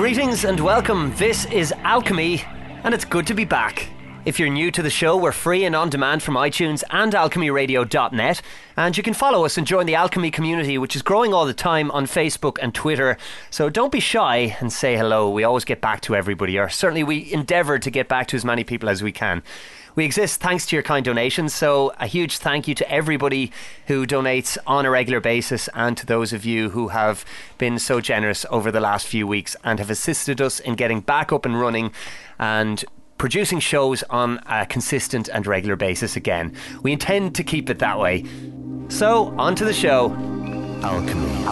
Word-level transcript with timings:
greetings, 0.00 0.46
and 0.46 0.58
welcome. 0.60 1.14
This 1.16 1.44
is 1.52 1.74
Alchemy, 1.82 2.42
and 2.84 2.94
it's 2.94 3.04
good 3.04 3.26
to 3.26 3.34
be 3.34 3.44
back. 3.44 3.86
If 4.24 4.40
you're 4.40 4.48
new 4.48 4.70
to 4.70 4.80
the 4.80 4.88
show, 4.88 5.14
we're 5.14 5.30
free 5.30 5.66
and 5.66 5.76
on 5.76 5.90
demand 5.90 6.22
from 6.22 6.36
iTunes 6.36 6.82
and 6.88 7.12
alchemyradio.net. 7.12 8.40
And 8.80 8.96
you 8.96 9.02
can 9.02 9.12
follow 9.12 9.44
us 9.44 9.58
and 9.58 9.66
join 9.66 9.84
the 9.84 9.94
Alchemy 9.94 10.30
community, 10.30 10.78
which 10.78 10.96
is 10.96 11.02
growing 11.02 11.34
all 11.34 11.44
the 11.44 11.52
time 11.52 11.90
on 11.90 12.06
Facebook 12.06 12.56
and 12.62 12.74
Twitter. 12.74 13.18
So 13.50 13.68
don't 13.68 13.92
be 13.92 14.00
shy 14.00 14.56
and 14.58 14.72
say 14.72 14.96
hello. 14.96 15.28
We 15.28 15.44
always 15.44 15.66
get 15.66 15.82
back 15.82 16.00
to 16.02 16.16
everybody, 16.16 16.58
or 16.58 16.70
certainly 16.70 17.04
we 17.04 17.30
endeavour 17.30 17.78
to 17.78 17.90
get 17.90 18.08
back 18.08 18.28
to 18.28 18.36
as 18.36 18.44
many 18.44 18.64
people 18.64 18.88
as 18.88 19.02
we 19.02 19.12
can. 19.12 19.42
We 19.96 20.06
exist 20.06 20.40
thanks 20.40 20.64
to 20.64 20.76
your 20.76 20.82
kind 20.82 21.04
donations, 21.04 21.52
so 21.52 21.92
a 22.00 22.06
huge 22.06 22.38
thank 22.38 22.66
you 22.66 22.74
to 22.76 22.90
everybody 22.90 23.52
who 23.86 24.06
donates 24.06 24.56
on 24.66 24.86
a 24.86 24.90
regular 24.90 25.20
basis 25.20 25.68
and 25.74 25.94
to 25.98 26.06
those 26.06 26.32
of 26.32 26.46
you 26.46 26.70
who 26.70 26.88
have 26.88 27.26
been 27.58 27.78
so 27.78 28.00
generous 28.00 28.46
over 28.48 28.72
the 28.72 28.80
last 28.80 29.06
few 29.06 29.26
weeks 29.26 29.56
and 29.62 29.78
have 29.78 29.90
assisted 29.90 30.40
us 30.40 30.58
in 30.58 30.74
getting 30.74 31.02
back 31.02 31.34
up 31.34 31.44
and 31.44 31.60
running 31.60 31.92
and 32.38 32.86
producing 33.18 33.60
shows 33.60 34.02
on 34.04 34.40
a 34.46 34.64
consistent 34.64 35.28
and 35.28 35.46
regular 35.46 35.76
basis 35.76 36.16
again. 36.16 36.56
We 36.82 36.92
intend 36.92 37.34
to 37.34 37.44
keep 37.44 37.68
it 37.68 37.78
that 37.80 37.98
way. 37.98 38.24
So, 38.90 39.32
on 39.38 39.54
to 39.54 39.64
the 39.64 39.72
show 39.72 40.10
Alchemy. 40.82 41.44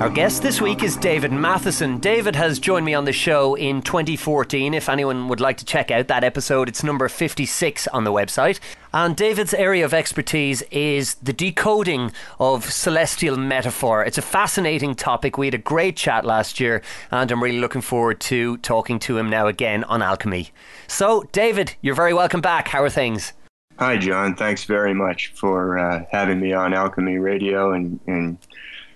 Our 0.00 0.10
guest 0.10 0.42
this 0.42 0.60
week 0.60 0.82
is 0.82 0.96
David 0.96 1.30
Mathisen. 1.30 2.00
David 2.00 2.34
has 2.34 2.58
joined 2.58 2.86
me 2.86 2.94
on 2.94 3.04
the 3.04 3.12
show 3.12 3.54
in 3.54 3.82
2014. 3.82 4.74
If 4.74 4.88
anyone 4.88 5.28
would 5.28 5.38
like 5.38 5.58
to 5.58 5.64
check 5.64 5.90
out 5.90 6.08
that 6.08 6.24
episode, 6.24 6.68
it's 6.68 6.82
number 6.82 7.08
56 7.08 7.86
on 7.88 8.04
the 8.04 8.10
website. 8.10 8.58
And 8.92 9.14
David's 9.14 9.54
area 9.54 9.84
of 9.84 9.94
expertise 9.94 10.62
is 10.72 11.14
the 11.16 11.32
decoding 11.32 12.10
of 12.40 12.64
celestial 12.64 13.36
metaphor. 13.36 14.04
It's 14.04 14.18
a 14.18 14.22
fascinating 14.22 14.94
topic. 14.94 15.38
We 15.38 15.46
had 15.46 15.54
a 15.54 15.58
great 15.58 15.96
chat 15.96 16.24
last 16.24 16.58
year, 16.58 16.82
and 17.10 17.30
I'm 17.30 17.42
really 17.42 17.60
looking 17.60 17.82
forward 17.82 18.18
to 18.22 18.56
talking 18.56 18.98
to 19.00 19.18
him 19.18 19.30
now 19.30 19.46
again 19.46 19.84
on 19.84 20.02
alchemy. 20.02 20.50
So, 20.88 21.28
David, 21.32 21.76
you're 21.80 21.94
very 21.94 22.14
welcome 22.14 22.40
back. 22.40 22.68
How 22.68 22.82
are 22.82 22.90
things? 22.90 23.34
Hi, 23.78 23.96
John. 23.96 24.36
Thanks 24.36 24.64
very 24.64 24.92
much 24.94 25.32
for 25.34 25.78
uh, 25.78 26.04
having 26.10 26.40
me 26.40 26.52
on 26.52 26.74
Alchemy 26.74 27.18
Radio, 27.18 27.72
and, 27.72 27.98
and 28.06 28.36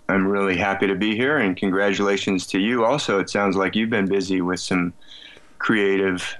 I'm 0.08 0.26
really 0.26 0.56
happy 0.56 0.86
to 0.86 0.94
be 0.94 1.16
here. 1.16 1.38
And 1.38 1.56
congratulations 1.56 2.46
to 2.48 2.58
you. 2.58 2.84
Also, 2.84 3.18
it 3.18 3.30
sounds 3.30 3.56
like 3.56 3.74
you've 3.74 3.90
been 3.90 4.06
busy 4.06 4.42
with 4.42 4.60
some 4.60 4.92
creative 5.58 6.36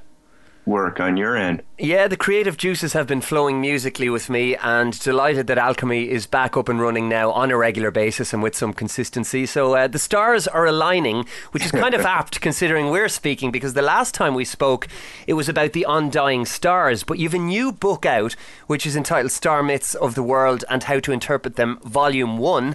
work 0.66 0.98
on 0.98 1.16
your 1.16 1.36
end. 1.36 1.62
Yeah, 1.78 2.08
the 2.08 2.16
creative 2.16 2.56
juices 2.56 2.92
have 2.92 3.06
been 3.06 3.20
flowing 3.20 3.60
musically 3.60 4.10
with 4.10 4.28
me, 4.28 4.56
and 4.56 4.98
delighted 4.98 5.46
that 5.46 5.58
Alchemy 5.58 6.10
is 6.10 6.26
back 6.26 6.56
up 6.56 6.68
and 6.68 6.80
running 6.80 7.08
now 7.08 7.30
on 7.30 7.50
a 7.50 7.56
regular 7.56 7.90
basis 7.90 8.32
and 8.32 8.42
with 8.42 8.56
some 8.56 8.72
consistency. 8.72 9.46
So 9.46 9.74
uh, 9.74 9.86
the 9.86 9.98
stars 9.98 10.48
are 10.48 10.66
aligning, 10.66 11.24
which 11.52 11.64
is 11.64 11.70
kind 11.70 11.94
of 11.94 12.00
apt 12.04 12.40
considering 12.40 12.90
we're 12.90 13.08
speaking 13.08 13.52
because 13.52 13.74
the 13.74 13.82
last 13.82 14.14
time 14.14 14.34
we 14.34 14.44
spoke, 14.44 14.88
it 15.26 15.34
was 15.34 15.48
about 15.48 15.72
the 15.72 15.86
undying 15.88 16.44
stars. 16.44 17.04
But 17.04 17.18
you've 17.18 17.34
a 17.34 17.38
new 17.38 17.70
book 17.72 18.04
out, 18.04 18.34
which 18.66 18.86
is 18.86 18.96
entitled 18.96 19.32
Star 19.32 19.62
Myths 19.62 19.94
of 19.94 20.14
the 20.16 20.22
World 20.22 20.64
and 20.68 20.82
How 20.82 20.98
to 21.00 21.12
Interpret 21.12 21.56
Them, 21.56 21.78
Volume 21.84 22.38
1. 22.38 22.74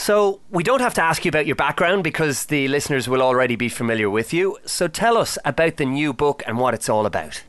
So, 0.00 0.40
we 0.48 0.62
don't 0.62 0.80
have 0.80 0.94
to 0.94 1.02
ask 1.02 1.26
you 1.26 1.28
about 1.28 1.44
your 1.44 1.56
background 1.56 2.04
because 2.04 2.46
the 2.46 2.68
listeners 2.68 3.06
will 3.06 3.20
already 3.20 3.54
be 3.54 3.68
familiar 3.68 4.08
with 4.08 4.32
you. 4.32 4.56
So, 4.64 4.88
tell 4.88 5.18
us 5.18 5.36
about 5.44 5.76
the 5.76 5.84
new 5.84 6.14
book 6.14 6.42
and 6.46 6.56
what 6.56 6.72
it's 6.72 6.88
all 6.88 7.04
about. 7.04 7.42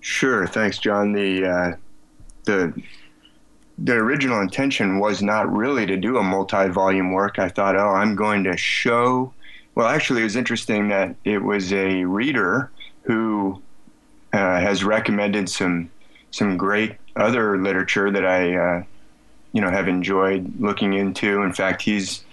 Sure. 0.00 0.48
Thanks, 0.48 0.78
John. 0.78 1.12
The 1.12 1.46
uh, 1.46 1.76
the 2.42 2.82
the 3.78 3.92
original 3.92 4.40
intention 4.40 4.98
was 4.98 5.22
not 5.22 5.48
really 5.48 5.86
to 5.86 5.96
do 5.96 6.18
a 6.18 6.24
multi-volume 6.24 7.12
work. 7.12 7.38
I 7.38 7.48
thought, 7.48 7.76
oh, 7.76 7.90
I'm 7.90 8.16
going 8.16 8.42
to 8.42 8.56
show. 8.56 9.32
Well, 9.76 9.86
actually, 9.86 10.22
it 10.22 10.24
was 10.24 10.34
interesting 10.34 10.88
that 10.88 11.14
it 11.22 11.38
was 11.38 11.72
a 11.72 12.02
reader 12.02 12.72
who 13.02 13.62
uh, 14.32 14.58
has 14.58 14.82
recommended 14.82 15.48
some 15.48 15.88
some 16.32 16.56
great 16.56 16.96
other 17.14 17.58
literature 17.58 18.10
that 18.10 18.26
I 18.26 18.56
uh, 18.56 18.82
you 19.52 19.60
know 19.60 19.70
have 19.70 19.88
enjoyed 19.88 20.52
looking 20.60 20.92
into. 20.94 21.42
In 21.42 21.52
fact, 21.52 21.82
he's 21.82 22.24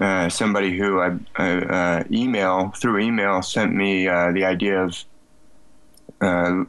uh, 0.00 0.28
somebody 0.28 0.76
who 0.76 1.00
I, 1.00 1.18
I 1.36 1.50
uh, 1.58 2.04
email 2.10 2.70
through 2.76 3.00
email 3.00 3.42
sent 3.42 3.74
me 3.74 4.08
uh, 4.08 4.32
the 4.32 4.44
idea 4.44 4.82
of 4.82 5.04
uh, 6.20 6.64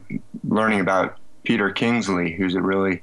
learning 0.48 0.80
about 0.80 1.18
Peter 1.44 1.70
Kingsley, 1.70 2.32
who's 2.32 2.54
a 2.54 2.62
really 2.62 3.02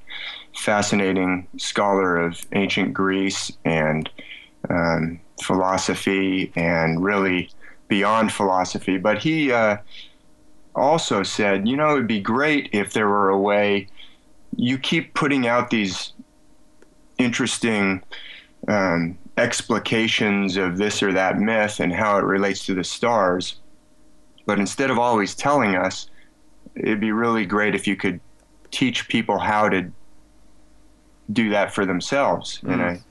fascinating 0.55 1.47
scholar 1.57 2.17
of 2.17 2.45
ancient 2.53 2.93
Greece 2.93 3.51
and 3.65 4.09
um, 4.69 5.19
philosophy, 5.41 6.51
and 6.55 7.03
really 7.03 7.49
beyond 7.87 8.31
philosophy. 8.31 8.97
But 8.97 9.17
he 9.19 9.51
uh, 9.51 9.77
also 10.75 11.23
said, 11.23 11.67
you 11.67 11.75
know, 11.75 11.91
it 11.91 11.93
would 11.93 12.07
be 12.07 12.21
great 12.21 12.69
if 12.71 12.93
there 12.93 13.07
were 13.07 13.29
a 13.29 13.39
way. 13.39 13.87
You 14.55 14.77
keep 14.77 15.15
putting 15.15 15.47
out 15.47 15.69
these 15.69 16.12
interesting 17.17 18.03
um, 18.67 19.17
explications 19.37 20.57
of 20.57 20.77
this 20.77 21.01
or 21.01 21.11
that 21.13 21.37
myth 21.37 21.79
and 21.79 21.93
how 21.93 22.17
it 22.17 22.23
relates 22.23 22.65
to 22.65 22.73
the 22.73 22.83
stars. 22.83 23.55
But 24.45 24.59
instead 24.59 24.89
of 24.89 24.99
always 24.99 25.35
telling 25.35 25.75
us, 25.75 26.09
it'd 26.75 26.99
be 26.99 27.11
really 27.11 27.45
great 27.45 27.75
if 27.75 27.87
you 27.87 27.95
could 27.95 28.19
teach 28.71 29.07
people 29.07 29.37
how 29.37 29.69
to 29.69 29.91
do 31.31 31.49
that 31.49 31.73
for 31.73 31.85
themselves. 31.85 32.59
And 32.63 32.81
I 32.81 33.01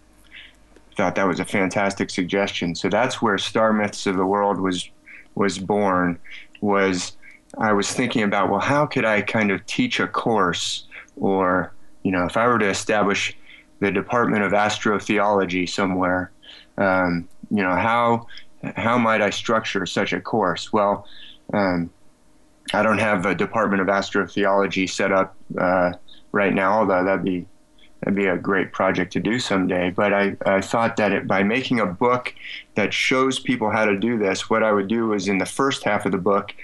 thought 0.96 1.14
that 1.14 1.26
was 1.26 1.40
a 1.40 1.44
fantastic 1.44 2.10
suggestion. 2.10 2.74
So 2.74 2.88
that's 2.88 3.22
where 3.22 3.38
Star 3.38 3.72
Myths 3.72 4.06
of 4.06 4.16
the 4.16 4.26
World 4.26 4.60
was 4.60 4.88
was 5.34 5.58
born. 5.58 6.18
Was 6.60 7.16
I 7.58 7.72
was 7.72 7.90
thinking 7.92 8.22
about 8.22 8.50
well, 8.50 8.60
how 8.60 8.86
could 8.86 9.04
I 9.04 9.22
kind 9.22 9.50
of 9.50 9.64
teach 9.66 10.00
a 10.00 10.06
course, 10.06 10.84
or 11.16 11.72
you 12.02 12.12
know, 12.12 12.26
if 12.26 12.36
I 12.36 12.46
were 12.46 12.58
to 12.58 12.68
establish 12.68 13.36
the 13.82 13.90
Department 13.90 14.44
of 14.44 14.52
Astrotheology 14.52 15.68
somewhere. 15.68 16.30
Um, 16.78 17.28
you 17.50 17.62
know, 17.62 17.74
how 17.74 18.28
how 18.76 18.96
might 18.96 19.20
I 19.20 19.30
structure 19.30 19.84
such 19.86 20.12
a 20.12 20.20
course? 20.20 20.72
Well, 20.72 21.04
um, 21.52 21.90
I 22.72 22.84
don't 22.84 22.98
have 22.98 23.26
a 23.26 23.34
Department 23.34 23.82
of 23.82 23.88
Astrotheology 23.88 24.88
set 24.88 25.10
up 25.10 25.34
uh, 25.58 25.92
right 26.30 26.54
now, 26.54 26.78
although 26.78 27.04
that'd 27.04 27.24
be 27.24 27.44
that'd 28.00 28.14
be 28.14 28.26
a 28.26 28.38
great 28.38 28.72
project 28.72 29.12
to 29.14 29.20
do 29.20 29.40
someday. 29.40 29.90
But 29.90 30.14
I, 30.14 30.36
I 30.46 30.60
thought 30.60 30.96
that 30.96 31.10
it, 31.10 31.26
by 31.26 31.42
making 31.42 31.80
a 31.80 31.86
book 31.86 32.32
that 32.76 32.94
shows 32.94 33.40
people 33.40 33.68
how 33.68 33.84
to 33.84 33.98
do 33.98 34.16
this, 34.16 34.48
what 34.48 34.62
I 34.62 34.70
would 34.70 34.86
do 34.86 35.12
is 35.12 35.26
in 35.26 35.38
the 35.38 35.46
first 35.46 35.82
half 35.82 36.06
of 36.06 36.12
the 36.12 36.18
book 36.18 36.54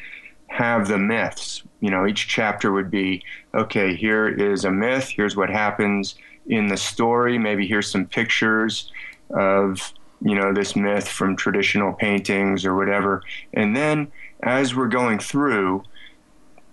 have 0.47 0.87
the 0.87 0.99
myths. 0.99 1.64
You 1.81 1.91
know, 1.91 2.06
each 2.06 2.29
chapter 2.29 2.71
would 2.73 2.93
be 2.93 3.25
okay. 3.55 3.97
Here 3.97 4.29
is 4.29 4.64
a 4.64 4.71
myth. 4.71 5.09
Here's 5.09 5.37
what 5.37 5.50
happens 5.50 6.14
in 6.49 6.67
the 6.67 6.77
story. 6.77 7.39
Maybe 7.39 7.67
here's 7.67 7.91
some 7.91 8.06
pictures 8.06 8.91
of 9.31 9.93
you 10.21 10.35
know 10.35 10.53
this 10.53 10.75
myth 10.75 11.09
from 11.09 11.37
traditional 11.37 11.93
paintings 11.93 12.65
or 12.65 12.75
whatever. 12.75 13.23
And 13.53 13.77
then 13.77 14.11
as 14.43 14.75
we're 14.75 14.89
going 14.89 15.19
through, 15.19 15.85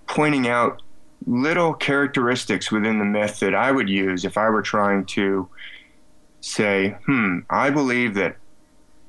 pointing 0.08 0.48
out 0.48 0.82
little 1.28 1.74
characteristics 1.74 2.72
within 2.72 3.00
the 3.00 3.06
myth 3.06 3.40
that 3.40 3.56
I 3.56 3.72
would 3.72 3.90
use 3.90 4.26
if 4.26 4.38
I 4.38 4.50
were 4.50 4.62
trying 4.62 5.06
to 5.08 5.50
say, 6.42 6.96
hmm, 7.06 7.40
I 7.50 7.72
believe 7.72 8.14
that 8.16 8.38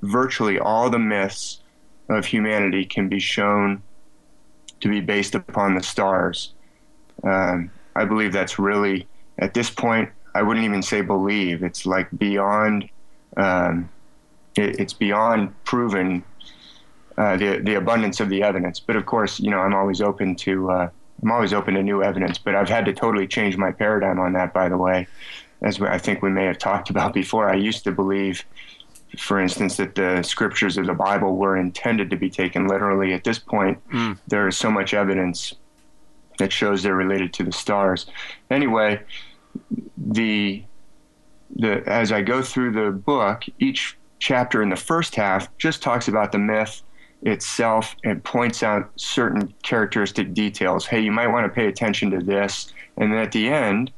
virtually 0.03 0.59
all 0.59 0.89
the 0.89 0.99
myths 0.99 1.61
of 2.09 2.25
humanity 2.25 2.85
can 2.85 3.09
be 3.09 3.19
shown 3.19 3.83
to 4.81 4.89
be 4.89 5.01
based 5.01 5.35
upon 5.35 5.75
the 5.75 5.83
stars. 5.83 6.55
Um, 7.23 7.71
I 7.95 8.05
believe 8.05 8.33
that's 8.33 8.59
really, 8.59 9.07
at 9.39 9.55
this 9.55 9.71
point, 9.71 10.11
I 10.37 10.43
wouldn't 10.43 10.65
even 10.65 10.83
say 10.83 11.01
believe. 11.01 11.63
It's 11.63 11.87
like 11.87 12.09
beyond, 12.19 12.89
um, 13.37 13.89
it, 14.57 14.81
it's 14.81 14.93
beyond 14.93 15.41
proven 15.65 16.23
uh, 17.19 17.37
the 17.37 17.61
the 17.69 17.75
abundance 17.75 18.21
of 18.21 18.29
the 18.29 18.43
evidence. 18.43 18.79
But 18.79 18.97
of 18.97 19.07
course, 19.07 19.41
you 19.41 19.51
know, 19.51 19.61
I'm 19.61 19.75
always 19.75 20.01
open 20.01 20.37
to 20.47 20.71
uh, 20.71 20.89
I'm 21.23 21.31
always 21.31 21.53
open 21.53 21.75
to 21.75 21.83
new 21.83 22.03
evidence. 22.03 22.39
But 22.39 22.55
I've 22.55 22.69
had 22.69 22.85
to 22.85 22.93
totally 22.93 23.27
change 23.27 23.57
my 23.57 23.73
paradigm 23.73 24.19
on 24.21 24.33
that, 24.35 24.53
by 24.53 24.69
the 24.69 24.77
way. 24.77 25.07
as 25.63 25.81
I 25.81 25.99
think 25.99 26.23
we 26.23 26.31
may 26.31 26.45
have 26.45 26.59
talked 26.59 26.91
about 26.91 27.15
before, 27.15 27.49
I 27.49 27.55
used 27.55 27.85
to 27.85 27.93
believe, 27.93 28.45
for 29.19 29.41
instance, 29.41 29.77
that 29.79 29.95
the 29.95 30.23
scriptures 30.23 30.77
of 30.77 30.87
the 30.87 30.95
Bible 30.95 31.37
were 31.37 31.57
intended 31.57 32.11
to 32.11 32.17
be 32.17 32.31
taken 32.31 32.69
literally. 32.69 33.15
At 33.15 33.25
this 33.25 33.39
point, 33.39 33.79
mm. 33.91 34.19
there 34.29 34.47
is 34.49 34.57
so 34.57 34.71
much 34.71 34.93
evidence 34.95 35.55
that 36.39 36.53
shows 36.53 36.83
they're 36.83 36.95
related 36.95 37.33
to 37.35 37.45
the 37.45 37.53
stars. 37.53 38.07
Anyway, 38.51 39.01
the 40.13 40.65
the 41.55 41.83
as 41.89 42.13
I 42.13 42.23
go 42.23 42.43
through 42.43 42.73
the 42.73 42.91
book, 42.91 43.45
each 43.59 43.97
chapter 44.19 44.63
in 44.63 44.69
the 44.69 44.77
first 44.77 45.15
half 45.15 45.55
just 45.59 45.83
talks 45.83 46.09
about 46.09 46.33
the 46.33 46.39
myth 46.39 46.83
itself 47.23 47.97
and 48.05 48.23
points 48.23 48.63
out 48.63 48.91
certain 48.97 49.53
characteristic 49.63 50.35
details. 50.35 50.87
Hey, 50.87 51.01
you 51.01 51.13
might 51.13 51.29
want 51.29 51.47
to 51.47 51.53
pay 51.53 51.67
attention 51.67 52.11
to 52.11 52.19
this. 52.19 52.73
And 52.97 53.13
then 53.13 53.19
at 53.19 53.33
the 53.33 53.49
end, 53.49 53.91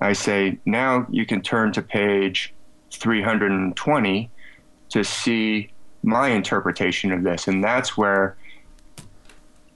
I 0.00 0.12
say, 0.12 0.58
now 0.64 1.06
you 1.10 1.26
can 1.26 1.42
turn 1.42 1.72
to 1.72 1.82
page 1.82 2.52
320 2.90 4.30
to 4.90 5.04
see 5.04 5.70
my 6.02 6.28
interpretation 6.28 7.12
of 7.12 7.22
this. 7.22 7.48
And 7.48 7.62
that's 7.62 7.96
where 7.96 8.36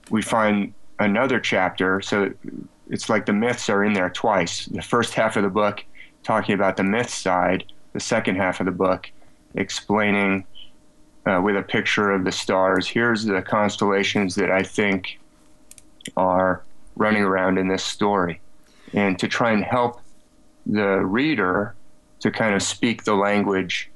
we 0.09 0.21
find 0.21 0.73
another 0.99 1.39
chapter. 1.39 2.01
So 2.01 2.33
it's 2.89 3.09
like 3.09 3.25
the 3.25 3.33
myths 3.33 3.69
are 3.69 3.83
in 3.83 3.93
there 3.93 4.09
twice. 4.09 4.65
The 4.65 4.81
first 4.81 5.13
half 5.13 5.35
of 5.35 5.43
the 5.43 5.49
book 5.49 5.83
talking 6.23 6.55
about 6.55 6.77
the 6.77 6.83
myth 6.83 7.09
side, 7.09 7.65
the 7.93 7.99
second 7.99 8.35
half 8.35 8.59
of 8.59 8.65
the 8.65 8.71
book 8.71 9.09
explaining 9.55 10.45
uh, 11.25 11.41
with 11.43 11.57
a 11.57 11.61
picture 11.61 12.11
of 12.11 12.23
the 12.23 12.31
stars. 12.31 12.87
Here's 12.87 13.25
the 13.25 13.41
constellations 13.41 14.35
that 14.35 14.51
I 14.51 14.63
think 14.63 15.19
are 16.15 16.63
running 16.95 17.23
around 17.23 17.57
in 17.57 17.67
this 17.67 17.83
story. 17.83 18.39
And 18.93 19.19
to 19.19 19.27
try 19.27 19.51
and 19.51 19.63
help 19.63 19.99
the 20.65 20.99
reader 21.05 21.75
to 22.21 22.31
kind 22.31 22.55
of 22.55 22.63
speak 22.63 23.03
the 23.03 23.15
language 23.15 23.89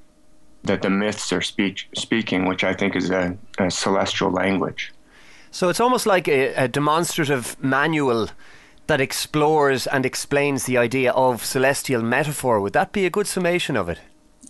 that 0.64 0.82
the 0.82 0.90
myths 0.90 1.32
are 1.34 1.42
speak, 1.42 1.88
speaking, 1.96 2.46
which 2.46 2.64
I 2.64 2.74
think 2.74 2.96
is 2.96 3.10
a, 3.10 3.36
a 3.58 3.72
celestial 3.72 4.32
language. 4.32 4.94
So 5.50 5.70
it's 5.70 5.80
almost 5.80 6.06
like 6.06 6.28
a, 6.28 6.54
a, 6.54 6.68
demonstrative 6.68 7.62
manual 7.62 8.30
that 8.88 9.02
explores 9.02 9.88
and 9.88 10.06
explains 10.06 10.66
the 10.66 10.78
idea 10.78 11.12
of 11.12 11.46
celestial 11.46 12.02
metaphor. 12.02 12.60
Would 12.60 12.74
that 12.74 12.92
be 12.92 13.06
a 13.06 13.10
good 13.10 13.28
summation 13.28 13.78
of 13.78 13.90
it? 13.90 14.00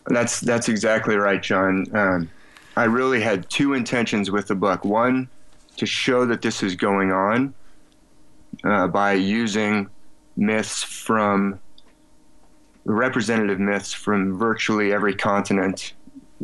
That's 0.07 0.39
that's 0.39 0.67
exactly 0.67 1.15
right, 1.15 1.41
John. 1.41 1.85
Um, 1.93 2.29
I 2.75 2.85
really 2.85 3.21
had 3.21 3.49
two 3.49 3.73
intentions 3.73 4.31
with 4.31 4.47
the 4.47 4.55
book. 4.55 4.83
One, 4.83 5.29
to 5.77 5.85
show 5.85 6.25
that 6.25 6.41
this 6.41 6.63
is 6.63 6.75
going 6.75 7.11
on 7.11 7.53
uh, 8.63 8.87
by 8.87 9.13
using 9.13 9.89
myths 10.37 10.83
from 10.83 11.59
representative 12.85 13.59
myths 13.59 13.93
from 13.93 14.37
virtually 14.37 14.91
every 14.91 15.15
continent 15.15 15.93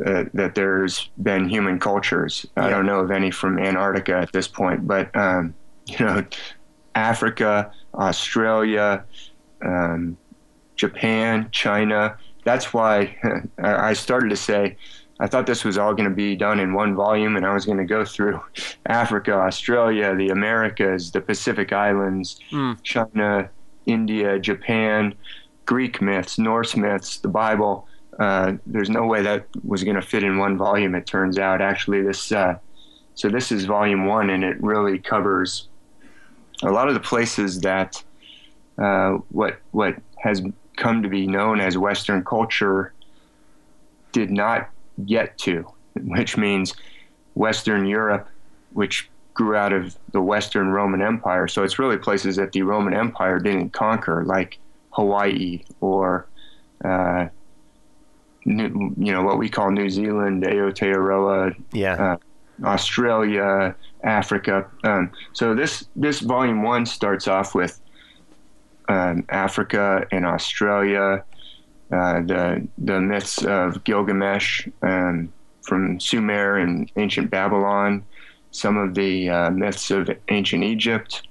uh, 0.06 0.26
that 0.34 0.54
there's 0.54 1.10
been 1.22 1.50
human 1.50 1.80
cultures. 1.80 2.46
Yeah. 2.56 2.66
I 2.66 2.70
don't 2.70 2.86
know 2.86 3.00
of 3.00 3.10
any 3.10 3.32
from 3.32 3.58
Antarctica 3.58 4.18
at 4.18 4.32
this 4.32 4.48
point, 4.48 4.88
but 4.88 5.16
um, 5.16 5.56
you 5.88 6.06
know, 6.06 6.24
Africa, 6.98 7.72
Australia, 7.94 9.06
um, 9.64 10.18
Japan, 10.76 11.48
China. 11.52 12.18
That's 12.44 12.74
why 12.74 13.16
I 13.64 13.94
started 13.94 14.30
to 14.30 14.36
say 14.36 14.78
I 15.20 15.28
thought 15.28 15.48
this 15.48 15.64
was 15.64 15.78
all 15.78 15.94
going 15.94 16.10
to 16.10 16.16
be 16.16 16.36
done 16.36 16.60
in 16.60 16.74
one 16.74 16.96
volume, 16.96 17.36
and 17.36 17.46
I 17.46 17.54
was 17.54 17.66
going 17.66 17.80
to 17.80 17.86
go 17.86 18.06
through 18.06 18.40
Africa, 18.86 19.34
Australia, 19.34 20.16
the 20.16 20.30
Americas, 20.30 21.12
the 21.12 21.22
Pacific 21.22 21.74
Islands, 21.74 22.40
mm. 22.52 22.82
China, 22.84 23.50
India, 23.86 24.40
Japan, 24.40 25.16
Greek 25.66 26.02
myths, 26.02 26.38
Norse 26.38 26.76
myths, 26.76 27.18
the 27.18 27.28
Bible. 27.28 27.88
Uh, 28.20 28.54
there's 28.66 28.90
no 28.90 29.06
way 29.06 29.22
that 29.22 29.48
was 29.64 29.84
going 29.84 29.96
to 29.96 30.02
fit 30.02 30.24
in 30.24 30.38
one 30.38 30.58
volume. 30.58 30.96
It 30.96 31.06
turns 31.06 31.38
out, 31.38 31.62
actually, 31.62 32.02
this. 32.02 32.32
Uh, 32.32 32.58
so 33.16 33.30
this 33.30 33.52
is 33.52 33.66
volume 33.66 34.06
one, 34.06 34.30
and 34.30 34.44
it 34.44 34.62
really 34.62 35.00
covers 35.00 35.70
a 36.64 36.72
lot 36.72 36.88
of 36.88 36.94
the 36.94 37.00
places 37.00 37.62
that 37.62 38.04
uh, 38.78 39.14
what 39.30 39.60
what 39.72 39.96
has 40.18 40.42
come 40.76 41.04
to 41.04 41.10
be 41.10 41.28
known 41.28 41.60
as 41.60 41.78
Western 41.78 42.24
culture 42.24 42.94
did 44.12 44.32
not 44.32 44.70
get 45.06 45.38
to, 45.40 45.66
which 46.02 46.38
means 46.38 46.74
Western 47.34 47.86
Europe, 47.86 48.28
which 48.74 49.10
grew 49.34 49.56
out 49.56 49.74
of 49.74 49.96
the 50.12 50.22
Western 50.22 50.70
Roman 50.70 51.02
Empire. 51.02 51.48
So 51.48 51.64
it's 51.64 51.78
really 51.78 51.98
places 51.98 52.36
that 52.38 52.52
the 52.52 52.64
Roman 52.64 52.94
Empire 52.94 53.40
didn't 53.40 53.72
conquer, 53.72 54.24
like 54.26 54.58
Hawaii 54.92 55.64
or, 55.80 56.26
uh, 56.84 57.28
New, 58.46 58.96
you 58.98 59.12
know, 59.12 59.24
what 59.24 59.38
we 59.38 59.50
call 59.50 59.72
New 59.72 59.90
Zealand, 59.90 60.44
Aotearoa, 60.44 61.56
yeah. 61.74 62.14
Uh, 62.14 62.18
Australia, 62.64 63.76
Africa. 64.04 64.66
Um, 64.84 65.12
so 65.34 65.54
this 65.54 65.88
this 65.96 66.20
volume 66.20 66.64
one 66.64 66.86
starts 66.86 67.28
off 67.28 67.56
with 67.56 67.80
um, 68.90 69.26
Africa 69.30 70.06
and 70.12 70.26
Australia, 70.26 71.24
uh, 71.92 72.22
the 72.22 72.68
the 72.78 73.00
myths 73.00 73.44
of 73.44 73.84
Gilgamesh 73.84 74.68
um, 74.82 75.32
from 75.62 76.00
Sumer 76.00 76.58
and 76.58 76.92
ancient 76.96 77.30
Babylon, 77.30 78.04
some 78.52 78.78
of 78.78 78.94
the 78.96 79.30
uh, 79.30 79.50
myths 79.52 79.92
of 79.92 80.10
ancient 80.30 80.64
Egypt, 80.64 81.28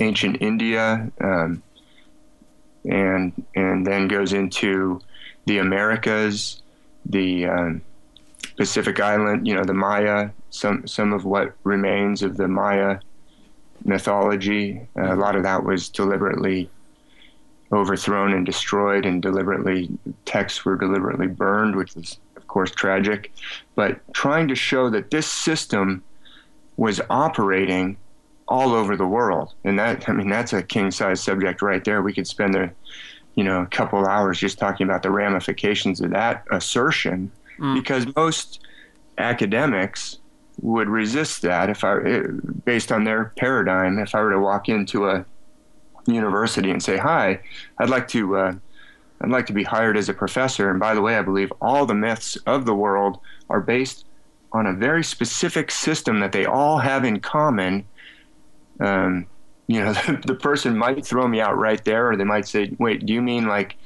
ancient 0.00 0.38
India, 0.40 1.10
um, 1.20 1.62
and 2.84 3.32
and 3.54 3.86
then 3.86 4.08
goes 4.08 4.32
into 4.32 5.00
the 5.46 5.58
Americas, 5.58 6.62
the 7.06 7.46
um, 7.46 7.82
Pacific 8.58 8.98
Island, 8.98 9.46
you 9.46 9.54
know, 9.54 9.62
the 9.62 9.72
Maya, 9.72 10.30
some 10.50 10.86
some 10.86 11.12
of 11.12 11.24
what 11.24 11.54
remains 11.62 12.22
of 12.22 12.36
the 12.36 12.48
Maya 12.48 12.98
mythology. 13.84 14.86
Uh, 14.98 15.14
a 15.14 15.16
lot 15.16 15.36
of 15.36 15.44
that 15.44 15.62
was 15.64 15.88
deliberately 15.88 16.68
overthrown 17.72 18.32
and 18.32 18.44
destroyed, 18.44 19.06
and 19.06 19.22
deliberately 19.22 19.88
texts 20.24 20.64
were 20.64 20.76
deliberately 20.76 21.28
burned, 21.28 21.76
which 21.76 21.96
is 21.96 22.18
of 22.36 22.48
course 22.48 22.72
tragic. 22.72 23.32
But 23.76 24.00
trying 24.12 24.48
to 24.48 24.56
show 24.56 24.90
that 24.90 25.12
this 25.12 25.28
system 25.28 26.02
was 26.76 27.00
operating 27.10 27.96
all 28.48 28.72
over 28.74 28.96
the 28.96 29.06
world, 29.06 29.54
and 29.62 29.78
that 29.78 30.08
I 30.08 30.12
mean 30.12 30.28
that's 30.28 30.52
a 30.52 30.64
king 30.64 30.90
size 30.90 31.22
subject 31.22 31.62
right 31.62 31.84
there. 31.84 32.02
We 32.02 32.12
could 32.12 32.26
spend 32.26 32.56
a 32.56 32.72
you 33.36 33.44
know 33.44 33.62
a 33.62 33.66
couple 33.66 34.04
hours 34.04 34.40
just 34.40 34.58
talking 34.58 34.84
about 34.84 35.04
the 35.04 35.12
ramifications 35.12 36.00
of 36.00 36.10
that 36.10 36.44
assertion, 36.50 37.30
mm. 37.58 37.74
because 37.74 38.06
most 38.16 38.60
academics 39.18 40.18
would 40.60 40.88
resist 40.88 41.42
that 41.42 41.70
if 41.70 41.84
I, 41.84 41.98
based 42.64 42.90
on 42.90 43.04
their 43.04 43.32
paradigm, 43.36 43.98
if 43.98 44.14
I 44.14 44.20
were 44.22 44.32
to 44.32 44.40
walk 44.40 44.68
into 44.68 45.08
a 45.08 45.24
university 46.06 46.70
and 46.70 46.82
say, 46.82 46.96
"Hi, 46.96 47.40
I'd 47.78 47.90
like 47.90 48.08
to 48.08 48.36
uh, 48.36 48.52
I'd 49.20 49.30
like 49.30 49.46
to 49.46 49.52
be 49.52 49.62
hired 49.62 49.96
as 49.96 50.08
a 50.08 50.14
professor." 50.14 50.70
And 50.70 50.80
by 50.80 50.94
the 50.94 51.02
way, 51.02 51.16
I 51.16 51.22
believe 51.22 51.52
all 51.60 51.86
the 51.86 51.94
myths 51.94 52.36
of 52.46 52.66
the 52.66 52.74
world 52.74 53.20
are 53.50 53.60
based 53.60 54.06
on 54.52 54.66
a 54.66 54.72
very 54.72 55.04
specific 55.04 55.70
system 55.70 56.20
that 56.20 56.32
they 56.32 56.46
all 56.46 56.78
have 56.78 57.04
in 57.04 57.20
common. 57.20 57.84
Um, 58.80 59.26
you 59.66 59.84
know, 59.84 59.92
the, 59.92 60.22
the, 60.26 60.34
person 60.34 60.76
might 60.76 61.04
throw 61.04 61.28
me 61.28 61.40
out 61.40 61.58
right 61.58 61.84
there, 61.84 62.10
or 62.10 62.16
they 62.16 62.24
might 62.24 62.48
say, 62.48 62.72
"Wait, 62.78 63.06
do 63.06 63.12
you 63.12 63.22
mean 63.22 63.46
like 63.46 63.76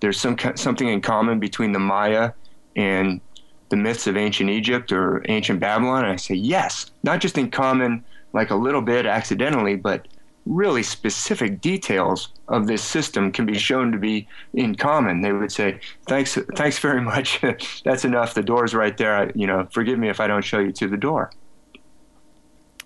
there's 0.00 0.18
some 0.18 0.36
something 0.56 0.88
in 0.88 1.00
common 1.00 1.38
between 1.38 1.72
the 1.72 1.78
Maya 1.78 2.32
and 2.76 3.20
the 3.68 3.76
myths 3.76 4.06
of 4.06 4.16
ancient 4.16 4.50
Egypt 4.50 4.92
or 4.92 5.24
ancient 5.28 5.58
Babylon?" 5.60 6.04
And 6.04 6.12
I 6.12 6.16
say, 6.16 6.34
"Yes, 6.34 6.90
not 7.02 7.20
just 7.20 7.36
in 7.36 7.50
common." 7.50 8.04
Like 8.32 8.50
a 8.50 8.54
little 8.56 8.82
bit 8.82 9.06
accidentally, 9.06 9.76
but 9.76 10.08
really 10.44 10.82
specific 10.82 11.60
details 11.60 12.28
of 12.48 12.66
this 12.66 12.82
system 12.82 13.32
can 13.32 13.46
be 13.46 13.58
shown 13.58 13.90
to 13.92 13.98
be 13.98 14.28
in 14.54 14.74
common. 14.74 15.22
They 15.22 15.32
would 15.32 15.50
say, 15.50 15.80
"Thanks, 16.06 16.38
thanks 16.54 16.78
very 16.78 17.00
much. 17.00 17.40
That's 17.84 18.04
enough. 18.04 18.34
The 18.34 18.42
door's 18.42 18.74
right 18.74 18.96
there. 18.96 19.16
I, 19.16 19.32
you 19.34 19.46
know, 19.46 19.66
forgive 19.72 19.98
me 19.98 20.08
if 20.08 20.20
I 20.20 20.26
don't 20.26 20.44
show 20.44 20.58
you 20.58 20.72
to 20.72 20.88
the 20.88 20.96
door." 20.96 21.30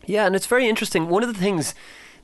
Yeah, 0.06 0.26
and 0.26 0.34
it's 0.34 0.46
very 0.46 0.68
interesting. 0.68 1.08
One 1.08 1.22
of 1.22 1.32
the 1.32 1.40
things 1.40 1.74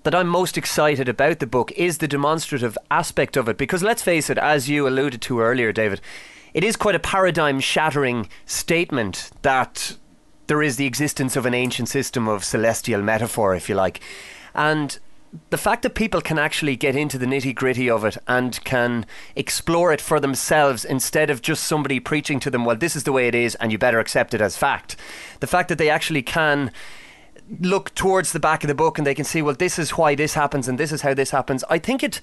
that 0.03 0.15
I'm 0.15 0.29
most 0.29 0.57
excited 0.57 1.09
about 1.09 1.41
the 1.41 1.47
book 1.47 1.73
is 1.73 1.99
the 1.99 2.09
demonstrative 2.09 2.79
aspect 2.91 3.37
of 3.37 3.49
it, 3.49 3.59
because 3.59 3.83
let's 3.83 4.03
face 4.03 4.31
it, 4.31 4.39
as 4.39 4.69
you 4.69 4.89
alluded 4.89 5.21
to 5.23 5.41
earlier, 5.41 5.73
David, 5.73 6.01
it 6.57 6.65
is 6.65 6.75
quite 6.75 6.95
a 6.95 6.99
paradigm 6.99 7.61
shattering 7.61 8.31
statement 8.47 9.31
that 9.43 9.99
there 10.47 10.63
is 10.63 10.77
the 10.77 10.87
existence 10.87 11.37
of 11.37 11.45
an 11.45 11.53
ancient 11.53 11.87
system 11.87 12.27
of 12.27 12.43
celestial 12.43 13.03
metaphor, 13.03 13.55
if 13.55 13.69
you 13.69 13.75
like. 13.75 14.01
And 14.55 14.99
the 15.51 15.59
fact 15.59 15.83
that 15.83 15.95
people 15.95 16.23
can 16.23 16.39
actually 16.39 16.75
get 16.75 16.97
into 16.97 17.19
the 17.19 17.27
nitty 17.27 17.55
gritty 17.55 17.91
of 17.91 18.07
it 18.07 18.17
and 18.27 18.59
can 18.65 19.05
explore 19.35 19.93
it 19.93 20.01
for 20.01 20.19
themselves 20.19 20.83
instead 20.83 21.29
of 21.29 21.43
just 21.43 21.65
somebody 21.65 22.01
preaching 22.01 22.41
to 22.41 22.49
them, 22.49 22.65
well, 22.65 22.77
this 22.77 22.97
is 22.97 23.05
the 23.05 23.13
way 23.13 23.29
it 23.29 23.35
is 23.35 23.55
and 23.57 23.71
you 23.71 23.77
better 23.77 24.01
accept 24.01 24.33
it 24.33 24.41
as 24.41 24.57
fact. 24.57 24.97
The 25.41 25.47
fact 25.47 25.69
that 25.69 25.77
they 25.77 25.91
actually 25.91 26.23
can 26.23 26.73
look 27.61 27.95
towards 27.95 28.33
the 28.33 28.41
back 28.41 28.65
of 28.65 28.69
the 28.69 28.75
book 28.75 28.97
and 28.97 29.07
they 29.07 29.15
can 29.15 29.27
see, 29.27 29.43
well, 29.43 29.55
this 29.55 29.79
is 29.79 29.91
why 29.91 30.15
this 30.15 30.33
happens 30.33 30.69
and 30.69 30.79
this 30.79 30.91
is 30.91 31.03
how 31.03 31.13
this 31.13 31.33
happens. 31.33 31.65
I 31.69 31.79
think 31.79 32.03
it 32.03 32.23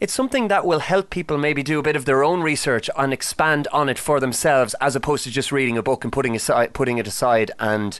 it's 0.00 0.12
something 0.12 0.48
that 0.48 0.64
will 0.64 0.78
help 0.78 1.10
people 1.10 1.38
maybe 1.38 1.62
do 1.62 1.78
a 1.78 1.82
bit 1.82 1.96
of 1.96 2.04
their 2.04 2.22
own 2.22 2.40
research 2.40 2.88
and 2.96 3.12
expand 3.12 3.66
on 3.72 3.88
it 3.88 3.98
for 3.98 4.20
themselves, 4.20 4.74
as 4.80 4.94
opposed 4.94 5.24
to 5.24 5.30
just 5.30 5.50
reading 5.50 5.76
a 5.76 5.82
book 5.82 6.04
and 6.04 6.12
putting 6.12 6.36
aside, 6.36 6.72
putting 6.72 6.98
it 6.98 7.06
aside 7.06 7.50
and 7.58 7.98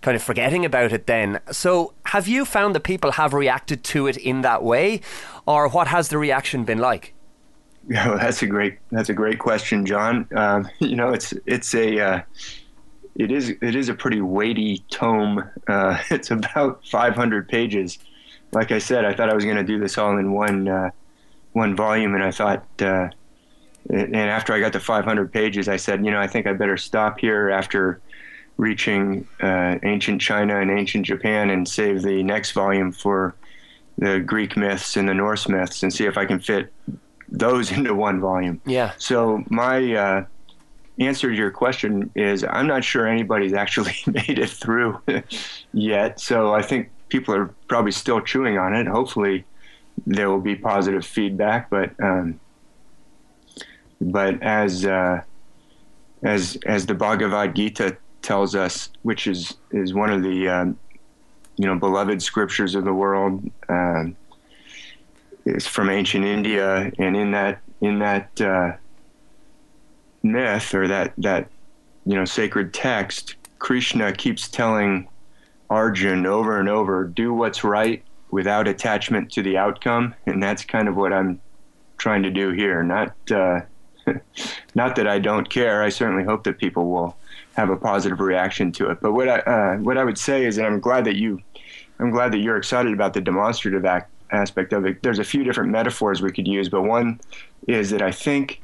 kind 0.00 0.16
of 0.16 0.22
forgetting 0.22 0.64
about 0.64 0.92
it. 0.92 1.06
Then, 1.06 1.40
so 1.50 1.92
have 2.06 2.26
you 2.26 2.44
found 2.44 2.74
that 2.74 2.80
people 2.80 3.12
have 3.12 3.34
reacted 3.34 3.84
to 3.84 4.06
it 4.06 4.16
in 4.16 4.40
that 4.40 4.62
way, 4.62 5.02
or 5.46 5.68
what 5.68 5.88
has 5.88 6.08
the 6.08 6.18
reaction 6.18 6.64
been 6.64 6.78
like? 6.78 7.14
Yeah, 7.88 8.08
well, 8.10 8.18
that's 8.18 8.42
a 8.42 8.46
great 8.46 8.78
that's 8.90 9.10
a 9.10 9.14
great 9.14 9.38
question, 9.38 9.84
John. 9.84 10.26
Um, 10.34 10.68
you 10.78 10.96
know, 10.96 11.10
it's 11.10 11.34
it's 11.44 11.74
a 11.74 12.00
uh, 12.00 12.22
it 13.16 13.30
is 13.30 13.50
it 13.50 13.76
is 13.76 13.90
a 13.90 13.94
pretty 13.94 14.22
weighty 14.22 14.78
tome. 14.90 15.44
Uh, 15.68 15.98
it's 16.10 16.30
about 16.30 16.86
500 16.86 17.48
pages. 17.48 17.98
Like 18.52 18.72
I 18.72 18.78
said, 18.78 19.04
I 19.04 19.12
thought 19.12 19.28
I 19.28 19.34
was 19.34 19.44
going 19.44 19.56
to 19.56 19.64
do 19.64 19.80
this 19.80 19.98
all 19.98 20.16
in 20.16 20.32
one 20.32 20.68
uh, 20.68 20.90
one 21.54 21.74
volume, 21.74 22.14
and 22.14 22.22
I 22.22 22.30
thought, 22.30 22.66
uh, 22.80 23.08
and 23.88 24.16
after 24.16 24.52
I 24.52 24.60
got 24.60 24.72
to 24.74 24.80
500 24.80 25.32
pages, 25.32 25.68
I 25.68 25.76
said, 25.76 26.04
you 26.04 26.10
know, 26.10 26.20
I 26.20 26.26
think 26.26 26.46
I 26.46 26.52
better 26.52 26.76
stop 26.76 27.18
here 27.18 27.50
after 27.50 28.00
reaching 28.56 29.26
uh, 29.40 29.78
ancient 29.82 30.20
China 30.20 30.60
and 30.60 30.70
ancient 30.70 31.06
Japan, 31.06 31.50
and 31.50 31.66
save 31.66 32.02
the 32.02 32.22
next 32.22 32.52
volume 32.52 32.92
for 32.92 33.34
the 33.96 34.20
Greek 34.20 34.56
myths 34.56 34.96
and 34.96 35.08
the 35.08 35.14
Norse 35.14 35.48
myths, 35.48 35.82
and 35.82 35.92
see 35.92 36.04
if 36.04 36.18
I 36.18 36.26
can 36.26 36.40
fit 36.40 36.72
those 37.28 37.72
into 37.76 37.94
one 37.94 38.20
volume. 38.20 38.60
Yeah. 38.66 38.92
So 38.98 39.44
my 39.48 39.94
uh, 39.94 40.24
answer 40.98 41.30
to 41.30 41.36
your 41.36 41.50
question 41.50 42.10
is 42.14 42.44
I'm 42.44 42.66
not 42.66 42.84
sure 42.84 43.06
anybody's 43.06 43.52
actually 43.64 43.96
made 44.06 44.38
it 44.38 44.50
through 44.50 45.00
yet. 45.72 46.20
So 46.20 46.52
I 46.52 46.62
think 46.62 46.90
people 47.08 47.34
are 47.34 47.46
probably 47.68 47.92
still 47.92 48.20
chewing 48.20 48.58
on 48.58 48.74
it. 48.74 48.88
Hopefully, 48.88 49.44
there 50.06 50.30
will 50.30 50.40
be 50.40 50.56
positive 50.56 51.04
feedback. 51.04 51.70
But 51.70 51.90
um, 52.02 52.40
but 54.00 54.42
as 54.42 54.84
uh, 54.84 55.22
as 56.22 56.58
as 56.66 56.86
the 56.86 56.94
Bhagavad 56.94 57.54
Gita 57.54 57.96
tells 58.22 58.54
us, 58.54 58.90
which 59.02 59.26
is 59.26 59.56
is 59.70 59.94
one 59.94 60.10
of 60.10 60.22
the 60.22 60.48
um, 60.48 60.78
you 61.56 61.66
know 61.66 61.76
beloved 61.76 62.22
scriptures 62.22 62.74
of 62.74 62.84
the 62.84 62.94
world. 62.94 63.50
Um, 63.68 64.16
is 65.46 65.66
from 65.66 65.90
ancient 65.90 66.24
India, 66.24 66.90
and 66.98 67.16
in 67.16 67.30
that 67.32 67.60
in 67.80 67.98
that 67.98 68.40
uh, 68.40 68.72
myth 70.22 70.74
or 70.74 70.88
that 70.88 71.12
that 71.18 71.48
you 72.06 72.14
know 72.14 72.24
sacred 72.24 72.72
text, 72.72 73.36
Krishna 73.58 74.12
keeps 74.12 74.48
telling 74.48 75.08
Arjun 75.70 76.26
over 76.26 76.58
and 76.58 76.68
over, 76.68 77.04
do 77.04 77.32
what's 77.34 77.64
right 77.64 78.02
without 78.34 78.66
attachment 78.66 79.30
to 79.30 79.42
the 79.42 79.56
outcome, 79.56 80.12
and 80.26 80.42
that's 80.42 80.64
kind 80.64 80.88
of 80.88 80.96
what 80.96 81.12
I'm 81.12 81.40
trying 81.98 82.24
to 82.24 82.30
do 82.30 82.50
here. 82.50 82.82
Not 82.82 83.14
uh, 83.30 83.60
not 84.74 84.96
that 84.96 85.06
I 85.06 85.20
don't 85.20 85.48
care. 85.48 85.84
I 85.84 85.88
certainly 85.88 86.24
hope 86.24 86.42
that 86.42 86.58
people 86.58 86.90
will 86.90 87.16
have 87.56 87.70
a 87.70 87.76
positive 87.76 88.18
reaction 88.18 88.72
to 88.72 88.90
it. 88.90 88.98
But 89.00 89.12
what 89.12 89.28
I 89.28 89.38
uh, 89.38 89.76
what 89.76 89.96
I 89.96 90.02
would 90.02 90.18
say 90.18 90.44
is 90.44 90.56
that 90.56 90.66
I'm 90.66 90.80
glad 90.80 91.04
that 91.04 91.14
you 91.14 91.40
I'm 92.00 92.10
glad 92.10 92.32
that 92.32 92.38
you're 92.38 92.56
excited 92.56 92.92
about 92.92 93.14
the 93.14 93.20
demonstrative 93.20 93.84
act, 93.84 94.10
aspect 94.32 94.72
of 94.72 94.84
it. 94.84 95.00
There's 95.04 95.20
a 95.20 95.24
few 95.24 95.44
different 95.44 95.70
metaphors 95.70 96.20
we 96.20 96.32
could 96.32 96.48
use, 96.48 96.68
but 96.68 96.82
one 96.82 97.20
is 97.68 97.90
that 97.90 98.02
I 98.02 98.10
think 98.10 98.60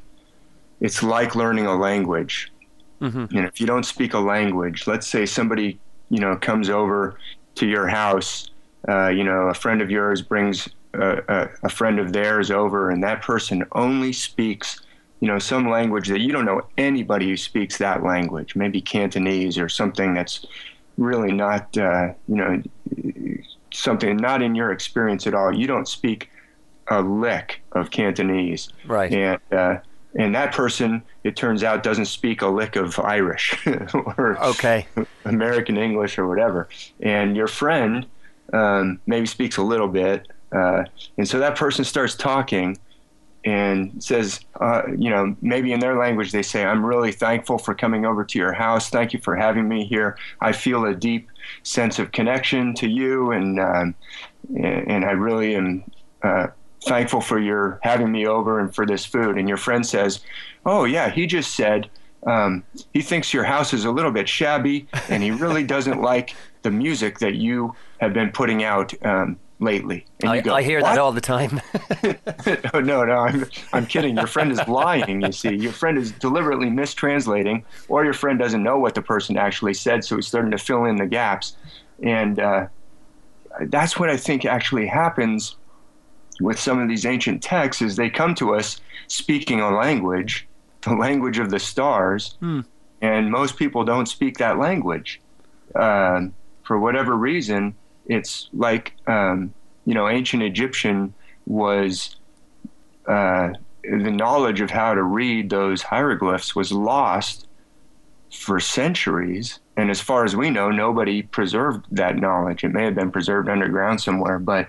it's 0.81 1.01
like 1.01 1.37
learning 1.37 1.67
a 1.67 1.77
language. 1.77 2.53
Mm-hmm. 3.01 3.27
You 3.31 3.43
know, 3.43 3.47
if 3.47 3.61
you 3.61 3.69
don't 3.69 3.85
speak 3.85 4.15
a 4.15 4.19
language, 4.19 4.89
let's 4.89 5.07
say 5.07 5.27
somebody, 5.27 5.79
you 6.09 6.19
know, 6.19 6.35
comes 6.37 6.69
over 6.69 7.19
to 7.55 7.67
your 7.67 7.87
house, 7.87 8.50
uh, 8.89 9.09
you 9.09 9.25
know, 9.25 9.49
a 9.49 9.55
friend 9.55 9.83
of 9.83 9.91
yours 9.91 10.23
brings 10.23 10.69
a, 10.95 11.19
a, 11.29 11.49
a, 11.65 11.69
friend 11.69 11.99
of 11.99 12.13
theirs 12.13 12.51
over, 12.51 12.91
and 12.91 13.03
that 13.03 13.23
person 13.23 13.65
only 13.73 14.13
speaks, 14.13 14.81
you 15.21 15.29
know, 15.29 15.39
some 15.39 15.69
language 15.69 16.09
that 16.09 16.21
you 16.21 16.33
don't 16.33 16.45
know 16.45 16.63
anybody 16.79 17.29
who 17.29 17.37
speaks 17.37 17.79
that 17.79 18.03
language, 18.03 18.57
maybe 18.57 18.81
Cantonese 18.81 19.59
or 19.59 19.69
something 19.69 20.15
that's 20.15 20.47
really 20.97 21.33
not, 21.33 21.77
uh, 21.77 22.13
you 22.27 22.37
know, 22.37 22.63
something 23.73 24.17
not 24.17 24.43
in 24.43 24.55
your 24.55 24.73
experience 24.73 25.27
at 25.27 25.35
all. 25.35 25.55
You 25.55 25.67
don't 25.67 25.87
speak 25.87 26.31
a 26.89 27.01
lick 27.03 27.63
of 27.73 27.91
Cantonese, 27.91 28.71
right? 28.87 29.13
And 29.13 29.41
uh, 29.53 29.77
and 30.17 30.35
that 30.35 30.53
person, 30.53 31.03
it 31.23 31.37
turns 31.37 31.63
out, 31.63 31.83
doesn't 31.83 32.07
speak 32.07 32.43
a 32.43 32.49
lick 32.49 32.75
of 32.75 32.99
Irish 32.99 33.57
or 33.95 34.37
okay. 34.43 34.87
American 35.25 35.77
English 35.77 36.19
or 36.19 36.27
whatever. 36.27 36.69
And 37.01 37.37
your 37.37 37.47
friend 37.47 38.07
um, 38.53 39.01
maybe 39.07 39.27
speaks 39.27 39.57
a 39.57 39.63
little 39.63 39.89
bit, 39.89 40.29
uh, 40.53 40.85
and 41.17 41.29
so 41.29 41.39
that 41.39 41.57
person 41.57 41.85
starts 41.85 42.15
talking 42.15 42.79
and 43.45 44.03
says, 44.05 44.41
uh, 44.61 44.83
you 44.99 45.09
know, 45.09 45.35
maybe 45.41 45.73
in 45.73 45.81
their 45.81 45.97
language 45.97 46.33
they 46.33 46.43
say, 46.43 46.65
"I'm 46.65 46.85
really 46.85 47.13
thankful 47.13 47.59
for 47.59 47.75
coming 47.75 48.05
over 48.05 48.25
to 48.25 48.39
your 48.39 48.53
house. 48.53 48.91
Thank 48.91 49.13
you 49.13 49.21
for 49.21 49.35
having 49.35 49.69
me 49.69 49.87
here. 49.87 50.19
I 50.41 50.53
feel 50.53 50.85
a 50.85 50.95
deep 50.95 51.31
sense 51.63 51.99
of 51.99 52.13
connection 52.13 52.75
to 52.75 52.89
you, 52.89 53.33
and 53.33 53.61
um, 53.61 53.95
and 54.57 55.05
I 55.05 55.13
really 55.13 55.55
am." 55.55 55.85
Uh, 56.23 56.49
thankful 56.83 57.21
for 57.21 57.39
your 57.39 57.79
having 57.83 58.11
me 58.11 58.27
over 58.27 58.59
and 58.59 58.75
for 58.75 58.87
this 58.87 59.05
food. 59.05 59.37
And 59.37 59.47
your 59.47 59.59
friend 59.59 59.85
says, 59.85 60.21
Oh, 60.65 60.85
yeah, 60.85 61.11
he 61.11 61.27
just 61.27 61.55
said 61.55 61.91
um, 62.27 62.65
he 62.93 63.03
thinks 63.03 63.33
your 63.33 63.45
house 63.45 63.73
is 63.73 63.85
a 63.85 63.91
little 63.91 64.11
bit 64.11 64.29
shabby 64.29 64.87
and 65.09 65.23
he 65.23 65.31
really 65.31 65.65
doesn't 65.77 66.01
like 66.01 66.35
the 66.63 66.71
music 66.71 67.19
that 67.21 67.35
you 67.35 67.75
have 67.99 68.13
been 68.13 68.31
putting 68.31 68.65
out 68.65 68.93
um, 69.05 69.39
lately. 69.61 70.07
I, 70.25 70.41
go, 70.41 70.55
I 70.55 70.63
hear 70.63 70.81
what? 70.81 70.91
that 70.91 70.99
all 70.99 71.13
the 71.13 71.21
time. 71.21 71.61
no, 72.03 72.81
no, 72.81 73.05
no, 73.05 73.19
I'm, 73.19 73.47
I'm 73.73 73.87
kidding. 73.87 74.17
Your 74.17 74.27
friend 74.27 74.51
is 74.51 74.61
lying, 74.67 75.23
you 75.23 75.33
see. 75.33 75.55
Your 75.55 75.73
friend 75.73 75.99
is 75.99 76.13
deliberately 76.13 76.69
mistranslating, 76.69 77.63
or 77.89 78.05
your 78.05 78.15
friend 78.15 78.39
doesn't 78.39 78.63
know 78.63 78.79
what 78.79 78.95
the 78.95 79.03
person 79.03 79.37
actually 79.37 79.75
said, 79.75 80.05
so 80.05 80.17
he's 80.17 80.27
starting 80.27 80.51
to 80.51 80.59
fill 80.59 80.85
in 80.85 80.97
the 80.97 81.07
gaps. 81.07 81.57
And 82.03 82.41
uh, 82.41 82.67
that's 83.63 83.99
what 83.99 84.11
I 84.11 84.17
think 84.17 84.45
actually 84.45 84.87
happens 84.87 85.57
with 86.41 86.59
some 86.59 86.81
of 86.81 86.89
these 86.89 87.05
ancient 87.05 87.43
texts 87.43 87.83
is 87.83 87.97
they 87.97 88.09
come 88.09 88.35
to 88.37 88.55
us 88.55 88.81
speaking 89.09 89.61
a 89.61 89.71
language, 89.71 90.49
the 90.81 90.95
language 90.95 91.39
of 91.39 91.51
the 91.51 91.59
stars, 91.59 92.37
hmm. 92.41 92.61
and 93.03 93.31
most 93.31 93.57
people 93.57 93.85
don't 93.85 94.07
speak 94.07 94.39
that 94.39 94.59
language. 94.59 95.21
Um, 95.75 96.35
for 96.63 96.79
whatever 96.79 97.15
reason, 97.17 97.75
it's 98.07 98.49
like 98.53 98.95
um, 99.07 99.53
you 99.85 99.95
know, 99.95 100.09
ancient 100.09 100.43
Egyptian 100.43 101.15
was 101.47 102.17
uh, 103.07 103.51
the 103.83 104.11
knowledge 104.11 104.61
of 104.61 104.71
how 104.71 104.95
to 104.95 105.03
read 105.03 105.51
those 105.51 105.83
hieroglyphs 105.83 106.55
was 106.55 106.71
lost 106.71 107.47
for 108.33 108.61
centuries. 108.61 109.59
And 109.77 109.91
as 109.91 110.01
far 110.01 110.25
as 110.25 110.37
we 110.37 110.51
know, 110.51 110.71
nobody 110.71 111.23
preserved 111.23 111.87
that 111.91 112.17
knowledge. 112.17 112.63
It 112.63 112.69
may 112.69 112.85
have 112.85 112.95
been 112.95 113.11
preserved 113.11 113.49
underground 113.49 114.01
somewhere, 114.01 114.39
but 114.39 114.69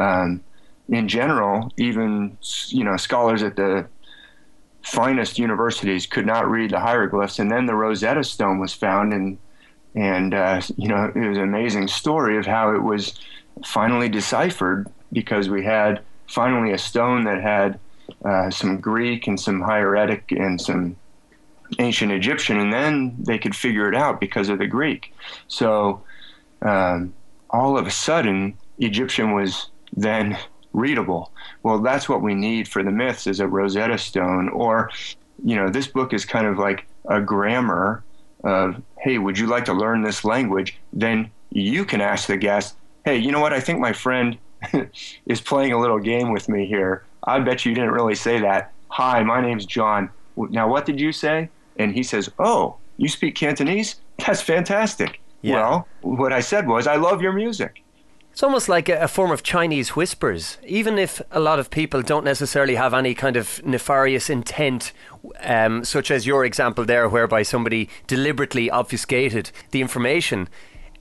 um, 0.00 0.42
in 0.88 1.08
general, 1.08 1.70
even 1.76 2.38
you 2.68 2.84
know 2.84 2.96
scholars 2.96 3.42
at 3.42 3.56
the 3.56 3.86
finest 4.82 5.38
universities 5.38 6.06
could 6.06 6.26
not 6.26 6.48
read 6.48 6.70
the 6.70 6.80
hieroglyphs. 6.80 7.38
And 7.38 7.50
then 7.50 7.66
the 7.66 7.74
Rosetta 7.74 8.22
Stone 8.22 8.60
was 8.60 8.72
found, 8.72 9.12
and 9.12 9.38
and 9.94 10.34
uh, 10.34 10.60
you 10.76 10.88
know 10.88 11.10
it 11.14 11.28
was 11.28 11.38
an 11.38 11.44
amazing 11.44 11.88
story 11.88 12.36
of 12.36 12.46
how 12.46 12.74
it 12.74 12.82
was 12.82 13.18
finally 13.64 14.08
deciphered 14.08 14.88
because 15.12 15.48
we 15.48 15.64
had 15.64 16.00
finally 16.26 16.72
a 16.72 16.78
stone 16.78 17.24
that 17.24 17.40
had 17.40 17.78
uh, 18.24 18.50
some 18.50 18.80
Greek 18.80 19.26
and 19.26 19.38
some 19.38 19.60
hieratic 19.60 20.32
and 20.32 20.60
some 20.60 20.96
ancient 21.78 22.12
Egyptian, 22.12 22.58
and 22.58 22.72
then 22.72 23.14
they 23.18 23.38
could 23.38 23.54
figure 23.54 23.88
it 23.88 23.94
out 23.94 24.20
because 24.20 24.48
of 24.48 24.58
the 24.58 24.66
Greek. 24.66 25.12
So 25.48 26.02
um, 26.62 27.14
all 27.50 27.78
of 27.78 27.86
a 27.86 27.90
sudden, 27.90 28.56
Egyptian 28.78 29.32
was 29.32 29.68
then 29.96 30.36
readable. 30.72 31.30
Well, 31.62 31.78
that's 31.78 32.08
what 32.08 32.20
we 32.20 32.34
need 32.34 32.68
for 32.68 32.82
the 32.82 32.90
myths 32.90 33.26
is 33.26 33.40
a 33.40 33.46
Rosetta 33.46 33.98
Stone, 33.98 34.48
or 34.50 34.90
you 35.44 35.56
know, 35.56 35.68
this 35.68 35.86
book 35.86 36.12
is 36.12 36.24
kind 36.24 36.46
of 36.46 36.58
like 36.58 36.86
a 37.08 37.20
grammar 37.20 38.02
of, 38.44 38.80
hey, 38.98 39.18
would 39.18 39.38
you 39.38 39.46
like 39.46 39.64
to 39.66 39.72
learn 39.72 40.02
this 40.02 40.24
language? 40.24 40.78
Then 40.92 41.30
you 41.50 41.84
can 41.84 42.00
ask 42.00 42.28
the 42.28 42.36
guest, 42.36 42.76
hey, 43.04 43.16
you 43.16 43.32
know 43.32 43.40
what? 43.40 43.52
I 43.52 43.60
think 43.60 43.80
my 43.80 43.92
friend 43.92 44.38
is 45.26 45.40
playing 45.40 45.72
a 45.72 45.80
little 45.80 45.98
game 45.98 46.32
with 46.32 46.48
me 46.48 46.66
here. 46.66 47.04
I 47.24 47.40
bet 47.40 47.64
you 47.64 47.74
didn't 47.74 47.90
really 47.90 48.14
say 48.14 48.40
that. 48.40 48.72
Hi, 48.88 49.22
my 49.22 49.40
name's 49.40 49.66
John. 49.66 50.10
Now, 50.36 50.68
what 50.68 50.86
did 50.86 51.00
you 51.00 51.12
say? 51.12 51.48
And 51.76 51.92
he 51.92 52.02
says, 52.02 52.30
oh, 52.38 52.76
you 52.96 53.08
speak 53.08 53.34
Cantonese? 53.34 53.96
That's 54.24 54.40
fantastic. 54.40 55.20
Yeah. 55.42 55.54
Well, 55.54 55.88
what 56.02 56.32
I 56.32 56.40
said 56.40 56.66
was, 56.66 56.86
I 56.86 56.96
love 56.96 57.20
your 57.20 57.32
music. 57.32 57.83
It's 58.34 58.42
almost 58.42 58.68
like 58.68 58.88
a, 58.88 58.96
a, 59.02 59.06
form 59.06 59.30
of 59.30 59.44
Chinese 59.44 59.90
whispers. 59.90 60.58
Even 60.66 60.98
if 60.98 61.22
a 61.30 61.38
lot 61.38 61.60
of 61.60 61.70
people 61.70 62.02
don't 62.02 62.24
necessarily 62.24 62.74
have 62.74 62.92
any 62.92 63.14
kind 63.14 63.36
of 63.36 63.64
nefarious 63.64 64.28
intent, 64.28 64.90
um, 65.38 65.84
such 65.84 66.10
as 66.10 66.26
your 66.26 66.44
example 66.44 66.84
there, 66.84 67.08
whereby 67.08 67.44
somebody 67.44 67.88
deliberately 68.08 68.68
obfuscated 68.68 69.52
the 69.70 69.80
information, 69.80 70.48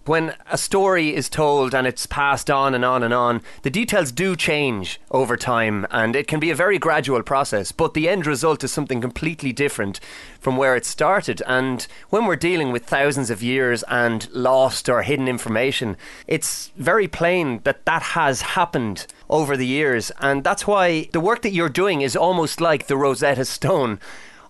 when 0.05 0.35
a 0.51 0.57
story 0.57 1.15
is 1.15 1.29
told 1.29 1.73
and 1.73 1.87
it's 1.87 2.05
passed 2.05 2.49
on 2.49 2.75
and 2.75 2.83
on 2.83 3.03
and 3.03 3.13
on, 3.13 3.41
the 3.61 3.69
details 3.69 4.11
do 4.11 4.35
change 4.35 4.99
over 5.11 5.37
time 5.37 5.87
and 5.91 6.15
it 6.15 6.27
can 6.27 6.39
be 6.39 6.51
a 6.51 6.55
very 6.55 6.77
gradual 6.77 7.23
process, 7.23 7.71
but 7.71 7.93
the 7.93 8.09
end 8.09 8.25
result 8.25 8.63
is 8.63 8.71
something 8.71 8.99
completely 8.99 9.53
different 9.53 9.99
from 10.39 10.57
where 10.57 10.75
it 10.75 10.85
started. 10.85 11.41
And 11.47 11.87
when 12.09 12.25
we're 12.25 12.35
dealing 12.35 12.71
with 12.71 12.85
thousands 12.85 13.29
of 13.29 13.41
years 13.41 13.83
and 13.83 14.29
lost 14.33 14.89
or 14.89 15.03
hidden 15.03 15.27
information, 15.27 15.95
it's 16.27 16.71
very 16.75 17.07
plain 17.07 17.61
that 17.63 17.85
that 17.85 18.01
has 18.01 18.41
happened 18.41 19.07
over 19.29 19.55
the 19.55 19.67
years. 19.67 20.11
And 20.19 20.43
that's 20.43 20.67
why 20.67 21.07
the 21.13 21.21
work 21.21 21.41
that 21.43 21.53
you're 21.53 21.69
doing 21.69 22.01
is 22.01 22.15
almost 22.15 22.59
like 22.59 22.87
the 22.87 22.97
Rosetta 22.97 23.45
Stone 23.45 23.99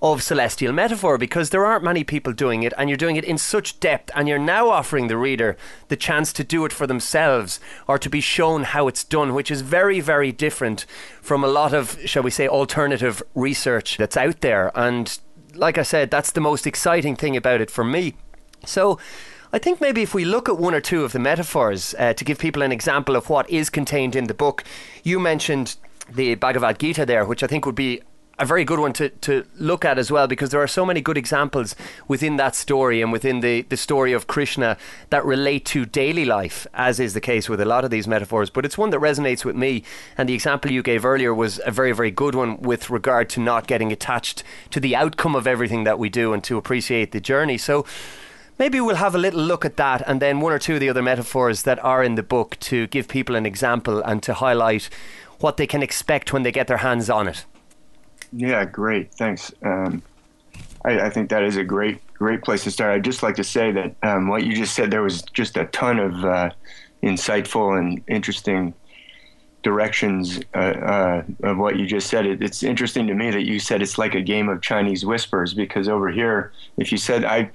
of 0.04 0.22
celestial 0.22 0.74
metaphor 0.74 1.18
because 1.18 1.50
there 1.50 1.66
aren't 1.66 1.84
many 1.84 2.04
people 2.04 2.34
doing 2.34 2.62
it 2.64 2.74
and 2.78 2.90
you're 2.90 2.98
doing 2.98 3.16
it 3.16 3.24
in 3.24 3.38
such 3.38 3.80
depth 3.80 4.12
and 4.14 4.28
you're 4.28 4.38
now 4.38 4.70
offering 4.70 5.08
the 5.08 5.16
reader 5.16 5.56
the 5.88 5.96
chance 5.96 6.34
to 6.34 6.44
do 6.44 6.66
it 6.66 6.74
for 6.74 6.86
themselves 6.86 7.62
or 7.88 7.98
to 7.98 8.10
be 8.10 8.20
shown 8.20 8.64
how 8.64 8.90
it's 8.90 9.06
done, 9.06 9.34
which 9.34 9.50
is 9.50 9.62
very, 9.62 10.02
very 10.02 10.34
different 10.34 10.86
from 11.22 11.42
a 11.42 11.48
lot 11.48 11.74
of, 11.74 11.98
shall 12.04 12.22
we 12.22 12.30
say, 12.30 12.50
alternative 12.50 13.24
research 13.34 13.96
that's 13.96 14.18
out 14.18 14.42
there. 14.42 14.74
And 14.76 15.18
like 15.56 15.78
I 15.78 15.84
said, 15.84 16.12
that's 16.12 16.32
the 16.32 16.42
most 16.42 16.68
exciting 16.68 17.16
thing 17.16 17.38
about 17.38 17.62
it 17.62 17.72
for 17.72 17.86
me. 17.86 18.16
So, 18.66 19.00
I 19.54 19.60
think 19.60 19.80
maybe 19.80 20.02
if 20.02 20.16
we 20.16 20.26
look 20.26 20.50
at 20.50 20.58
one 20.58 20.74
or 20.74 20.82
two 20.82 21.04
of 21.04 21.12
the 21.12 21.20
metaphors 21.20 21.94
uh, 22.00 22.14
to 22.14 22.26
give 22.26 22.40
people 22.40 22.64
an 22.64 22.72
example 22.72 23.16
of 23.16 23.30
what 23.30 23.48
is 23.52 23.70
contained 23.70 24.16
in 24.16 24.26
the 24.26 24.34
book, 24.34 24.64
you 25.04 25.20
mentioned 25.20 25.76
the 26.12 26.34
Bhagavad 26.34 26.80
Gita 26.80 27.06
there, 27.06 27.24
which 27.24 27.44
I 27.44 27.48
think 27.48 27.64
would 27.68 27.76
be 27.76 28.02
a 28.40 28.46
very 28.46 28.66
good 28.66 28.80
one 28.80 28.94
to, 28.94 29.10
to 29.10 29.46
look 29.60 29.86
at 29.86 30.00
as 30.00 30.12
well 30.12 30.26
because 30.26 30.50
there 30.50 30.62
are 30.62 30.68
so 30.68 30.86
many 30.86 31.02
good 31.02 31.18
examples 31.18 31.76
within 32.08 32.38
that 32.38 32.56
story 32.56 33.02
and 33.02 33.12
within 33.12 33.42
the, 33.42 33.62
the 33.64 33.78
story 33.78 34.12
of 34.12 34.26
Krishna 34.26 34.76
that 35.12 35.24
relate 35.24 35.66
to 35.66 35.86
daily 35.86 36.26
life, 36.26 36.66
as 36.74 37.00
is 37.00 37.14
the 37.14 37.22
case 37.22 37.48
with 37.48 37.62
a 37.62 37.66
lot 37.66 37.86
of 37.86 37.92
these 37.92 38.08
metaphors. 38.08 38.50
But 38.50 38.66
it's 38.66 38.78
one 38.78 38.90
that 38.90 39.00
resonates 39.00 39.46
with 39.46 39.56
me. 39.56 39.84
And 40.18 40.28
the 40.28 40.34
example 40.34 40.72
you 40.72 40.82
gave 40.82 41.06
earlier 41.06 41.34
was 41.34 41.62
a 41.64 41.70
very, 41.70 41.92
very 41.92 42.10
good 42.10 42.34
one 42.34 42.60
with 42.60 42.90
regard 42.90 43.30
to 43.32 43.40
not 43.40 43.68
getting 43.68 43.92
attached 43.92 44.44
to 44.72 44.80
the 44.80 44.96
outcome 44.96 45.36
of 45.36 45.46
everything 45.46 45.84
that 45.84 46.00
we 46.00 46.10
do 46.10 46.34
and 46.34 46.44
to 46.46 46.58
appreciate 46.58 47.12
the 47.12 47.22
journey. 47.22 47.60
So 47.60 47.86
maybe 48.58 48.82
we'll 48.82 48.96
have 48.96 49.14
a 49.14 49.20
little 49.20 49.42
look 49.42 49.64
at 49.64 49.78
that 49.78 50.02
and 50.08 50.20
then 50.20 50.40
one 50.40 50.54
or 50.54 50.60
two 50.60 50.76
of 50.76 50.80
the 50.80 50.90
other 50.90 51.04
metaphors 51.04 51.64
that 51.64 51.84
are 51.84 52.04
in 52.04 52.16
the 52.16 52.24
book 52.24 52.58
to 52.62 52.88
give 52.88 53.08
people 53.08 53.36
an 53.36 53.46
example 53.46 54.02
and 54.02 54.24
to 54.24 54.34
highlight 54.34 54.90
what 55.40 55.58
they 55.58 55.68
can 55.68 55.84
expect 55.84 56.34
when 56.34 56.42
they 56.42 56.52
get 56.52 56.66
their 56.66 56.78
hands 56.78 57.12
on 57.12 57.28
it. 57.28 57.46
Yeah, 58.36 58.66
great. 58.66 59.14
Thanks. 59.14 59.54
Um, 59.62 60.02
I, 60.86 61.02
I, 61.02 61.10
think 61.10 61.30
that 61.30 61.44
is 61.44 61.56
a 61.56 61.64
great, 61.64 62.02
great 62.16 62.42
place 62.42 62.64
to 62.64 62.72
start. 62.72 62.94
I'd 62.94 63.04
just 63.04 63.24
like 63.24 63.36
to 63.36 63.44
say 63.44 63.72
that 63.72 63.96
um, 64.04 64.28
what 64.28 64.44
you 64.44 64.56
just 64.56 64.76
said 64.76 64.92
there 64.92 65.04
was 65.04 65.22
just 65.22 65.56
a 65.56 65.66
ton 65.66 66.00
of 66.00 66.26
uh, 66.26 66.50
insightful 67.04 67.78
and 67.78 68.02
interesting 68.08 68.74
directions 69.62 70.42
uh, 70.54 70.58
uh, 70.58 71.24
of 71.44 71.58
what 71.58 71.78
you 71.78 71.86
just 71.86 72.08
said. 72.08 72.26
It, 72.26 72.42
it's 72.42 72.64
interesting 72.64 73.08
to 73.08 73.14
me 73.14 73.32
that 73.32 73.44
you 73.44 73.60
said 73.60 73.82
it's 73.82 73.98
like 73.98 74.16
a 74.16 74.22
game 74.22 74.50
of 74.50 74.62
Chinese 74.62 75.06
whispers 75.06 75.54
because 75.54 75.88
over 75.88 76.10
here, 76.10 76.52
if 76.78 76.92
you 76.92 76.98
said 76.98 77.24
I 77.24 77.52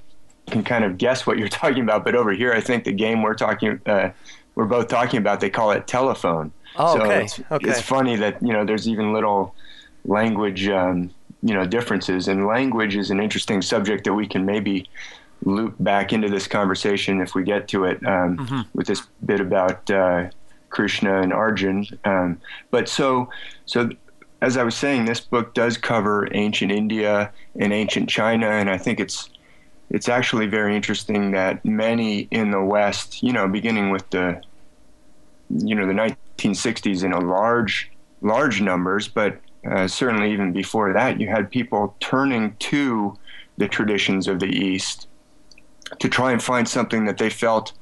can 0.49 0.63
kind 0.63 0.83
of 0.83 0.97
guess 0.97 1.27
what 1.27 1.37
you're 1.37 1.47
talking 1.49 1.83
about, 1.83 2.03
but 2.03 2.15
over 2.15 2.31
here, 2.31 2.53
I 2.53 2.61
think 2.61 2.83
the 2.83 2.91
game 2.91 3.21
we're 3.21 3.35
talking, 3.35 3.79
uh, 3.85 4.11
we're 4.55 4.65
both 4.65 4.87
talking 4.87 5.19
about, 5.19 5.39
they 5.39 5.49
call 5.49 5.71
it 5.71 5.87
telephone. 5.87 6.51
Oh, 6.75 6.95
so 6.95 7.03
okay. 7.03 7.23
It's, 7.25 7.39
okay. 7.51 7.69
it's 7.69 7.81
funny 7.81 8.15
that 8.17 8.41
you 8.41 8.53
know 8.53 8.65
there's 8.65 8.87
even 8.87 9.11
little 9.13 9.55
language 10.05 10.67
um, 10.67 11.11
you 11.41 11.53
know 11.53 11.65
differences 11.65 12.27
and 12.27 12.45
language 12.45 12.95
is 12.95 13.11
an 13.11 13.19
interesting 13.19 13.61
subject 13.61 14.03
that 14.05 14.13
we 14.13 14.27
can 14.27 14.45
maybe 14.45 14.89
loop 15.45 15.75
back 15.79 16.11
into 16.11 16.29
this 16.29 16.47
conversation 16.47 17.21
if 17.21 17.33
we 17.33 17.43
get 17.43 17.67
to 17.69 17.85
it 17.85 17.97
um, 18.05 18.37
mm-hmm. 18.37 18.61
with 18.73 18.87
this 18.87 19.03
bit 19.25 19.39
about 19.39 19.89
uh, 19.89 20.29
Krishna 20.69 21.21
and 21.21 21.31
Arjun. 21.31 21.85
Um, 22.03 22.41
but 22.71 22.89
so 22.89 23.29
so 23.65 23.89
as 24.41 24.55
I 24.57 24.63
was 24.63 24.75
saying, 24.75 25.05
this 25.05 25.19
book 25.19 25.53
does 25.53 25.77
cover 25.77 26.27
ancient 26.33 26.71
India 26.71 27.31
and 27.57 27.73
ancient 27.73 28.09
China, 28.09 28.47
and 28.47 28.69
I 28.69 28.77
think 28.77 28.99
it's 28.99 29.29
it's 29.89 30.07
actually 30.07 30.47
very 30.47 30.75
interesting 30.75 31.31
that 31.31 31.65
many 31.65 32.27
in 32.31 32.51
the 32.51 32.63
West, 32.63 33.23
you 33.23 33.33
know, 33.33 33.47
beginning 33.47 33.89
with 33.89 34.09
the 34.09 34.41
you 35.49 35.75
know 35.75 35.87
the 35.87 35.93
1960s 35.93 37.03
in 37.03 37.11
a 37.11 37.19
large 37.19 37.91
large 38.21 38.61
numbers, 38.61 39.07
but 39.07 39.39
uh, 39.65 39.87
certainly 39.87 40.31
even 40.31 40.53
before 40.53 40.93
that, 40.93 41.19
you 41.19 41.27
had 41.27 41.49
people 41.49 41.95
turning 41.99 42.55
to 42.59 43.17
the 43.57 43.67
traditions 43.67 44.27
of 44.27 44.39
the 44.39 44.47
East 44.47 45.07
to 45.99 46.07
try 46.07 46.31
and 46.31 46.41
find 46.41 46.67
something 46.67 47.05
that 47.05 47.17
they 47.17 47.29
felt 47.29 47.73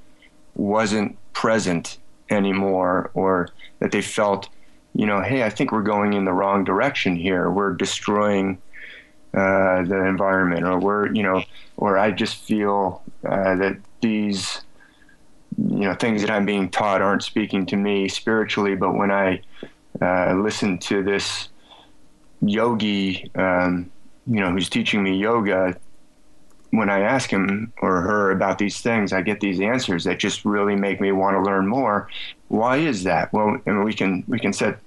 wasn't 0.56 1.18
present 1.34 1.98
anymore 2.30 3.12
or 3.14 3.50
that 3.80 3.92
they 3.92 4.02
felt, 4.02 4.50
you 4.96 5.06
know, 5.06 5.22
hey, 5.22 5.44
I 5.44 5.50
think 5.50 5.72
we're 5.72 5.84
going 5.84 6.14
in 6.14 6.26
the 6.26 6.34
wrong 6.34 6.64
direction 6.64 7.16
here. 7.16 7.52
We're 7.52 7.74
destroying 7.74 8.60
uh, 9.34 9.84
the 9.84 10.06
environment, 10.06 10.64
or 10.66 10.80
we're, 10.80 11.14
you 11.14 11.22
know, 11.22 11.44
or 11.76 11.98
I 11.98 12.12
just 12.12 12.38
feel 12.38 13.04
uh, 13.24 13.56
that 13.56 13.78
these, 14.02 14.62
you 15.58 15.82
know, 15.82 15.94
things 15.94 16.22
that 16.22 16.32
I'm 16.32 16.46
being 16.46 16.70
taught 16.70 17.02
aren't 17.02 17.24
speaking 17.24 17.66
to 17.68 17.76
me 17.76 18.08
spiritually, 18.08 18.76
but 18.76 18.96
when 18.96 19.12
I 19.12 19.42
uh, 20.02 20.34
listen 20.34 20.80
to 20.80 21.04
this 21.04 21.50
yogi, 22.42 23.30
um, 23.36 23.90
you 24.26 24.40
know, 24.40 24.52
who's 24.52 24.70
teaching 24.70 25.04
me 25.04 25.18
yoga, 25.18 25.76
when 26.72 26.90
I 26.90 27.00
ask 27.00 27.30
him 27.30 27.72
or 27.82 28.02
her 28.02 28.32
about 28.32 28.58
these 28.58 28.82
things, 28.82 29.14
I 29.14 29.22
get 29.22 29.40
these 29.40 29.62
answers 29.62 30.04
that 30.04 30.20
just 30.20 30.46
really 30.46 30.76
make 30.76 31.00
me 31.00 31.12
want 31.12 31.36
to 31.36 31.42
learn 31.42 31.68
more. 31.68 32.10
Why 32.50 32.78
is 32.78 33.04
that? 33.04 33.32
Well, 33.32 33.58
mean, 33.66 33.84
we 33.84 33.94
can 33.94 34.24
we 34.28 34.40
can 34.40 34.54
set 34.54 34.80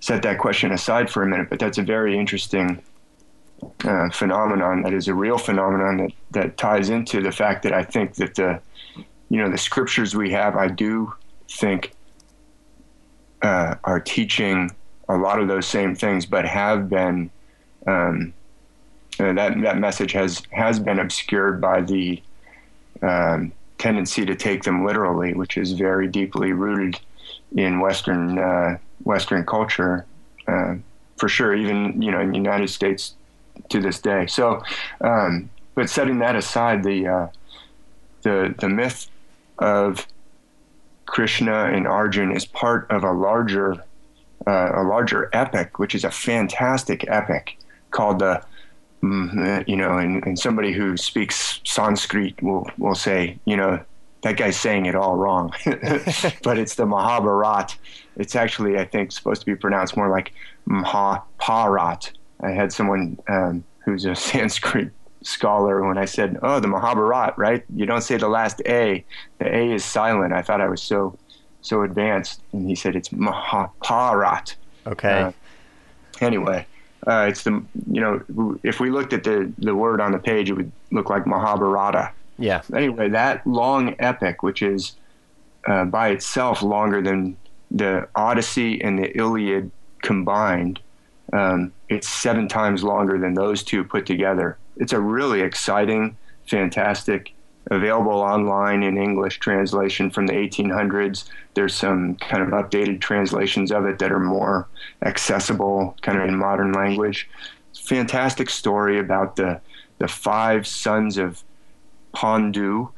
set 0.00 0.22
that 0.22 0.38
question 0.38 0.72
aside 0.72 1.10
for 1.10 1.22
a 1.22 1.26
minute, 1.26 1.48
but 1.50 1.58
that's 1.58 1.78
a 1.78 1.82
very 1.82 2.16
interesting 2.16 2.80
uh, 3.84 4.10
phenomenon. 4.10 4.82
That 4.82 4.94
is 4.94 5.08
a 5.08 5.14
real 5.14 5.38
phenomenon 5.38 5.96
that 5.98 6.12
that 6.30 6.56
ties 6.56 6.88
into 6.88 7.20
the 7.20 7.32
fact 7.32 7.62
that 7.64 7.72
I 7.72 7.82
think 7.82 8.14
that 8.14 8.34
the 8.36 8.60
you 9.28 9.38
know 9.38 9.50
the 9.50 9.58
scriptures 9.58 10.14
we 10.14 10.30
have, 10.30 10.56
I 10.56 10.68
do 10.68 11.12
think 11.50 11.92
uh, 13.42 13.74
are 13.84 14.00
teaching 14.00 14.70
a 15.08 15.16
lot 15.16 15.40
of 15.40 15.48
those 15.48 15.66
same 15.66 15.94
things, 15.94 16.26
but 16.26 16.44
have 16.44 16.88
been 16.88 17.30
um, 17.86 18.32
uh, 19.18 19.32
that 19.32 19.60
that 19.62 19.78
message 19.78 20.12
has 20.12 20.42
has 20.50 20.78
been 20.78 20.98
obscured 20.98 21.60
by 21.60 21.80
the 21.80 22.22
um, 23.02 23.52
tendency 23.78 24.24
to 24.26 24.34
take 24.34 24.62
them 24.62 24.84
literally, 24.84 25.34
which 25.34 25.56
is 25.56 25.72
very 25.72 26.08
deeply 26.08 26.52
rooted 26.52 27.00
in 27.56 27.80
Western 27.80 28.38
uh, 28.38 28.78
Western 29.04 29.44
culture, 29.44 30.04
uh, 30.46 30.74
for 31.16 31.28
sure. 31.28 31.54
Even 31.54 32.00
you 32.00 32.10
know 32.10 32.20
in 32.20 32.30
the 32.30 32.36
United 32.36 32.68
States 32.68 33.14
to 33.70 33.80
this 33.80 34.00
day. 34.00 34.26
So, 34.26 34.62
um, 35.00 35.50
but 35.74 35.90
setting 35.90 36.18
that 36.18 36.36
aside, 36.36 36.84
the 36.84 37.06
uh, 37.06 37.28
the 38.22 38.54
the 38.58 38.68
myth 38.68 39.08
of 39.58 40.06
Krishna 41.06 41.64
and 41.72 41.86
Arjun 41.86 42.36
is 42.36 42.44
part 42.44 42.90
of 42.90 43.02
a 43.02 43.10
larger 43.10 43.82
uh, 44.46 44.72
a 44.74 44.82
larger 44.82 45.30
epic, 45.32 45.78
which 45.78 45.94
is 45.94 46.04
a 46.04 46.10
fantastic 46.10 47.04
epic 47.08 47.58
called 47.90 48.20
the, 48.20 48.42
mm, 49.02 49.66
you 49.68 49.76
know, 49.76 49.98
and, 49.98 50.24
and 50.24 50.38
somebody 50.38 50.72
who 50.72 50.96
speaks 50.96 51.60
Sanskrit 51.64 52.42
will 52.42 52.70
will 52.78 52.94
say, 52.94 53.38
you 53.44 53.56
know, 53.56 53.80
that 54.22 54.36
guy's 54.36 54.56
saying 54.56 54.86
it 54.86 54.94
all 54.94 55.16
wrong, 55.16 55.52
but 56.42 56.58
it's 56.58 56.74
the 56.74 56.86
Mahabharat. 56.86 57.76
It's 58.16 58.34
actually, 58.34 58.78
I 58.78 58.84
think, 58.84 59.12
supposed 59.12 59.40
to 59.42 59.46
be 59.46 59.54
pronounced 59.54 59.96
more 59.96 60.08
like 60.08 60.32
Mahabharat. 60.66 62.12
I 62.40 62.50
had 62.50 62.72
someone 62.72 63.18
um, 63.28 63.64
who's 63.84 64.04
a 64.04 64.14
Sanskrit 64.28 64.90
scholar 65.22 65.86
when 65.86 65.98
I 65.98 66.04
said, 66.04 66.38
"Oh, 66.42 66.60
the 66.60 66.68
Mahabharat, 66.68 67.34
right? 67.38 67.64
You 67.74 67.86
don't 67.86 68.02
say 68.02 68.16
the 68.16 68.28
last 68.28 68.60
a. 68.66 69.04
The 69.38 69.56
a 69.56 69.72
is 69.72 69.84
silent." 69.84 70.32
I 70.32 70.42
thought 70.42 70.60
I 70.60 70.68
was 70.68 70.82
so 70.82 71.18
so 71.62 71.82
advanced, 71.82 72.40
and 72.52 72.68
he 72.68 72.74
said 72.74 72.96
it's 72.96 73.12
Mahabharat. 73.12 74.54
Okay. 74.86 75.22
Uh, 75.22 75.32
anyway, 76.20 76.66
uh, 77.06 77.26
it's 77.28 77.44
the 77.44 77.62
you 77.90 78.00
know 78.00 78.58
if 78.62 78.80
we 78.80 78.90
looked 78.90 79.12
at 79.12 79.24
the 79.24 79.52
the 79.58 79.74
word 79.74 80.00
on 80.00 80.12
the 80.12 80.18
page, 80.18 80.50
it 80.50 80.54
would 80.54 80.72
look 80.90 81.10
like 81.10 81.26
Mahabharata. 81.26 82.12
Yeah. 82.38 82.62
Anyway, 82.74 83.08
that 83.08 83.46
long 83.46 83.96
epic, 83.98 84.42
which 84.42 84.62
is 84.62 84.94
uh, 85.66 85.84
by 85.84 86.10
itself 86.10 86.62
longer 86.62 87.02
than 87.02 87.36
the 87.70 88.08
Odyssey 88.14 88.80
and 88.82 88.98
the 88.98 89.16
Iliad 89.16 89.70
combined, 90.02 90.80
um, 91.32 91.72
it's 91.88 92.08
seven 92.08 92.48
times 92.48 92.84
longer 92.84 93.18
than 93.18 93.34
those 93.34 93.62
two 93.62 93.84
put 93.84 94.06
together. 94.06 94.56
It's 94.76 94.92
a 94.92 95.00
really 95.00 95.40
exciting, 95.40 96.16
fantastic 96.46 97.32
available 97.70 98.12
online 98.12 98.82
in 98.82 98.96
English 98.96 99.38
translation 99.38 100.10
from 100.10 100.26
the 100.26 100.32
1800s. 100.32 101.28
There's 101.54 101.74
some 101.74 102.16
kind 102.16 102.42
of 102.42 102.48
updated 102.50 103.00
translations 103.00 103.70
of 103.70 103.84
it 103.86 103.98
that 103.98 104.12
are 104.12 104.20
more 104.20 104.66
accessible, 105.02 105.96
kind 106.02 106.18
of 106.18 106.28
in 106.28 106.36
modern 106.36 106.72
language. 106.72 107.28
Fantastic 107.74 108.50
story 108.50 108.98
about 108.98 109.36
the 109.36 109.60
the 109.98 110.08
five 110.08 110.66
sons 110.66 111.18
of 111.18 111.42
Pandu, 112.14 112.88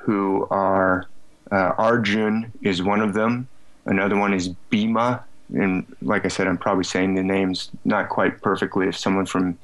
who 0.00 0.46
are 0.50 1.06
uh, 1.52 1.72
Arjun 1.76 2.52
is 2.62 2.82
one 2.82 3.00
of 3.00 3.14
them. 3.14 3.48
Another 3.84 4.16
one 4.16 4.32
is 4.34 4.48
Bhima, 4.48 5.24
and 5.54 5.86
like 6.02 6.24
I 6.24 6.28
said, 6.28 6.46
I'm 6.46 6.58
probably 6.58 6.84
saying 6.84 7.14
the 7.14 7.22
names 7.22 7.70
not 7.84 8.08
quite 8.08 8.42
perfectly. 8.42 8.88
If 8.88 8.96
someone 8.96 9.26
from 9.26 9.58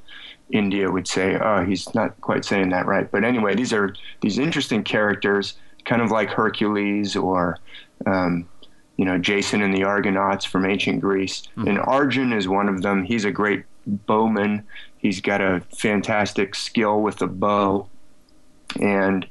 India 0.51 0.91
would 0.91 1.09
say, 1.09 1.37
"Oh, 1.37 1.65
he's 1.65 1.95
not 1.95 2.21
quite 2.21 2.45
saying 2.45 2.71
that 2.71 2.87
right," 2.87 3.11
but 3.11 3.25
anyway, 3.25 3.55
these 3.55 3.73
are 3.73 3.95
these 4.21 4.39
interesting 4.39 4.83
characters, 4.83 5.55
kind 5.85 6.03
of 6.03 6.11
like 6.11 6.31
Hercules 6.31 7.17
or 7.17 7.59
um, 8.07 8.49
you 8.97 9.05
know 9.05 9.19
Jason 9.19 9.63
and 9.63 9.75
the 9.75 9.85
Argonauts 9.85 10.45
from 10.45 10.67
ancient 10.67 11.01
Greece. 11.01 11.43
Mm-hmm. 11.57 11.69
And 11.69 11.79
Arjun 11.81 12.33
is 12.33 12.49
one 12.49 12.69
of 12.69 12.83
them. 12.83 13.05
He's 13.05 13.25
a 13.25 13.31
great 13.31 13.65
bowman. 13.87 14.65
He's 14.99 15.21
got 15.21 15.41
a 15.41 15.61
fantastic 15.77 16.55
skill 16.55 17.01
with 17.01 17.19
the 17.19 17.27
bow, 17.27 17.89
and 18.81 19.27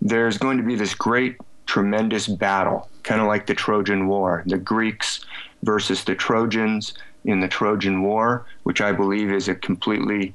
there's 0.00 0.38
going 0.38 0.58
to 0.58 0.64
be 0.64 0.74
this 0.74 0.94
great, 0.94 1.36
tremendous 1.66 2.26
battle, 2.26 2.88
kind 3.02 3.20
of 3.20 3.26
like 3.26 3.46
the 3.46 3.54
Trojan 3.54 4.08
War. 4.08 4.42
The 4.46 4.58
Greeks 4.58 5.24
versus 5.62 6.04
the 6.04 6.14
Trojans 6.14 6.94
in 7.24 7.40
the 7.40 7.48
Trojan 7.48 8.02
War, 8.02 8.46
which 8.64 8.80
I 8.80 8.92
believe 8.92 9.30
is 9.30 9.48
a 9.48 9.54
completely 9.54 10.34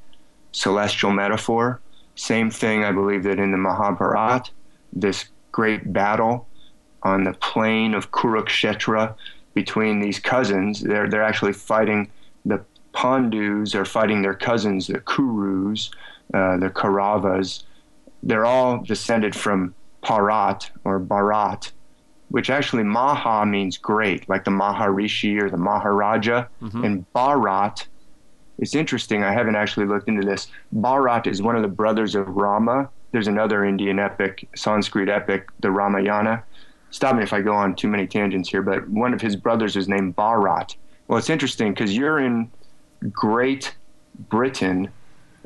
celestial 0.58 1.12
metaphor. 1.12 1.80
Same 2.16 2.50
thing, 2.50 2.84
I 2.84 2.92
believe 2.92 3.24
that 3.24 3.40
in 3.40 3.52
the 3.52 3.58
Mahabharata, 3.58 4.52
this 4.92 5.26
great 5.52 5.94
battle 5.94 6.48
on 7.04 7.24
the 7.24 7.34
plain 7.34 7.94
of 7.94 8.12
Kurukshetra 8.12 9.14
between 9.54 10.00
these 10.00 10.20
cousins, 10.20 10.82
they're, 10.82 11.08
they're 11.10 11.24
actually 11.24 11.54
fighting 11.54 12.12
the 12.46 12.64
Pandus 12.94 13.76
are 13.76 13.86
fighting 13.86 14.24
their 14.24 14.34
cousins, 14.34 14.88
the 14.88 15.00
Kurus, 15.00 15.92
uh, 16.34 16.58
the 16.58 16.70
Kauravas. 16.70 17.64
They're 18.24 18.46
all 18.46 18.80
descended 18.80 19.36
from 19.36 19.76
Parat 20.02 20.72
or 20.84 21.00
Bharat, 21.00 21.72
which 22.30 22.50
actually 22.50 22.84
Maha 22.84 23.46
means 23.46 23.78
great, 23.78 24.28
like 24.28 24.46
the 24.46 24.52
Maharishi 24.52 25.40
or 25.40 25.52
the 25.52 25.58
Maharaja. 25.58 26.48
Mm-hmm. 26.64 26.84
And 26.84 27.06
Bharat, 27.14 27.86
it's 28.58 28.76
interesting, 28.76 29.24
I 29.24 29.34
haven't 29.34 29.56
actually 29.56 29.86
looked 29.86 30.08
into 30.08 30.26
this. 30.26 30.48
Bharat 30.76 31.28
is 31.28 31.42
one 31.42 31.56
of 31.56 31.62
the 31.62 31.68
brothers 31.68 32.16
of 32.16 32.28
Rama. 32.28 32.90
There's 33.12 33.28
another 33.28 33.64
Indian 33.64 34.00
epic, 34.00 34.48
Sanskrit 34.56 35.10
epic, 35.10 35.50
the 35.60 35.72
Ramayana. 35.72 36.44
Stop 36.90 37.16
me 37.16 37.24
if 37.24 37.34
I 37.34 37.42
go 37.42 37.54
on 37.54 37.76
too 37.76 37.88
many 37.88 38.08
tangents 38.08 38.50
here, 38.50 38.62
but 38.62 38.88
one 38.90 39.14
of 39.14 39.22
his 39.22 39.36
brothers 39.36 39.76
is 39.76 39.88
named 39.88 40.16
Bharat. 40.16 40.76
Well, 41.08 41.18
it's 41.18 41.30
interesting 41.30 41.74
because 41.74 41.96
you're 41.96 42.20
in 42.20 42.52
Great 43.12 43.76
Britain. 44.30 44.90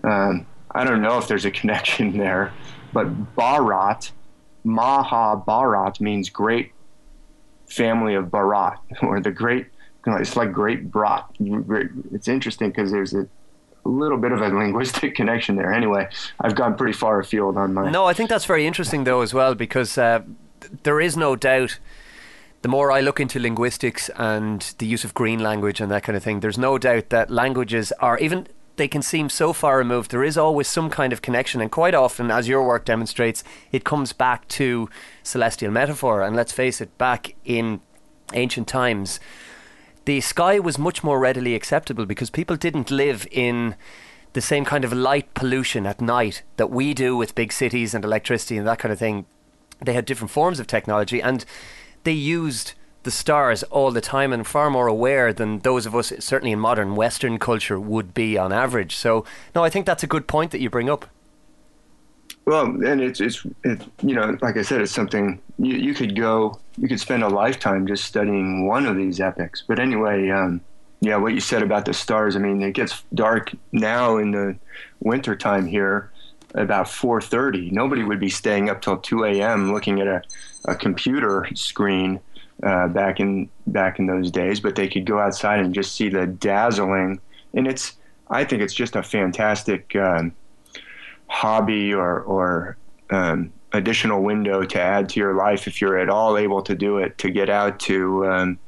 Um, 0.04 0.46
I 0.72 0.84
don't 0.84 1.02
know 1.02 1.18
if 1.18 1.28
there's 1.28 1.46
a 1.46 1.52
connection 1.52 2.18
there, 2.18 2.54
but 2.94 3.36
Bharat 3.36 4.12
Mahabharat 4.64 6.00
means 6.00 6.30
great 6.30 6.72
family 7.68 8.16
of 8.16 8.26
Bharat, 8.26 8.78
or 9.02 9.20
the 9.20 9.32
great, 9.32 9.68
you 10.06 10.12
know, 10.12 10.18
it's 10.18 10.36
like 10.36 10.52
great 10.52 10.92
brat. 10.92 11.26
It's 11.40 12.28
interesting 12.28 12.70
because 12.70 12.92
there's 12.92 13.14
a, 13.14 13.28
little 13.84 14.18
bit 14.18 14.32
of 14.32 14.42
a 14.42 14.48
linguistic 14.56 15.16
connection 15.16 15.56
there. 15.56 15.74
Anyway, 15.74 16.08
I've 16.40 16.54
gone 16.54 16.76
pretty 16.76 16.94
far 16.94 17.20
afield 17.20 17.58
on 17.58 17.74
my. 17.74 17.90
No, 17.90 18.06
I 18.06 18.14
think 18.14 18.30
that's 18.30 18.46
very 18.46 18.68
interesting 18.68 19.06
though 19.06 19.22
as 19.22 19.34
well 19.34 19.56
because 19.56 19.98
uh, 19.98 20.22
there 20.84 21.02
is 21.02 21.18
no 21.18 21.36
doubt. 21.36 21.80
The 22.62 22.68
more 22.68 22.92
I 22.92 23.02
look 23.02 23.20
into 23.20 23.40
linguistics 23.40 24.08
and 24.18 24.62
the 24.78 24.86
use 24.86 25.04
of 25.04 25.16
green 25.16 25.40
language 25.40 25.82
and 25.82 25.90
that 25.92 26.04
kind 26.04 26.16
of 26.16 26.24
thing, 26.24 26.42
there's 26.42 26.60
no 26.60 26.78
doubt 26.78 27.10
that 27.10 27.32
languages 27.32 27.92
are 27.94 28.20
even 28.20 28.48
they 28.82 28.88
can 28.88 29.02
seem 29.02 29.30
so 29.30 29.54
far 29.54 29.78
removed, 29.78 30.12
there 30.12 30.24
is 30.24 30.38
always 30.38 30.68
some 30.68 30.90
kind 30.90 31.14
of 31.14 31.22
connection. 31.22 31.62
And 31.62 31.72
quite 31.72 31.94
often, 31.94 32.32
as 32.32 32.48
your 32.48 32.66
work 32.66 32.86
demonstrates, 32.86 33.44
it 33.72 33.84
comes 33.84 34.14
back 34.14 34.48
to 34.50 34.90
celestial 35.24 35.72
metaphor. 35.72 36.22
And 36.22 36.36
let's 36.36 36.52
face 36.52 36.82
it, 36.82 36.98
back 36.98 37.36
in 37.46 37.82
ancient 38.34 38.68
times, 38.68 39.20
the 40.06 40.22
sky 40.22 40.60
was 40.60 40.78
much 40.78 41.04
more 41.04 41.20
readily 41.20 41.56
acceptable 41.56 42.06
because 42.06 42.30
people 42.30 42.56
didn't 42.56 42.90
live 42.90 43.28
in 43.32 43.76
the 44.34 44.42
same 44.42 44.66
kind 44.66 44.84
of 44.84 44.94
light 44.94 45.34
pollution 45.34 45.86
at 45.86 46.02
night 46.02 46.42
that 46.58 46.70
we 46.70 46.94
do 46.94 47.16
with 47.16 47.36
big 47.36 47.52
cities 47.52 47.94
and 47.94 48.04
electricity 48.04 48.58
and 48.58 48.66
that 48.66 48.80
kind 48.80 48.92
of 48.92 49.00
thing. 49.00 49.26
They 49.84 49.94
had 49.94 50.06
different 50.06 50.32
forms 50.32 50.60
of 50.60 50.68
technology 50.68 51.22
and 51.22 51.44
they 52.04 52.14
used 52.14 52.74
the 53.04 53.12
stars 53.12 53.64
all 53.64 53.92
the 53.92 54.02
time 54.02 54.32
and 54.32 54.46
far 54.46 54.70
more 54.70 54.88
aware 54.88 55.34
than 55.34 55.60
those 55.60 55.86
of 55.86 55.96
us, 55.96 56.14
certainly 56.20 56.52
in 56.52 56.60
modern 56.60 56.96
Western 56.96 57.40
culture, 57.40 57.80
would 57.80 58.14
be 58.14 58.38
on 58.38 58.54
average. 58.54 58.96
So, 58.96 59.26
no, 59.56 59.64
I 59.64 59.70
think 59.70 59.86
that's 59.86 60.04
a 60.04 60.08
good 60.08 60.28
point 60.28 60.52
that 60.52 60.62
you 60.62 60.70
bring 60.70 60.90
up. 60.90 61.08
Well, 62.46 62.66
and 62.66 63.02
it's 63.02 63.22
it's 63.22 63.46
it, 63.64 63.82
you 64.02 64.16
know, 64.16 64.38
like 64.42 64.58
I 64.58 64.64
said, 64.64 64.82
it's 64.82 64.92
something 64.92 65.40
you, 65.60 65.76
you 65.76 65.94
could 65.94 66.16
go, 66.16 66.60
you 66.78 66.88
could 66.88 67.00
spend 67.00 67.24
a 67.24 67.30
lifetime 67.30 67.86
just 67.88 68.06
studying 68.06 68.68
one 68.68 68.86
of 68.86 68.98
these 68.98 69.20
epics. 69.20 69.64
But 69.68 69.80
anyway, 69.80 70.30
um, 70.30 70.62
yeah, 71.02 71.18
what 71.18 71.34
you 71.34 71.40
said 71.40 71.62
about 71.62 71.86
the 71.86 71.94
stars. 71.94 72.36
I 72.36 72.40
mean, 72.40 72.62
it 72.62 72.74
gets 72.74 73.04
dark 73.14 73.52
now 73.72 74.18
in 74.18 74.32
the 74.32 74.56
wintertime 75.00 75.68
here 75.68 76.12
about 76.56 76.88
4:30. 76.88 77.72
Nobody 77.72 78.04
would 78.04 78.20
be 78.20 78.30
staying 78.30 78.70
up 78.70 78.82
till 78.82 78.98
2 78.98 79.26
a.m. 79.26 79.74
looking 79.74 80.02
at 80.02 80.08
a, 80.08 80.22
a 80.66 80.76
computer 80.76 81.48
screen 81.54 82.20
uh, 82.64 82.88
back 82.88 83.20
in 83.20 83.50
back 83.68 84.00
in 84.00 84.08
those 84.08 84.32
days, 84.32 84.60
but 84.60 84.76
they 84.76 84.88
could 84.88 85.06
go 85.06 85.20
outside 85.20 85.60
and 85.60 85.74
just 85.74 85.96
see 85.96 86.10
the 86.10 86.28
dazzling. 86.28 87.20
And 87.54 87.68
it's 87.68 87.98
I 88.30 88.44
think 88.46 88.62
it's 88.62 88.74
just 88.74 88.96
a 88.96 89.04
fantastic 89.04 89.96
um, 89.96 90.34
hobby 91.32 91.94
or 91.94 92.22
or 92.22 92.78
um, 93.10 93.52
additional 93.74 94.22
window 94.22 94.64
to 94.64 94.80
add 94.80 95.10
to 95.10 95.20
your 95.20 95.34
life 95.34 95.68
if 95.68 95.82
you're 95.82 95.98
at 95.98 96.10
all 96.10 96.38
able 96.38 96.62
to 96.62 96.76
do 96.76 96.98
it 96.98 97.18
to 97.18 97.30
get 97.30 97.50
out 97.50 97.80
to 97.80 98.26
um, 98.28 98.60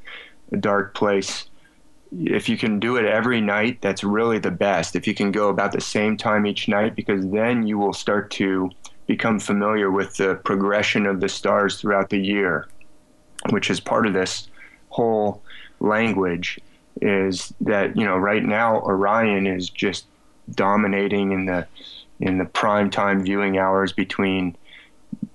a 0.52 0.58
dark 0.58 0.96
place. 0.96 1.50
If 2.16 2.48
you 2.48 2.58
can 2.58 2.80
do 2.80 2.98
it 2.98 3.06
every 3.06 3.42
night, 3.42 3.82
that's 3.82 4.04
really 4.04 4.38
the 4.38 4.52
best. 4.52 4.96
If 4.96 5.08
you 5.08 5.16
can 5.16 5.32
go 5.32 5.50
about 5.50 5.72
the 5.72 5.82
same 5.82 6.16
time 6.16 6.46
each 6.46 6.68
night, 6.68 6.96
because 6.96 7.28
then 7.30 7.66
you 7.66 7.80
will 7.80 7.94
start 7.94 8.30
to 8.32 8.70
become 9.08 9.40
familiar 9.40 9.90
with 9.90 10.16
the 10.18 10.36
progression 10.36 11.08
of 11.08 11.20
the 11.20 11.28
stars 11.28 11.82
throughout 11.82 12.10
the 12.12 12.20
year 12.20 12.68
which 13.50 13.70
is 13.70 13.80
part 13.80 14.08
of 14.08 14.14
this 14.14 14.48
whole 14.90 15.42
language, 15.80 16.60
is 17.02 17.54
that 17.62 17.98
you 17.98 18.06
know 18.06 18.18
right 18.18 18.44
now 18.44 18.80
Orion 18.82 19.48
is 19.48 19.70
just 19.70 20.06
dominating 20.52 21.32
in 21.32 21.46
the 21.46 21.68
in 22.20 22.38
the 22.38 22.46
prime 22.46 22.90
time 22.90 23.24
viewing 23.24 23.58
hours 23.58 23.92
between 23.92 24.56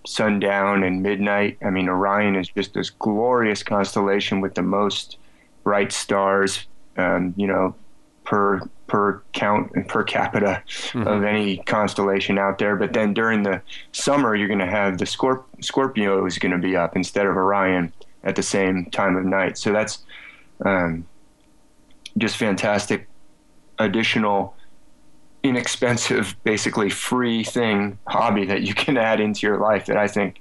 sundown 0.07 0.83
and 0.83 1.03
midnight. 1.03 1.59
I 1.63 1.71
mean, 1.71 1.89
Orion 1.89 2.37
is 2.37 2.49
just 2.49 2.75
this 2.75 2.91
glorious 2.91 3.63
constellation 3.63 4.41
with 4.41 4.55
the 4.55 4.63
most 4.63 5.19
bright 5.65 5.93
stars, 5.93 6.67
um, 6.97 7.35
you 7.37 7.47
know, 7.47 7.75
per 8.25 8.61
per 8.87 9.23
count 9.33 9.71
and 9.75 9.87
per 9.87 10.03
capita 10.03 10.63
mm-hmm. 10.67 11.07
of 11.07 11.23
any 11.23 11.59
constellation 11.59 12.39
out 12.39 12.59
there. 12.59 12.75
But 12.75 12.95
then 12.95 13.13
during 13.13 13.43
the 13.43 13.61
summer, 13.93 14.35
you're 14.35 14.49
going 14.49 14.59
to 14.61 14.67
have 14.67 14.99
the 14.99 15.05
Scorp- 15.05 15.45
Scorpio 15.61 16.25
is 16.25 16.39
going 16.39 16.53
to 16.53 16.59
be 16.59 16.75
up 16.75 16.97
instead 16.97 17.27
of 17.27 17.37
Orion 17.37 17.93
at 18.25 18.35
the 18.35 18.43
same 18.43 18.87
time 18.91 19.17
of 19.17 19.25
night. 19.25 19.59
So 19.59 19.73
that's 19.73 20.05
um, 20.65 21.07
just 22.17 22.39
fantastic 22.39 23.07
additional 23.79 24.55
inexpensive 25.43 26.37
basically 26.45 26.91
free 26.91 27.45
thing 27.45 27.99
hobby 28.07 28.45
that 28.45 28.63
you 28.63 28.75
can 28.75 28.97
add 28.97 29.21
into 29.21 29.47
your 29.47 29.59
life 29.59 29.87
that 29.87 29.97
I 29.97 30.09
think 30.09 30.41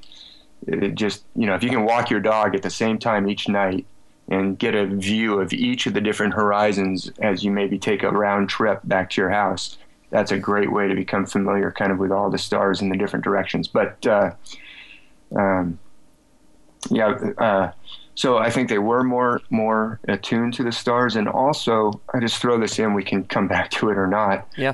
it 0.65 0.95
just 0.95 1.23
you 1.36 1.45
know 1.45 1.55
if 1.55 1.63
you 1.63 1.69
can 1.69 1.86
walk 1.86 2.10
your 2.10 2.19
dog 2.19 2.55
at 2.55 2.63
the 2.63 2.69
same 2.69 2.97
time 2.97 3.29
each 3.29 3.47
night 3.47 3.86
and 4.29 4.57
get 4.57 4.75
a 4.75 4.86
view 4.86 5.39
of 5.39 5.53
each 5.53 5.86
of 5.86 5.93
the 5.93 6.01
different 6.01 6.33
horizons 6.33 7.12
as 7.21 7.43
you 7.43 7.51
maybe 7.51 7.77
take 7.77 8.03
a 8.03 8.10
round 8.10 8.49
trip 8.49 8.81
back 8.83 9.10
to 9.12 9.21
your 9.21 9.29
house 9.29 9.77
that's 10.10 10.31
a 10.31 10.39
great 10.39 10.71
way 10.71 10.88
to 10.88 10.95
become 10.95 11.25
familiar 11.25 11.71
kind 11.71 11.91
of 11.91 11.99
with 11.99 12.12
all 12.12 12.29
the 12.29 12.38
stars 12.38 12.81
in 12.81 12.89
the 12.89 12.97
different 12.97 13.23
directions 13.23 13.67
but 13.67 14.05
uh, 14.07 14.31
um, 15.36 15.79
yeah, 16.89 17.10
uh, 17.38 17.71
so 18.15 18.38
I 18.38 18.49
think 18.49 18.69
they 18.69 18.79
were 18.79 19.03
more 19.03 19.41
more 19.49 19.99
attuned 20.07 20.53
to 20.55 20.63
the 20.63 20.71
stars, 20.71 21.15
and 21.15 21.27
also 21.27 22.01
I 22.13 22.19
just 22.19 22.41
throw 22.41 22.60
this 22.60 22.79
in. 22.79 22.93
We 22.93 23.03
can 23.03 23.23
come 23.25 23.47
back 23.47 23.71
to 23.71 23.89
it 23.89 23.97
or 23.97 24.07
not. 24.07 24.47
Yeah, 24.57 24.73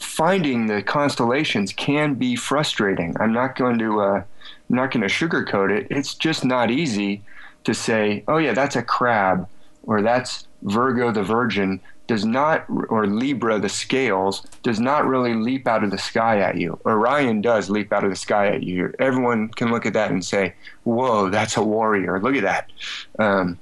finding 0.00 0.66
the 0.66 0.82
constellations 0.82 1.72
can 1.72 2.14
be 2.14 2.34
frustrating. 2.34 3.16
I'm 3.20 3.32
not 3.32 3.56
going 3.56 3.78
to 3.78 4.00
uh, 4.00 4.22
I'm 4.70 4.76
not 4.76 4.90
going 4.90 5.06
to 5.06 5.08
sugarcoat 5.08 5.70
it. 5.70 5.86
It's 5.90 6.14
just 6.14 6.44
not 6.44 6.70
easy 6.70 7.22
to 7.64 7.74
say, 7.74 8.24
oh 8.26 8.38
yeah, 8.38 8.54
that's 8.54 8.76
a 8.76 8.82
crab, 8.82 9.46
or 9.84 10.02
that's 10.02 10.46
Virgo 10.62 11.12
the 11.12 11.22
Virgin, 11.22 11.80
does 12.06 12.24
not, 12.24 12.64
or 12.88 13.06
Libra, 13.06 13.58
the 13.58 13.68
scales, 13.68 14.40
does 14.62 14.80
not 14.80 15.06
really 15.06 15.34
leap 15.34 15.66
out 15.66 15.84
of 15.84 15.90
the 15.90 15.98
sky 15.98 16.40
at 16.40 16.56
you. 16.56 16.78
Orion 16.86 17.40
does 17.40 17.70
leap 17.70 17.92
out 17.92 18.04
of 18.04 18.10
the 18.10 18.16
sky 18.16 18.48
at 18.48 18.62
you. 18.62 18.92
Everyone 18.98 19.48
can 19.48 19.70
look 19.70 19.86
at 19.86 19.92
that 19.92 20.10
and 20.10 20.24
say, 20.24 20.54
whoa, 20.84 21.30
that's 21.30 21.56
a 21.56 21.62
warrior. 21.62 22.20
Look 22.20 22.34
at 22.34 22.42
that. 22.42 22.70
Um, 23.18 23.58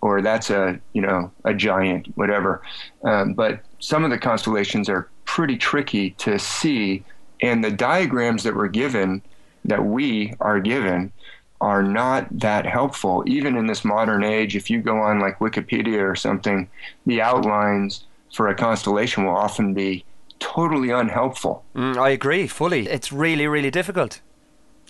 or 0.00 0.22
that's 0.22 0.50
a, 0.50 0.78
you 0.92 1.02
know, 1.02 1.30
a 1.44 1.54
giant, 1.54 2.06
whatever. 2.16 2.62
Um, 3.04 3.34
but 3.34 3.60
some 3.80 4.04
of 4.04 4.10
the 4.10 4.18
constellations 4.18 4.88
are 4.88 5.08
pretty 5.28 5.58
tricky 5.58 6.10
to 6.12 6.38
see. 6.38 7.04
And 7.40 7.62
the 7.62 7.70
diagrams 7.70 8.42
that 8.42 8.54
were 8.54 8.66
given, 8.66 9.22
that 9.66 9.84
we 9.84 10.34
are 10.40 10.58
given 10.58 11.12
are 11.60 11.82
not 11.82 12.26
that 12.30 12.64
helpful. 12.66 13.22
Even 13.26 13.56
in 13.56 13.66
this 13.66 13.84
modern 13.84 14.24
age, 14.24 14.56
if 14.56 14.70
you 14.70 14.80
go 14.80 14.96
on 14.96 15.20
like 15.20 15.38
Wikipedia 15.38 16.00
or 16.00 16.16
something, 16.16 16.68
the 17.04 17.20
outlines 17.20 18.04
for 18.32 18.48
a 18.48 18.54
constellation 18.54 19.24
will 19.24 19.36
often 19.36 19.74
be 19.74 20.04
totally 20.38 20.90
unhelpful. 20.90 21.62
Mm, 21.74 21.96
I 21.96 22.08
agree 22.10 22.46
fully. 22.46 22.88
It's 22.88 23.12
really, 23.12 23.46
really 23.46 23.70
difficult. 23.70 24.20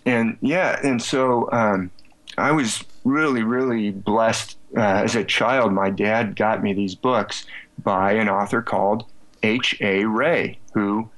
And 0.07 0.38
yeah, 0.40 0.79
and 0.85 1.03
so 1.03 1.51
um, 1.51 1.90
I 2.38 2.53
was 2.53 2.85
really, 3.05 3.42
really 3.42 3.90
blessed 3.90 4.57
uh, 4.77 5.03
as 5.05 5.16
a 5.16 5.24
child. 5.24 5.72
My 5.72 5.90
dad 5.90 6.37
got 6.37 6.62
me 6.62 6.72
these 6.74 6.94
books 6.94 7.44
by 7.83 8.12
an 8.12 8.29
author 8.29 8.62
called 8.62 9.05
H.A. 9.42 10.05
Rey, 10.05 10.59
who 10.74 11.09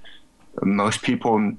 most 0.62 1.02
people 1.02 1.54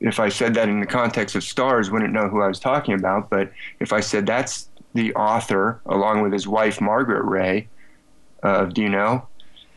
if 0.00 0.20
I 0.20 0.28
said 0.28 0.54
that 0.54 0.68
in 0.68 0.80
the 0.80 0.86
context 0.86 1.34
of 1.36 1.42
stars, 1.42 1.90
wouldn't 1.90 2.12
know 2.12 2.28
who 2.28 2.42
I 2.42 2.48
was 2.48 2.60
talking 2.60 2.94
about. 2.94 3.30
But 3.30 3.50
if 3.80 3.92
I 3.92 4.00
said 4.00 4.26
that's 4.26 4.68
the 4.94 5.14
author, 5.14 5.80
along 5.86 6.22
with 6.22 6.32
his 6.32 6.46
wife 6.46 6.80
Margaret 6.80 7.24
Rey, 7.24 7.68
uh, 8.42 8.66
do 8.66 8.82
you 8.82 8.88
know? 8.88 9.26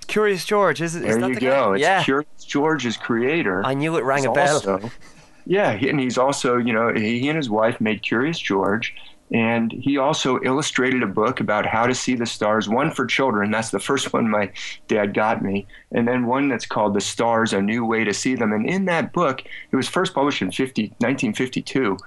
Curious 0.08 0.44
George, 0.44 0.82
is 0.82 0.96
it? 0.96 1.06
Is 1.06 1.18
there 1.18 1.30
you 1.30 1.36
the 1.36 1.42
go. 1.42 1.70
Guy? 1.70 1.74
It's 1.74 1.82
yeah. 1.82 2.04
Curious 2.04 2.46
George's 2.46 2.98
creator. 2.98 3.64
I 3.66 3.74
knew 3.76 3.96
it 3.96 4.04
rang 4.04 4.26
a 4.26 4.32
bell. 4.32 4.56
Also, 4.56 4.92
yeah, 5.46 5.72
and 5.72 6.00
he's 6.00 6.18
also, 6.18 6.58
you 6.58 6.74
know, 6.74 6.94
he 6.94 7.28
and 7.30 7.38
his 7.38 7.50
wife 7.50 7.80
made 7.80 8.02
Curious 8.02 8.40
George, 8.40 8.96
and 9.32 9.72
he 9.72 9.98
also 9.98 10.40
illustrated 10.42 11.04
a 11.04 11.08
book 11.08 11.40
about 11.40 11.66
how 11.66 11.86
to 11.86 11.94
see 11.94 12.16
the 12.16 12.26
stars, 12.26 12.68
one 12.68 12.92
for 12.92 13.06
children. 13.06 13.52
That's 13.52 13.70
the 13.70 13.80
first 13.80 14.12
one 14.12 14.30
my 14.30 14.52
dad 14.88 15.14
got 15.14 15.44
me. 15.44 15.68
And 15.92 16.08
then 16.08 16.26
one 16.26 16.50
that's 16.50 16.66
called 16.66 16.96
The 16.96 17.02
Stars 17.02 17.54
A 17.54 17.62
New 17.62 17.86
Way 17.86 18.04
to 18.04 18.14
See 18.14 18.36
Them. 18.36 18.54
And 18.54 18.68
in 18.68 18.86
that 18.86 19.14
book, 19.14 19.44
it 19.72 19.76
was 19.76 19.88
first 19.88 20.16
published 20.16 20.42
in 20.42 20.52
50, 20.52 20.84
1952, 21.00 21.98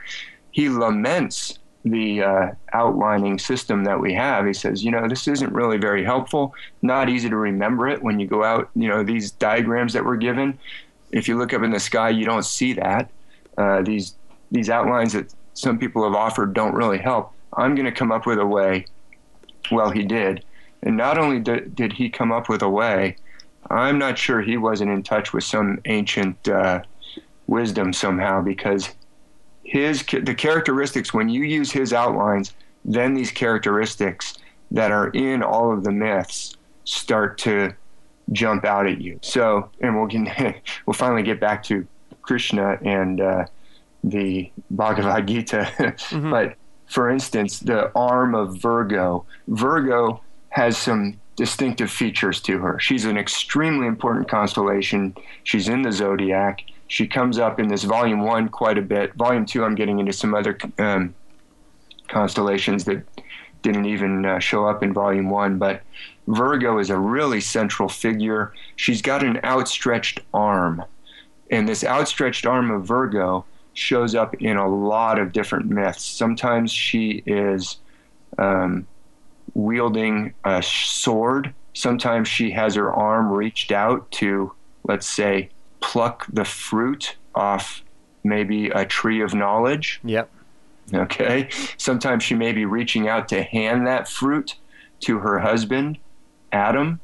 he 0.51 0.69
laments 0.69 1.59
the 1.85 2.23
uh, 2.23 2.51
outlining 2.73 3.39
system 3.39 3.85
that 3.85 4.01
we 4.01 4.15
have. 4.15 4.47
He 4.47 4.53
says, 4.53 4.85
you 4.85 4.91
know, 4.91 5.09
this 5.09 5.27
isn't 5.29 5.53
really 5.53 5.79
very 5.79 6.05
helpful, 6.05 6.55
not 6.81 7.09
easy 7.09 7.29
to 7.29 7.37
remember 7.37 7.89
it 7.89 8.03
when 8.03 8.21
you 8.21 8.27
go 8.27 8.45
out, 8.45 8.71
you 8.75 8.89
know, 8.89 9.03
these 9.03 9.33
diagrams 9.33 9.93
that 9.93 10.05
we're 10.05 10.17
given. 10.17 10.59
If 11.11 11.29
you 11.29 11.37
look 11.37 11.53
up 11.53 11.63
in 11.63 11.71
the 11.71 11.81
sky, 11.81 12.11
you 12.11 12.25
don't 12.25 12.45
see 12.45 12.73
that. 12.75 13.11
Uh, 13.59 13.83
these 13.83 14.15
these 14.51 14.71
outlines 14.71 15.15
that 15.15 15.33
some 15.55 15.79
people 15.79 16.05
have 16.05 16.15
offered 16.15 16.55
don't 16.55 16.75
really 16.75 16.99
help. 16.99 17.33
I'm 17.55 17.75
going 17.75 17.87
to 17.87 17.93
come 17.93 18.13
up 18.13 18.27
with 18.27 18.39
a 18.39 18.47
way. 18.47 18.87
Well, 19.71 19.91
he 19.91 20.03
did. 20.05 20.45
And 20.83 20.97
not 20.97 21.19
only 21.19 21.39
did, 21.39 21.75
did 21.75 21.93
he 21.93 22.09
come 22.11 22.33
up 22.33 22.49
with 22.49 22.63
a 22.63 22.69
way, 22.69 23.17
I'm 23.71 23.99
not 23.99 24.19
sure 24.19 24.41
he 24.41 24.57
wasn't 24.57 24.91
in 24.91 25.03
touch 25.03 25.33
with 25.33 25.45
some 25.45 25.81
ancient 25.85 26.49
uh, 26.49 26.83
wisdom 27.47 27.93
somehow 27.93 28.43
because 28.43 28.91
his 29.65 30.03
the 30.05 30.35
characteristics 30.35 31.15
when 31.15 31.29
you 31.29 31.45
use 31.45 31.71
his 31.71 31.93
outlines, 31.93 32.53
then 32.85 33.15
these 33.15 33.31
characteristics 33.31 34.35
that 34.71 34.91
are 34.91 35.09
in 35.11 35.43
all 35.43 35.73
of 35.73 35.85
the 35.85 35.93
myths 35.93 36.57
start 36.85 37.39
to 37.39 37.73
jump 38.33 38.65
out 38.65 38.87
at 38.87 39.01
you. 39.01 39.19
So, 39.23 39.71
and 39.81 39.97
we'll 39.97 40.09
get, 40.09 40.63
we'll 40.87 40.95
finally 40.95 41.23
get 41.23 41.41
back 41.41 41.63
to 41.65 41.87
Krishna 42.23 42.79
and 42.83 43.21
uh, 43.21 43.47
the 44.05 44.51
Bhagavad 44.71 45.27
Gita. 45.27 45.73
mm-hmm. 45.79 46.31
But 46.31 46.57
for 46.87 47.11
instance, 47.11 47.61
the 47.61 47.91
arm 47.97 48.35
of 48.35 48.61
Virgo, 48.61 49.25
Virgo 49.49 50.21
has 50.51 50.77
some 50.77 51.19
distinctive 51.37 51.91
features 51.91 52.41
to 52.43 52.59
her. 52.59 52.79
She's 52.79 53.05
an 53.05 53.17
extremely 53.17 53.87
important 53.87 54.29
constellation. 54.29 55.17
She's 55.45 55.69
in 55.69 55.83
the 55.83 55.93
zodiac. 55.93 56.65
She 56.89 57.07
comes 57.07 57.39
up 57.39 57.59
in 57.59 57.69
this 57.69 57.85
volume 57.85 58.21
one 58.21 58.51
quite 58.51 58.77
a 58.77 58.83
bit. 58.83 59.15
Volume 59.15 59.47
two, 59.47 59.65
I'm 59.65 59.75
getting 59.75 59.99
into 59.99 60.13
some 60.13 60.35
other 60.35 60.59
um, 60.79 61.15
constellations 62.09 62.85
that 62.85 63.03
didn't 63.63 63.87
even 63.87 64.27
uh, 64.27 64.39
show 64.41 64.67
up 64.67 64.83
in 64.83 64.93
volume 64.93 65.31
one. 65.31 65.57
But 65.57 65.83
Virgo 66.27 66.79
is 66.79 66.91
a 66.91 66.99
really 66.99 67.41
central 67.41 67.89
figure. 67.89 68.53
She's 68.77 69.01
got 69.01 69.25
an 69.25 69.41
outstretched 69.43 70.21
arm. 70.35 70.85
And 71.51 71.67
this 71.67 71.85
outstretched 71.85 72.45
arm 72.45 72.71
of 72.71 72.85
Virgo 72.85 73.47
shows 73.75 74.15
up 74.15 74.35
in 74.35 74.57
a 74.57 74.69
lot 74.69 75.19
of 75.19 75.33
different 75.33 75.67
myths. 75.67 76.05
Sometimes 76.05 76.73
she 76.73 77.23
is 77.27 77.79
um, 78.39 78.87
wielding 79.55 80.35
a 80.45 80.63
sword. 80.63 81.55
Sometimes 81.75 82.29
she 82.29 82.51
has 82.51 82.75
her 82.75 82.93
arm 82.93 83.31
reached 83.31 83.73
out 83.73 84.11
to, 84.13 84.53
let's 84.85 85.09
say, 85.09 85.49
pluck 85.81 86.27
the 86.33 86.45
fruit 86.45 87.17
off 87.35 87.83
maybe 88.25 88.69
a 88.69 88.85
tree 88.85 89.21
of 89.21 89.35
knowledge. 89.35 90.01
Yep. 90.05 90.31
Okay. 90.95 91.49
Sometimes 91.77 92.23
she 92.23 92.35
may 92.35 92.53
be 92.53 92.65
reaching 92.65 93.09
out 93.09 93.29
to 93.29 93.43
hand 93.43 93.87
that 93.87 94.09
fruit 94.09 94.57
to 95.01 95.19
her 95.19 95.39
husband, 95.39 95.99
Adam. 96.53 97.01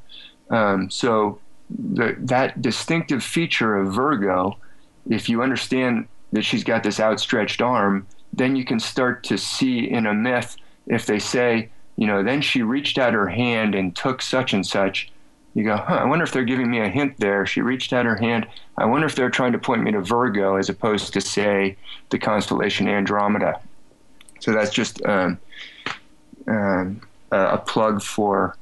Um, 0.51 0.91
so 0.91 1.41
the, 1.71 2.17
that 2.19 2.61
distinctive 2.63 3.23
feature 3.23 3.77
of 3.77 3.93
Virgo, 3.93 4.59
if 5.09 5.29
you 5.29 5.43
understand 5.43 6.07
that 6.33 6.43
she's 6.43 6.65
got 6.65 6.83
this 6.83 7.01
outstretched 7.01 7.63
arm, 7.63 8.07
then 8.33 8.57
you 8.57 8.65
can 8.65 8.79
start 8.81 9.25
to 9.25 9.39
see 9.39 9.91
in 9.91 10.07
a 10.07 10.15
myth 10.15 10.57
if 10.87 11.07
they 11.07 11.19
say, 11.19 11.71
you 11.97 12.07
know, 12.07 12.23
then 12.23 12.41
she 12.41 12.63
reached 12.63 12.99
out 12.99 13.13
her 13.13 13.29
hand 13.29 13.75
and 13.75 13.97
took 13.97 14.23
such 14.23 14.53
and 14.53 14.67
such. 14.67 15.11
You 15.55 15.65
go, 15.65 15.77
huh, 15.77 15.95
I 15.97 16.05
wonder 16.05 16.25
if 16.25 16.33
they're 16.33 16.45
giving 16.45 16.71
me 16.71 16.81
a 16.81 16.89
hint 16.89 17.19
there. 17.19 17.45
She 17.47 17.63
reached 17.63 17.93
out 17.93 18.07
her 18.07 18.17
hand. 18.17 18.47
I 18.77 18.85
wonder 18.85 19.07
if 19.07 19.17
they're 19.17 19.31
trying 19.31 19.53
to 19.53 19.59
point 19.59 19.83
me 19.83 19.91
to 19.93 20.01
Virgo 20.01 20.57
as 20.57 20.69
opposed 20.69 21.13
to, 21.15 21.21
say, 21.21 21.77
the 22.11 22.19
constellation 22.19 22.87
Andromeda. 22.87 23.61
So 24.41 24.53
that's 24.53 24.71
just 24.71 25.05
um, 25.05 25.39
um, 26.47 27.01
a 27.33 27.59
plug 27.59 28.03
for 28.03 28.57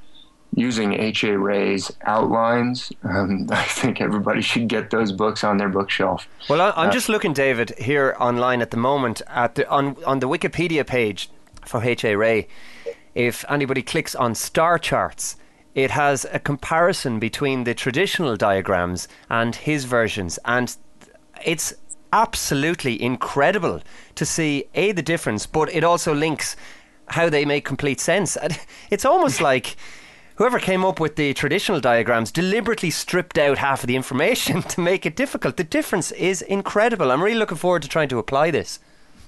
using 0.57 0.95
H.A. 0.95 1.39
Rey's 1.39 1.93
outlines. 2.03 2.91
Um, 3.05 3.47
I 3.51 3.63
think 3.63 4.01
everybody 4.01 4.41
should 4.41 4.67
get 4.67 4.91
those 4.91 5.13
books 5.13 5.45
on 5.45 5.59
their 5.59 5.69
bookshelf. 5.69 6.27
Well, 6.49 6.61
I'm 6.61 6.89
uh, 6.89 6.93
just 6.93 7.09
looking, 7.09 7.33
David, 7.33 7.75
here 7.79 8.17
online 8.19 8.61
at 8.63 8.73
the 8.73 8.77
moment 8.77 9.23
at 9.29 9.55
the 9.55 9.69
on 9.69 9.97
on 10.05 10.19
the 10.19 10.29
Wikipedia 10.29 10.85
page 10.85 11.31
for 11.65 11.85
H.A. 11.85 12.17
Rey. 12.17 12.49
If 13.15 13.45
anybody 13.49 13.83
clicks 13.83 14.15
on 14.15 14.35
star 14.35 14.79
charts, 14.79 15.37
it 15.75 15.91
has 15.93 16.27
a 16.33 16.39
comparison 16.39 17.19
between 17.19 17.65
the 17.65 17.75
traditional 17.75 18.37
diagrams 18.37 19.09
and 19.31 19.55
his 19.55 19.85
versions, 19.85 20.39
and 20.45 20.77
it's 21.45 21.75
absolutely 22.13 23.01
incredible 23.01 23.83
to 24.15 24.25
see 24.25 24.65
a 24.75 24.93
the 24.93 25.03
difference, 25.03 25.47
but 25.47 25.73
it 25.75 25.85
also 25.85 26.15
links 26.15 26.57
how 27.09 27.29
they 27.29 27.45
make 27.45 27.65
complete 27.65 28.01
sense. 28.01 28.37
It's 28.91 29.05
almost 29.05 29.41
like 29.51 29.77
whoever 30.37 30.59
came 30.59 30.85
up 30.85 31.01
with 31.01 31.17
the 31.17 31.35
traditional 31.35 31.81
diagrams 31.81 32.31
deliberately 32.31 32.91
stripped 32.91 33.37
out 33.37 33.59
half 33.59 33.83
of 33.83 33.89
the 33.89 33.97
information 33.97 34.63
to 34.75 34.81
make 34.81 35.05
it 35.05 35.17
difficult. 35.17 35.57
The 35.57 35.65
difference 35.65 36.13
is 36.13 36.43
incredible. 36.43 37.11
I'm 37.11 37.23
really 37.23 37.39
looking 37.39 37.59
forward 37.59 37.83
to 37.83 37.89
trying 37.89 38.09
to 38.11 38.19
apply 38.19 38.51
this. 38.51 38.79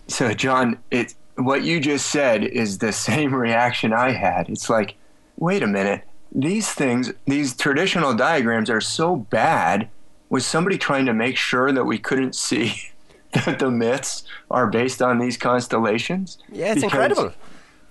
So, 0.07 0.33
John, 0.33 0.79
it 0.91 1.15
what 1.37 1.63
you 1.63 1.81
just 1.81 2.07
said 2.07 2.45
is 2.45 2.79
the 2.79 2.93
same 3.09 3.35
reaction 3.35 3.93
I 3.93 4.13
had. 4.13 4.49
It's 4.49 4.71
like, 4.71 4.95
wait 5.37 5.63
a 5.63 5.67
minute, 5.67 6.05
these 6.33 6.71
things, 6.73 7.13
these 7.27 7.57
traditional 7.57 8.15
diagrams 8.15 8.71
are 8.71 8.81
so 8.81 9.17
bad. 9.17 9.89
Was 10.31 10.45
somebody 10.45 10.77
trying 10.77 11.07
to 11.07 11.15
make 11.15 11.37
sure 11.39 11.73
that 11.73 11.85
we 11.85 11.99
couldn't 11.99 12.35
see 12.49 12.75
that 13.33 13.59
the 13.59 13.71
myths 13.71 14.25
are 14.51 14.67
based 14.67 15.01
on 15.01 15.19
these 15.19 15.37
constellations? 15.37 16.39
Yeah, 16.51 16.73
it's 16.73 16.77
because 16.77 16.85
incredible. 16.85 17.33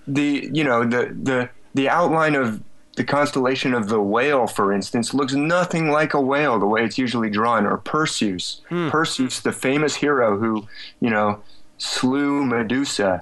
The 0.06 0.50
you 0.52 0.64
know 0.64 0.84
the 0.84 1.14
the 1.20 1.50
the 1.74 1.88
outline 1.88 2.34
of 2.34 2.62
the 2.98 3.04
constellation 3.04 3.74
of 3.74 3.88
the 3.88 4.00
whale, 4.00 4.48
for 4.48 4.72
instance, 4.72 5.14
looks 5.14 5.32
nothing 5.32 5.90
like 5.90 6.14
a 6.14 6.20
whale 6.20 6.58
the 6.58 6.66
way 6.66 6.84
it's 6.84 6.98
usually 6.98 7.30
drawn, 7.30 7.64
or 7.64 7.78
Perseus. 7.78 8.60
Hmm. 8.68 8.90
Perseus, 8.90 9.40
the 9.40 9.52
famous 9.52 9.94
hero 9.94 10.36
who, 10.36 10.66
you 11.00 11.08
know, 11.08 11.40
slew 11.78 12.44
Medusa. 12.44 13.20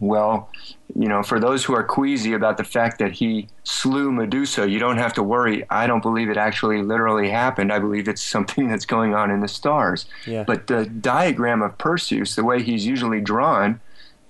Well, 0.00 0.50
you 0.96 1.06
know, 1.06 1.22
for 1.22 1.38
those 1.38 1.64
who 1.64 1.74
are 1.74 1.84
queasy 1.84 2.32
about 2.32 2.56
the 2.56 2.64
fact 2.64 2.98
that 2.98 3.12
he 3.12 3.46
slew 3.62 4.10
Medusa, 4.10 4.68
you 4.68 4.80
don't 4.80 4.98
have 4.98 5.12
to 5.14 5.22
worry. 5.22 5.64
I 5.70 5.86
don't 5.86 6.02
believe 6.02 6.28
it 6.28 6.36
actually 6.36 6.82
literally 6.82 7.30
happened. 7.30 7.72
I 7.72 7.78
believe 7.78 8.08
it's 8.08 8.22
something 8.22 8.68
that's 8.68 8.86
going 8.86 9.14
on 9.14 9.30
in 9.30 9.40
the 9.40 9.48
stars. 9.48 10.06
Yeah. 10.26 10.42
But 10.42 10.66
the 10.66 10.86
diagram 10.86 11.62
of 11.62 11.78
Perseus, 11.78 12.34
the 12.34 12.44
way 12.44 12.60
he's 12.60 12.86
usually 12.86 13.20
drawn, 13.20 13.80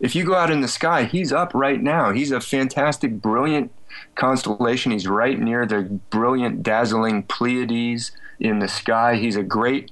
if 0.01 0.15
you 0.15 0.25
go 0.25 0.35
out 0.35 0.51
in 0.51 0.61
the 0.61 0.69
sky, 0.69 1.05
he's 1.05 1.33
up 1.33 1.55
right 1.55 1.81
now. 1.81 2.13
He's 2.13 2.31
a 2.31 2.41
fantastic, 2.41 3.21
brilliant 3.21 3.71
constellation. 4.15 4.93
He's 4.93 5.07
right 5.07 5.39
near 5.39 5.67
the 5.67 5.83
brilliant, 6.11 6.63
dazzling 6.63 7.25
Pleiades 7.25 8.13
in 8.39 8.59
the 8.59 8.69
sky. 8.69 9.17
He's 9.17 9.37
a 9.37 9.43
great 9.43 9.91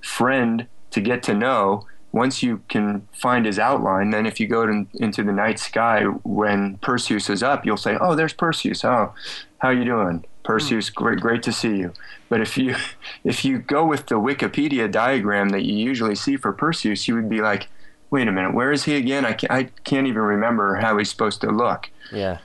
friend 0.00 0.66
to 0.90 1.00
get 1.00 1.22
to 1.24 1.34
know. 1.34 1.86
Once 2.10 2.42
you 2.42 2.62
can 2.68 3.06
find 3.12 3.44
his 3.44 3.58
outline, 3.58 4.10
then 4.10 4.24
if 4.24 4.40
you 4.40 4.46
go 4.46 4.64
to, 4.64 4.86
into 4.94 5.22
the 5.22 5.32
night 5.32 5.58
sky 5.58 6.04
when 6.04 6.78
Perseus 6.78 7.28
is 7.28 7.42
up, 7.42 7.66
you'll 7.66 7.76
say, 7.76 7.98
"Oh, 8.00 8.14
there's 8.14 8.32
Perseus. 8.32 8.82
Oh, 8.82 9.12
how 9.58 9.68
are 9.68 9.74
you 9.74 9.84
doing, 9.84 10.24
Perseus, 10.48 10.88
mm. 10.88 10.94
great, 10.94 11.20
great 11.20 11.42
to 11.42 11.52
see 11.52 11.76
you. 11.76 11.92
But 12.30 12.40
if 12.40 12.56
you 12.56 12.74
if 13.24 13.44
you 13.44 13.58
go 13.58 13.84
with 13.84 14.06
the 14.06 14.16
Wikipedia 14.16 14.90
diagram 14.90 15.50
that 15.50 15.64
you 15.64 15.74
usually 15.76 16.14
see 16.14 16.36
for 16.36 16.52
Perseus, 16.52 17.06
you 17.06 17.14
would 17.14 17.28
be 17.28 17.40
like, 17.42 17.68
wait 18.10 18.28
a 18.28 18.32
minute, 18.32 18.54
where 18.54 18.72
is 18.72 18.84
he 18.84 18.96
again? 18.96 19.24
I 19.24 19.32
can't, 19.32 19.52
I 19.52 19.64
can't 19.84 20.06
even 20.06 20.22
remember 20.22 20.76
how 20.76 20.98
he's 20.98 21.10
supposed 21.10 21.40
to 21.42 21.50
look. 21.50 21.90
Yeah. 22.12 22.38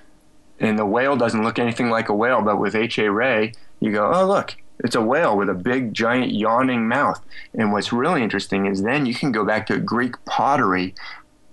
And 0.59 0.77
the 0.77 0.85
whale 0.85 1.15
doesn't 1.15 1.43
look 1.43 1.59
anything 1.59 1.89
like 1.89 2.09
a 2.09 2.13
whale, 2.13 2.41
but 2.41 2.59
with 2.59 2.75
H.A. 2.75 3.11
Rey, 3.11 3.53
you 3.79 3.91
go, 3.91 4.11
oh, 4.13 4.25
look, 4.25 4.55
it's 4.79 4.95
a 4.95 5.01
whale 5.01 5.37
with 5.37 5.49
a 5.49 5.53
big, 5.53 5.93
giant, 5.93 6.31
yawning 6.31 6.87
mouth. 6.87 7.23
And 7.53 7.71
what's 7.71 7.93
really 7.93 8.23
interesting 8.23 8.65
is 8.65 8.83
then 8.83 9.05
you 9.05 9.13
can 9.13 9.31
go 9.31 9.45
back 9.45 9.67
to 9.67 9.79
Greek 9.79 10.23
pottery, 10.25 10.95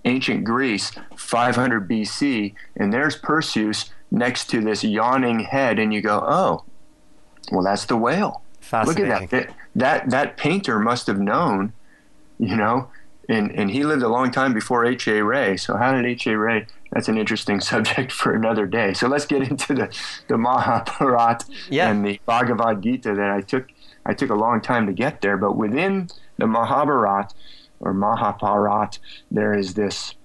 ancient 0.05 0.43
Greece, 0.43 0.91
500 1.15 1.89
BC, 1.89 2.53
and 2.75 2.93
there's 2.93 3.15
Perseus 3.15 3.91
next 4.11 4.49
to 4.49 4.61
this 4.61 4.83
yawning 4.83 5.41
head, 5.41 5.79
and 5.79 5.93
you 5.93 6.01
go, 6.01 6.19
oh, 6.25 6.63
well, 7.51 7.63
that's 7.63 7.85
the 7.85 7.97
whale. 7.97 8.41
Look 8.71 8.99
at 8.99 9.07
that. 9.07 9.29
That, 9.29 9.55
that, 9.75 10.09
that 10.09 10.37
painter 10.37 10.79
must 10.79 11.07
have 11.07 11.19
known, 11.19 11.73
you 12.39 12.55
know, 12.55 12.89
and, 13.31 13.51
and 13.51 13.71
he 13.71 13.83
lived 13.83 14.03
a 14.03 14.07
long 14.09 14.29
time 14.31 14.53
before 14.53 14.85
H.A. 14.85 15.23
Rey. 15.23 15.55
So 15.57 15.77
how 15.77 15.93
did 15.93 16.05
H.A. 16.05 16.37
Rey? 16.37 16.65
That's 16.91 17.07
an 17.07 17.17
interesting 17.17 17.59
subject 17.71 18.11
for 18.11 18.33
another 18.33 18.65
day. 18.65 18.93
So 18.93 19.07
let's 19.07 19.25
get 19.25 19.41
into 19.43 19.73
the, 19.73 19.95
the 20.27 20.37
Mahabharata 20.37 21.45
Yeah. 21.69 21.89
and 21.89 22.05
the 22.05 22.19
Bhagavad 22.25 22.81
Gita 22.81 23.13
that 23.15 23.29
I 23.31 23.41
took. 23.41 23.67
I 24.05 24.13
took 24.15 24.31
a 24.31 24.35
long 24.35 24.61
time 24.61 24.87
to 24.87 24.93
get 24.93 25.21
there, 25.21 25.37
but 25.37 25.55
within 25.55 26.09
the 26.37 26.47
Mahabharata 26.47 27.35
or 27.79 27.93
Mahabharat, 27.93 28.97
there 29.29 29.53
is 29.53 29.75
this 29.75 30.15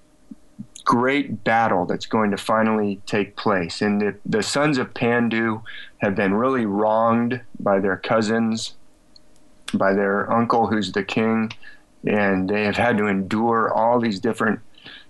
great 0.83 1.43
battle 1.43 1.85
that's 1.85 2.07
going 2.07 2.31
to 2.31 2.37
finally 2.37 2.99
take 3.05 3.35
place. 3.35 3.81
And 3.81 4.01
the, 4.01 4.15
the 4.25 4.41
sons 4.41 4.77
of 4.79 4.93
Pandu 4.95 5.61
have 5.99 6.15
been 6.15 6.33
really 6.33 6.65
wronged 6.65 7.41
by 7.59 7.79
their 7.79 7.97
cousins, 7.97 8.73
by 9.73 9.93
their 9.93 10.31
uncle 10.31 10.67
who's 10.67 10.91
the 10.93 11.03
king, 11.03 11.51
and 12.05 12.49
they 12.49 12.63
have 12.63 12.75
had 12.75 12.97
to 12.97 13.07
endure 13.07 13.73
all 13.73 13.99
these 13.99 14.19
different 14.19 14.59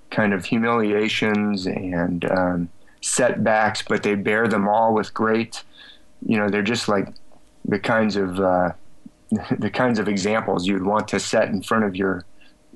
kind 0.09 0.33
of 0.33 0.45
humiliations 0.45 1.65
and 1.65 2.25
um, 2.31 2.69
setbacks, 3.01 3.81
but 3.81 4.03
they 4.03 4.15
bear 4.15 4.47
them 4.47 4.67
all 4.67 4.93
with 4.93 5.13
great, 5.13 5.63
you 6.25 6.37
know, 6.37 6.49
they're 6.49 6.61
just 6.61 6.87
like 6.87 7.13
the 7.65 7.79
kinds 7.79 8.15
of 8.15 8.39
uh, 8.39 8.71
the 9.59 9.69
kinds 9.69 9.99
of 9.99 10.07
examples 10.07 10.65
you'd 10.65 10.85
want 10.85 11.07
to 11.09 11.19
set 11.19 11.49
in 11.49 11.61
front 11.61 11.83
of 11.83 11.95
your 11.95 12.25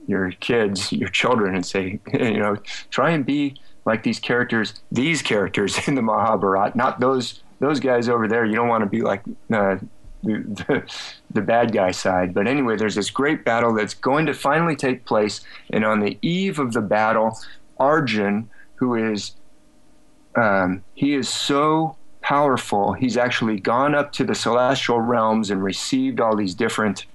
your 0.08 0.32
kids, 0.39 0.91
your 0.91 1.10
children, 1.10 1.56
and 1.56 1.65
say, 1.65 2.00
you 2.13 2.39
know, 2.39 2.58
try 2.89 3.12
and 3.12 3.26
be 3.26 3.56
like 3.86 4.04
these 4.04 4.19
characters, 4.19 4.74
these 4.91 5.21
characters 5.21 5.88
in 5.88 5.95
the 5.95 6.02
Mahabharata, 6.02 6.78
not 6.78 7.00
those 7.00 7.41
those 7.60 7.80
guys 7.80 8.10
over 8.10 8.28
there. 8.28 8.45
You 8.45 8.56
don't 8.56 8.67
want 8.67 8.84
to 8.84 8.89
be 8.89 9.02
like 9.02 9.21
uh, 9.54 9.78
the, 10.24 10.84
the 11.30 11.42
bad 11.42 11.72
guy 11.74 11.92
side. 11.92 12.34
But 12.34 12.48
anyway, 12.48 12.78
there's 12.78 12.96
this 12.96 13.10
great 13.10 13.44
battle 13.46 13.74
that's 13.74 13.94
going 13.94 14.26
to 14.28 14.34
finally 14.34 14.76
take 14.76 15.06
place, 15.06 15.42
and 15.72 15.84
on 15.86 16.00
the 16.00 16.18
eve 16.22 16.60
of 16.60 16.74
the 16.74 16.82
battle, 16.82 17.38
Arjun, 17.80 18.50
who 18.76 18.96
is 18.96 19.34
um, 20.36 20.84
he 20.94 21.14
is 21.14 21.28
so 21.28 21.98
powerful, 22.22 22.94
he's 22.94 23.18
actually 23.18 23.60
gone 23.60 23.96
up 23.96 24.14
to 24.14 24.24
the 24.24 24.36
celestial 24.36 25.00
realms 25.00 25.50
and 25.50 25.64
received 25.64 26.22
all 26.22 26.36
these 26.36 26.56
different 26.56 27.06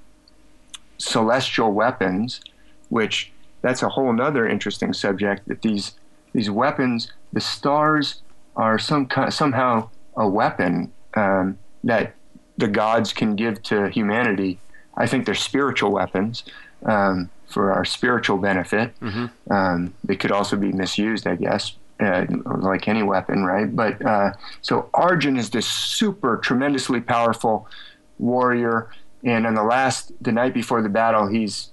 celestial 0.98 1.72
weapons 1.72 2.40
which 2.88 3.32
that's 3.62 3.82
a 3.82 3.88
whole 3.88 4.20
other 4.20 4.48
interesting 4.48 4.92
subject. 4.92 5.48
That 5.48 5.62
these 5.62 5.92
these 6.32 6.50
weapons, 6.50 7.12
the 7.32 7.40
stars 7.40 8.22
are 8.56 8.78
some 8.78 9.06
kind, 9.06 9.32
somehow 9.32 9.88
a 10.16 10.28
weapon 10.28 10.92
um, 11.14 11.58
that 11.84 12.14
the 12.58 12.68
gods 12.68 13.12
can 13.12 13.36
give 13.36 13.62
to 13.64 13.88
humanity. 13.88 14.58
I 14.96 15.06
think 15.06 15.26
they're 15.26 15.34
spiritual 15.34 15.92
weapons 15.92 16.44
um, 16.84 17.30
for 17.48 17.72
our 17.72 17.84
spiritual 17.84 18.38
benefit. 18.38 18.98
Mm-hmm. 19.00 19.52
Um, 19.52 19.94
they 20.04 20.16
could 20.16 20.32
also 20.32 20.56
be 20.56 20.72
misused, 20.72 21.26
I 21.26 21.36
guess, 21.36 21.76
uh, 22.00 22.26
like 22.44 22.88
any 22.88 23.02
weapon, 23.02 23.44
right? 23.44 23.74
But 23.74 24.04
uh, 24.04 24.32
so 24.62 24.88
Arjun 24.94 25.36
is 25.36 25.50
this 25.50 25.66
super 25.66 26.38
tremendously 26.38 27.00
powerful 27.00 27.68
warrior, 28.18 28.90
and 29.24 29.46
on 29.46 29.54
the 29.54 29.62
last, 29.62 30.12
the 30.20 30.32
night 30.32 30.54
before 30.54 30.82
the 30.82 30.88
battle, 30.88 31.26
he's 31.26 31.70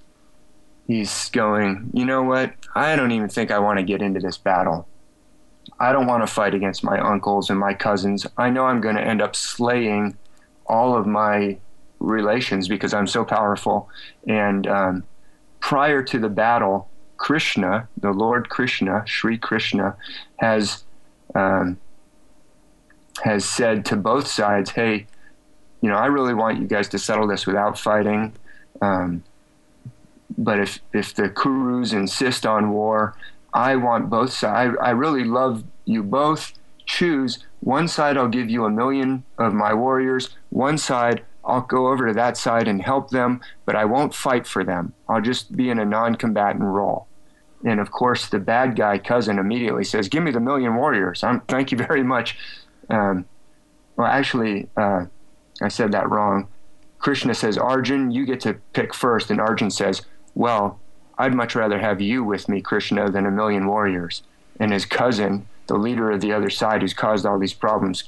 he's 0.88 1.30
going, 1.30 1.90
you 1.94 2.06
know 2.06 2.24
what? 2.24 2.54
I 2.76 2.96
don't 2.96 3.12
even 3.12 3.30
think 3.30 3.52
I 3.52 3.60
want 3.60 3.80
to 3.80 3.84
get 3.84 4.02
into 4.02 4.20
this 4.20 4.38
battle. 4.38 4.88
I 5.80 5.92
don't 5.94 6.08
want 6.08 6.24
to 6.24 6.28
fight 6.28 6.54
against 6.54 6.84
my 6.84 7.00
uncles 7.00 7.50
and 7.50 7.60
my 7.60 7.74
cousins. 7.74 8.28
I 8.38 8.50
know 8.50 8.66
I'm 8.66 8.82
going 8.82 8.96
to 8.96 9.02
end 9.02 9.22
up 9.22 9.36
slaying 9.36 10.18
all 10.66 10.96
of 10.96 11.06
my 11.06 11.58
relations 12.00 12.68
because 12.68 12.94
I'm 12.94 13.08
so 13.08 13.24
powerful. 13.24 13.90
And 14.28 14.68
um, 14.68 15.04
prior 15.60 16.04
to 16.04 16.20
the 16.20 16.30
battle, 16.30 16.90
Krishna, 17.18 17.88
the 17.98 18.12
Lord 18.12 18.50
Krishna, 18.50 19.04
Sri 19.06 19.38
Krishna, 19.38 19.96
has 20.38 20.84
um, 21.36 21.78
has 23.24 23.46
said 23.46 23.86
to 23.86 23.96
both 23.96 24.28
sides, 24.28 24.72
"Hey, 24.72 25.08
you 25.82 25.90
know, 25.90 25.96
I 25.96 26.08
really 26.08 26.34
want 26.34 26.60
you 26.60 26.68
guys 26.68 26.90
to 26.90 27.00
settle 27.00 27.28
this 27.28 27.48
without 27.48 27.80
fighting." 27.80 28.34
Um, 28.82 29.24
but 30.38 30.60
if 30.60 30.80
if 30.92 31.14
the 31.14 31.30
Kurus 31.30 31.94
insist 31.94 32.46
on 32.46 32.72
war, 32.72 33.16
I 33.54 33.76
want 33.76 34.10
both 34.10 34.34
sides. 34.34 34.76
I, 34.82 34.88
I 34.88 34.90
really 34.92 35.24
love 35.24 35.64
you 35.86 36.04
both. 36.04 36.54
Choose 36.86 37.40
one 37.60 37.88
side. 37.88 38.18
I'll 38.18 38.28
give 38.28 38.50
you 38.50 38.66
a 38.66 38.70
million 38.70 39.24
of 39.38 39.54
my 39.54 39.74
warriors. 39.74 40.30
One 40.50 40.78
side. 40.78 41.24
I'll 41.46 41.62
go 41.62 41.88
over 41.88 42.08
to 42.08 42.14
that 42.14 42.38
side 42.38 42.68
and 42.70 42.82
help 42.82 43.10
them, 43.10 43.42
but 43.66 43.76
I 43.76 43.84
won't 43.84 44.16
fight 44.16 44.48
for 44.48 44.64
them. 44.64 44.94
I'll 45.10 45.22
just 45.22 45.56
be 45.56 45.70
in 45.70 45.78
a 45.78 45.86
non-combatant 45.86 46.64
role. 46.64 47.08
And 47.66 47.82
of 47.82 47.92
course, 47.92 48.30
the 48.30 48.40
bad 48.40 48.78
guy 48.78 48.98
cousin 48.98 49.40
immediately 49.40 49.84
says, 49.84 50.08
"Give 50.08 50.24
me 50.24 50.32
the 50.32 50.40
million 50.40 50.76
warriors." 50.76 51.24
I'm, 51.24 51.42
thank 51.42 51.72
you 51.72 51.78
very 51.78 52.04
much. 52.04 52.38
Um, 52.90 53.26
well, 53.98 54.08
actually, 54.08 54.70
uh, 54.78 55.06
I 55.62 55.68
said 55.68 55.92
that 55.92 56.10
wrong. 56.10 56.48
Krishna 56.98 57.34
says, 57.34 57.58
"Arjun, 57.58 58.12
you 58.12 58.26
get 58.26 58.40
to 58.42 58.54
pick 58.72 58.94
first," 58.94 59.30
and 59.30 59.42
Arjun 59.42 59.70
says, 59.70 60.02
well, 60.36 60.80
I'd 61.18 61.36
much 61.36 61.56
rather 61.56 61.80
have 61.80 62.02
you 62.02 62.24
with 62.24 62.50
me, 62.50 62.62
Krishna, 62.62 63.10
than 63.10 63.26
a 63.26 63.32
million 63.32 63.68
warriors. 63.68 64.24
And 64.60 64.72
his 64.72 64.86
cousin, 64.86 65.48
the 65.68 65.76
leader 65.76 66.12
of 66.12 66.22
the 66.22 66.34
other 66.34 66.50
side 66.50 66.82
who's 66.82 66.94
caused 66.94 67.26
all 67.26 67.40
these 67.40 67.54
problems, 67.54 68.04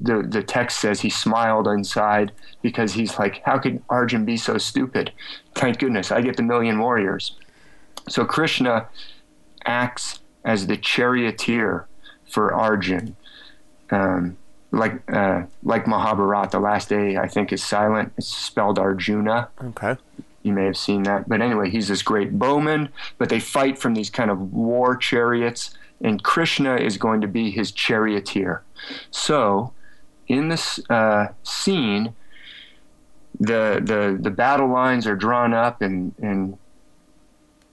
the, 0.00 0.22
the 0.22 0.42
text 0.42 0.80
says 0.80 1.00
he 1.00 1.10
smiled 1.10 1.68
inside 1.68 2.32
because 2.62 2.94
he's 2.94 3.18
like, 3.18 3.42
how 3.44 3.58
could 3.58 3.82
Arjun 3.88 4.24
be 4.24 4.36
so 4.36 4.58
stupid? 4.58 5.12
Thank 5.54 5.78
goodness, 5.78 6.10
I 6.10 6.20
get 6.20 6.36
the 6.36 6.42
million 6.42 6.78
warriors. 6.78 7.36
So 8.08 8.24
Krishna 8.24 8.88
acts 9.64 10.20
as 10.44 10.66
the 10.66 10.76
charioteer 10.76 11.86
for 12.28 12.52
Arjun. 12.52 13.16
Um, 13.90 14.36
like 14.72 15.02
uh, 15.12 15.42
like 15.62 15.86
Mahabharata, 15.86 16.52
the 16.52 16.60
last 16.60 16.88
day 16.88 17.18
I 17.18 17.28
think 17.28 17.52
is 17.52 17.62
silent. 17.62 18.12
It's 18.16 18.28
spelled 18.28 18.78
Arjuna. 18.78 19.50
Okay 19.62 19.96
you 20.42 20.52
may 20.52 20.64
have 20.64 20.76
seen 20.76 21.04
that. 21.04 21.28
But 21.28 21.40
anyway, 21.40 21.70
he's 21.70 21.88
this 21.88 22.02
great 22.02 22.38
bowman, 22.38 22.88
but 23.18 23.28
they 23.28 23.40
fight 23.40 23.78
from 23.78 23.94
these 23.94 24.10
kind 24.10 24.30
of 24.30 24.52
war 24.52 24.96
chariots, 24.96 25.76
and 26.02 26.22
Krishna 26.22 26.76
is 26.76 26.96
going 26.96 27.20
to 27.20 27.28
be 27.28 27.50
his 27.50 27.72
charioteer. 27.72 28.62
So, 29.10 29.72
in 30.28 30.48
this 30.48 30.80
uh, 30.90 31.28
scene, 31.42 32.14
the, 33.40 33.80
the 33.82 34.18
the 34.20 34.30
battle 34.30 34.68
lines 34.68 35.06
are 35.06 35.16
drawn 35.16 35.54
up, 35.54 35.80
and 35.80 36.14
and 36.20 36.58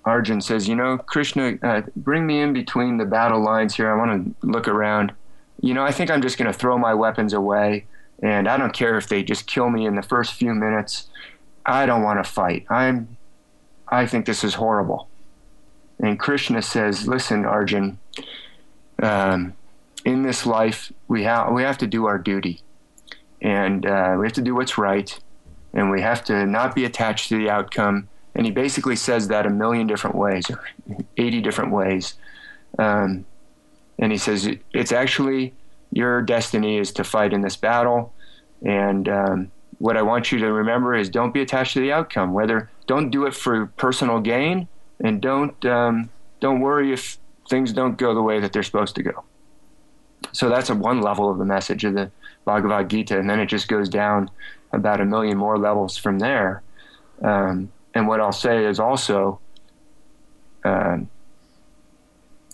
Arjun 0.06 0.42
says, 0.42 0.68
"You 0.68 0.76
know, 0.76 0.98
Krishna, 0.98 1.58
uh, 1.62 1.82
bring 1.96 2.26
me 2.26 2.40
in 2.40 2.54
between 2.54 2.98
the 2.98 3.06
battle 3.06 3.44
lines 3.44 3.76
here. 3.76 3.92
I 3.92 3.98
want 3.98 4.40
to 4.42 4.48
look 4.48 4.68
around. 4.68 5.12
You 5.62 5.74
know, 5.74 5.84
I 5.84 5.92
think 5.92 6.10
I'm 6.10 6.22
just 6.22 6.38
going 6.38 6.52
to 6.52 6.58
throw 6.58 6.78
my 6.78 6.94
weapons 6.94 7.34
away." 7.34 7.86
And 8.22 8.48
I 8.48 8.58
don't 8.58 8.74
care 8.74 8.98
if 8.98 9.08
they 9.08 9.24
just 9.24 9.48
kill 9.48 9.70
me 9.70 9.86
in 9.86 9.96
the 9.96 10.02
first 10.02 10.34
few 10.34 10.54
minutes. 10.54 11.08
I 11.66 11.86
don't 11.86 12.04
want 12.04 12.24
to 12.24 12.30
fight. 12.30 12.66
I'm, 12.70 13.18
I 13.88 14.06
think 14.06 14.26
this 14.26 14.44
is 14.44 14.56
horrible. 14.56 15.08
And 16.00 16.20
Krishna 16.20 16.62
says, 16.62 17.08
listen, 17.08 17.46
Arjun, 17.46 17.98
um, 19.02 19.54
in 20.06 20.24
this 20.24 20.46
life, 20.46 20.92
we 21.08 21.24
have, 21.24 21.52
we 21.52 21.64
have 21.64 21.78
to 21.80 21.88
do 21.88 22.06
our 22.06 22.18
duty 22.18 22.62
and 23.42 23.86
uh, 23.86 24.16
we 24.20 24.26
have 24.26 24.34
to 24.34 24.42
do 24.42 24.56
what's 24.56 24.78
right 24.78 25.20
and 25.74 25.90
we 25.92 26.02
have 26.02 26.24
to 26.26 26.46
not 26.46 26.76
be 26.76 26.86
attached 26.86 27.30
to 27.30 27.38
the 27.38 27.50
outcome. 27.50 28.10
And 28.36 28.46
he 28.46 28.52
basically 28.52 28.96
says 28.96 29.28
that 29.28 29.46
a 29.46 29.50
million 29.50 29.88
different 29.88 30.16
ways, 30.16 30.50
or 30.50 30.64
80 31.18 31.42
different 31.42 31.72
ways. 31.72 32.16
Um, 32.78 33.26
and 33.98 34.12
he 34.12 34.18
says, 34.18 34.50
it's 34.74 34.92
actually 34.92 35.54
your 35.92 36.22
destiny 36.22 36.78
is 36.78 36.92
to 36.94 37.04
fight 37.04 37.34
in 37.34 37.42
this 37.42 37.56
battle. 37.56 38.14
And 38.64 39.10
um, 39.10 39.52
what 39.80 39.98
I 39.98 40.02
want 40.02 40.32
you 40.32 40.40
to 40.40 40.52
remember 40.52 40.96
is 40.96 41.10
don't 41.10 41.34
be 41.34 41.42
attached 41.42 41.74
to 41.74 41.80
the 41.80 41.92
outcome. 41.92 42.34
Whether 42.34 42.70
don't 42.88 43.10
do 43.10 43.26
it 43.26 43.34
for 43.34 43.68
personal 43.78 44.20
gain, 44.20 44.68
and 45.00 45.22
don't 45.22 45.66
um, 45.66 46.10
don't 46.40 46.60
worry 46.60 46.92
if 46.92 47.18
things 47.50 47.74
don't 47.74 47.98
go 47.98 48.14
the 48.14 48.22
way 48.22 48.40
that 48.40 48.54
they're 48.54 48.64
supposed 48.64 48.96
to 48.96 49.04
go. 49.04 49.24
So 50.32 50.50
that's 50.50 50.70
a 50.70 50.76
one 50.76 51.02
level 51.02 51.30
of 51.30 51.38
the 51.38 51.46
message 51.46 51.84
of 51.84 51.94
the 51.94 52.12
Bhagavad 52.46 52.90
Gita, 52.90 53.18
and 53.18 53.30
then 53.30 53.40
it 53.40 53.48
just 53.48 53.68
goes 53.68 53.90
down 53.90 54.30
about 54.72 55.02
a 55.02 55.06
million 55.06 55.38
more 55.38 55.58
levels 55.58 55.98
from 55.98 56.20
there. 56.20 56.62
Um, 57.24 57.72
and 57.94 58.08
what 58.08 58.22
I'll 58.22 58.32
say 58.32 58.66
is 58.66 58.80
also 58.80 59.40
um, 60.64 61.10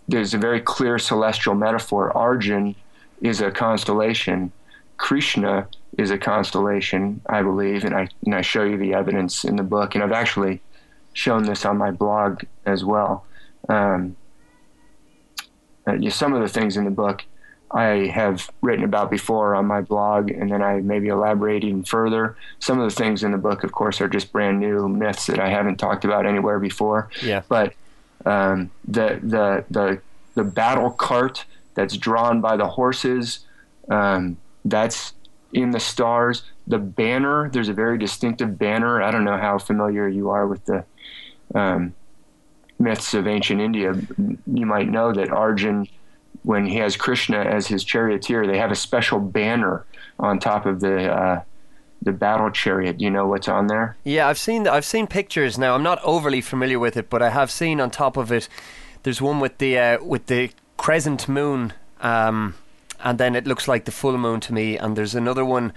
there's 0.07 0.33
a 0.33 0.37
very 0.37 0.61
clear 0.61 0.97
celestial 0.97 1.55
metaphor. 1.55 2.15
Arjun 2.15 2.75
is 3.21 3.41
a 3.41 3.51
constellation. 3.51 4.51
Krishna 4.97 5.67
is 5.97 6.11
a 6.11 6.17
constellation, 6.17 7.21
I 7.27 7.41
believe, 7.41 7.83
and 7.83 7.95
I 7.95 8.07
and 8.25 8.35
I 8.35 8.41
show 8.41 8.63
you 8.63 8.77
the 8.77 8.93
evidence 8.93 9.43
in 9.43 9.55
the 9.55 9.63
book, 9.63 9.95
and 9.95 10.03
I've 10.03 10.11
actually 10.11 10.61
shown 11.13 11.43
this 11.43 11.65
on 11.65 11.77
my 11.77 11.91
blog 11.91 12.43
as 12.65 12.83
well. 12.83 13.25
Um, 13.67 14.15
uh, 15.87 16.09
some 16.09 16.33
of 16.33 16.41
the 16.41 16.49
things 16.49 16.77
in 16.77 16.85
the 16.85 16.91
book 16.91 17.23
I 17.71 18.07
have 18.13 18.49
written 18.61 18.85
about 18.85 19.09
before 19.09 19.55
on 19.55 19.65
my 19.65 19.81
blog, 19.81 20.31
and 20.31 20.51
then 20.51 20.61
I 20.61 20.79
maybe 20.81 21.07
elaborate 21.07 21.63
even 21.63 21.83
further. 21.83 22.37
Some 22.59 22.79
of 22.79 22.89
the 22.89 22.95
things 22.95 23.23
in 23.23 23.31
the 23.31 23.37
book, 23.37 23.63
of 23.63 23.71
course, 23.71 23.99
are 24.01 24.07
just 24.07 24.31
brand 24.31 24.59
new 24.59 24.87
myths 24.87 25.25
that 25.27 25.39
I 25.39 25.49
haven't 25.49 25.77
talked 25.77 26.05
about 26.05 26.25
anywhere 26.25 26.59
before. 26.59 27.09
Yeah. 27.21 27.41
But 27.49 27.73
um, 28.25 28.71
the 28.87 29.19
the 29.21 29.65
the 29.69 30.01
the 30.35 30.43
battle 30.43 30.91
cart 30.91 31.45
that's 31.73 31.97
drawn 31.97 32.39
by 32.39 32.55
the 32.55 32.67
horses, 32.67 33.39
um, 33.89 34.37
that's 34.63 35.13
in 35.53 35.71
the 35.71 35.79
stars. 35.79 36.43
The 36.67 36.79
banner, 36.79 37.49
there's 37.49 37.69
a 37.69 37.73
very 37.73 37.97
distinctive 37.97 38.57
banner. 38.57 39.01
I 39.01 39.11
don't 39.11 39.23
know 39.23 39.37
how 39.37 39.57
familiar 39.57 40.07
you 40.07 40.29
are 40.29 40.47
with 40.47 40.65
the 40.65 40.85
um, 41.53 41.93
myths 42.79 43.13
of 43.13 43.27
ancient 43.27 43.61
India. 43.61 43.93
You 44.45 44.65
might 44.65 44.89
know 44.89 45.13
that 45.13 45.29
Arjun 45.29 45.87
when 46.45 46.65
he 46.65 46.77
has 46.77 46.95
Krishna 46.95 47.39
as 47.39 47.67
his 47.67 47.83
charioteer, 47.83 48.45
they 48.45 48.59
have 48.59 48.71
a 48.71 48.75
special 48.75 49.19
banner 49.19 49.83
on 50.19 50.39
top 50.39 50.65
of 50.65 50.79
the 50.79 51.11
uh, 51.11 51.41
the 52.01 52.11
battle 52.11 52.51
chariot. 52.51 52.99
Do 52.99 53.05
you 53.05 53.11
know 53.11 53.27
what's 53.27 53.47
on 53.47 53.67
there? 53.67 53.97
Yeah, 54.03 54.27
I've 54.27 54.37
seen 54.37 54.67
I've 54.67 54.85
seen 54.85 55.07
pictures. 55.07 55.57
Now 55.57 55.75
I'm 55.75 55.83
not 55.83 55.99
overly 56.03 56.41
familiar 56.41 56.79
with 56.79 56.95
it, 56.97 57.09
but 57.09 57.21
I 57.21 57.31
have 57.31 57.49
seen 57.49 57.81
on 57.81 57.89
top 57.89 58.15
of 58.15 58.31
it. 58.31 58.47
There's 59.03 59.21
one 59.21 59.39
with 59.39 59.57
the 59.57 59.77
uh, 59.77 60.03
with 60.03 60.27
the 60.27 60.51
crescent 60.77 61.27
moon, 61.27 61.73
um, 62.01 62.53
and 63.03 63.17
then 63.17 63.35
it 63.35 63.47
looks 63.47 63.67
like 63.67 63.85
the 63.85 63.91
full 63.91 64.17
moon 64.17 64.39
to 64.41 64.53
me. 64.53 64.77
And 64.77 64.95
there's 64.95 65.15
another 65.15 65.43
one 65.43 65.73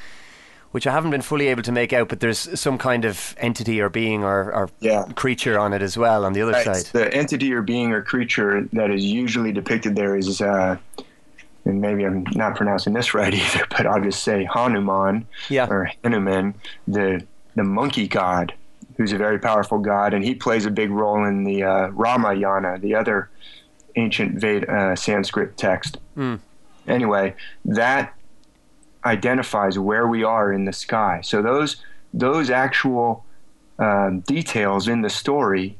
which 0.72 0.86
I 0.86 0.92
haven't 0.92 1.10
been 1.10 1.22
fully 1.22 1.48
able 1.48 1.62
to 1.62 1.72
make 1.72 1.92
out, 1.92 2.08
but 2.08 2.20
there's 2.20 2.58
some 2.58 2.78
kind 2.78 3.04
of 3.04 3.34
entity 3.38 3.80
or 3.80 3.88
being 3.88 4.22
or, 4.22 4.52
or 4.52 4.70
yeah. 4.80 5.04
creature 5.14 5.58
on 5.58 5.72
it 5.72 5.82
as 5.82 5.96
well 5.96 6.24
on 6.24 6.34
the 6.34 6.42
other 6.42 6.52
right. 6.52 6.64
side. 6.64 6.84
The 6.92 7.12
entity 7.14 7.52
or 7.52 7.62
being 7.62 7.92
or 7.92 8.02
creature 8.02 8.68
that 8.72 8.90
is 8.90 9.04
usually 9.04 9.52
depicted 9.52 9.96
there 9.96 10.16
is, 10.16 10.40
uh, 10.40 10.76
and 11.64 11.80
maybe 11.80 12.04
I'm 12.04 12.24
not 12.34 12.56
pronouncing 12.56 12.92
this 12.92 13.14
right 13.14 13.32
either, 13.34 13.66
but 13.70 13.86
I'll 13.86 14.02
just 14.02 14.22
say 14.22 14.44
Hanuman 14.44 15.26
yeah. 15.48 15.68
or 15.68 15.90
Hanuman, 16.04 16.54
the 16.86 17.24
the 17.54 17.64
monkey 17.64 18.06
god, 18.06 18.54
who's 18.96 19.12
a 19.12 19.18
very 19.18 19.38
powerful 19.38 19.78
god, 19.78 20.14
and 20.14 20.24
he 20.24 20.34
plays 20.34 20.64
a 20.64 20.70
big 20.70 20.90
role 20.90 21.24
in 21.24 21.44
the 21.44 21.64
uh, 21.64 21.88
Ramayana, 21.88 22.78
the 22.78 22.94
other 22.94 23.30
ancient 23.96 24.38
Veda, 24.38 24.72
uh, 24.72 24.96
Sanskrit 24.96 25.56
text. 25.56 25.98
Mm. 26.16 26.38
Anyway, 26.86 27.34
that 27.64 28.14
identifies 29.04 29.78
where 29.78 30.06
we 30.06 30.24
are 30.24 30.52
in 30.52 30.64
the 30.64 30.72
sky. 30.72 31.20
So 31.22 31.42
those 31.42 31.76
those 32.12 32.50
actual 32.50 33.24
um, 33.78 34.20
details 34.20 34.88
in 34.88 35.02
the 35.02 35.10
story 35.10 35.76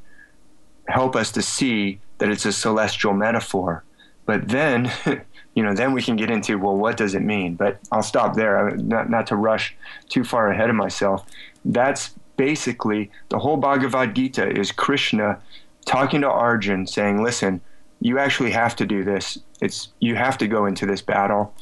help 0.88 1.16
us 1.16 1.32
to 1.32 1.42
see 1.42 2.00
that 2.18 2.28
it's 2.28 2.44
a 2.44 2.52
celestial 2.52 3.12
metaphor. 3.12 3.84
But 4.26 4.48
then, 4.48 4.90
you 5.54 5.62
know, 5.62 5.74
then 5.74 5.92
we 5.92 6.02
can 6.02 6.16
get 6.16 6.30
into 6.30 6.58
well, 6.58 6.76
what 6.76 6.96
does 6.96 7.14
it 7.14 7.22
mean? 7.22 7.54
But 7.54 7.80
I'll 7.90 8.02
stop 8.02 8.34
there, 8.34 8.76
not 8.76 9.10
not 9.10 9.26
to 9.28 9.36
rush 9.36 9.76
too 10.08 10.24
far 10.24 10.50
ahead 10.50 10.70
of 10.70 10.76
myself. 10.76 11.24
That's 11.64 12.10
basically 12.36 13.10
the 13.30 13.38
whole 13.38 13.56
Bhagavad 13.56 14.14
Gita 14.14 14.48
is 14.48 14.70
Krishna 14.70 15.38
talking 15.86 16.20
to 16.20 16.28
Arjun, 16.28 16.86
saying, 16.86 17.22
"Listen, 17.22 17.60
you 18.00 18.18
actually 18.18 18.52
have 18.52 18.76
to 18.76 18.86
do 18.86 19.02
this. 19.02 19.38
It's 19.60 19.88
you 19.98 20.14
have 20.14 20.38
to 20.38 20.46
go 20.46 20.66
into 20.66 20.86
this 20.86 21.02
battle." 21.02 21.54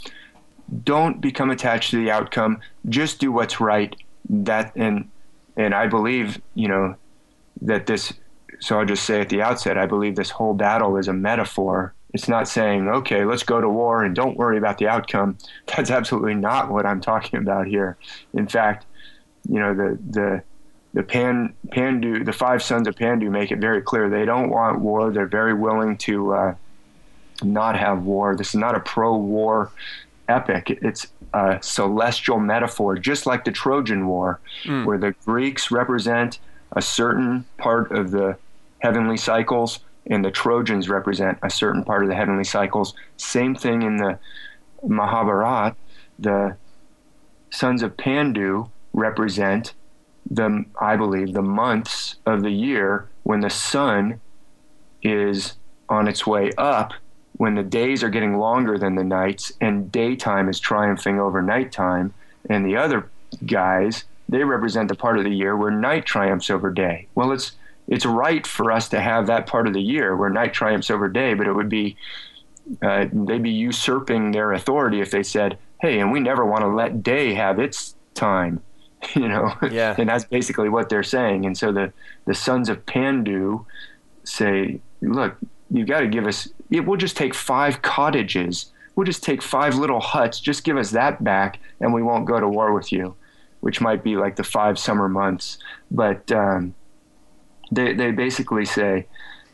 Don't 0.84 1.20
become 1.20 1.50
attached 1.50 1.90
to 1.90 1.96
the 1.96 2.10
outcome. 2.10 2.60
Just 2.88 3.20
do 3.20 3.32
what's 3.32 3.60
right. 3.60 3.94
That 4.28 4.72
and 4.76 5.10
and 5.56 5.74
I 5.74 5.86
believe 5.86 6.40
you 6.54 6.68
know 6.68 6.96
that 7.62 7.86
this. 7.86 8.12
So 8.58 8.78
I'll 8.78 8.86
just 8.86 9.04
say 9.04 9.20
at 9.20 9.28
the 9.28 9.42
outset, 9.42 9.76
I 9.76 9.84
believe 9.86 10.16
this 10.16 10.30
whole 10.30 10.54
battle 10.54 10.96
is 10.96 11.08
a 11.08 11.12
metaphor. 11.12 11.92
It's 12.14 12.28
not 12.28 12.48
saying, 12.48 12.88
okay, 12.88 13.26
let's 13.26 13.42
go 13.42 13.60
to 13.60 13.68
war 13.68 14.02
and 14.02 14.14
don't 14.14 14.38
worry 14.38 14.56
about 14.56 14.78
the 14.78 14.88
outcome. 14.88 15.36
That's 15.66 15.90
absolutely 15.90 16.34
not 16.34 16.70
what 16.70 16.86
I'm 16.86 17.00
talking 17.00 17.38
about 17.38 17.66
here. 17.66 17.98
In 18.32 18.48
fact, 18.48 18.86
you 19.48 19.60
know 19.60 19.74
the 19.74 19.98
the 20.10 20.42
the 20.94 21.02
Pan 21.02 21.54
Pandu, 21.68 22.24
the 22.24 22.32
five 22.32 22.62
sons 22.62 22.88
of 22.88 22.96
Pandu, 22.96 23.30
make 23.30 23.50
it 23.50 23.58
very 23.58 23.82
clear 23.82 24.08
they 24.08 24.24
don't 24.24 24.48
want 24.48 24.80
war. 24.80 25.10
They're 25.12 25.26
very 25.26 25.52
willing 25.52 25.98
to 25.98 26.32
uh, 26.32 26.54
not 27.42 27.78
have 27.78 28.04
war. 28.04 28.34
This 28.34 28.48
is 28.48 28.54
not 28.54 28.74
a 28.74 28.80
pro-war 28.80 29.70
epic. 30.28 30.70
It's 30.82 31.08
a 31.32 31.58
celestial 31.60 32.38
metaphor, 32.38 32.96
just 32.96 33.26
like 33.26 33.44
the 33.44 33.52
Trojan 33.52 34.06
War, 34.06 34.40
mm. 34.64 34.84
where 34.84 34.98
the 34.98 35.12
Greeks 35.24 35.70
represent 35.70 36.38
a 36.72 36.82
certain 36.82 37.44
part 37.58 37.92
of 37.92 38.10
the 38.10 38.36
heavenly 38.80 39.16
cycles 39.16 39.80
and 40.08 40.24
the 40.24 40.30
Trojans 40.30 40.88
represent 40.88 41.38
a 41.42 41.50
certain 41.50 41.84
part 41.84 42.02
of 42.02 42.08
the 42.08 42.14
heavenly 42.14 42.44
cycles. 42.44 42.94
Same 43.16 43.54
thing 43.54 43.82
in 43.82 43.96
the 43.96 44.18
Mahabharata. 44.86 45.74
The 46.18 46.56
sons 47.50 47.82
of 47.82 47.96
Pandu 47.96 48.70
represent 48.92 49.74
the, 50.30 50.64
I 50.80 50.96
believe, 50.96 51.32
the 51.32 51.42
months 51.42 52.16
of 52.24 52.42
the 52.42 52.50
year 52.50 53.08
when 53.24 53.40
the 53.40 53.50
sun 53.50 54.20
is 55.02 55.54
on 55.88 56.08
its 56.08 56.26
way 56.26 56.52
up 56.56 56.92
when 57.36 57.54
the 57.54 57.62
days 57.62 58.02
are 58.02 58.08
getting 58.08 58.38
longer 58.38 58.78
than 58.78 58.94
the 58.94 59.04
nights 59.04 59.52
and 59.60 59.92
daytime 59.92 60.48
is 60.48 60.58
triumphing 60.58 61.20
over 61.20 61.42
nighttime, 61.42 62.14
and 62.48 62.64
the 62.64 62.76
other 62.76 63.10
guys, 63.44 64.04
they 64.28 64.44
represent 64.44 64.88
the 64.88 64.94
part 64.94 65.18
of 65.18 65.24
the 65.24 65.30
year 65.30 65.56
where 65.56 65.70
night 65.70 66.06
triumphs 66.06 66.50
over 66.50 66.70
day. 66.70 67.06
Well, 67.14 67.32
it's 67.32 67.52
it's 67.88 68.06
right 68.06 68.46
for 68.46 68.72
us 68.72 68.88
to 68.88 69.00
have 69.00 69.26
that 69.28 69.46
part 69.46 69.66
of 69.66 69.72
the 69.72 69.82
year 69.82 70.16
where 70.16 70.30
night 70.30 70.52
triumphs 70.52 70.90
over 70.90 71.08
day, 71.08 71.34
but 71.34 71.46
it 71.46 71.52
would 71.52 71.68
be 71.68 71.96
uh, 72.82 73.06
they'd 73.12 73.42
be 73.42 73.50
usurping 73.50 74.32
their 74.32 74.52
authority 74.52 75.00
if 75.00 75.10
they 75.10 75.22
said, 75.22 75.58
"Hey, 75.80 76.00
and 76.00 76.10
we 76.10 76.20
never 76.20 76.44
want 76.44 76.62
to 76.62 76.68
let 76.68 77.02
day 77.02 77.34
have 77.34 77.58
its 77.58 77.94
time." 78.14 78.62
you 79.14 79.28
know, 79.28 79.52
yeah. 79.70 79.94
and 79.98 80.08
that's 80.08 80.24
basically 80.24 80.68
what 80.68 80.88
they're 80.88 81.02
saying. 81.02 81.44
And 81.44 81.56
so 81.56 81.70
the 81.70 81.92
the 82.24 82.34
sons 82.34 82.68
of 82.68 82.84
Pandu 82.86 83.64
say, 84.24 84.80
"Look, 85.00 85.36
you 85.70 85.84
got 85.84 86.00
to 86.00 86.08
give 86.08 86.26
us 86.26 86.48
it 86.70 86.84
will 86.84 86.96
just 86.96 87.16
take 87.16 87.34
five 87.34 87.82
cottages. 87.82 88.72
We'll 88.94 89.06
just 89.06 89.22
take 89.22 89.42
five 89.42 89.74
little 89.74 90.00
huts. 90.00 90.40
Just 90.40 90.64
give 90.64 90.76
us 90.76 90.90
that 90.92 91.22
back 91.22 91.58
and 91.80 91.92
we 91.92 92.02
won't 92.02 92.26
go 92.26 92.40
to 92.40 92.48
war 92.48 92.72
with 92.72 92.92
you 92.92 93.16
which 93.60 93.80
might 93.80 94.04
be 94.04 94.16
like 94.16 94.36
the 94.36 94.44
five 94.44 94.78
summer 94.78 95.08
months. 95.08 95.58
But 95.90 96.30
um, 96.30 96.74
they, 97.72 97.94
they 97.94 98.12
basically 98.12 98.64
say 98.64 99.06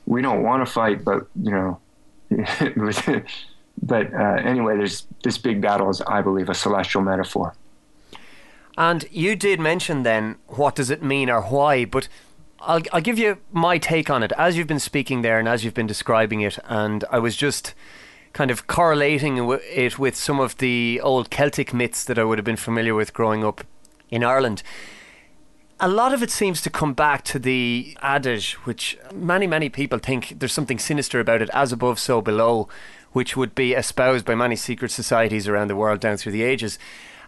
we 0.05 0.21
don't 0.21 0.43
want 0.43 0.67
to 0.67 0.71
fight 0.71 1.05
but 1.05 1.27
you 1.41 1.51
know 1.51 1.81
but 3.83 4.13
uh, 4.13 4.35
anyway 4.45 4.77
there's 4.77 5.07
this 5.23 5.39
big 5.39 5.61
battle 5.61 5.89
is 5.89 6.01
i 6.03 6.21
believe 6.21 6.49
a 6.49 6.55
celestial 6.55 7.03
metaphor. 7.03 7.55
And 8.77 9.05
you 9.11 9.37
did 9.37 9.61
mention 9.61 10.03
then 10.03 10.37
what 10.47 10.75
does 10.75 10.91
it 10.91 11.03
mean 11.03 11.31
or 11.31 11.43
why 11.43 11.85
but 11.85 12.09
I'll, 12.65 12.83
I'll 12.93 13.01
give 13.01 13.19
you 13.19 13.39
my 13.51 13.79
take 13.79 14.09
on 14.09 14.23
it 14.23 14.33
as 14.39 14.57
you've 14.57 14.67
been 14.67 14.79
speaking 14.79 15.23
there 15.23 15.39
and 15.39 15.49
as 15.49 15.65
you've 15.65 15.75
been 15.75 15.87
describing 15.87 16.41
it. 16.41 16.59
And 16.65 17.05
I 17.11 17.19
was 17.19 17.37
just 17.37 17.75
kind 18.33 18.51
of 18.51 18.67
correlating 18.67 19.37
it 19.37 19.99
with 19.99 20.17
some 20.17 20.41
of 20.41 20.57
the 20.59 21.01
old 21.03 21.31
Celtic 21.31 21.75
myths 21.75 22.05
that 22.05 22.19
I 22.19 22.25
would 22.25 22.39
have 22.39 22.45
been 22.45 22.57
familiar 22.57 22.95
with 22.95 23.13
growing 23.13 23.45
up 23.45 23.65
in 24.11 24.25
Ireland. 24.25 24.63
A 25.81 25.89
lot 25.89 26.15
of 26.15 26.23
it 26.23 26.31
seems 26.31 26.63
to 26.63 26.71
come 26.71 26.95
back 26.95 27.25
to 27.25 27.41
the 27.41 27.97
adage, 28.01 28.53
which 28.65 28.97
many, 29.13 29.49
many 29.49 29.69
people 29.69 29.99
think 29.99 30.39
there's 30.39 30.53
something 30.53 30.79
sinister 30.79 31.19
about 31.19 31.43
it, 31.43 31.51
as 31.53 31.73
above, 31.73 31.99
so 31.99 32.23
below, 32.23 32.69
which 33.11 33.37
would 33.37 33.55
be 33.55 33.73
espoused 33.73 34.25
by 34.25 34.37
many 34.37 34.55
secret 34.55 34.93
societies 34.93 35.49
around 35.49 35.69
the 35.69 35.77
world 35.77 35.99
down 35.99 36.17
through 36.17 36.33
the 36.33 36.45
ages. 36.45 36.79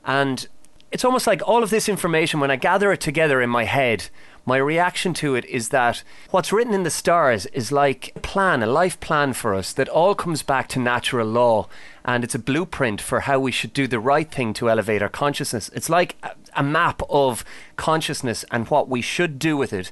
And 0.04 0.46
it's 0.92 1.04
almost 1.04 1.26
like 1.26 1.42
all 1.44 1.64
of 1.64 1.70
this 1.70 1.88
information, 1.88 2.38
when 2.38 2.52
I 2.52 2.56
gather 2.56 2.92
it 2.92 3.00
together 3.00 3.42
in 3.42 3.50
my 3.50 3.64
head, 3.64 4.08
my 4.46 4.58
reaction 4.58 5.14
to 5.14 5.34
it 5.34 5.44
is 5.46 5.70
that 5.70 6.02
what's 6.30 6.52
written 6.52 6.74
in 6.74 6.82
the 6.82 6.90
stars 6.90 7.46
is 7.46 7.72
like 7.72 8.12
a 8.14 8.20
plan, 8.20 8.62
a 8.62 8.66
life 8.66 9.00
plan 9.00 9.32
for 9.32 9.54
us 9.54 9.72
that 9.72 9.88
all 9.88 10.14
comes 10.14 10.42
back 10.42 10.68
to 10.68 10.78
natural 10.78 11.26
law 11.26 11.66
and 12.04 12.22
it's 12.22 12.34
a 12.34 12.38
blueprint 12.38 13.00
for 13.00 13.20
how 13.20 13.40
we 13.40 13.50
should 13.50 13.72
do 13.72 13.86
the 13.86 13.98
right 13.98 14.30
thing 14.30 14.52
to 14.54 14.68
elevate 14.68 15.02
our 15.02 15.08
consciousness. 15.08 15.70
It's 15.72 15.88
like 15.88 16.16
a 16.54 16.62
map 16.62 17.00
of 17.08 17.44
consciousness 17.76 18.44
and 18.50 18.68
what 18.68 18.88
we 18.88 19.00
should 19.00 19.38
do 19.38 19.56
with 19.56 19.72
it 19.72 19.90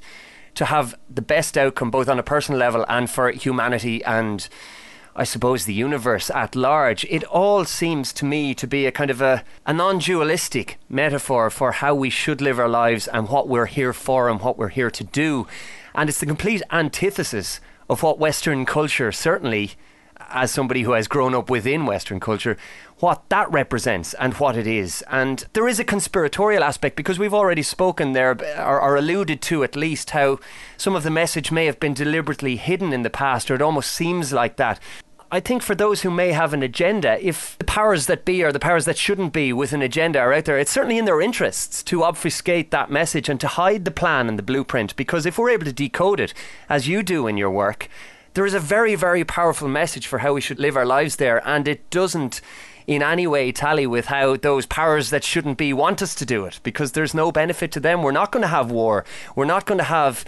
to 0.55 0.65
have 0.65 0.95
the 1.09 1.23
best 1.23 1.57
outcome 1.57 1.89
both 1.89 2.07
on 2.07 2.19
a 2.19 2.23
personal 2.23 2.59
level 2.59 2.85
and 2.87 3.09
for 3.09 3.31
humanity 3.31 4.03
and 4.03 4.47
I 5.15 5.23
suppose, 5.23 5.65
the 5.65 5.73
universe 5.73 6.31
at 6.31 6.55
large. 6.55 7.05
It 7.05 7.23
all 7.25 7.65
seems 7.65 8.11
to 8.13 8.25
me 8.25 8.55
to 8.55 8.65
be 8.65 8.85
a 8.85 8.91
kind 8.91 9.11
of 9.11 9.21
a, 9.21 9.43
a 9.65 9.73
non 9.73 9.99
dualistic 9.99 10.79
metaphor 10.89 11.49
for 11.49 11.71
how 11.71 11.93
we 11.93 12.09
should 12.09 12.41
live 12.41 12.59
our 12.59 12.69
lives 12.69 13.07
and 13.07 13.29
what 13.29 13.47
we're 13.47 13.67
here 13.67 13.93
for 13.93 14.27
and 14.29 14.41
what 14.41 14.57
we're 14.57 14.69
here 14.69 14.89
to 14.91 15.03
do. 15.03 15.47
And 15.93 16.09
it's 16.09 16.19
the 16.19 16.25
complete 16.25 16.63
antithesis 16.71 17.59
of 17.89 18.01
what 18.01 18.17
Western 18.17 18.65
culture, 18.65 19.11
certainly 19.11 19.73
as 20.29 20.51
somebody 20.51 20.81
who 20.81 20.93
has 20.93 21.07
grown 21.07 21.33
up 21.35 21.49
within 21.49 21.85
Western 21.85 22.19
culture, 22.19 22.57
what 22.99 23.27
that 23.29 23.51
represents 23.51 24.13
and 24.15 24.33
what 24.35 24.55
it 24.55 24.65
is. 24.65 25.03
And 25.09 25.45
there 25.53 25.67
is 25.67 25.79
a 25.79 25.83
conspiratorial 25.83 26.63
aspect 26.63 26.95
because 26.95 27.19
we've 27.19 27.33
already 27.33 27.63
spoken 27.63 28.13
there, 28.13 28.31
or, 28.57 28.81
or, 28.81 28.95
alluded 28.95 29.41
to 29.43 29.63
at 29.63 29.75
least, 29.75 30.11
how 30.11 30.39
some 30.77 30.95
of 30.95 31.03
the 31.03 31.09
message 31.09 31.51
may 31.51 31.65
have 31.65 31.79
been 31.79 31.93
deliberately 31.93 32.55
hidden 32.55 32.93
in 32.93 33.01
the 33.01 33.09
past, 33.09 33.51
or 33.51 33.55
it 33.55 33.61
almost 33.61 33.91
seems 33.91 34.31
like 34.31 34.55
that. 34.57 34.79
I 35.33 35.39
think 35.39 35.63
for 35.63 35.73
those 35.73 36.03
who 36.03 36.11
may 36.11 36.31
have 36.31 36.53
an 36.53 36.61
agenda, 36.61 37.17
if 37.19 37.57
the 37.57 37.65
powers 37.65 38.05
that 38.05 38.23
be 38.23 38.43
or 38.43 38.51
the 38.51 38.59
powers 38.59 38.85
that 38.85 38.99
shouldn't 38.99 39.33
be 39.33 39.51
with 39.51 39.73
an 39.73 39.81
agenda 39.81 40.19
are 40.19 40.31
out 40.31 40.45
there, 40.45 40.59
it's 40.59 40.69
certainly 40.69 40.99
in 40.99 41.05
their 41.05 41.21
interests 41.21 41.81
to 41.85 42.03
obfuscate 42.03 42.69
that 42.69 42.91
message 42.91 43.29
and 43.29 43.39
to 43.39 43.47
hide 43.47 43.83
the 43.83 43.89
plan 43.89 44.29
and 44.29 44.37
the 44.37 44.43
blueprint. 44.43 44.95
Because 44.95 45.25
if 45.25 45.39
we're 45.39 45.49
able 45.49 45.65
to 45.65 45.73
decode 45.73 46.19
it, 46.19 46.35
as 46.69 46.87
you 46.87 47.01
do 47.01 47.25
in 47.25 47.35
your 47.35 47.49
work, 47.49 47.89
there 48.33 48.45
is 48.45 48.53
a 48.53 48.59
very, 48.59 48.95
very 48.95 49.23
powerful 49.23 49.67
message 49.67 50.07
for 50.07 50.19
how 50.19 50.33
we 50.33 50.41
should 50.41 50.59
live 50.59 50.75
our 50.75 50.85
lives 50.85 51.17
there, 51.17 51.45
and 51.47 51.67
it 51.67 51.89
doesn't 51.89 52.41
in 52.85 53.01
any 53.01 53.25
way 53.25 53.51
tally 53.51 53.87
with 53.87 54.07
how 54.07 54.35
those 54.35 54.65
powers 54.65 55.09
that 55.09 55.23
shouldn't 55.23 55.57
be 55.57 55.71
want 55.71 56.01
us 56.01 56.13
to 56.15 56.25
do 56.25 56.45
it 56.45 56.59
because 56.63 56.91
there's 56.91 57.13
no 57.13 57.31
benefit 57.31 57.71
to 57.71 57.79
them. 57.79 58.03
We're 58.03 58.11
not 58.11 58.31
going 58.31 58.41
to 58.41 58.47
have 58.49 58.71
war. 58.71 59.05
We're 59.35 59.45
not 59.45 59.65
going 59.65 59.77
to 59.77 59.85
have 59.85 60.25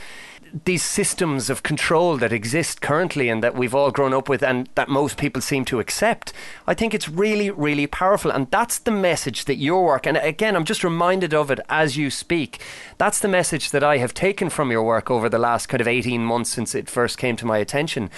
these 0.64 0.84
systems 0.84 1.50
of 1.50 1.64
control 1.64 2.16
that 2.18 2.32
exist 2.32 2.82
currently 2.82 3.28
and 3.28 3.44
that 3.44 3.56
we've 3.56 3.76
all 3.76 3.92
grown 3.92 4.14
up 4.14 4.30
with 4.30 4.42
and 4.42 4.70
that 4.76 4.88
most 4.88 5.18
people 5.18 5.42
seem 5.42 5.66
to 5.66 5.80
accept, 5.80 6.32
I 6.66 6.74
think 6.74 6.94
it's 6.94 7.10
really, 7.10 7.52
really 7.52 7.88
powerful. 7.88 8.32
And 8.32 8.50
that's 8.52 8.80
the 8.80 8.92
message 8.92 9.46
that 9.46 9.56
your 9.56 9.84
work, 9.84 10.06
and 10.06 10.16
again, 10.18 10.56
I'm 10.56 10.64
just 10.64 10.84
reminded 10.84 11.34
of 11.34 11.52
it 11.52 11.60
as 11.68 11.98
you 11.98 12.10
speak. 12.10 12.62
That's 12.98 13.20
the 13.20 13.28
message 13.28 13.72
that 13.72 13.84
I 13.84 13.98
have 13.98 14.14
taken 14.14 14.50
from 14.50 14.72
your 14.72 14.84
work 14.84 15.12
over 15.12 15.28
the 15.28 15.40
last 15.40 15.68
kind 15.68 15.82
of 15.82 15.88
18 15.88 16.24
months 16.24 16.52
since 16.52 16.74
it 16.74 16.90
first 16.90 17.18
came 17.18 17.36
to 17.36 17.46
my 17.46 17.58
attention. 17.58 18.10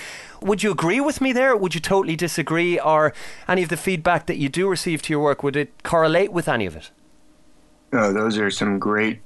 Would 0.41 0.61
you 0.61 0.71
agree 0.71 0.99
with 0.99 1.19
me 1.21 1.33
there? 1.33 1.57
Would 1.57 1.73
you 1.73 1.81
totally 1.81 2.15
disagree? 2.15 2.79
Or 2.79 3.13
any 3.47 3.63
of 3.63 3.69
the 3.69 3.77
feedback 3.77 4.27
that 4.27 4.37
you 4.37 4.49
do 4.49 4.69
receive 4.69 5.01
to 5.03 5.13
your 5.13 5.23
work, 5.23 5.41
would 5.41 5.55
it 5.55 5.81
correlate 5.83 6.31
with 6.31 6.47
any 6.47 6.67
of 6.67 6.75
it? 6.75 6.91
Oh, 7.93 8.13
those 8.13 8.37
are 8.37 8.51
some 8.51 8.77
great 8.77 9.21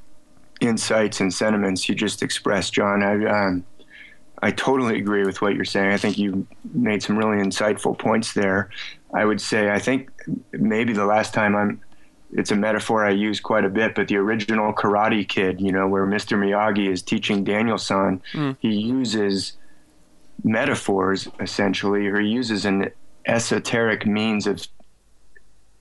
insights 0.61 1.19
and 1.19 1.33
sentiments 1.33 1.89
you 1.89 1.95
just 1.95 2.23
expressed, 2.23 2.73
John. 2.73 3.03
I 3.03 3.25
um, 3.25 3.65
I 4.41 4.51
totally 4.51 4.97
agree 4.97 5.25
with 5.25 5.41
what 5.41 5.55
you're 5.55 5.65
saying. 5.65 5.91
I 5.91 5.97
think 5.97 6.17
you 6.17 6.47
made 6.73 7.03
some 7.03 7.17
really 7.17 7.37
insightful 7.37 7.97
points 7.97 8.33
there. 8.33 8.69
I 9.13 9.25
would 9.25 9.41
say 9.41 9.69
I 9.69 9.79
think 9.79 10.09
maybe 10.51 10.93
the 10.93 11.05
last 11.05 11.33
time 11.33 11.55
I'm 11.55 11.81
it's 12.33 12.51
a 12.51 12.55
metaphor 12.55 13.05
I 13.05 13.09
use 13.09 13.41
quite 13.41 13.65
a 13.65 13.69
bit, 13.69 13.93
but 13.93 14.07
the 14.07 14.15
original 14.15 14.71
Karate 14.71 15.27
Kid, 15.27 15.59
you 15.59 15.71
know, 15.71 15.85
where 15.87 16.07
Mr. 16.07 16.37
Miyagi 16.37 16.89
is 16.89 17.01
teaching 17.01 17.43
Daniel-san, 17.43 18.21
mm. 18.31 18.55
he 18.61 18.73
uses 18.73 19.57
metaphors 20.41 21.27
essentially, 21.41 22.07
or 22.07 22.21
he 22.21 22.29
uses 22.29 22.63
an 22.63 22.89
esoteric 23.25 24.05
means 24.05 24.47
of 24.47 24.65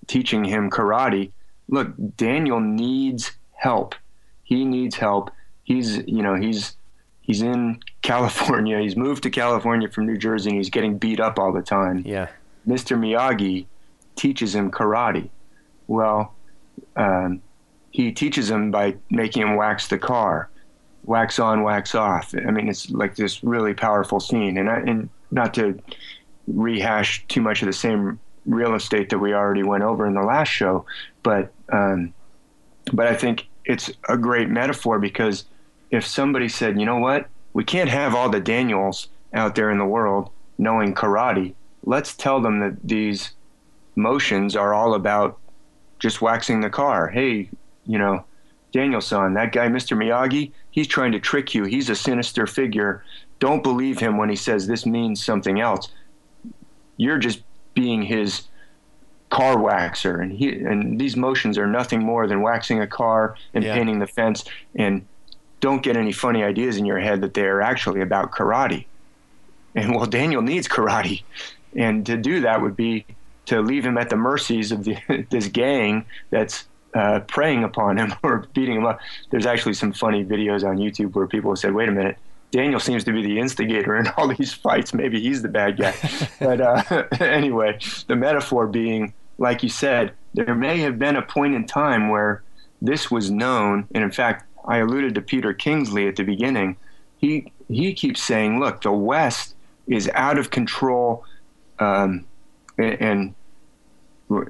teaching 0.08 0.44
him 0.44 0.70
karate. 0.70 1.30
Look, 1.68 1.92
Daniel 2.16 2.58
needs 2.58 3.30
help 3.52 3.94
he 4.50 4.64
needs 4.64 4.96
help. 4.96 5.30
He's 5.62 5.98
you 6.06 6.22
know 6.22 6.34
he's 6.34 6.76
he's 7.22 7.40
in 7.40 7.80
California. 8.02 8.78
He's 8.78 8.96
moved 8.96 9.22
to 9.22 9.30
California 9.30 9.88
from 9.88 10.04
New 10.06 10.18
Jersey, 10.18 10.50
and 10.50 10.58
he's 10.58 10.68
getting 10.68 10.98
beat 10.98 11.20
up 11.20 11.38
all 11.38 11.52
the 11.52 11.62
time. 11.62 12.02
Yeah. 12.04 12.28
Mr. 12.68 12.98
Miyagi 12.98 13.66
teaches 14.16 14.54
him 14.54 14.70
karate. 14.70 15.30
Well, 15.86 16.34
um, 16.96 17.40
he 17.90 18.12
teaches 18.12 18.50
him 18.50 18.70
by 18.70 18.96
making 19.08 19.42
him 19.42 19.56
wax 19.56 19.86
the 19.86 19.98
car, 19.98 20.50
wax 21.04 21.38
on, 21.38 21.62
wax 21.62 21.94
off. 21.94 22.34
I 22.34 22.50
mean, 22.50 22.68
it's 22.68 22.90
like 22.90 23.14
this 23.16 23.42
really 23.42 23.72
powerful 23.72 24.20
scene, 24.20 24.58
and 24.58 24.68
I, 24.68 24.80
and 24.80 25.08
not 25.30 25.54
to 25.54 25.80
rehash 26.48 27.24
too 27.28 27.40
much 27.40 27.62
of 27.62 27.66
the 27.66 27.72
same 27.72 28.18
real 28.46 28.74
estate 28.74 29.10
that 29.10 29.18
we 29.18 29.32
already 29.32 29.62
went 29.62 29.84
over 29.84 30.06
in 30.06 30.14
the 30.14 30.22
last 30.22 30.48
show, 30.48 30.84
but 31.22 31.52
um, 31.70 32.12
but 32.92 33.06
I 33.06 33.14
think 33.14 33.46
it's 33.70 33.90
a 34.08 34.16
great 34.16 34.48
metaphor 34.48 34.98
because 34.98 35.44
if 35.90 36.04
somebody 36.04 36.48
said, 36.48 36.78
you 36.78 36.84
know 36.84 36.98
what, 36.98 37.28
we 37.52 37.64
can't 37.64 37.88
have 37.88 38.14
all 38.14 38.28
the 38.28 38.40
Daniels 38.40 39.08
out 39.32 39.54
there 39.54 39.70
in 39.70 39.78
the 39.78 39.84
world 39.84 40.30
knowing 40.58 40.94
karate, 40.94 41.54
let's 41.84 42.14
tell 42.14 42.40
them 42.40 42.58
that 42.60 42.76
these 42.82 43.30
motions 43.94 44.56
are 44.56 44.74
all 44.74 44.94
about 44.94 45.38
just 46.00 46.20
waxing 46.20 46.60
the 46.60 46.70
car. 46.70 47.08
Hey, 47.08 47.48
you 47.86 47.98
know, 47.98 48.24
Daniel-san, 48.72 49.34
that 49.34 49.52
guy, 49.52 49.68
Mr. 49.68 49.96
Miyagi, 49.96 50.50
he's 50.70 50.88
trying 50.88 51.12
to 51.12 51.20
trick 51.20 51.54
you. 51.54 51.64
He's 51.64 51.90
a 51.90 51.96
sinister 51.96 52.46
figure. 52.46 53.04
Don't 53.38 53.62
believe 53.62 53.98
him 53.98 54.16
when 54.16 54.28
he 54.28 54.36
says 54.36 54.66
this 54.66 54.84
means 54.84 55.24
something 55.24 55.60
else. 55.60 55.88
You're 56.96 57.18
just 57.18 57.42
being 57.74 58.02
his 58.02 58.42
car 59.30 59.56
waxer, 59.56 60.20
and 60.20 60.32
he 60.32 60.60
and 60.60 61.00
these 61.00 61.16
motions 61.16 61.56
are 61.56 61.66
nothing 61.66 62.02
more 62.02 62.26
than 62.26 62.42
waxing 62.42 62.80
a 62.80 62.86
car 62.86 63.36
and 63.54 63.64
yeah. 63.64 63.74
painting 63.74 64.00
the 64.00 64.06
fence. 64.06 64.44
And 64.74 65.06
don't 65.60 65.82
get 65.82 65.96
any 65.96 66.12
funny 66.12 66.42
ideas 66.42 66.76
in 66.76 66.84
your 66.84 66.98
head 66.98 67.20
that 67.22 67.34
they're 67.34 67.62
actually 67.62 68.00
about 68.00 68.32
karate. 68.32 68.86
And 69.74 69.94
well, 69.94 70.06
Daniel 70.06 70.42
needs 70.42 70.66
karate, 70.66 71.22
and 71.76 72.04
to 72.06 72.16
do 72.16 72.40
that 72.40 72.60
would 72.60 72.76
be 72.76 73.06
to 73.46 73.60
leave 73.60 73.84
him 73.84 73.98
at 73.98 74.10
the 74.10 74.16
mercies 74.16 74.72
of 74.72 74.84
the, 74.84 74.96
this 75.30 75.48
gang 75.48 76.04
that's 76.30 76.64
uh, 76.94 77.20
preying 77.20 77.64
upon 77.64 77.96
him 77.96 78.12
or 78.22 78.46
beating 78.52 78.76
him 78.76 78.86
up. 78.86 79.00
There's 79.30 79.46
actually 79.46 79.74
some 79.74 79.92
funny 79.92 80.24
videos 80.24 80.68
on 80.68 80.76
YouTube 80.76 81.14
where 81.14 81.28
people 81.28 81.52
have 81.52 81.58
said, 81.58 81.72
"Wait 81.72 81.88
a 81.88 81.92
minute." 81.92 82.16
Daniel 82.52 82.80
seems 82.80 83.04
to 83.04 83.12
be 83.12 83.22
the 83.22 83.38
instigator 83.38 83.96
in 83.96 84.08
all 84.16 84.26
these 84.26 84.52
fights. 84.52 84.92
Maybe 84.92 85.20
he's 85.20 85.40
the 85.40 85.48
bad 85.48 85.76
guy. 85.76 85.94
but 86.40 86.60
uh, 86.60 87.04
anyway, 87.20 87.78
the 88.08 88.16
metaphor 88.16 88.66
being 88.66 89.14
like 89.40 89.62
you 89.62 89.70
said, 89.70 90.12
there 90.34 90.54
may 90.54 90.78
have 90.78 90.98
been 90.98 91.16
a 91.16 91.22
point 91.22 91.54
in 91.54 91.66
time 91.66 92.10
where 92.10 92.42
this 92.80 93.10
was 93.10 93.30
known. 93.30 93.88
And 93.94 94.04
in 94.04 94.12
fact, 94.12 94.46
I 94.64 94.78
alluded 94.78 95.14
to 95.16 95.22
Peter 95.22 95.52
Kingsley 95.52 96.06
at 96.06 96.14
the 96.14 96.22
beginning. 96.22 96.76
He 97.18 97.50
he 97.68 97.94
keeps 97.94 98.22
saying, 98.22 98.60
"Look, 98.60 98.82
the 98.82 98.92
West 98.92 99.56
is 99.88 100.08
out 100.14 100.38
of 100.38 100.50
control," 100.50 101.24
um, 101.78 102.26
and, 102.78 103.00
and, 103.00 103.34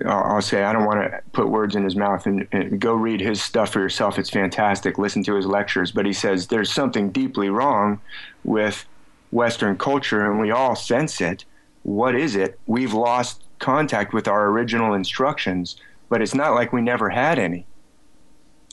I'll 0.07 0.43
say 0.43 0.63
I 0.63 0.75
don't 0.75 0.85
want 0.85 1.11
to 1.11 1.23
put 1.33 1.49
words 1.49 1.75
in 1.75 1.85
his 1.85 1.97
mouth. 1.97 2.27
And, 2.27 2.47
and 2.53 2.79
go 2.79 2.93
read 2.93 3.21
his 3.21 3.43
stuff 3.43 3.73
for 3.73 3.81
yourself. 3.81 4.19
It's 4.19 4.29
fantastic. 4.29 4.99
Listen 4.99 5.23
to 5.23 5.37
his 5.37 5.47
lectures. 5.47 5.91
But 5.91 6.05
he 6.05 6.13
says 6.13 6.49
there's 6.49 6.71
something 6.71 7.11
deeply 7.11 7.49
wrong 7.49 8.01
with 8.45 8.85
Western 9.31 9.79
culture, 9.79 10.31
and 10.31 10.41
we 10.41 10.51
all 10.51 10.75
sense 10.75 11.21
it. 11.21 11.45
What 11.83 12.15
is 12.15 12.37
it? 12.37 12.59
We've 12.67 12.93
lost 12.93 13.43
contact 13.61 14.13
with 14.13 14.27
our 14.27 14.47
original 14.47 14.95
instructions, 14.95 15.77
but 16.09 16.21
it's 16.21 16.35
not 16.35 16.55
like 16.55 16.73
we 16.73 16.83
never 16.83 17.09
had 17.09 17.39
any. 17.39 17.67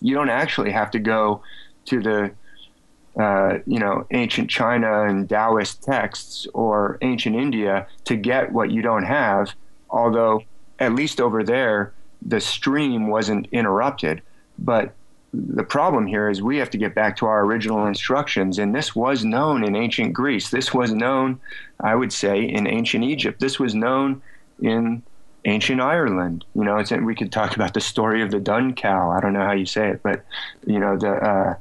You 0.02 0.16
don't 0.16 0.30
actually 0.30 0.72
have 0.72 0.92
to 0.92 1.00
go 1.00 1.44
to 1.86 2.02
the 2.02 2.32
uh, 3.20 3.58
you 3.66 3.80
know, 3.80 4.06
ancient 4.12 4.48
China 4.50 5.06
and 5.06 5.28
Taoist 5.28 5.82
texts 5.82 6.46
or 6.54 7.00
ancient 7.02 7.36
India 7.36 7.88
to 8.06 8.16
get 8.16 8.52
what 8.52 8.70
you 8.70 8.84
don't 8.84 9.06
have, 9.06 9.56
although 9.90 10.44
at 10.78 10.94
least 10.94 11.20
over 11.20 11.44
there, 11.44 11.94
the 12.22 12.40
stream 12.40 13.08
wasn't 13.08 13.48
interrupted. 13.52 14.22
But 14.60 14.94
the 15.34 15.64
problem 15.64 16.06
here 16.06 16.30
is 16.30 16.44
we 16.44 16.58
have 16.58 16.70
to 16.70 16.78
get 16.78 16.94
back 16.94 17.18
to 17.18 17.26
our 17.26 17.44
original 17.44 17.88
instructions. 17.88 18.60
And 18.60 18.76
this 18.76 18.96
was 18.96 19.26
known 19.26 19.64
in 19.64 19.76
ancient 19.76 20.14
Greece. 20.14 20.50
This 20.50 20.74
was 20.74 20.94
known, 20.94 21.40
I 21.80 21.96
would 21.96 22.14
say, 22.14 22.44
in 22.44 22.68
ancient 22.68 23.04
Egypt. 23.04 23.40
This 23.40 23.60
was 23.60 23.74
known 23.74 24.22
in 24.62 25.04
ancient 25.46 25.82
Ireland. 25.82 26.46
You 26.54 26.64
know, 26.64 26.78
it's, 26.78 26.92
we 26.92 27.16
could 27.16 27.32
talk 27.32 27.56
about 27.56 27.74
the 27.74 27.82
story 27.82 28.22
of 28.22 28.32
the 28.32 28.40
dun 28.40 28.74
cow. 28.74 29.12
I 29.12 29.20
don't 29.20 29.34
know 29.34 29.46
how 29.46 29.54
you 29.54 29.66
say 29.66 29.90
it, 29.90 30.04
but 30.04 30.24
you 30.66 30.80
know 30.80 30.98
the 30.98 31.12
uh, 31.12 31.56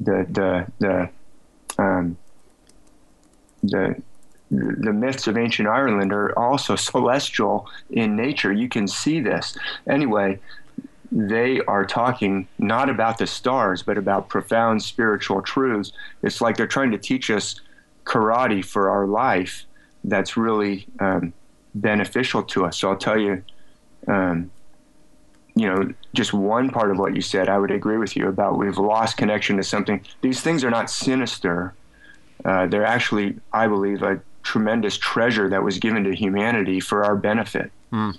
the 0.00 0.26
the 0.28 0.66
the 0.78 1.82
um, 1.82 2.16
the 3.62 4.00
the 4.50 4.92
myths 4.92 5.26
of 5.26 5.36
ancient 5.36 5.68
Ireland 5.68 6.12
are 6.12 6.36
also 6.38 6.76
celestial 6.90 7.68
in 7.90 8.16
nature. 8.16 8.52
You 8.52 8.68
can 8.68 8.86
see 8.86 9.20
this 9.20 9.56
anyway. 9.88 10.38
They 11.12 11.60
are 11.68 11.84
talking 11.84 12.48
not 12.58 12.90
about 12.90 13.18
the 13.18 13.28
stars, 13.28 13.82
but 13.82 13.96
about 13.96 14.28
profound 14.28 14.82
spiritual 14.82 15.40
truths. 15.40 15.92
It's 16.22 16.40
like 16.40 16.56
they're 16.56 16.66
trying 16.66 16.90
to 16.90 16.98
teach 16.98 17.30
us 17.30 17.60
karate 18.04 18.64
for 18.64 18.90
our 18.90 19.06
life. 19.06 19.66
That's 20.02 20.36
really 20.36 20.86
um, 20.98 21.32
beneficial 21.80 22.42
to 22.42 22.66
us. 22.66 22.78
So 22.78 22.90
I'll 22.90 22.96
tell 22.96 23.18
you, 23.18 23.42
um, 24.08 24.50
you 25.54 25.66
know, 25.66 25.92
just 26.14 26.32
one 26.34 26.70
part 26.70 26.90
of 26.90 26.98
what 26.98 27.14
you 27.14 27.22
said, 27.22 27.48
I 27.48 27.58
would 27.58 27.70
agree 27.70 27.96
with 27.96 28.16
you 28.16 28.28
about 28.28 28.58
we've 28.58 28.78
lost 28.78 29.16
connection 29.16 29.56
to 29.56 29.62
something. 29.62 30.04
These 30.20 30.42
things 30.42 30.64
are 30.64 30.70
not 30.70 30.90
sinister. 30.90 31.74
Uh, 32.44 32.66
they're 32.66 32.84
actually, 32.84 33.36
I 33.52 33.66
believe, 33.66 34.02
a 34.02 34.20
tremendous 34.42 34.98
treasure 34.98 35.48
that 35.48 35.62
was 35.62 35.78
given 35.78 36.04
to 36.04 36.14
humanity 36.14 36.78
for 36.80 37.04
our 37.04 37.16
benefit. 37.16 37.70
Mm. 37.92 38.18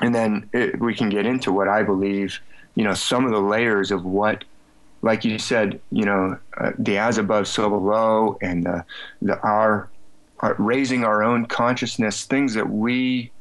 And 0.00 0.14
then 0.14 0.50
it, 0.52 0.78
we 0.78 0.94
can 0.94 1.08
get 1.08 1.24
into 1.24 1.52
what 1.52 1.68
I 1.68 1.82
believe, 1.82 2.38
you 2.74 2.84
know, 2.84 2.94
some 2.94 3.24
of 3.24 3.32
the 3.32 3.40
layers 3.40 3.90
of 3.90 4.04
what, 4.04 4.44
like 5.02 5.24
you 5.24 5.38
said, 5.38 5.80
you 5.90 6.04
know, 6.04 6.38
uh, 6.58 6.72
the 6.78 6.98
as 6.98 7.18
above, 7.18 7.48
so 7.48 7.70
below, 7.70 8.38
and 8.42 8.64
the, 8.64 8.84
the 9.22 9.38
our, 9.40 9.88
our 10.44 10.54
raising 10.58 11.04
our 11.04 11.22
own 11.22 11.46
consciousness, 11.46 12.24
things 12.24 12.54
that 12.54 12.68
we, 12.68 13.32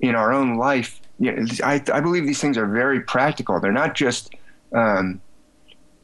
in 0.00 0.14
our 0.14 0.32
own 0.32 0.56
life, 0.56 1.00
you 1.18 1.32
know, 1.32 1.46
I, 1.62 1.82
I 1.92 2.00
believe 2.00 2.26
these 2.26 2.40
things 2.40 2.56
are 2.56 2.66
very 2.66 3.00
practical. 3.02 3.60
They're 3.60 3.72
not 3.72 3.94
just, 3.94 4.34
um, 4.72 5.20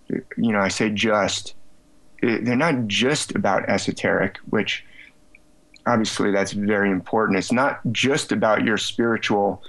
you 0.09 0.53
know, 0.53 0.61
I 0.61 0.68
say 0.68 0.91
just, 0.91 1.55
they're 2.20 2.55
not 2.55 2.87
just 2.87 3.34
about 3.34 3.68
esoteric, 3.68 4.37
which 4.51 4.84
obviously 5.87 6.30
that's 6.32 6.53
very 6.53 6.91
important. 6.91 7.39
It's 7.39 7.53
not 7.53 7.80
just 7.93 8.30
about 8.30 8.62
your 8.62 8.76
spiritual, 8.76 9.62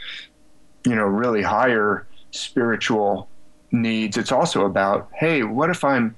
you 0.85 0.95
know, 0.95 1.05
really 1.05 1.41
higher 1.41 2.07
spiritual 2.31 3.29
needs. 3.71 4.17
It's 4.17 4.33
also 4.33 4.65
about, 4.65 5.09
hey, 5.13 5.43
what 5.43 5.69
if 5.69 5.83
I'm 5.83 6.15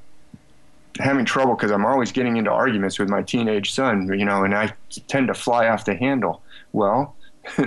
having 1.00 1.26
trouble 1.26 1.56
because 1.56 1.72
I'm 1.72 1.86
always 1.86 2.12
getting 2.12 2.38
into 2.38 2.52
arguments 2.52 3.00
with 3.00 3.10
my 3.10 3.24
teenage 3.24 3.72
son, 3.72 4.08
you 4.18 4.26
know, 4.26 4.44
and 4.44 4.54
I 4.54 4.74
tend 5.08 5.28
to 5.28 5.34
fly 5.34 5.68
off 5.68 5.86
the 5.86 5.96
handle. 5.96 6.42
Well, 6.74 7.16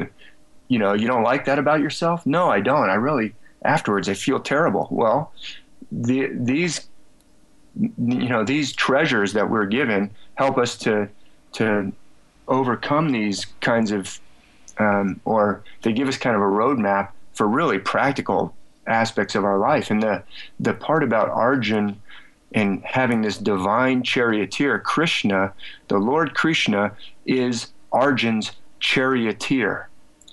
you 0.68 0.78
know, 0.78 0.92
you 0.92 1.06
don't 1.06 1.22
like 1.22 1.46
that 1.46 1.58
about 1.58 1.80
yourself? 1.80 2.24
No, 2.26 2.48
I 2.50 2.60
don't. 2.60 2.90
I 2.90 2.94
really 2.94 3.34
afterwards 3.64 4.08
I 4.08 4.14
feel 4.14 4.40
terrible. 4.40 4.88
Well, 4.90 5.32
the, 5.90 6.28
these 6.32 6.88
you 7.74 8.28
know 8.28 8.44
these 8.44 8.74
treasures 8.74 9.32
that 9.32 9.48
we're 9.48 9.66
given 9.66 10.10
help 10.34 10.58
us 10.58 10.76
to 10.76 11.08
to 11.52 11.92
overcome 12.48 13.10
these 13.10 13.46
kinds 13.60 13.92
of, 13.92 14.20
um, 14.78 15.20
or 15.24 15.62
they 15.82 15.92
give 15.92 16.08
us 16.08 16.16
kind 16.16 16.36
of 16.36 16.42
a 16.42 16.46
roadmap 16.46 17.10
for 17.32 17.46
really 17.46 17.78
practical 17.78 18.54
aspects 18.86 19.34
of 19.34 19.44
our 19.44 19.58
life. 19.58 19.90
And 19.90 20.02
the 20.02 20.22
the 20.60 20.74
part 20.74 21.02
about 21.02 21.30
Arjun 21.30 22.00
and 22.54 22.82
having 22.84 23.22
this 23.22 23.38
divine 23.38 24.02
charioteer, 24.02 24.78
Krishna, 24.78 25.52
the 25.88 25.98
Lord 25.98 26.34
Krishna, 26.34 26.92
is 27.26 27.68
Arjun's 27.92 28.52
charioteer. 28.80 29.88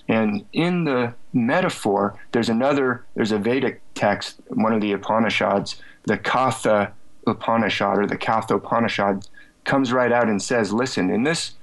And 0.07 0.45
in 0.53 0.83
the 0.85 1.13
metaphor, 1.33 2.19
there's 2.31 2.49
another, 2.49 3.05
there's 3.15 3.31
a 3.31 3.37
Vedic 3.37 3.81
text, 3.93 4.37
one 4.47 4.73
of 4.73 4.81
the 4.81 4.91
Upanishads, 4.91 5.81
the 6.05 6.17
Katha 6.17 6.91
Upanishad 7.27 7.99
or 7.99 8.07
the 8.07 8.17
Katha 8.17 8.55
Upanishad, 8.55 9.27
comes 9.65 9.93
right 9.93 10.11
out 10.11 10.27
and 10.27 10.41
says, 10.41 10.73
listen, 10.73 11.09
in 11.11 11.23
this 11.23 11.53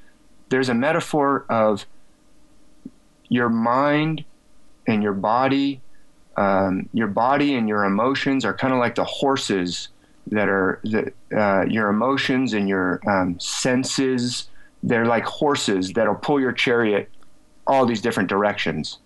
there's 0.49 0.69
a 0.69 0.75
metaphor 0.75 1.45
of 1.49 1.87
your 3.29 3.49
mind 3.49 4.25
and 4.87 5.03
your 5.03 5.13
body. 5.13 5.81
Um, 6.37 6.89
your 6.93 7.09
body 7.09 7.55
and 7.55 7.67
your 7.67 7.85
emotions 7.85 8.45
are 8.45 8.53
kind 8.53 8.75
of 8.75 8.79
like 8.79 8.95
the 8.95 9.05
horses 9.05 9.89
that 10.29 10.49
are 10.49 10.81
the, 10.85 11.13
uh, 11.37 11.65
your 11.67 11.89
emotions 11.89 12.53
and 12.53 12.69
your 12.69 13.01
um, 13.09 13.39
senses. 13.41 14.49
They're 14.83 15.07
like 15.07 15.25
horses 15.25 15.93
that'll 15.93 16.15
pull 16.15 16.41
your 16.41 16.53
chariot 16.53 17.11
all 17.67 17.87
these 17.87 18.01
different 18.01 18.29
directions. 18.29 18.99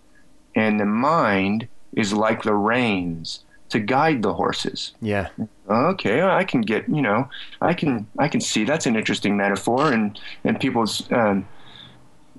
And 0.55 0.79
the 0.79 0.85
mind 0.87 1.69
is 1.93 2.13
like 2.13 2.43
the 2.43 2.55
reins 2.55 3.45
to 3.71 3.79
guide 3.79 4.23
the 4.23 4.35
horses. 4.35 4.93
Yeah. 5.01 5.29
Okay, 5.69 6.23
I 6.23 6.45
can 6.45 6.61
get 6.61 6.89
you 6.89 7.03
know, 7.03 7.29
I 7.61 7.73
can 7.73 8.07
I 8.19 8.29
can 8.29 8.41
see 8.41 8.65
that's 8.65 8.87
an 8.87 8.97
interesting 8.97 9.37
metaphor, 9.37 9.93
and 9.93 10.19
and 10.45 10.59
people's 10.61 11.11
um, 11.13 11.49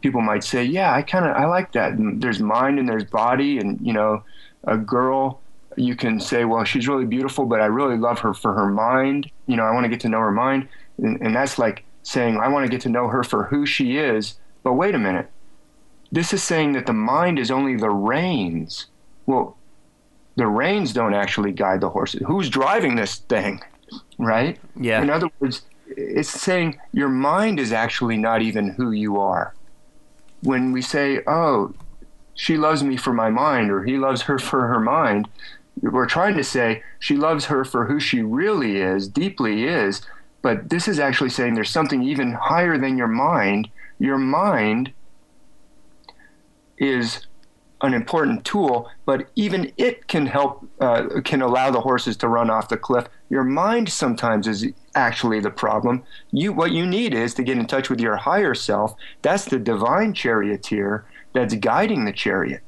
people 0.02 0.22
might 0.22 0.44
say, 0.44 0.64
yeah, 0.64 0.94
I 0.94 1.02
kind 1.02 1.26
of 1.26 1.36
I 1.36 1.46
like 1.46 1.72
that. 1.72 1.94
And 1.94 2.22
there's 2.22 2.40
mind 2.40 2.80
and 2.80 2.88
there's 2.88 3.06
body, 3.06 3.58
and 3.58 3.80
you 3.82 3.94
know, 3.94 4.24
a 4.66 4.78
girl. 4.78 5.40
You 5.78 5.96
can 5.96 6.20
say, 6.20 6.46
well, 6.46 6.64
she's 6.64 6.88
really 6.88 7.06
beautiful, 7.06 7.46
but 7.46 7.62
I 7.62 7.66
really 7.66 7.98
love 7.98 8.20
her 8.20 8.34
for 8.34 8.54
her 8.54 8.70
mind. 8.70 9.30
You 9.48 9.56
know, 9.56 9.64
I 9.64 9.72
want 9.72 9.86
to 9.86 9.90
get 9.90 10.02
to 10.02 10.10
know 10.10 10.20
her 10.20 10.32
mind, 10.32 10.68
and, 10.98 11.22
and 11.22 11.36
that's 11.36 11.58
like 11.58 11.84
saying 12.04 12.38
I 12.38 12.48
want 12.48 12.66
to 12.66 12.72
get 12.72 12.82
to 12.82 12.90
know 12.90 13.08
her 13.08 13.24
for 13.24 13.46
who 13.46 13.66
she 13.66 13.98
is. 13.98 14.38
But 14.64 14.74
wait 14.74 14.96
a 14.96 15.00
minute, 15.00 15.30
this 16.12 16.34
is 16.34 16.44
saying 16.44 16.74
that 16.74 16.86
the 16.86 16.94
mind 16.94 17.40
is 17.40 17.52
only 17.52 17.76
the 17.76 17.90
reins. 17.90 18.88
Well, 19.26 19.58
the 20.36 20.48
reins 20.48 20.94
don't 20.94 21.14
actually 21.14 21.52
guide 21.52 21.82
the 21.82 21.90
horses. 21.90 22.22
Who's 22.26 22.50
driving 22.50 22.96
this 22.96 23.18
thing, 23.18 23.62
right? 24.18 24.60
Yeah. 24.76 25.02
In 25.02 25.10
other 25.10 25.30
words, 25.40 25.64
it's 25.88 26.30
saying 26.30 26.80
your 26.94 27.10
mind 27.10 27.60
is 27.60 27.72
actually 27.72 28.18
not 28.18 28.42
even 28.42 28.70
who 28.70 28.92
you 28.92 29.20
are. 29.20 29.54
When 30.44 30.72
we 30.72 30.82
say, 30.82 31.22
"Oh, 31.28 31.74
she 32.34 32.58
loves 32.58 32.84
me 32.84 32.98
for 32.98 33.14
my 33.14 33.30
mind," 33.30 33.70
or 33.72 33.84
"He 33.84 33.98
loves 33.98 34.24
her 34.24 34.40
for 34.40 34.68
her 34.68 34.80
mind," 34.80 35.28
we're 35.80 36.06
trying 36.06 36.36
to 36.38 36.44
say 36.44 36.84
she 37.00 37.16
loves 37.16 37.46
her 37.46 37.64
for 37.64 37.86
who 37.86 38.00
she 38.00 38.22
really 38.22 38.78
is, 38.78 39.08
deeply 39.08 39.66
is. 39.66 40.02
But 40.42 40.70
this 40.70 40.88
is 40.88 41.00
actually 41.00 41.30
saying 41.30 41.54
there's 41.54 41.70
something 41.70 42.04
even 42.04 42.34
higher 42.34 42.78
than 42.78 42.98
your 42.98 43.08
mind. 43.08 43.70
Your 44.00 44.18
mind 44.18 44.92
is 46.78 47.28
an 47.84 47.94
important 47.94 48.46
tool, 48.46 48.90
but 49.06 49.28
even 49.36 49.72
it 49.78 50.08
can 50.08 50.26
help, 50.28 50.68
uh, 50.80 51.22
can 51.24 51.42
allow 51.42 51.72
the 51.72 51.82
horses 51.82 52.16
to 52.18 52.28
run 52.28 52.50
off 52.50 52.70
the 52.70 52.78
cliff. 52.78 53.08
Your 53.30 53.44
mind 53.44 53.90
sometimes 53.90 54.48
is 54.48 54.68
actually 54.94 55.40
the 55.40 55.50
problem. 55.50 56.04
You, 56.32 56.54
what 56.54 56.72
you 56.72 56.86
need 56.86 57.14
is 57.14 57.34
to 57.36 57.44
get 57.44 57.58
in 57.58 57.66
touch 57.66 57.90
with 57.90 58.00
your 58.00 58.18
higher 58.18 58.54
self. 58.54 58.96
That's 59.22 59.46
the 59.46 59.58
divine 59.60 60.14
charioteer 60.14 61.06
that's 61.34 61.56
guiding 61.56 62.06
the 62.06 62.12
chariot, 62.12 62.62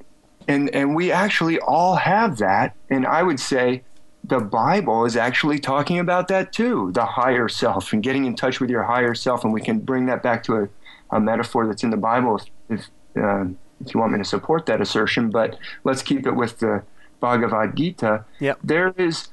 and 0.47 0.69
and 0.73 0.95
we 0.95 1.11
actually 1.11 1.59
all 1.59 1.95
have 1.95 2.37
that. 2.37 2.75
And 2.89 3.05
I 3.05 3.23
would 3.23 3.39
say 3.39 3.83
the 4.23 4.39
Bible 4.39 5.05
is 5.05 5.17
actually 5.17 5.59
talking 5.59 5.99
about 5.99 6.27
that 6.29 6.53
too, 6.53 6.91
the 6.93 7.05
higher 7.05 7.49
self 7.49 7.91
and 7.93 8.01
getting 8.01 8.25
in 8.25 8.35
touch 8.35 8.59
with 8.59 8.69
your 8.69 8.83
higher 8.83 9.13
self. 9.13 9.43
And 9.43 9.53
we 9.53 9.61
can 9.61 9.79
bring 9.79 10.05
that 10.05 10.23
back 10.23 10.43
to 10.43 10.55
a, 10.55 10.69
a 11.15 11.19
metaphor 11.19 11.67
that's 11.67 11.83
in 11.83 11.89
the 11.89 11.97
Bible 11.97 12.37
if, 12.37 12.45
if 12.69 13.21
um, 13.23 13.57
if 13.85 13.93
you 13.93 13.99
want 13.99 14.13
me 14.13 14.17
to 14.19 14.23
support 14.23 14.65
that 14.67 14.81
assertion, 14.81 15.29
but 15.29 15.57
let's 15.83 16.01
keep 16.01 16.25
it 16.25 16.31
with 16.31 16.59
the 16.59 16.83
Bhagavad 17.19 17.75
Gita. 17.75 18.25
Yep. 18.39 18.59
There 18.63 18.93
is 18.97 19.29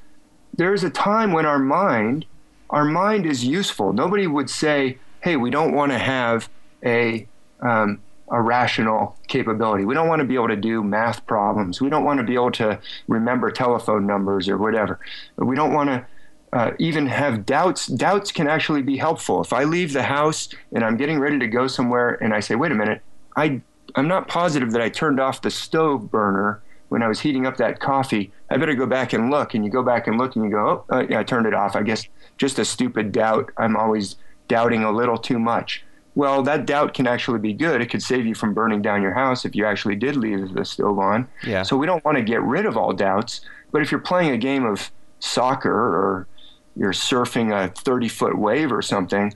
there 0.55 0.73
is 0.73 0.83
a 0.83 0.89
time 0.89 1.31
when 1.31 1.45
our 1.45 1.59
mind 1.59 2.25
our 2.69 2.85
mind 2.85 3.25
is 3.25 3.45
useful. 3.45 3.93
Nobody 3.93 4.27
would 4.27 4.49
say, 4.49 4.97
"Hey, 5.21 5.35
we 5.37 5.49
don't 5.49 5.73
want 5.73 5.91
to 5.91 5.97
have 5.97 6.49
a 6.83 7.27
um, 7.61 8.01
a 8.31 8.41
rational 8.41 9.17
capability. 9.27 9.85
We 9.85 9.93
don't 9.93 10.07
want 10.07 10.21
to 10.21 10.25
be 10.25 10.35
able 10.35 10.47
to 10.47 10.55
do 10.55 10.83
math 10.83 11.25
problems. 11.25 11.81
We 11.81 11.89
don't 11.89 12.05
want 12.05 12.19
to 12.19 12.23
be 12.23 12.33
able 12.33 12.51
to 12.53 12.79
remember 13.07 13.51
telephone 13.51 14.07
numbers 14.07 14.49
or 14.49 14.57
whatever. 14.57 14.99
We 15.37 15.55
don't 15.55 15.73
want 15.73 15.89
to 15.89 16.05
uh, 16.53 16.71
even 16.79 17.07
have 17.07 17.45
doubts. 17.45 17.87
Doubts 17.87 18.31
can 18.31 18.47
actually 18.47 18.81
be 18.81 18.97
helpful. 18.97 19.41
If 19.41 19.53
I 19.53 19.65
leave 19.65 19.93
the 19.93 20.03
house 20.03 20.49
and 20.73 20.83
I'm 20.83 20.97
getting 20.97 21.19
ready 21.19 21.39
to 21.39 21.47
go 21.47 21.67
somewhere 21.67 22.17
and 22.23 22.33
I 22.33 22.39
say, 22.39 22.55
wait 22.55 22.71
a 22.71 22.75
minute, 22.75 23.01
I 23.35 23.61
I'm 23.95 24.07
not 24.07 24.27
positive 24.27 24.71
that 24.71 24.81
I 24.81 24.89
turned 24.89 25.19
off 25.19 25.41
the 25.41 25.51
stove 25.51 26.09
burner 26.09 26.61
when 26.89 27.03
I 27.03 27.07
was 27.07 27.19
heating 27.19 27.45
up 27.45 27.57
that 27.57 27.79
coffee. 27.79 28.31
I 28.49 28.57
better 28.57 28.75
go 28.75 28.85
back 28.85 29.13
and 29.13 29.29
look. 29.29 29.53
And 29.53 29.65
you 29.65 29.71
go 29.71 29.83
back 29.83 30.07
and 30.07 30.17
look 30.17 30.35
and 30.35 30.45
you 30.45 30.51
go, 30.51 30.85
oh, 30.89 30.95
uh, 30.97 31.05
yeah, 31.09 31.19
I 31.19 31.23
turned 31.23 31.45
it 31.45 31.53
off. 31.53 31.75
I 31.75 31.83
guess 31.83 32.07
just 32.37 32.59
a 32.59 32.65
stupid 32.65 33.11
doubt. 33.11 33.51
I'm 33.57 33.75
always 33.75 34.15
doubting 34.47 34.83
a 34.83 34.91
little 34.91 35.17
too 35.17 35.39
much. 35.39 35.83
Well, 36.13 36.43
that 36.43 36.65
doubt 36.65 36.93
can 36.93 37.07
actually 37.07 37.39
be 37.39 37.53
good. 37.53 37.81
It 37.81 37.89
could 37.89 38.03
save 38.03 38.25
you 38.25 38.35
from 38.35 38.53
burning 38.53 38.81
down 38.81 39.01
your 39.01 39.13
house 39.13 39.45
if 39.45 39.55
you 39.55 39.65
actually 39.65 39.95
did 39.95 40.17
leave 40.17 40.53
the 40.53 40.65
stove 40.65 40.99
on. 40.99 41.27
Yeah. 41.45 41.63
So 41.63 41.77
we 41.77 41.85
don't 41.85 42.03
want 42.03 42.17
to 42.17 42.23
get 42.23 42.41
rid 42.41 42.65
of 42.65 42.75
all 42.75 42.91
doubts. 42.91 43.41
But 43.71 43.81
if 43.81 43.91
you're 43.91 44.01
playing 44.01 44.31
a 44.31 44.37
game 44.37 44.65
of 44.65 44.91
soccer 45.19 45.71
or 45.71 46.27
you're 46.75 46.91
surfing 46.91 47.53
a 47.53 47.69
30 47.69 48.09
foot 48.09 48.37
wave 48.37 48.73
or 48.73 48.81
something, 48.81 49.33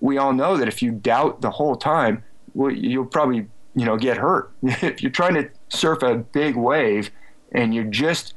we 0.00 0.16
all 0.16 0.32
know 0.32 0.56
that 0.56 0.66
if 0.66 0.82
you 0.82 0.92
doubt 0.92 1.42
the 1.42 1.50
whole 1.50 1.76
time, 1.76 2.24
well, 2.54 2.70
you'll 2.70 3.04
probably 3.04 3.48
you 3.74 3.84
know, 3.84 3.96
get 3.96 4.16
hurt. 4.16 4.50
if 4.62 5.02
you're 5.02 5.10
trying 5.10 5.34
to 5.34 5.48
surf 5.68 6.02
a 6.02 6.16
big 6.16 6.56
wave 6.56 7.10
and 7.52 7.74
you're 7.74 7.84
just 7.84 8.34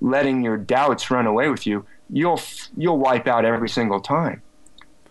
letting 0.00 0.42
your 0.42 0.56
doubts 0.56 1.10
run 1.10 1.26
away 1.26 1.48
with 1.48 1.66
you, 1.66 1.84
you'll 2.10 2.40
you'll 2.76 2.98
wipe 2.98 3.26
out 3.26 3.44
every 3.44 3.68
single 3.68 4.00
time. 4.00 4.42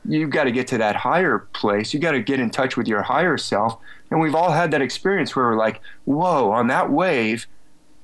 You've 0.08 0.30
got 0.30 0.46
to 0.46 0.52
get 0.52 0.68
to 0.68 0.78
that 0.78 0.96
higher 0.96 1.40
place. 1.54 1.94
You 1.94 2.00
got 2.00 2.12
to 2.12 2.22
get 2.22 2.40
in 2.40 2.50
touch 2.50 2.78
with 2.78 2.88
your 2.88 3.02
higher 3.02 3.38
self. 3.38 3.78
And 4.12 4.20
we've 4.20 4.36
all 4.36 4.52
had 4.52 4.72
that 4.72 4.82
experience 4.82 5.36
where 5.36 5.46
we're 5.46 5.58
like, 5.58 5.82
"Whoa, 6.06 6.52
on 6.52 6.68
that 6.68 6.92
wave, 6.92 7.48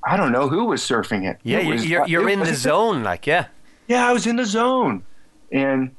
I 0.04 0.18
don't 0.18 0.32
know 0.32 0.50
who 0.50 0.66
was 0.66 0.82
surfing 0.82 1.30
it." 1.30 1.40
Yeah, 1.44 1.60
it 1.60 1.68
was, 1.68 1.86
you're 1.86 2.02
uh, 2.02 2.08
you're 2.08 2.30
in 2.30 2.40
the 2.40 2.56
zone, 2.56 3.04
like 3.04 3.28
yeah. 3.28 3.48
Yeah, 3.88 4.08
I 4.08 4.14
was 4.14 4.26
in 4.26 4.36
the 4.36 4.46
zone, 4.46 5.04
and 5.52 5.96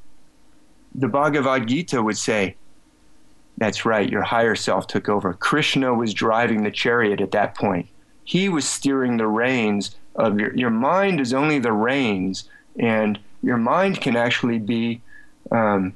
the 0.95 1.07
Bhagavad 1.07 1.67
Gita 1.67 2.01
would 2.01 2.17
say, 2.17 2.55
that's 3.57 3.85
right, 3.85 4.09
your 4.09 4.23
higher 4.23 4.55
self 4.55 4.87
took 4.87 5.09
over. 5.09 5.33
Krishna 5.33 5.93
was 5.93 6.13
driving 6.13 6.63
the 6.63 6.71
chariot 6.71 7.21
at 7.21 7.31
that 7.31 7.55
point. 7.55 7.87
He 8.23 8.49
was 8.49 8.67
steering 8.67 9.17
the 9.17 9.27
reins 9.27 9.95
of 10.15 10.39
your 10.39 10.55
your 10.55 10.69
mind 10.69 11.19
is 11.19 11.33
only 11.33 11.59
the 11.59 11.71
reins, 11.71 12.49
and 12.79 13.19
your 13.41 13.57
mind 13.57 14.01
can 14.01 14.15
actually 14.15 14.59
be 14.59 15.01
um, 15.53 15.95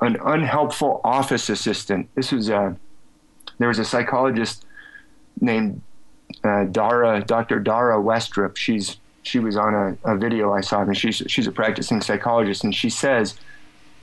an 0.00 0.16
unhelpful 0.24 1.00
office 1.04 1.48
assistant. 1.48 2.08
This 2.14 2.32
was 2.32 2.48
a 2.48 2.76
there 3.58 3.68
was 3.68 3.78
a 3.78 3.84
psychologist 3.84 4.64
named 5.40 5.80
uh, 6.44 6.66
Darrah, 6.66 7.26
Dr. 7.26 7.60
Darrah 7.60 8.02
Westrup. 8.02 8.56
She's 8.56 8.96
she 9.22 9.38
was 9.38 9.56
on 9.56 9.74
a, 9.74 10.12
a 10.12 10.16
video 10.16 10.52
I 10.52 10.60
saw, 10.60 10.82
and 10.82 10.96
she's 10.96 11.22
she's 11.26 11.46
a 11.46 11.52
practicing 11.52 12.00
psychologist, 12.00 12.64
and 12.64 12.74
she 12.74 12.90
says, 12.90 13.38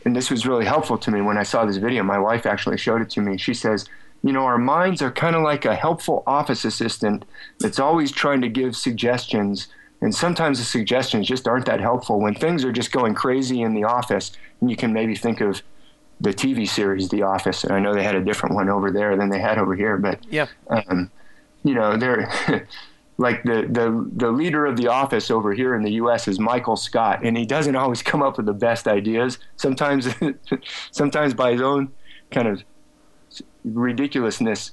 and 0.05 0.15
this 0.15 0.29
was 0.29 0.45
really 0.45 0.65
helpful 0.65 0.97
to 0.99 1.11
me 1.11 1.21
when 1.21 1.37
I 1.37 1.43
saw 1.43 1.65
this 1.65 1.77
video. 1.77 2.03
My 2.03 2.19
wife 2.19 2.45
actually 2.45 2.77
showed 2.77 3.01
it 3.01 3.09
to 3.11 3.21
me. 3.21 3.37
She 3.37 3.53
says, 3.53 3.85
you 4.23 4.31
know, 4.31 4.43
our 4.43 4.57
minds 4.57 5.01
are 5.01 5.11
kind 5.11 5.35
of 5.35 5.41
like 5.41 5.65
a 5.65 5.75
helpful 5.75 6.23
office 6.27 6.65
assistant 6.65 7.25
that's 7.59 7.79
always 7.79 8.11
trying 8.11 8.41
to 8.41 8.49
give 8.49 8.75
suggestions. 8.75 9.67
And 10.01 10.13
sometimes 10.13 10.59
the 10.59 10.65
suggestions 10.65 11.27
just 11.27 11.47
aren't 11.47 11.65
that 11.65 11.79
helpful 11.79 12.19
when 12.19 12.35
things 12.35 12.63
are 12.63 12.71
just 12.71 12.91
going 12.91 13.15
crazy 13.15 13.61
in 13.61 13.73
the 13.73 13.85
office. 13.85 14.31
And 14.61 14.69
you 14.69 14.75
can 14.75 14.93
maybe 14.93 15.15
think 15.15 15.41
of 15.41 15.61
the 16.19 16.33
TV 16.33 16.67
series 16.67 17.09
The 17.09 17.23
Office, 17.23 17.63
and 17.63 17.73
I 17.73 17.79
know 17.79 17.93
they 17.93 18.03
had 18.03 18.15
a 18.15 18.23
different 18.23 18.55
one 18.55 18.69
over 18.69 18.91
there 18.91 19.15
than 19.17 19.29
they 19.29 19.39
had 19.39 19.57
over 19.57 19.75
here, 19.75 19.97
but 19.97 20.19
yeah, 20.29 20.47
um, 20.69 21.11
you 21.63 21.73
know, 21.73 21.97
they're 21.97 22.29
like 23.17 23.43
the 23.43 23.67
the 23.69 24.09
the 24.15 24.31
leader 24.31 24.65
of 24.65 24.77
The 24.77 24.87
Office 24.87 25.29
over 25.29 25.53
here 25.53 25.75
in 25.75 25.83
the 25.83 25.91
U.S. 25.93 26.27
is 26.27 26.39
Michael 26.39 26.77
Scott, 26.77 27.21
and 27.23 27.37
he 27.37 27.45
doesn't 27.45 27.75
always 27.83 28.01
come 28.01 28.21
up 28.21 28.37
with 28.37 28.45
the 28.45 28.53
best 28.53 28.87
ideas. 28.87 29.39
Sometimes, 29.57 30.07
sometimes 30.91 31.33
by 31.33 31.51
his 31.51 31.61
own 31.61 31.91
kind 32.31 32.47
of 32.47 32.63
ridiculousness, 33.65 34.71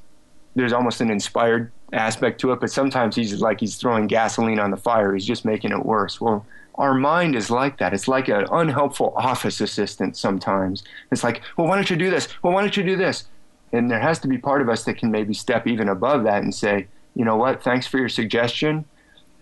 there's 0.54 0.72
almost 0.72 1.00
an 1.00 1.10
inspired 1.10 1.72
aspect 1.92 2.40
to 2.40 2.52
it, 2.52 2.60
but 2.60 2.70
sometimes 2.70 3.16
he's 3.16 3.40
like 3.40 3.60
he's 3.60 3.76
throwing 3.76 4.06
gasoline 4.06 4.58
on 4.58 4.70
the 4.70 4.76
fire. 4.76 5.14
He's 5.14 5.26
just 5.26 5.44
making 5.44 5.72
it 5.72 5.84
worse. 5.84 6.20
Well 6.20 6.46
our 6.76 6.94
mind 6.94 7.36
is 7.36 7.50
like 7.50 7.78
that. 7.78 7.92
It's 7.92 8.08
like 8.08 8.28
an 8.28 8.46
unhelpful 8.50 9.12
office 9.16 9.60
assistant 9.60 10.16
sometimes. 10.16 10.82
It's 11.10 11.22
like, 11.22 11.42
well, 11.56 11.66
why 11.66 11.76
don't 11.76 11.90
you 11.90 11.96
do 11.96 12.10
this? 12.10 12.28
Well, 12.42 12.52
why 12.52 12.62
don't 12.62 12.76
you 12.76 12.82
do 12.82 12.96
this? 12.96 13.24
And 13.72 13.90
there 13.90 14.00
has 14.00 14.18
to 14.20 14.28
be 14.28 14.38
part 14.38 14.62
of 14.62 14.68
us 14.68 14.84
that 14.84 14.98
can 14.98 15.10
maybe 15.10 15.34
step 15.34 15.66
even 15.66 15.88
above 15.88 16.24
that 16.24 16.42
and 16.42 16.54
say, 16.54 16.86
you 17.14 17.24
know 17.24 17.36
what, 17.36 17.62
thanks 17.62 17.86
for 17.86 17.98
your 17.98 18.08
suggestion. 18.08 18.84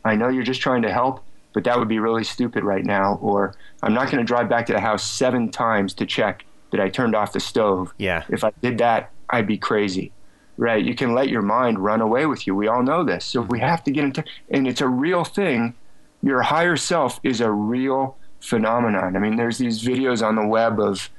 I 0.05 0.17
know 0.17 0.29
you're 0.29 0.43
just 0.43 0.61
trying 0.61 0.83
to 0.83 0.93
help, 0.93 1.23
but 1.53 1.65
that 1.65 1.79
would 1.79 1.89
be 1.89 1.99
really 1.99 2.25
stupid 2.25 2.65
right 2.65 2.85
now. 2.85 3.19
Or 3.23 3.55
I'm 3.83 3.95
not 3.95 4.11
going 4.11 4.19
to 4.19 4.25
drive 4.25 4.49
back 4.49 4.67
to 4.67 4.73
the 4.73 4.81
house 4.81 5.05
seven 5.05 5.51
times 5.51 5.95
to 5.95 6.07
check 6.07 6.45
that 6.71 6.81
I 6.81 6.89
turned 6.89 7.15
off 7.15 7.33
the 7.33 7.41
stove. 7.41 7.93
Yeah. 7.99 8.25
If 8.29 8.45
I 8.45 8.53
did 8.63 8.79
that, 8.79 9.11
I'd 9.29 9.47
be 9.47 9.59
crazy. 9.59 10.13
Right? 10.61 10.85
You 10.85 10.95
can 10.95 11.15
let 11.15 11.31
your 11.31 11.41
mind 11.41 11.79
run 11.79 12.03
away 12.03 12.27
with 12.27 12.47
you. 12.47 12.55
We 12.55 12.69
all 12.69 12.83
know 12.83 13.03
this. 13.03 13.25
So 13.25 13.41
we 13.41 13.59
mm-hmm. 13.59 13.67
have 13.67 13.83
to 13.85 13.91
get 13.91 14.05
into, 14.05 14.23
and 14.51 14.69
it's 14.69 14.83
a 14.83 14.89
real 14.89 15.25
thing 15.25 15.75
your 16.23 16.43
higher 16.43 16.77
self 16.77 17.19
is 17.23 17.41
a 17.41 17.51
real 17.51 18.17
phenomenon. 18.41 19.17
I 19.17 19.19
mean, 19.19 19.37
there's 19.37 19.59
these 19.59 19.83
videos 19.83 20.27
on 20.27 20.37
the 20.37 20.47
web 20.47 20.79
of, 20.79 21.11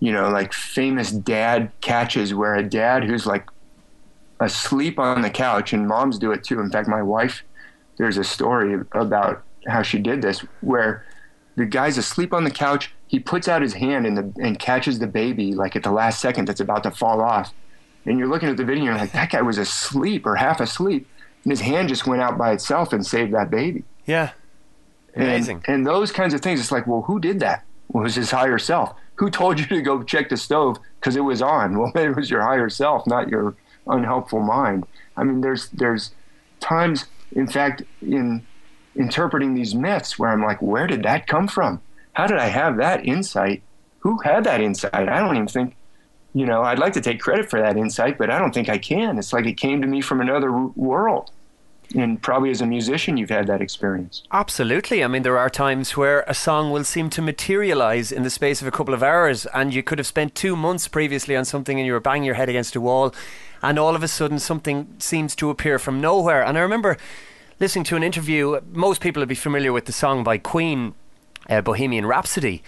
you 0.00 0.12
know, 0.12 0.28
like 0.28 0.52
famous 0.52 1.10
dad 1.10 1.70
catches 1.80 2.34
where 2.34 2.54
a 2.54 2.68
dad 2.68 3.04
who's 3.04 3.26
like 3.26 3.48
asleep 4.40 4.98
on 4.98 5.22
the 5.22 5.30
couch, 5.30 5.72
and 5.72 5.86
moms 5.86 6.18
do 6.18 6.32
it 6.32 6.44
too. 6.44 6.60
In 6.60 6.70
fact, 6.70 6.88
my 6.88 7.02
wife, 7.02 7.42
there's 7.96 8.18
a 8.18 8.24
story 8.24 8.80
about 8.92 9.42
how 9.66 9.82
she 9.82 9.98
did 9.98 10.22
this 10.22 10.40
where 10.60 11.04
the 11.56 11.66
guy's 11.66 11.98
asleep 11.98 12.32
on 12.32 12.44
the 12.44 12.50
couch. 12.50 12.92
He 13.08 13.18
puts 13.18 13.48
out 13.48 13.62
his 13.62 13.74
hand 13.74 14.06
and, 14.06 14.16
the, 14.16 14.32
and 14.40 14.58
catches 14.58 14.98
the 14.98 15.06
baby 15.06 15.54
like 15.54 15.74
at 15.74 15.82
the 15.82 15.90
last 15.90 16.20
second 16.20 16.46
that's 16.46 16.60
about 16.60 16.82
to 16.84 16.90
fall 16.90 17.20
off. 17.20 17.52
And 18.06 18.18
you're 18.18 18.28
looking 18.28 18.48
at 18.48 18.56
the 18.56 18.64
video 18.64 18.84
and 18.84 18.86
you're 18.86 18.98
like, 18.98 19.12
that 19.12 19.30
guy 19.30 19.42
was 19.42 19.58
asleep 19.58 20.24
or 20.26 20.36
half 20.36 20.60
asleep. 20.60 21.06
And 21.44 21.52
his 21.52 21.60
hand 21.60 21.88
just 21.88 22.06
went 22.06 22.22
out 22.22 22.38
by 22.38 22.52
itself 22.52 22.92
and 22.92 23.04
saved 23.04 23.32
that 23.34 23.50
baby. 23.50 23.84
Yeah. 24.06 24.30
Amazing. 25.14 25.62
And, 25.66 25.76
and 25.76 25.86
those 25.86 26.12
kinds 26.12 26.34
of 26.34 26.40
things, 26.40 26.60
it's 26.60 26.72
like, 26.72 26.86
well, 26.86 27.02
who 27.02 27.20
did 27.20 27.40
that? 27.40 27.64
Well, 27.88 28.02
it 28.02 28.04
was 28.04 28.14
his 28.14 28.30
higher 28.30 28.58
self. 28.58 28.94
Who 29.16 29.30
told 29.30 29.58
you 29.58 29.66
to 29.66 29.82
go 29.82 30.02
check 30.02 30.28
the 30.28 30.36
stove 30.36 30.78
because 31.00 31.16
it 31.16 31.20
was 31.20 31.42
on? 31.42 31.76
Well, 31.78 31.92
it 31.94 32.16
was 32.16 32.30
your 32.30 32.42
higher 32.42 32.68
self, 32.68 33.06
not 33.06 33.28
your 33.28 33.54
unhelpful 33.86 34.40
mind. 34.40 34.86
I 35.16 35.24
mean, 35.24 35.40
there's 35.40 35.68
there's 35.70 36.12
times, 36.60 37.06
in 37.32 37.48
fact, 37.48 37.82
in 38.02 38.46
interpreting 38.94 39.54
these 39.54 39.74
myths 39.74 40.18
where 40.18 40.30
I'm 40.30 40.42
like, 40.42 40.60
where 40.60 40.86
did 40.86 41.02
that 41.04 41.26
come 41.26 41.48
from? 41.48 41.80
How 42.12 42.26
did 42.26 42.38
I 42.38 42.46
have 42.48 42.76
that 42.78 43.04
insight? 43.06 43.62
Who 44.00 44.18
had 44.20 44.44
that 44.44 44.60
insight? 44.60 44.94
I 44.94 45.20
don't 45.20 45.34
even 45.34 45.48
think, 45.48 45.76
you 46.38 46.46
know, 46.46 46.62
I'd 46.62 46.78
like 46.78 46.92
to 46.92 47.00
take 47.00 47.18
credit 47.18 47.50
for 47.50 47.60
that 47.60 47.76
insight, 47.76 48.16
but 48.16 48.30
I 48.30 48.38
don't 48.38 48.54
think 48.54 48.68
I 48.68 48.78
can. 48.78 49.18
It's 49.18 49.32
like 49.32 49.44
it 49.44 49.56
came 49.56 49.80
to 49.82 49.88
me 49.88 50.00
from 50.00 50.20
another 50.20 50.52
world 50.52 51.32
and 51.96 52.22
probably 52.22 52.50
as 52.50 52.60
a 52.60 52.66
musician 52.66 53.16
you've 53.16 53.30
had 53.30 53.48
that 53.48 53.60
experience. 53.60 54.22
Absolutely. 54.30 55.02
I 55.02 55.08
mean 55.08 55.22
there 55.22 55.38
are 55.38 55.50
times 55.50 55.96
where 55.96 56.20
a 56.28 56.34
song 56.34 56.70
will 56.70 56.84
seem 56.84 57.10
to 57.10 57.22
materialize 57.22 58.12
in 58.12 58.22
the 58.22 58.30
space 58.30 58.60
of 58.60 58.68
a 58.68 58.70
couple 58.70 58.94
of 58.94 59.02
hours 59.02 59.46
and 59.46 59.74
you 59.74 59.82
could 59.82 59.98
have 59.98 60.06
spent 60.06 60.36
two 60.36 60.54
months 60.54 60.86
previously 60.86 61.34
on 61.34 61.44
something 61.44 61.76
and 61.76 61.86
you 61.86 61.92
were 61.92 61.98
banging 61.98 62.24
your 62.24 62.36
head 62.36 62.48
against 62.48 62.76
a 62.76 62.80
wall 62.80 63.12
and 63.60 63.76
all 63.76 63.96
of 63.96 64.04
a 64.04 64.08
sudden 64.08 64.38
something 64.38 64.94
seems 64.98 65.34
to 65.34 65.50
appear 65.50 65.78
from 65.78 66.00
nowhere. 66.00 66.44
And 66.44 66.56
i 66.56 66.60
remember 66.60 66.98
listening 67.58 67.84
to 67.86 67.96
an 67.96 68.04
interview 68.04 68.60
most 68.70 69.00
people 69.00 69.20
would 69.20 69.28
be 69.28 69.34
familiar 69.34 69.72
with 69.72 69.86
the 69.86 69.92
song 69.92 70.22
by 70.22 70.38
queen 70.38 70.94
uh, 71.50 71.62
bohemian 71.62 72.06
rhapsody 72.06 72.62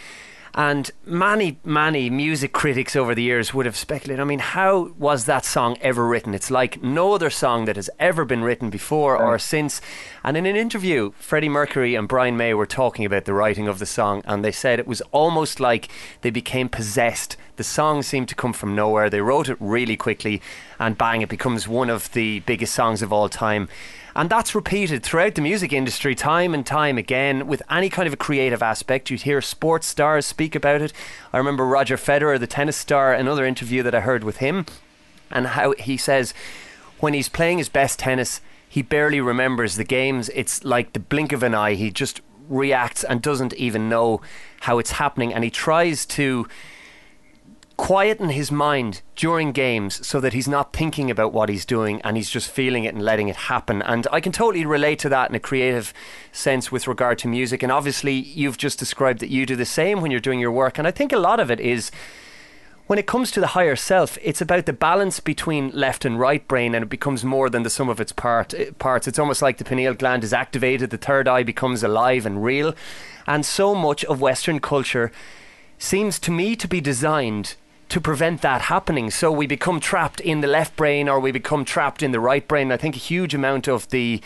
and 0.54 0.90
many, 1.04 1.58
many 1.64 2.10
music 2.10 2.52
critics 2.52 2.96
over 2.96 3.14
the 3.14 3.22
years 3.22 3.54
would 3.54 3.66
have 3.66 3.76
speculated. 3.76 4.20
I 4.20 4.24
mean, 4.24 4.40
how 4.40 4.92
was 4.98 5.26
that 5.26 5.44
song 5.44 5.76
ever 5.80 6.06
written? 6.06 6.34
It's 6.34 6.50
like 6.50 6.82
no 6.82 7.12
other 7.12 7.30
song 7.30 7.64
that 7.66 7.76
has 7.76 7.90
ever 7.98 8.24
been 8.24 8.42
written 8.42 8.70
before 8.70 9.16
or 9.16 9.38
since. 9.38 9.80
And 10.22 10.36
in 10.36 10.44
an 10.44 10.56
interview, 10.56 11.12
Freddie 11.18 11.48
Mercury 11.48 11.94
and 11.94 12.06
Brian 12.06 12.36
May 12.36 12.52
were 12.52 12.66
talking 12.66 13.06
about 13.06 13.24
the 13.24 13.32
writing 13.32 13.68
of 13.68 13.78
the 13.78 13.86
song, 13.86 14.22
and 14.26 14.44
they 14.44 14.52
said 14.52 14.78
it 14.78 14.86
was 14.86 15.00
almost 15.12 15.60
like 15.60 15.88
they 16.20 16.30
became 16.30 16.68
possessed. 16.68 17.36
The 17.56 17.64
song 17.64 18.02
seemed 18.02 18.28
to 18.28 18.34
come 18.34 18.52
from 18.52 18.74
nowhere. 18.74 19.08
They 19.08 19.22
wrote 19.22 19.48
it 19.48 19.56
really 19.60 19.96
quickly, 19.96 20.42
and 20.78 20.98
bang, 20.98 21.22
it 21.22 21.30
becomes 21.30 21.66
one 21.66 21.88
of 21.88 22.12
the 22.12 22.40
biggest 22.40 22.74
songs 22.74 23.00
of 23.00 23.12
all 23.12 23.30
time. 23.30 23.68
And 24.14 24.28
that's 24.28 24.54
repeated 24.54 25.02
throughout 25.02 25.36
the 25.36 25.40
music 25.40 25.72
industry 25.72 26.14
time 26.14 26.52
and 26.52 26.66
time 26.66 26.98
again 26.98 27.46
with 27.46 27.62
any 27.70 27.88
kind 27.88 28.06
of 28.06 28.12
a 28.12 28.18
creative 28.18 28.62
aspect. 28.62 29.08
You'd 29.08 29.22
hear 29.22 29.40
sports 29.40 29.86
stars 29.86 30.26
speak 30.26 30.54
about 30.54 30.82
it. 30.82 30.92
I 31.32 31.38
remember 31.38 31.64
Roger 31.64 31.96
Federer, 31.96 32.38
the 32.38 32.46
tennis 32.46 32.76
star, 32.76 33.14
another 33.14 33.46
interview 33.46 33.82
that 33.84 33.94
I 33.94 34.00
heard 34.00 34.24
with 34.24 34.38
him, 34.38 34.66
and 35.30 35.46
how 35.46 35.72
he 35.78 35.96
says 35.96 36.34
when 36.98 37.14
he's 37.14 37.28
playing 37.28 37.58
his 37.58 37.68
best 37.68 37.98
tennis, 37.98 38.40
he 38.70 38.82
barely 38.82 39.20
remembers 39.20 39.74
the 39.74 39.84
games. 39.84 40.30
It's 40.32 40.64
like 40.64 40.92
the 40.92 41.00
blink 41.00 41.32
of 41.32 41.42
an 41.42 41.56
eye. 41.56 41.74
He 41.74 41.90
just 41.90 42.20
reacts 42.48 43.02
and 43.02 43.20
doesn't 43.20 43.52
even 43.54 43.88
know 43.88 44.20
how 44.60 44.78
it's 44.78 44.92
happening. 44.92 45.34
And 45.34 45.42
he 45.42 45.50
tries 45.50 46.06
to 46.06 46.46
quieten 47.76 48.28
his 48.28 48.52
mind 48.52 49.02
during 49.16 49.50
games 49.50 50.06
so 50.06 50.20
that 50.20 50.34
he's 50.34 50.46
not 50.46 50.72
thinking 50.72 51.10
about 51.10 51.32
what 51.32 51.48
he's 51.48 51.64
doing 51.64 52.00
and 52.02 52.16
he's 52.16 52.30
just 52.30 52.48
feeling 52.48 52.84
it 52.84 52.94
and 52.94 53.02
letting 53.02 53.26
it 53.26 53.34
happen. 53.34 53.82
And 53.82 54.06
I 54.12 54.20
can 54.20 54.30
totally 54.30 54.64
relate 54.64 55.00
to 55.00 55.08
that 55.08 55.30
in 55.30 55.34
a 55.34 55.40
creative 55.40 55.92
sense 56.30 56.70
with 56.70 56.86
regard 56.86 57.18
to 57.18 57.28
music. 57.28 57.64
And 57.64 57.72
obviously, 57.72 58.12
you've 58.12 58.56
just 58.56 58.78
described 58.78 59.18
that 59.18 59.30
you 59.30 59.46
do 59.46 59.56
the 59.56 59.66
same 59.66 60.00
when 60.00 60.12
you're 60.12 60.20
doing 60.20 60.38
your 60.38 60.52
work. 60.52 60.78
And 60.78 60.86
I 60.86 60.92
think 60.92 61.12
a 61.12 61.18
lot 61.18 61.40
of 61.40 61.50
it 61.50 61.58
is 61.58 61.90
when 62.90 62.98
it 62.98 63.06
comes 63.06 63.30
to 63.30 63.38
the 63.38 63.46
higher 63.46 63.76
self, 63.76 64.18
it's 64.20 64.40
about 64.40 64.66
the 64.66 64.72
balance 64.72 65.20
between 65.20 65.70
left 65.70 66.04
and 66.04 66.18
right 66.18 66.48
brain, 66.48 66.74
and 66.74 66.82
it 66.82 66.88
becomes 66.88 67.22
more 67.22 67.48
than 67.48 67.62
the 67.62 67.70
sum 67.70 67.88
of 67.88 68.00
its 68.00 68.10
part, 68.10 68.52
eh, 68.52 68.72
parts. 68.80 69.06
It's 69.06 69.16
almost 69.16 69.40
like 69.40 69.58
the 69.58 69.64
pineal 69.64 69.94
gland 69.94 70.24
is 70.24 70.32
activated, 70.32 70.90
the 70.90 70.96
third 70.96 71.28
eye 71.28 71.44
becomes 71.44 71.84
alive 71.84 72.26
and 72.26 72.42
real. 72.42 72.74
And 73.28 73.46
so 73.46 73.76
much 73.76 74.04
of 74.06 74.20
Western 74.20 74.58
culture 74.58 75.12
seems 75.78 76.18
to 76.18 76.32
me 76.32 76.56
to 76.56 76.66
be 76.66 76.80
designed 76.80 77.54
to 77.90 78.00
prevent 78.00 78.42
that 78.42 78.62
happening. 78.62 79.12
So 79.12 79.30
we 79.30 79.46
become 79.46 79.78
trapped 79.78 80.18
in 80.18 80.40
the 80.40 80.48
left 80.48 80.74
brain 80.74 81.08
or 81.08 81.20
we 81.20 81.30
become 81.30 81.64
trapped 81.64 82.02
in 82.02 82.10
the 82.10 82.18
right 82.18 82.48
brain. 82.48 82.72
I 82.72 82.76
think 82.76 82.96
a 82.96 82.98
huge 82.98 83.36
amount 83.36 83.68
of 83.68 83.88
the 83.90 84.20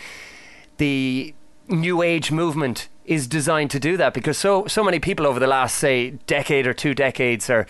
the 0.77 1.35
new 1.67 2.01
age 2.01 2.31
movement 2.31 2.87
is 3.05 3.27
designed 3.27 3.69
to 3.71 3.79
do 3.79 3.95
that 3.97 4.15
because 4.15 4.39
so 4.39 4.65
so 4.65 4.83
many 4.83 4.97
people 4.97 5.27
over 5.27 5.39
the 5.39 5.45
last 5.45 5.75
say 5.77 6.11
decade 6.25 6.65
or 6.65 6.73
two 6.73 6.95
decades 6.95 7.47
are 7.47 7.67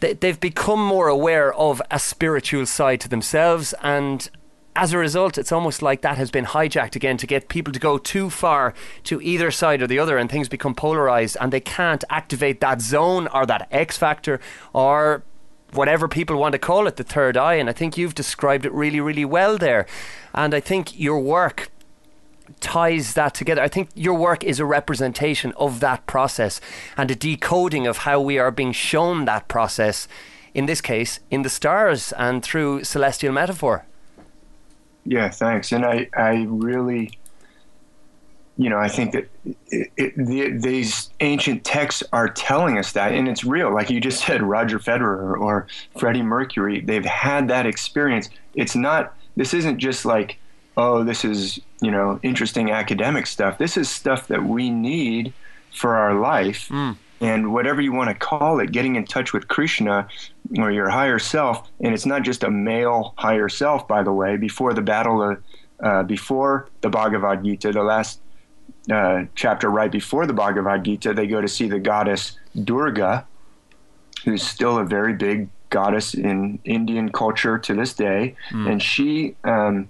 they, 0.00 0.12
they've 0.14 0.40
become 0.40 0.84
more 0.84 1.08
aware 1.08 1.52
of 1.54 1.80
a 1.90 1.98
spiritual 1.98 2.66
side 2.66 3.00
to 3.00 3.08
themselves 3.08 3.74
and 3.82 4.30
as 4.74 4.92
a 4.92 4.98
result, 4.98 5.36
it's 5.36 5.52
almost 5.52 5.82
like 5.82 6.00
that 6.00 6.16
has 6.16 6.30
been 6.30 6.46
hijacked 6.46 6.96
again 6.96 7.18
to 7.18 7.26
get 7.26 7.48
people 7.48 7.72
to 7.72 7.78
go 7.78 7.98
too 7.98 8.30
far 8.30 8.72
to 9.04 9.20
either 9.20 9.50
side 9.50 9.82
or 9.82 9.86
the 9.86 9.98
other, 9.98 10.16
and 10.16 10.30
things 10.30 10.48
become 10.48 10.74
polarized, 10.74 11.36
and 11.40 11.52
they 11.52 11.60
can't 11.60 12.04
activate 12.08 12.60
that 12.60 12.80
zone 12.80 13.28
or 13.28 13.44
that 13.44 13.68
X 13.70 13.98
factor 13.98 14.40
or 14.72 15.22
whatever 15.72 16.08
people 16.08 16.36
want 16.36 16.52
to 16.52 16.58
call 16.58 16.86
it, 16.86 16.96
the 16.96 17.04
third 17.04 17.36
eye. 17.36 17.54
And 17.54 17.68
I 17.68 17.72
think 17.72 17.96
you've 17.96 18.14
described 18.14 18.64
it 18.64 18.72
really, 18.72 19.00
really 19.00 19.24
well 19.24 19.58
there. 19.58 19.86
And 20.34 20.54
I 20.54 20.60
think 20.60 20.98
your 20.98 21.18
work 21.18 21.70
ties 22.60 23.14
that 23.14 23.34
together. 23.34 23.62
I 23.62 23.68
think 23.68 23.88
your 23.94 24.14
work 24.14 24.44
is 24.44 24.60
a 24.60 24.64
representation 24.64 25.52
of 25.56 25.80
that 25.80 26.06
process 26.06 26.60
and 26.96 27.10
a 27.10 27.14
decoding 27.14 27.86
of 27.86 27.98
how 27.98 28.20
we 28.20 28.38
are 28.38 28.50
being 28.50 28.72
shown 28.72 29.24
that 29.24 29.48
process, 29.48 30.08
in 30.54 30.66
this 30.66 30.80
case, 30.80 31.20
in 31.30 31.42
the 31.42 31.48
stars 31.48 32.12
and 32.18 32.42
through 32.42 32.84
celestial 32.84 33.32
metaphor. 33.32 33.84
Yeah, 35.04 35.30
thanks. 35.30 35.72
And 35.72 35.84
I, 35.84 36.08
I 36.16 36.46
really, 36.48 37.18
you 38.56 38.70
know, 38.70 38.78
I 38.78 38.88
think 38.88 39.12
that 39.12 39.28
it, 39.70 39.90
it, 39.96 40.16
the, 40.16 40.50
these 40.58 41.10
ancient 41.20 41.64
texts 41.64 42.02
are 42.12 42.28
telling 42.28 42.78
us 42.78 42.92
that, 42.92 43.12
and 43.12 43.26
it's 43.28 43.44
real. 43.44 43.72
Like 43.74 43.90
you 43.90 44.00
just 44.00 44.24
said, 44.24 44.42
Roger 44.42 44.78
Federer 44.78 45.36
or 45.38 45.66
Freddie 45.98 46.22
Mercury, 46.22 46.80
they've 46.80 47.04
had 47.04 47.48
that 47.48 47.66
experience. 47.66 48.28
It's 48.54 48.76
not, 48.76 49.14
this 49.36 49.54
isn't 49.54 49.78
just 49.78 50.04
like, 50.04 50.38
oh, 50.76 51.04
this 51.04 51.24
is, 51.24 51.60
you 51.80 51.90
know, 51.90 52.18
interesting 52.22 52.70
academic 52.70 53.26
stuff. 53.26 53.58
This 53.58 53.76
is 53.76 53.88
stuff 53.88 54.28
that 54.28 54.44
we 54.44 54.70
need 54.70 55.32
for 55.74 55.94
our 55.94 56.14
life. 56.14 56.68
Mm. 56.68 56.96
And 57.20 57.52
whatever 57.52 57.80
you 57.80 57.92
want 57.92 58.10
to 58.10 58.14
call 58.14 58.58
it, 58.58 58.72
getting 58.72 58.96
in 58.96 59.04
touch 59.04 59.32
with 59.32 59.46
Krishna 59.46 60.08
or 60.58 60.72
your 60.72 60.88
higher 60.88 61.20
self, 61.20 61.70
and 61.80 61.94
it's 61.94 62.06
not 62.06 62.22
just 62.22 62.42
a 62.42 62.50
male 62.50 63.14
higher 63.16 63.48
self, 63.48 63.86
by 63.86 64.02
the 64.02 64.12
way, 64.12 64.36
before 64.36 64.74
the 64.74 64.82
battle 64.82 65.22
of, 65.22 65.42
uh, 65.82 66.02
before 66.02 66.68
the 66.80 66.88
Bhagavad 66.88 67.44
Gita, 67.44 67.70
the 67.70 67.82
last 67.82 68.20
uh, 68.90 69.24
chapter 69.36 69.70
right 69.70 69.92
before 69.92 70.26
the 70.26 70.32
Bhagavad 70.32 70.84
Gita, 70.84 71.14
they 71.14 71.28
go 71.28 71.40
to 71.40 71.46
see 71.46 71.68
the 71.68 71.78
goddess 71.78 72.38
Durga, 72.64 73.26
who's 74.24 74.42
still 74.42 74.78
a 74.78 74.84
very 74.84 75.12
big 75.12 75.48
goddess 75.70 76.14
in 76.14 76.58
Indian 76.64 77.10
culture 77.10 77.58
to 77.58 77.74
this 77.74 77.94
day, 77.94 78.34
mm. 78.50 78.70
and 78.70 78.82
she 78.82 79.36
um, 79.44 79.88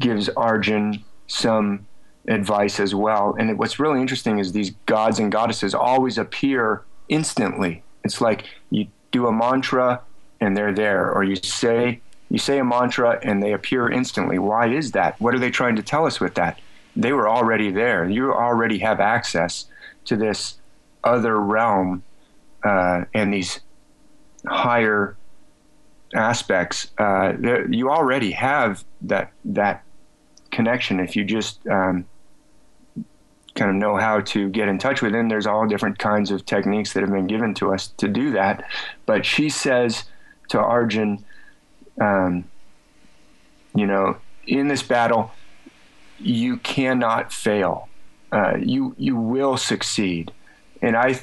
gives 0.00 0.28
Arjun 0.30 1.04
some 1.26 1.86
advice 2.26 2.78
as 2.80 2.94
well. 2.94 3.34
And 3.38 3.58
what's 3.58 3.78
really 3.78 4.00
interesting 4.00 4.38
is 4.38 4.52
these 4.52 4.70
gods 4.86 5.18
and 5.18 5.32
goddesses 5.32 5.74
always 5.74 6.18
appear 6.18 6.82
instantly. 7.08 7.82
It's 8.04 8.20
like 8.20 8.44
you 8.70 8.86
do 9.12 9.26
a 9.26 9.32
mantra 9.32 10.02
and 10.40 10.56
they're 10.56 10.74
there, 10.74 11.10
or 11.10 11.24
you 11.24 11.36
say 11.36 12.00
you 12.30 12.38
say 12.38 12.58
a 12.58 12.64
mantra 12.64 13.18
and 13.22 13.42
they 13.42 13.52
appear 13.52 13.90
instantly. 13.90 14.38
Why 14.38 14.68
is 14.68 14.92
that? 14.92 15.18
What 15.20 15.34
are 15.34 15.38
they 15.38 15.50
trying 15.50 15.76
to 15.76 15.82
tell 15.82 16.06
us 16.06 16.20
with 16.20 16.34
that? 16.34 16.60
they 16.98 17.12
were 17.12 17.28
already 17.28 17.70
there. 17.70 18.08
You 18.10 18.34
already 18.34 18.78
have 18.78 18.98
access 18.98 19.66
to 20.06 20.16
this 20.16 20.56
other 21.04 21.40
realm 21.40 22.02
uh, 22.64 23.04
and 23.14 23.32
these 23.32 23.60
higher 24.44 25.16
aspects. 26.12 26.88
Uh, 26.98 27.34
you 27.70 27.88
already 27.90 28.32
have 28.32 28.84
that 29.02 29.32
that 29.44 29.84
connection 30.50 31.00
if 31.00 31.16
you 31.16 31.24
just 31.24 31.66
um, 31.66 32.06
kind 33.54 33.70
of 33.70 33.76
know 33.76 33.96
how 33.96 34.20
to 34.20 34.48
get 34.48 34.68
in 34.68 34.78
touch 34.78 35.02
with 35.02 35.14
it. 35.14 35.18
And 35.18 35.30
there's 35.30 35.46
all 35.46 35.66
different 35.66 35.98
kinds 35.98 36.30
of 36.30 36.46
techniques 36.46 36.92
that 36.92 37.02
have 37.02 37.10
been 37.10 37.26
given 37.26 37.54
to 37.54 37.74
us 37.74 37.88
to 37.98 38.08
do 38.08 38.30
that. 38.32 38.64
But 39.04 39.26
she 39.26 39.48
says 39.48 40.04
to 40.50 40.58
Arjun, 40.58 41.24
um, 42.00 42.44
you 43.74 43.86
know, 43.86 44.16
in 44.46 44.68
this 44.68 44.82
battle, 44.82 45.30
you 46.18 46.56
cannot 46.58 47.32
fail. 47.32 47.88
Uh, 48.32 48.56
you 48.58 48.94
you 48.98 49.16
will 49.16 49.56
succeed, 49.56 50.32
and 50.82 50.96
I 50.96 51.18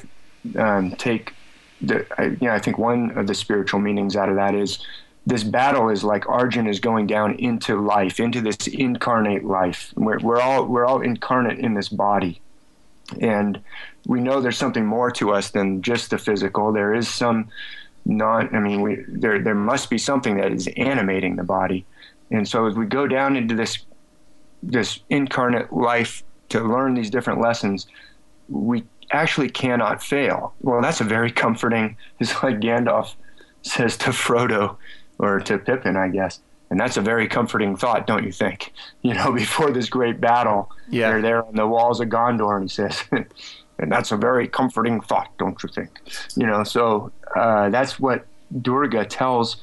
um, 0.58 0.92
take 0.92 1.34
the 1.80 2.04
I, 2.18 2.24
you 2.24 2.38
know 2.40 2.52
I 2.52 2.58
think 2.58 2.78
one 2.78 3.16
of 3.16 3.26
the 3.26 3.34
spiritual 3.34 3.78
meanings 3.78 4.16
out 4.16 4.28
of 4.28 4.36
that 4.36 4.54
is 4.54 4.78
this 5.26 5.42
battle 5.42 5.88
is 5.88 6.04
like 6.04 6.28
Arjun 6.28 6.68
is 6.68 6.78
going 6.78 7.08
down 7.08 7.34
into 7.34 7.80
life, 7.80 8.20
into 8.20 8.40
this 8.40 8.68
incarnate 8.68 9.44
life. 9.44 9.92
We're, 9.96 10.20
we're 10.20 10.40
all 10.40 10.66
we're 10.66 10.86
all 10.86 11.02
incarnate 11.02 11.58
in 11.58 11.74
this 11.74 11.88
body, 11.88 12.40
and 13.20 13.60
we 14.06 14.20
know 14.20 14.40
there's 14.40 14.56
something 14.56 14.86
more 14.86 15.10
to 15.12 15.32
us 15.32 15.50
than 15.50 15.82
just 15.82 16.10
the 16.10 16.18
physical. 16.18 16.72
There 16.72 16.94
is 16.94 17.08
some 17.08 17.48
not. 18.04 18.54
I 18.54 18.60
mean, 18.60 18.80
we 18.82 19.04
there 19.08 19.42
there 19.42 19.56
must 19.56 19.90
be 19.90 19.98
something 19.98 20.36
that 20.36 20.52
is 20.52 20.68
animating 20.76 21.34
the 21.34 21.44
body, 21.44 21.84
and 22.30 22.46
so 22.46 22.66
as 22.66 22.76
we 22.76 22.86
go 22.86 23.08
down 23.08 23.36
into 23.36 23.56
this 23.56 23.78
this 24.62 25.00
incarnate 25.10 25.72
life 25.72 26.22
to 26.50 26.60
learn 26.60 26.94
these 26.94 27.10
different 27.10 27.40
lessons, 27.40 27.88
we 28.48 28.84
actually 29.10 29.50
cannot 29.50 30.02
fail. 30.02 30.54
Well, 30.60 30.80
that's 30.80 31.00
a 31.00 31.04
very 31.04 31.32
comforting. 31.32 31.96
It's 32.20 32.42
like 32.44 32.60
Gandalf 32.60 33.14
says 33.62 33.96
to 33.96 34.10
Frodo 34.10 34.76
or 35.18 35.40
to 35.40 35.58
Pippin, 35.58 35.96
I 35.96 36.08
guess. 36.08 36.40
And 36.68 36.80
that's 36.80 36.96
a 36.96 37.00
very 37.00 37.28
comforting 37.28 37.76
thought, 37.76 38.06
don't 38.06 38.24
you 38.24 38.32
think? 38.32 38.72
You 39.02 39.14
know, 39.14 39.30
before 39.30 39.70
this 39.70 39.88
great 39.88 40.20
battle, 40.20 40.68
yeah. 40.90 41.10
they're 41.10 41.22
there 41.22 41.46
on 41.46 41.54
the 41.54 41.66
walls 41.66 42.00
of 42.00 42.08
Gondor, 42.08 42.56
and 42.56 42.64
he 42.64 42.68
says, 42.68 43.04
and 43.78 43.92
that's 43.92 44.10
a 44.10 44.16
very 44.16 44.48
comforting 44.48 45.00
thought, 45.00 45.30
don't 45.38 45.56
you 45.62 45.68
think? 45.68 46.00
You 46.34 46.44
know, 46.44 46.64
so 46.64 47.12
uh, 47.36 47.68
that's 47.68 48.00
what 48.00 48.26
Durga 48.62 49.04
tells 49.04 49.58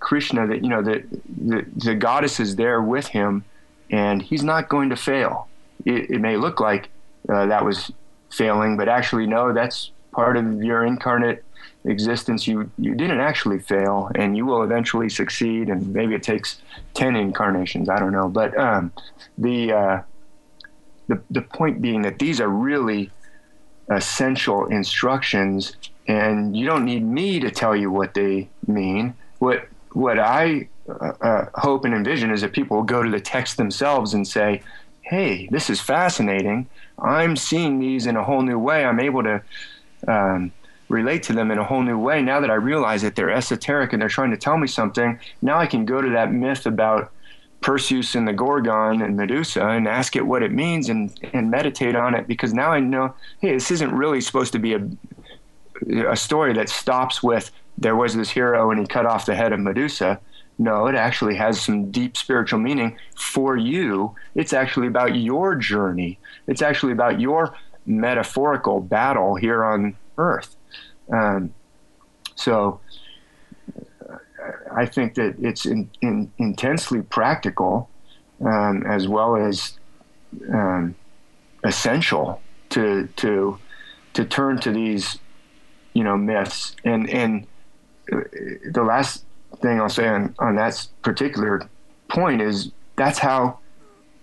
Krishna 0.00 0.48
that, 0.48 0.62
you 0.62 0.68
know, 0.68 0.82
the, 0.82 1.04
the, 1.36 1.64
the 1.76 1.94
goddess 1.94 2.40
is 2.40 2.56
there 2.56 2.82
with 2.82 3.06
him 3.06 3.44
and 3.90 4.20
he's 4.20 4.42
not 4.42 4.68
going 4.68 4.90
to 4.90 4.96
fail. 4.96 5.48
It, 5.84 6.10
it 6.10 6.20
may 6.20 6.36
look 6.36 6.58
like 6.58 6.88
uh, 7.28 7.46
that 7.46 7.64
was 7.64 7.92
failing, 8.30 8.76
but 8.76 8.88
actually, 8.88 9.26
no, 9.26 9.52
that's 9.52 9.92
part 10.12 10.36
of 10.36 10.62
your 10.62 10.84
incarnate 10.84 11.44
existence. 11.84 12.46
You 12.46 12.70
you 12.78 12.94
didn't 12.94 13.20
actually 13.20 13.58
fail, 13.58 14.10
and 14.14 14.36
you 14.36 14.46
will 14.46 14.62
eventually 14.62 15.08
succeed. 15.08 15.68
And 15.68 15.92
maybe 15.92 16.14
it 16.14 16.22
takes 16.22 16.62
ten 16.94 17.16
incarnations. 17.16 17.88
I 17.88 17.98
don't 17.98 18.12
know, 18.12 18.28
but 18.28 18.56
um, 18.58 18.92
the 19.38 19.72
uh, 19.72 20.02
the 21.08 21.20
the 21.30 21.42
point 21.42 21.80
being 21.80 22.02
that 22.02 22.18
these 22.18 22.40
are 22.40 22.48
really 22.48 23.10
essential 23.90 24.66
instructions, 24.66 25.76
and 26.08 26.56
you 26.56 26.66
don't 26.66 26.84
need 26.84 27.04
me 27.04 27.40
to 27.40 27.50
tell 27.50 27.76
you 27.76 27.90
what 27.90 28.14
they 28.14 28.48
mean. 28.66 29.14
What 29.38 29.68
what 29.92 30.18
I 30.18 30.68
uh, 30.88 31.12
uh, 31.20 31.46
hope 31.54 31.84
and 31.84 31.94
envision 31.94 32.30
is 32.30 32.40
that 32.40 32.52
people 32.52 32.78
will 32.78 32.84
go 32.84 33.02
to 33.02 33.10
the 33.10 33.20
text 33.20 33.56
themselves 33.56 34.12
and 34.12 34.26
say, 34.26 34.62
hey, 35.02 35.48
this 35.50 35.70
is 35.70 35.80
fascinating. 35.80 36.66
I'm 36.98 37.36
seeing 37.36 37.78
these 37.78 38.06
in 38.06 38.16
a 38.16 38.24
whole 38.24 38.42
new 38.42 38.58
way. 38.58 38.84
I'm 38.84 39.00
able 39.00 39.22
to 39.22 39.42
um, 40.08 40.52
relate 40.88 41.22
to 41.24 41.32
them 41.32 41.50
in 41.50 41.58
a 41.58 41.64
whole 41.64 41.82
new 41.82 41.98
way. 41.98 42.22
Now 42.22 42.40
that 42.40 42.50
I 42.50 42.54
realize 42.54 43.02
that 43.02 43.16
they're 43.16 43.30
esoteric 43.30 43.92
and 43.92 44.00
they're 44.02 44.08
trying 44.08 44.30
to 44.30 44.36
tell 44.36 44.58
me 44.58 44.66
something, 44.66 45.18
now 45.42 45.58
I 45.58 45.66
can 45.66 45.84
go 45.84 46.00
to 46.00 46.10
that 46.10 46.32
myth 46.32 46.66
about 46.66 47.12
Perseus 47.60 48.14
and 48.14 48.28
the 48.28 48.32
Gorgon 48.32 49.00
and 49.00 49.16
Medusa 49.16 49.66
and 49.66 49.88
ask 49.88 50.16
it 50.16 50.26
what 50.26 50.42
it 50.42 50.52
means 50.52 50.90
and, 50.90 51.18
and 51.32 51.50
meditate 51.50 51.96
on 51.96 52.14
it 52.14 52.26
because 52.26 52.52
now 52.52 52.70
I 52.72 52.80
know, 52.80 53.14
hey, 53.40 53.54
this 53.54 53.70
isn't 53.70 53.90
really 53.90 54.20
supposed 54.20 54.52
to 54.52 54.58
be 54.58 54.74
a, 54.74 56.10
a 56.10 56.16
story 56.16 56.52
that 56.52 56.68
stops 56.68 57.22
with 57.22 57.50
there 57.78 57.96
was 57.96 58.14
this 58.14 58.30
hero 58.30 58.70
and 58.70 58.80
he 58.80 58.86
cut 58.86 59.06
off 59.06 59.26
the 59.26 59.34
head 59.34 59.52
of 59.52 59.60
Medusa. 59.60 60.20
No, 60.58 60.86
it 60.86 60.94
actually 60.94 61.34
has 61.36 61.60
some 61.60 61.90
deep 61.90 62.16
spiritual 62.16 62.60
meaning 62.60 62.96
for 63.16 63.56
you. 63.56 64.14
It's 64.34 64.52
actually 64.52 64.86
about 64.86 65.16
your 65.16 65.56
journey. 65.56 66.18
It's 66.46 66.62
actually 66.62 66.92
about 66.92 67.20
your 67.20 67.56
metaphorical 67.86 68.80
battle 68.80 69.34
here 69.34 69.64
on 69.64 69.96
Earth. 70.18 70.54
Um, 71.12 71.52
so 72.34 72.80
I 74.72 74.86
think 74.86 75.14
that 75.14 75.36
it's 75.40 75.66
in, 75.66 75.90
in, 76.00 76.30
intensely 76.38 77.02
practical 77.02 77.88
um, 78.44 78.84
as 78.86 79.08
well 79.08 79.36
as 79.36 79.78
um, 80.52 80.94
essential 81.62 82.40
to 82.70 83.08
to 83.16 83.58
to 84.14 84.24
turn 84.24 84.58
to 84.60 84.72
these 84.72 85.18
you 85.92 86.02
know 86.02 86.16
myths 86.16 86.74
and 86.84 87.08
and 87.08 87.46
the 88.06 88.82
last 88.82 89.24
thing 89.62 89.80
I'll 89.80 89.88
say 89.88 90.08
on, 90.08 90.34
on 90.38 90.56
that 90.56 90.86
particular 91.02 91.68
point 92.08 92.42
is 92.42 92.70
that's 92.96 93.18
how 93.18 93.58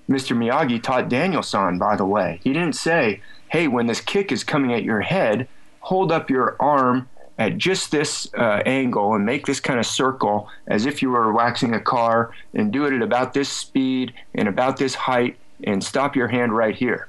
Mr. 0.09 0.35
Miyagi 0.35 0.81
taught 0.81 1.09
Daniel-san, 1.09 1.77
by 1.77 1.95
the 1.95 2.05
way. 2.05 2.39
He 2.43 2.53
didn't 2.53 2.75
say, 2.75 3.21
hey, 3.49 3.67
when 3.67 3.87
this 3.87 4.01
kick 4.01 4.31
is 4.31 4.43
coming 4.43 4.73
at 4.73 4.83
your 4.83 5.01
head, 5.01 5.47
hold 5.81 6.11
up 6.11 6.29
your 6.29 6.55
arm 6.59 7.07
at 7.37 7.57
just 7.57 7.91
this 7.91 8.31
uh, 8.35 8.61
angle 8.65 9.15
and 9.15 9.25
make 9.25 9.45
this 9.45 9.59
kind 9.59 9.79
of 9.79 9.85
circle 9.85 10.47
as 10.67 10.85
if 10.85 11.01
you 11.01 11.09
were 11.09 11.33
waxing 11.33 11.73
a 11.73 11.79
car 11.79 12.31
and 12.53 12.71
do 12.71 12.85
it 12.85 12.93
at 12.93 13.01
about 13.01 13.33
this 13.33 13.49
speed 13.49 14.13
and 14.35 14.47
about 14.47 14.77
this 14.77 14.93
height 14.93 15.37
and 15.63 15.83
stop 15.83 16.15
your 16.15 16.27
hand 16.27 16.55
right 16.55 16.75
here. 16.75 17.07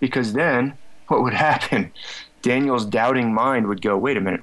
Because 0.00 0.32
then 0.32 0.74
what 1.08 1.22
would 1.22 1.34
happen? 1.50 1.92
Daniel's 2.42 2.86
doubting 2.86 3.34
mind 3.34 3.66
would 3.66 3.82
go, 3.82 3.96
wait 3.98 4.16
a 4.16 4.20
minute, 4.20 4.42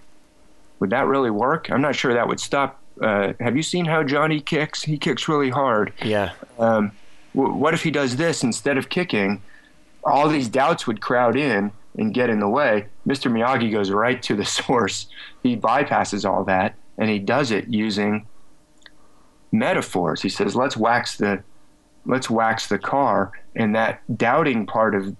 would 0.79 0.89
that 0.89 1.07
really 1.07 1.31
work? 1.31 1.71
I'm 1.71 1.81
not 1.81 1.95
sure 1.95 2.13
that 2.13 2.27
would 2.27 2.39
stop. 2.39 2.79
Uh, 3.01 3.33
have 3.39 3.55
you 3.55 3.63
seen 3.63 3.85
how 3.85 4.03
Johnny 4.03 4.41
kicks? 4.41 4.83
He 4.83 4.97
kicks 4.97 5.27
really 5.29 5.49
hard. 5.49 5.93
Yeah. 6.03 6.33
Um, 6.59 6.91
w- 7.33 7.53
what 7.55 7.73
if 7.73 7.83
he 7.83 7.91
does 7.91 8.17
this 8.17 8.43
instead 8.43 8.77
of 8.77 8.89
kicking? 8.89 9.41
All 10.03 10.27
these 10.27 10.49
doubts 10.49 10.85
would 10.87 10.99
crowd 11.01 11.37
in 11.37 11.71
and 11.97 12.13
get 12.13 12.29
in 12.29 12.39
the 12.39 12.49
way. 12.49 12.87
Mr. 13.07 13.31
Miyagi 13.31 13.71
goes 13.71 13.89
right 13.91 14.21
to 14.23 14.35
the 14.35 14.45
source. 14.59 15.07
He 15.43 15.55
bypasses 15.55 16.29
all 16.29 16.43
that 16.45 16.75
and 16.97 17.09
he 17.09 17.19
does 17.19 17.51
it 17.51 17.67
using 17.67 18.27
metaphors. 19.51 20.21
He 20.21 20.29
says, 20.29 20.55
"Let's 20.55 20.77
wax 20.77 21.17
the 21.17 21.43
let's 22.05 22.29
wax 22.29 22.67
the 22.67 22.79
car." 22.79 23.31
And 23.55 23.75
that 23.75 24.01
doubting 24.17 24.65
part 24.65 24.95
of 24.95 25.15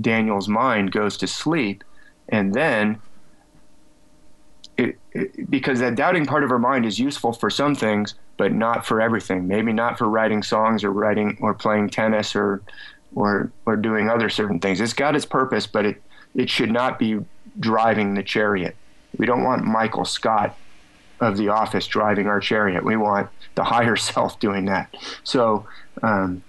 Daniel's 0.00 0.48
mind 0.48 0.92
goes 0.92 1.16
to 1.18 1.26
sleep 1.26 1.82
and 2.28 2.52
then 2.54 3.00
it, 4.76 4.98
it, 5.12 5.50
because 5.50 5.80
that 5.80 5.94
doubting 5.94 6.26
part 6.26 6.44
of 6.44 6.50
her 6.50 6.58
mind 6.58 6.84
is 6.84 6.98
useful 6.98 7.32
for 7.32 7.48
some 7.48 7.74
things, 7.74 8.14
but 8.36 8.52
not 8.52 8.84
for 8.84 9.00
everything. 9.00 9.48
Maybe 9.48 9.72
not 9.72 9.96
for 9.96 10.08
writing 10.08 10.42
songs 10.42 10.84
or 10.84 10.92
writing 10.92 11.38
or 11.40 11.54
playing 11.54 11.90
tennis 11.90 12.36
or 12.36 12.62
or 13.16 13.50
or 13.64 13.74
doing 13.74 14.08
other 14.08 14.30
certain 14.30 14.60
things. 14.60 14.80
It's 14.80 14.92
got 14.92 15.16
its 15.16 15.24
purpose, 15.24 15.66
but 15.66 15.84
it 15.84 16.02
it 16.36 16.48
should 16.48 16.70
not 16.70 17.00
be 17.00 17.18
driving 17.58 18.14
the 18.14 18.22
chariot. 18.22 18.76
We 19.16 19.26
don't 19.26 19.42
want 19.42 19.64
Michael 19.64 20.04
Scott 20.04 20.56
of 21.18 21.38
the 21.38 21.48
office 21.48 21.86
driving 21.86 22.26
our 22.26 22.38
chariot. 22.38 22.84
We 22.84 22.96
want 22.96 23.30
the 23.56 23.64
higher 23.64 23.96
self 24.10 24.38
doing 24.38 24.66
that. 24.66 24.94
So, 25.24 25.66
um, 26.02 26.44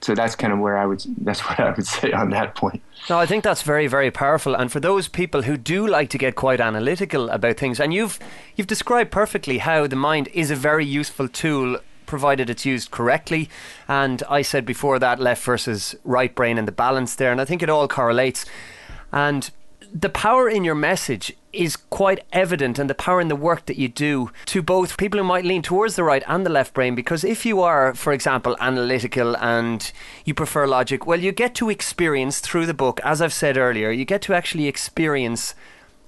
so 0.00 0.14
that's 0.14 0.34
kind 0.34 0.52
of 0.52 0.58
where 0.58 0.76
I 0.76 0.84
would 0.84 1.02
that's 1.18 1.40
what 1.40 1.58
I 1.60 1.70
would 1.70 1.86
say 1.86 2.12
on 2.12 2.30
that 2.30 2.56
point. 2.56 2.82
No, 3.08 3.18
I 3.18 3.26
think 3.26 3.44
that's 3.44 3.62
very 3.62 3.86
very 3.86 4.10
powerful 4.10 4.54
and 4.54 4.70
for 4.70 4.80
those 4.80 5.08
people 5.08 5.42
who 5.42 5.56
do 5.56 5.86
like 5.86 6.10
to 6.10 6.18
get 6.18 6.34
quite 6.34 6.60
analytical 6.60 7.30
about 7.30 7.56
things 7.56 7.80
and 7.80 7.94
you've 7.94 8.18
you've 8.56 8.66
described 8.66 9.10
perfectly 9.10 9.58
how 9.58 9.86
the 9.86 9.96
mind 9.96 10.28
is 10.34 10.50
a 10.50 10.56
very 10.56 10.84
useful 10.84 11.28
tool 11.28 11.78
provided 12.12 12.50
it's 12.50 12.66
used 12.66 12.90
correctly. 12.90 13.48
And 13.88 14.22
I 14.28 14.42
said 14.42 14.66
before 14.66 14.98
that 14.98 15.18
left 15.18 15.42
versus 15.42 15.96
right 16.04 16.34
brain 16.34 16.58
and 16.58 16.68
the 16.68 16.78
balance 16.86 17.14
there. 17.14 17.32
And 17.32 17.40
I 17.40 17.46
think 17.46 17.62
it 17.62 17.70
all 17.70 17.88
correlates. 17.88 18.44
And 19.10 19.50
the 19.94 20.10
power 20.10 20.46
in 20.46 20.62
your 20.62 20.74
message 20.74 21.34
is 21.54 21.74
quite 21.76 22.22
evident 22.30 22.78
and 22.78 22.90
the 22.90 22.94
power 22.94 23.18
in 23.18 23.28
the 23.28 23.44
work 23.50 23.64
that 23.64 23.78
you 23.78 23.88
do 23.88 24.30
to 24.44 24.60
both 24.60 24.98
people 24.98 25.18
who 25.18 25.24
might 25.24 25.46
lean 25.46 25.62
towards 25.62 25.96
the 25.96 26.04
right 26.04 26.22
and 26.26 26.44
the 26.44 26.50
left 26.50 26.74
brain. 26.74 26.94
Because 26.94 27.24
if 27.24 27.46
you 27.46 27.62
are 27.62 27.94
for 27.94 28.12
example 28.12 28.54
analytical 28.60 29.34
and 29.38 29.90
you 30.26 30.34
prefer 30.34 30.66
logic 30.66 31.06
well 31.06 31.20
you 31.20 31.32
get 31.32 31.54
to 31.54 31.70
experience 31.70 32.40
through 32.40 32.66
the 32.66 32.74
book 32.84 33.00
as 33.04 33.22
I've 33.22 33.32
said 33.32 33.56
earlier 33.56 33.90
you 33.90 34.04
get 34.04 34.22
to 34.22 34.34
actually 34.34 34.66
experience 34.66 35.54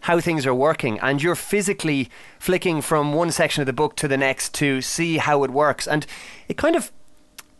how 0.05 0.21
things 0.21 0.45
are 0.47 0.55
working 0.55 0.99
and 1.01 1.23
you're 1.23 1.35
physically 1.35 2.11
flicking 2.39 2.83
from 2.83 3.15
one 3.15 3.31
section 3.31 3.63
of 3.63 3.67
the 3.67 3.73
book 3.73 3.97
to 3.97 4.07
the 4.07 4.19
next 4.19 4.53
to 4.55 4.83
see 4.83 5.17
how 5.17 5.45
it 5.45 5.51
works. 5.51 5.87
And 5.87 6.07
it 6.47 6.59
kind 6.59 6.77
of 6.77 6.93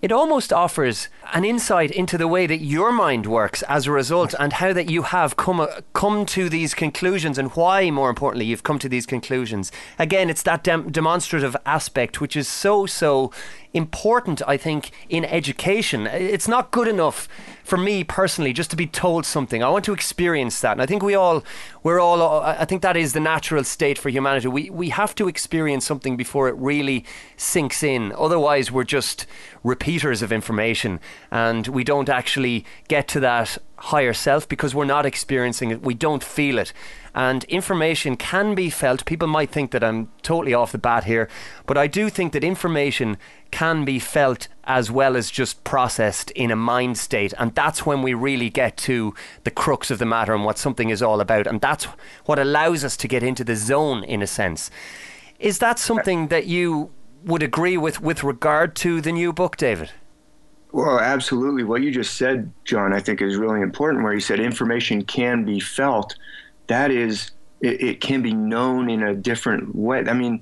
it 0.05 0.13
almost 0.13 0.53
offers 0.53 1.09
an 1.33 1.47
insight 1.47 1.91
into 1.91 2.19
the 2.19 2.29
way 2.29 2.47
that 2.47 2.59
your 2.59 2.93
mind 2.93 3.25
works 3.25 3.63
as 3.63 3.87
a 3.87 3.91
result 3.91 4.35
and 4.39 4.53
how 4.53 4.71
that 4.75 4.91
you 4.91 5.01
have 5.01 5.39
come 5.39 5.61
uh, 5.61 5.81
come 5.95 6.27
to 6.27 6.51
these 6.51 6.75
conclusions 6.75 7.39
and 7.39 7.51
why 7.53 7.91
more 7.91 8.11
importantly 8.11 8.45
you've 8.45 8.63
come 8.63 8.79
to 8.81 8.89
these 8.91 9.07
conclusions. 9.07 9.73
Again 9.99 10.29
it's 10.29 10.43
that 10.43 10.63
dem- 10.63 10.91
demonstrative 10.91 11.57
aspect 11.65 12.21
which 12.21 12.37
is 12.37 12.47
so 12.47 12.85
so 12.85 13.33
important 13.73 14.43
I 14.47 14.59
think 14.59 14.91
in 15.09 15.25
education. 15.25 16.07
It's 16.07 16.49
not 16.49 16.71
good 16.71 16.87
enough 16.87 17.27
for 17.63 17.79
me 17.79 18.05
personally 18.05 18.53
just 18.53 18.71
to 18.73 18.77
be 18.77 18.87
told 18.87 19.25
something. 19.25 19.63
I 19.63 19.71
want 19.71 19.87
to 19.87 19.95
experience 19.95 20.61
that 20.61 20.73
and 20.73 20.83
I 20.83 20.87
think 20.87 21.03
we 21.03 21.15
all 21.15 21.43
we're 21.85 22.01
all 22.01 22.21
uh, 22.23 22.57
I 22.59 22.65
think 22.65 22.83
that 22.83 22.97
is 22.97 23.13
the 23.13 23.21
natural 23.21 23.63
state 23.63 23.99
for 23.99 24.09
humanity. 24.09 24.49
We 24.49 24.71
we 24.71 24.89
have 24.89 25.15
to 25.17 25.29
experience 25.29 25.87
something 25.87 26.17
before 26.17 26.49
it 26.49 26.57
really 26.57 27.05
sinks 27.37 27.85
in. 27.85 28.13
Otherwise 28.19 28.73
we're 28.73 28.85
just 28.85 29.27
repeaters 29.63 30.23
of 30.23 30.33
information 30.33 30.99
and 31.31 31.69
we 31.69 31.85
don't 31.85 32.09
actually 32.09 32.65
get 32.89 33.07
to 33.09 33.21
that 33.21 33.59
higher 33.77 34.15
self 34.15 34.49
because 34.49 34.75
we're 34.75 34.87
not 34.87 35.05
experiencing 35.05 35.71
it. 35.71 35.83
We 35.83 35.95
don't 35.95 36.25
feel 36.25 36.59
it. 36.59 36.73
And 37.15 37.45
information 37.45 38.17
can 38.17 38.55
be 38.55 38.71
felt. 38.71 39.05
People 39.05 39.29
might 39.29 39.51
think 39.51 39.71
that 39.71 39.85
I'm 39.85 40.11
totally 40.23 40.55
off 40.55 40.73
the 40.73 40.79
bat 40.79 41.05
here, 41.05 41.29
but 41.67 41.77
I 41.77 41.87
do 41.87 42.09
think 42.09 42.33
that 42.33 42.43
information 42.43 43.19
can 43.51 43.85
be 43.85 43.99
felt 43.99 44.49
as 44.67 44.91
well 44.91 45.17
as 45.17 45.31
just 45.31 45.65
processed 45.65 46.31
in 46.33 46.51
a 46.51 46.57
mind 46.57 46.99
state. 46.99 47.33
And 47.39 47.55
that's 47.55 47.87
when 47.87 48.03
we 48.03 48.15
really 48.15 48.51
get 48.51 48.77
to 48.79 49.15
the 49.45 49.51
crux 49.51 49.91
of 49.91 49.99
the 49.99 50.07
matter 50.07 50.35
and 50.35 50.45
what 50.45 50.59
something 50.59 50.91
is 50.91 51.03
all 51.03 51.21
about. 51.21 51.47
And 51.47 51.61
that's 51.61 51.85
what 52.27 52.39
allows 52.39 52.85
us 52.85 52.97
to 52.99 53.09
get 53.09 53.23
into 53.23 53.45
the 53.45 53.57
zone, 53.57 54.05
in 54.05 54.23
a 54.23 54.27
sense. 54.27 54.71
Is 55.39 55.59
that 55.59 55.79
something 55.79 56.29
that 56.29 56.47
you 56.47 56.91
would 57.25 57.43
agree 57.43 57.77
with 57.77 58.01
with 58.01 58.23
regard 58.23 58.75
to 58.77 59.01
the 59.01 59.13
new 59.13 59.33
book, 59.33 59.57
David? 59.57 59.91
Well, 60.73 60.99
absolutely. 60.99 61.63
What 61.63 61.83
you 61.83 61.93
just 61.93 62.17
said, 62.17 62.53
John, 62.65 62.93
I 62.93 63.01
think 63.01 63.23
is 63.23 63.37
really 63.37 63.61
important, 63.61 64.03
where 64.03 64.13
you 64.13 64.21
said 64.21 64.41
information 64.41 65.05
can 65.05 65.45
be 65.45 65.61
felt 65.61 66.17
that 66.67 66.91
is 66.91 67.31
it, 67.61 67.81
it 67.81 68.01
can 68.01 68.23
be 68.23 68.35
known 68.35 68.91
in 68.91 69.03
a 69.03 69.15
different 69.15 69.75
way. 69.75 70.05
I 70.07 70.13
mean, 70.13 70.41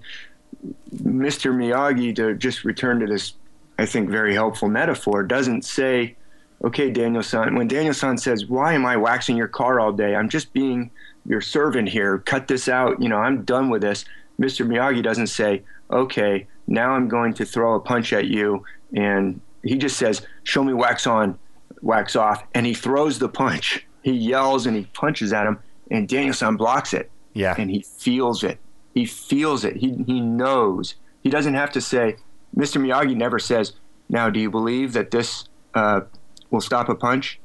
Mr. 0.95 1.53
Miyagi, 1.53 2.15
to 2.17 2.35
just 2.35 2.65
return 2.65 3.01
to 3.01 3.07
this, 3.07 3.35
I 3.79 3.87
think, 3.87 4.11
very 4.11 4.35
helpful 4.35 4.69
metaphor, 4.69 5.23
doesn't 5.23 5.65
say, 5.65 6.17
okay, 6.65 6.91
Daniel-san, 6.91 7.55
when 7.55 7.69
Daniel-san 7.69 8.19
says, 8.19 8.47
why 8.47 8.75
am 8.75 8.87
I 8.87 8.97
waxing 8.97 9.37
your 9.37 9.49
car 9.49 9.81
all 9.81 9.93
day? 9.93 10.15
I'm 10.15 10.29
just 10.29 10.53
being 10.53 10.91
your 11.27 11.41
servant 11.41 11.89
here. 11.89 12.19
Cut 12.19 12.49
this 12.49 12.69
out. 12.69 13.01
You 13.01 13.09
know, 13.09 13.19
I'm 13.19 13.45
done 13.45 13.71
with 13.71 13.83
this. 13.83 14.05
Mr. 14.41 14.67
Miyagi 14.67 15.03
doesn't 15.03 15.29
say, 15.29 15.63
okay, 15.91 16.47
now 16.67 16.93
I'm 16.93 17.09
going 17.09 17.35
to 17.35 17.45
throw 17.45 17.75
a 17.75 17.81
punch 17.81 18.13
at 18.13 18.27
you. 18.27 18.65
And 18.95 19.41
he 19.63 19.77
just 19.77 19.97
says, 19.97 20.27
show 20.45 20.63
me 20.63 20.73
wax 20.73 21.07
on, 21.07 21.39
wax 21.81 22.17
off. 22.17 22.45
And 22.55 22.67
he 22.67 22.75
throws 22.75 23.19
the 23.19 23.29
punch. 23.29 23.87
He 24.03 24.13
yells 24.13 24.67
and 24.67 24.77
he 24.77 24.85
punches 24.87 25.33
at 25.33 25.47
him 25.47 25.61
and 25.91 26.09
Daniel-san 26.09 26.57
blocks 26.57 26.95
it. 26.95 27.11
Yeah. 27.35 27.55
And 27.57 27.71
he 27.71 27.83
feels 27.83 28.43
it. 28.43 28.59
He 28.95 29.07
feels 29.07 29.65
it. 29.65 29.77
He 29.77 30.03
he 30.07 30.21
knows. 30.21 30.97
He 31.23 31.31
doesn't 31.31 31.55
have 31.55 31.71
to 31.73 31.81
say. 31.81 32.17
Mr. 32.57 32.81
Miyagi 32.81 33.17
never 33.17 33.39
says, 33.39 33.73
"Now, 34.09 34.31
do 34.31 34.41
you 34.41 34.51
believe 34.51 34.93
that 34.93 35.11
this 35.11 35.49
uh, 35.75 36.03
will 36.51 36.61
stop 36.61 36.89
a 36.89 36.95
punch? 36.95 37.41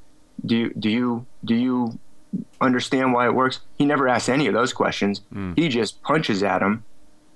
Do 0.46 0.56
you 0.56 0.74
do 0.78 0.90
you 0.90 1.26
do 1.44 1.56
you 1.56 2.00
understand 2.60 3.14
why 3.14 3.28
it 3.28 3.36
works?" 3.36 3.62
He 3.78 3.86
never 3.86 4.08
asks 4.08 4.30
any 4.30 4.48
of 4.48 4.54
those 4.54 4.74
questions. 4.74 5.22
Mm. 5.34 5.58
He 5.58 5.70
just 5.70 6.02
punches 6.02 6.44
at 6.44 6.62
him. 6.62 6.84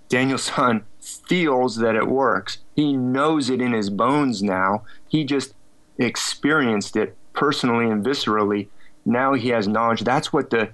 Daniel-san 0.09 0.83
feels 0.99 1.77
that 1.77 1.95
it 1.95 2.07
works. 2.07 2.57
He 2.75 2.97
knows 2.97 3.49
it 3.49 3.61
in 3.61 3.71
his 3.71 3.89
bones 3.89 4.43
now. 4.43 4.83
He 5.07 5.23
just 5.23 5.53
experienced 5.97 6.97
it 6.97 7.15
personally 7.33 7.89
and 7.89 8.03
viscerally. 8.03 8.67
Now 9.05 9.33
he 9.33 9.49
has 9.49 9.69
knowledge. 9.69 10.01
That's 10.01 10.33
what 10.33 10.49
the 10.49 10.71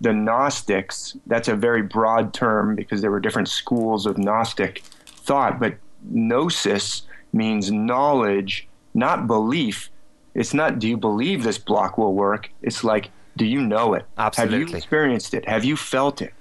the 0.00 0.12
Gnostics, 0.12 1.16
that's 1.26 1.48
a 1.48 1.56
very 1.56 1.82
broad 1.82 2.34
term 2.34 2.74
because 2.74 3.00
there 3.00 3.10
were 3.10 3.20
different 3.20 3.48
schools 3.48 4.06
of 4.06 4.18
Gnostic 4.18 4.82
thought, 5.06 5.58
but 5.58 5.76
gnosis 6.04 7.02
means 7.32 7.70
knowledge, 7.70 8.68
not 8.94 9.26
belief. 9.26 9.90
It's 10.34 10.54
not, 10.54 10.78
do 10.78 10.88
you 10.88 10.96
believe 10.96 11.42
this 11.42 11.58
block 11.58 11.98
will 11.98 12.14
work? 12.14 12.50
It's 12.62 12.84
like, 12.84 13.10
do 13.36 13.44
you 13.44 13.60
know 13.60 13.94
it? 13.94 14.04
Absolutely. 14.16 14.58
Have 14.60 14.68
you 14.70 14.76
experienced 14.76 15.34
it? 15.34 15.48
Have 15.48 15.64
you 15.64 15.76
felt 15.76 16.22
it? 16.22 16.32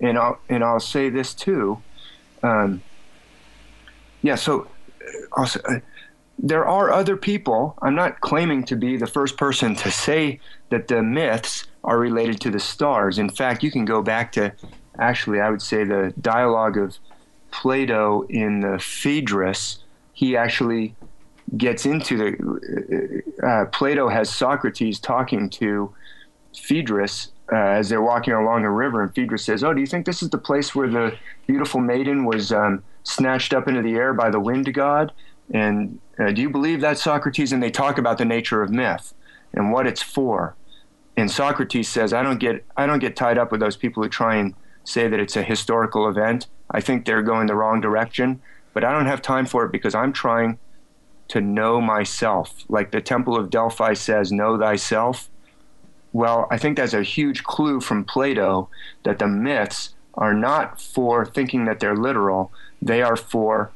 And 0.00 0.18
I'll, 0.18 0.38
and 0.48 0.62
I'll 0.62 0.80
say 0.80 1.08
this 1.08 1.34
too. 1.34 1.82
Um, 2.42 2.82
yeah, 4.22 4.34
so 4.34 4.68
uh, 5.00 5.40
also, 5.40 5.60
uh, 5.68 5.80
there 6.38 6.66
are 6.66 6.92
other 6.92 7.16
people. 7.16 7.74
I'm 7.80 7.94
not 7.94 8.20
claiming 8.20 8.64
to 8.64 8.76
be 8.76 8.96
the 8.96 9.06
first 9.06 9.36
person 9.36 9.74
to 9.76 9.90
say 9.90 10.40
that 10.70 10.88
the 10.88 11.02
myths 11.02 11.66
are 11.82 11.98
related 11.98 12.40
to 12.42 12.50
the 12.50 12.60
stars. 12.60 13.18
In 13.18 13.30
fact, 13.30 13.62
you 13.62 13.70
can 13.70 13.84
go 13.84 14.02
back 14.02 14.32
to 14.32 14.52
actually, 14.98 15.40
I 15.40 15.50
would 15.50 15.62
say, 15.62 15.84
the 15.84 16.12
dialogue 16.20 16.76
of 16.76 16.98
Plato 17.60 18.22
in 18.28 18.60
the 18.60 18.78
Phaedrus. 18.78 19.78
He 20.12 20.36
actually 20.36 20.94
gets 21.56 21.86
into 21.86 22.16
the. 22.16 23.32
Uh, 23.42 23.46
uh, 23.46 23.64
Plato 23.66 24.08
has 24.08 24.34
Socrates 24.34 24.98
talking 25.00 25.48
to 25.50 25.94
Phaedrus 26.54 27.32
uh, 27.52 27.56
as 27.56 27.88
they're 27.88 28.02
walking 28.02 28.34
along 28.34 28.64
a 28.64 28.70
river, 28.70 29.02
and 29.02 29.14
Phaedrus 29.14 29.44
says, 29.44 29.64
"Oh, 29.64 29.72
do 29.72 29.80
you 29.80 29.86
think 29.86 30.04
this 30.04 30.22
is 30.22 30.30
the 30.30 30.38
place 30.38 30.74
where 30.74 30.88
the 30.88 31.16
beautiful 31.46 31.80
maiden 31.80 32.24
was 32.24 32.52
um, 32.52 32.82
snatched 33.04 33.54
up 33.54 33.68
into 33.68 33.82
the 33.82 33.94
air 33.94 34.12
by 34.12 34.30
the 34.30 34.40
wind 34.40 34.72
god?" 34.74 35.12
And 35.52 35.98
uh, 36.18 36.32
do 36.32 36.42
you 36.42 36.50
believe 36.50 36.80
that, 36.80 36.98
Socrates? 36.98 37.52
And 37.52 37.62
they 37.62 37.70
talk 37.70 37.98
about 37.98 38.18
the 38.18 38.24
nature 38.24 38.62
of 38.62 38.70
myth 38.70 39.14
and 39.54 39.72
what 39.72 39.86
it's 39.86 40.02
for. 40.02 40.56
And 41.16 41.30
Socrates 41.30 41.88
says, 41.88 42.12
I 42.12 42.22
don't 42.22 42.38
get 42.38 42.64
I 42.76 42.86
don't 42.86 42.98
get 42.98 43.16
tied 43.16 43.38
up 43.38 43.50
with 43.50 43.60
those 43.60 43.76
people 43.76 44.02
who 44.02 44.08
try 44.08 44.36
and 44.36 44.54
say 44.84 45.08
that 45.08 45.18
it's 45.18 45.36
a 45.36 45.42
historical 45.42 46.08
event. 46.08 46.48
I 46.70 46.80
think 46.80 47.04
they're 47.04 47.22
going 47.22 47.46
the 47.46 47.54
wrong 47.54 47.80
direction, 47.80 48.40
but 48.74 48.84
I 48.84 48.92
don't 48.92 49.06
have 49.06 49.22
time 49.22 49.46
for 49.46 49.64
it 49.64 49.72
because 49.72 49.94
I'm 49.94 50.12
trying 50.12 50.58
to 51.28 51.40
know 51.40 51.80
myself. 51.80 52.64
Like 52.68 52.90
the 52.90 53.00
Temple 53.00 53.36
of 53.36 53.50
Delphi 53.50 53.94
says, 53.94 54.32
know 54.32 54.58
thyself. 54.58 55.28
Well, 56.12 56.46
I 56.50 56.58
think 56.58 56.76
that's 56.76 56.94
a 56.94 57.02
huge 57.02 57.44
clue 57.44 57.80
from 57.80 58.04
Plato 58.04 58.68
that 59.04 59.18
the 59.18 59.26
myths 59.26 59.94
are 60.14 60.34
not 60.34 60.80
for 60.80 61.26
thinking 61.26 61.66
that 61.66 61.80
they're 61.80 61.96
literal. 61.96 62.52
They 62.80 63.02
are 63.02 63.16
for 63.16 63.70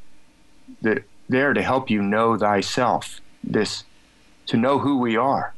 the 0.81 1.03
there 1.29 1.53
to 1.53 1.61
help 1.61 1.89
you 1.89 2.01
know 2.01 2.37
thyself. 2.37 3.21
This 3.43 3.83
to 4.47 4.57
know 4.57 4.79
who 4.79 4.97
we 4.97 5.15
are. 5.15 5.53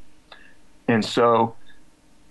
And 0.88 1.04
so 1.04 1.56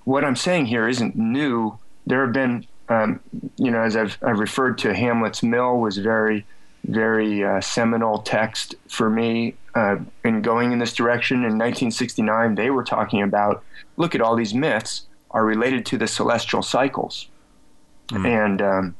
what 0.04 0.24
I'm 0.24 0.36
saying 0.36 0.66
here 0.66 0.88
isn't 0.88 1.16
new. 1.16 1.78
There 2.06 2.24
have 2.24 2.32
been, 2.32 2.66
um, 2.92 3.20
you 3.56 3.70
know, 3.70 3.80
as 3.80 3.96
I've, 3.96 4.18
I've, 4.22 4.38
referred 4.38 4.78
to, 4.78 4.94
Hamlet's 4.94 5.42
Mill 5.42 5.78
was 5.78 5.98
very, 5.98 6.44
very 6.84 7.44
uh, 7.44 7.60
seminal 7.60 8.18
text 8.18 8.74
for 8.88 9.08
me 9.08 9.54
uh, 9.74 9.96
in 10.24 10.42
going 10.42 10.72
in 10.72 10.78
this 10.78 10.92
direction. 10.92 11.38
In 11.38 11.58
1969, 11.58 12.54
they 12.54 12.70
were 12.70 12.84
talking 12.84 13.22
about 13.22 13.64
look 13.96 14.14
at 14.14 14.20
all 14.20 14.36
these 14.36 14.54
myths 14.54 15.06
are 15.30 15.44
related 15.44 15.86
to 15.86 15.98
the 15.98 16.06
celestial 16.06 16.62
cycles. 16.62 17.28
Mm. 18.10 18.46
And 18.46 18.62
um, 18.62 18.96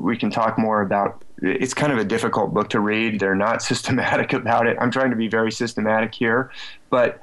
we 0.00 0.16
can 0.16 0.30
talk 0.30 0.58
more 0.58 0.82
about 0.82 1.24
it's 1.42 1.72
kind 1.72 1.92
of 1.92 1.98
a 1.98 2.04
difficult 2.04 2.52
book 2.52 2.68
to 2.70 2.80
read. 2.80 3.18
They're 3.18 3.34
not 3.34 3.62
systematic 3.70 4.32
about 4.32 4.66
it. 4.66 4.76
I'm 4.80 4.90
trying 4.90 5.10
to 5.10 5.16
be 5.16 5.28
very 5.28 5.50
systematic 5.50 6.14
here, 6.14 6.52
but 6.90 7.20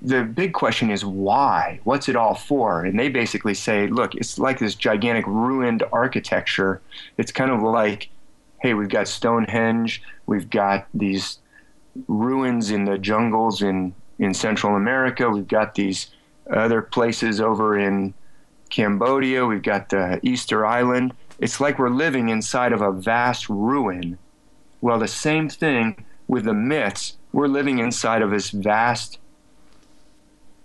the 0.00 0.24
big 0.24 0.52
question 0.52 0.90
is 0.90 1.04
why? 1.04 1.80
What's 1.84 2.08
it 2.08 2.16
all 2.16 2.34
for? 2.34 2.84
And 2.84 2.98
they 2.98 3.08
basically 3.08 3.54
say, 3.54 3.86
look, 3.86 4.14
it's 4.14 4.38
like 4.38 4.58
this 4.58 4.74
gigantic 4.74 5.26
ruined 5.26 5.82
architecture. 5.92 6.80
It's 7.16 7.32
kind 7.32 7.50
of 7.50 7.62
like, 7.62 8.08
hey, 8.60 8.74
we've 8.74 8.88
got 8.88 9.08
Stonehenge, 9.08 10.02
we've 10.26 10.50
got 10.50 10.86
these 10.92 11.38
ruins 12.08 12.70
in 12.70 12.84
the 12.84 12.98
jungles 12.98 13.62
in, 13.62 13.94
in 14.18 14.34
Central 14.34 14.76
America, 14.76 15.30
we've 15.30 15.48
got 15.48 15.74
these 15.74 16.08
other 16.50 16.82
places 16.82 17.40
over 17.40 17.78
in 17.78 18.12
Cambodia, 18.68 19.46
we've 19.46 19.62
got 19.62 19.88
the 19.88 20.20
Easter 20.22 20.66
Island. 20.66 21.14
It's 21.38 21.60
like 21.60 21.78
we're 21.78 21.90
living 21.90 22.28
inside 22.28 22.72
of 22.72 22.82
a 22.82 22.92
vast 22.92 23.48
ruin. 23.48 24.18
Well, 24.80 24.98
the 24.98 25.08
same 25.08 25.48
thing 25.48 26.04
with 26.28 26.44
the 26.44 26.54
myths. 26.54 27.16
We're 27.32 27.48
living 27.48 27.78
inside 27.78 28.22
of 28.22 28.30
this 28.30 28.50
vast 28.50 29.18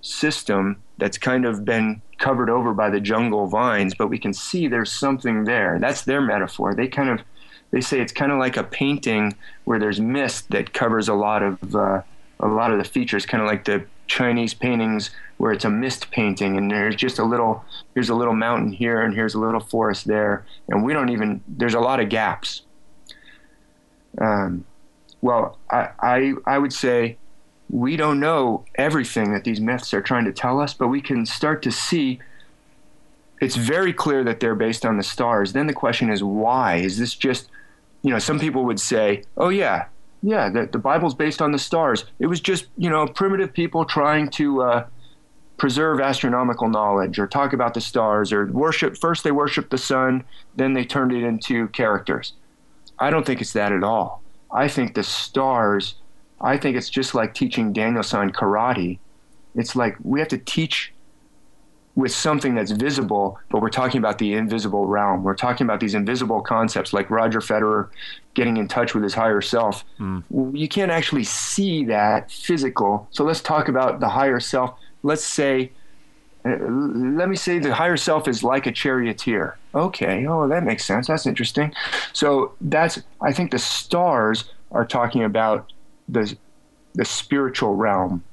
system 0.02 0.82
that's 0.97 1.18
kind 1.18 1.45
of 1.45 1.64
been 1.64 2.02
covered 2.18 2.49
over 2.49 2.74
by 2.74 2.89
the 2.89 2.99
jungle 2.99 3.47
vines, 3.47 3.93
but 3.95 4.08
we 4.08 4.20
can 4.20 4.34
see 4.34 4.68
there's 4.68 4.91
something 4.91 5.43
there. 5.45 5.80
That's 5.80 6.04
their 6.04 6.22
metaphor. 6.22 6.76
They 6.76 6.88
kind 6.88 7.10
of 7.10 7.22
they 7.72 7.82
say 7.82 8.02
it's 8.02 8.12
kind 8.12 8.32
of 8.32 8.38
like 8.38 8.58
a 8.58 8.64
painting 8.64 9.36
where 9.64 9.80
there's 9.80 9.99
mist 9.99 10.52
that 10.52 10.74
covers 10.74 11.08
a 11.08 11.14
lot 11.14 11.41
of 11.41 11.76
uh, 11.76 12.02
a 12.39 12.47
lot 12.47 12.72
of 12.72 12.78
the 12.78 12.84
features, 12.84 13.26
kind 13.26 13.41
of 13.41 13.47
like 13.47 13.66
the 13.66 13.86
Chinese 14.08 14.54
paintings 14.54 15.12
where 15.38 15.54
it's 15.54 15.64
a 15.64 15.70
mist 15.70 16.12
painting 16.12 16.58
and 16.58 16.70
there's 16.70 16.95
just 16.95 17.18
a 17.18 17.24
little 17.24 17.64
here's 17.95 18.10
a 18.10 18.16
little 18.16 18.36
mountain 18.36 18.72
here 18.72 19.02
and 19.02 19.16
here's 19.16 19.34
a 19.34 19.39
little 19.39 19.62
forest 19.62 20.06
there 20.06 20.45
and 20.68 20.84
we 20.84 20.93
don't 20.93 21.10
even 21.10 21.41
there's 21.47 21.74
a 21.74 21.80
lot 21.80 21.99
of 21.99 22.10
gaps. 22.10 22.64
Um, 24.20 24.66
well, 25.22 25.58
I, 25.70 25.89
I 25.99 26.34
I 26.45 26.58
would 26.58 26.74
say 26.74 27.18
we 27.72 27.95
don't 27.95 28.19
know 28.19 28.65
everything 28.76 29.32
that 29.32 29.45
these 29.45 29.61
myths 29.61 29.93
are 29.93 30.01
trying 30.01 30.26
to 30.26 30.34
tell 30.34 30.59
us, 30.59 30.74
but 30.74 30.89
we 30.89 31.01
can 31.01 31.26
start 31.26 31.63
to 31.63 31.72
see 31.72 32.19
it's 33.39 33.55
very 33.55 33.93
clear 33.93 34.24
that 34.24 34.39
they're 34.39 34.55
based 34.55 34.86
on 34.86 34.97
the 34.97 35.03
stars. 35.03 35.53
Then 35.53 35.65
the 35.65 35.74
question 35.74 36.11
is 36.11 36.24
why? 36.24 36.76
Is 36.76 36.99
this 36.99 37.15
just, 37.15 37.49
you 38.03 38.11
know, 38.11 38.19
some 38.19 38.39
people 38.39 38.65
would 38.65 38.80
say, 38.80 39.24
oh, 39.38 39.49
yeah, 39.49 39.86
yeah, 40.22 40.49
the, 40.49 40.67
the 40.67 40.78
Bible's 40.78 41.15
based 41.15 41.41
on 41.41 41.51
the 41.51 41.57
stars. 41.57 42.05
It 42.19 42.28
was 42.28 42.39
just, 42.39 42.67
you 42.78 42.89
know, 42.89 43.07
primitive 43.07 43.51
people 43.53 43.86
trying 43.86 44.30
to 44.32 44.61
uh, 44.61 44.86
preserve 45.57 45.99
astronomical 45.99 46.67
knowledge 46.67 47.17
or 47.17 47.26
talk 47.26 47.53
about 47.53 47.74
the 47.74 47.82
stars 47.82 48.32
or 48.32 48.45
worship. 48.47 48.97
First, 48.97 49.24
they 49.24 49.32
worshiped 49.32 49.72
the 49.72 49.78
sun, 49.78 50.24
then 50.55 50.74
they 50.74 50.84
turned 50.84 51.13
it 51.13 51.24
into 51.24 51.69
characters. 51.69 52.34
I 52.99 53.09
don't 53.09 53.26
think 53.26 53.41
it's 53.41 53.53
that 53.53 53.72
at 53.72 53.84
all. 53.84 54.22
I 54.51 54.67
think 54.67 54.93
the 54.93 55.03
stars 55.03 55.95
I 56.41 56.57
think 56.57 56.75
it's 56.75 56.89
just 56.89 57.15
like 57.15 57.33
teaching 57.33 57.71
Daniel-san 57.71 58.31
karate. 58.31 58.99
It's 59.55 59.75
like 59.75 59.95
we 60.03 60.19
have 60.19 60.29
to 60.29 60.37
teach 60.37 60.93
with 61.93 62.11
something 62.11 62.55
that's 62.55 62.71
visible, 62.71 63.37
but 63.49 63.61
we're 63.61 63.69
talking 63.69 63.99
about 63.99 64.17
the 64.17 64.33
invisible 64.33 64.85
realm. 64.87 65.23
We're 65.23 65.35
talking 65.35 65.65
about 65.67 65.81
these 65.81 65.93
invisible 65.93 66.41
concepts, 66.41 66.93
like 66.93 67.09
Roger 67.09 67.39
Federer 67.39 67.89
getting 68.33 68.55
in 68.57 68.69
touch 68.69 68.93
with 68.93 69.03
his 69.03 69.13
higher 69.13 69.41
self. 69.41 69.83
Mm. 69.99 70.23
You 70.57 70.69
can't 70.69 70.89
actually 70.89 71.25
see 71.25 71.83
that 71.85 72.31
physical. 72.31 73.09
So 73.11 73.25
let's 73.25 73.41
talk 73.41 73.67
about 73.67 73.99
the 73.99 74.07
higher 74.07 74.39
self. 74.39 74.79
Let's 75.03 75.25
say, 75.25 75.71
uh, 76.45 76.51
let 76.51 77.27
me 77.27 77.35
say 77.35 77.59
the 77.59 77.75
higher 77.75 77.97
self 77.97 78.27
is 78.27 78.41
like 78.41 78.67
a 78.67 78.71
charioteer. 78.71 79.57
Okay, 79.75 80.25
oh, 80.27 80.47
that 80.47 80.63
makes 80.63 80.85
sense. 80.85 81.07
That's 81.07 81.25
interesting. 81.25 81.73
So 82.13 82.53
that's, 82.61 83.03
I 83.19 83.33
think 83.33 83.51
the 83.51 83.59
stars 83.59 84.45
are 84.71 84.85
talking 84.85 85.25
about 85.25 85.73
the 86.12 86.38
the 86.93 87.05
spiritual 87.05 87.76
realm 87.76 88.24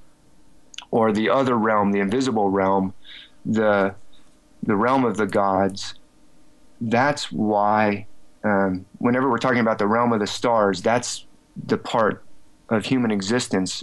or 0.91 1.13
the 1.13 1.31
other 1.31 1.57
realm, 1.57 1.93
the 1.93 2.01
invisible 2.01 2.51
realm, 2.51 2.93
the 3.47 3.95
the 4.63 4.77
realm 4.77 5.05
of 5.05 5.17
the 5.17 5.27
gods. 5.27 5.95
That's 6.81 7.33
why 7.33 8.07
um, 8.45 8.85
whenever 8.99 9.31
we're 9.31 9.39
talking 9.39 9.61
about 9.61 9.79
the 9.79 9.87
realm 9.87 10.13
of 10.13 10.21
the 10.21 10.27
stars, 10.27 10.83
that's 10.83 11.25
the 11.67 11.79
part 11.79 12.23
of 12.69 12.85
human 12.85 13.11
existence 13.11 13.83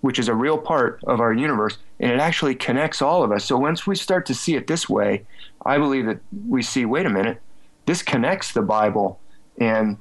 which 0.00 0.18
is 0.18 0.28
a 0.28 0.34
real 0.34 0.58
part 0.58 1.00
of 1.06 1.20
our 1.20 1.32
universe, 1.32 1.78
and 1.98 2.12
it 2.12 2.20
actually 2.20 2.54
connects 2.54 3.02
all 3.02 3.22
of 3.22 3.32
us. 3.32 3.44
So 3.44 3.58
once 3.58 3.86
we 3.86 3.96
start 3.96 4.26
to 4.26 4.34
see 4.34 4.54
it 4.54 4.66
this 4.66 4.88
way, 4.88 5.24
I 5.64 5.78
believe 5.78 6.06
that 6.06 6.20
we 6.48 6.62
see, 6.62 6.84
wait 6.84 7.06
a 7.06 7.10
minute, 7.10 7.40
this 7.86 8.02
connects 8.02 8.52
the 8.52 8.62
Bible 8.62 9.18
and 9.58 9.98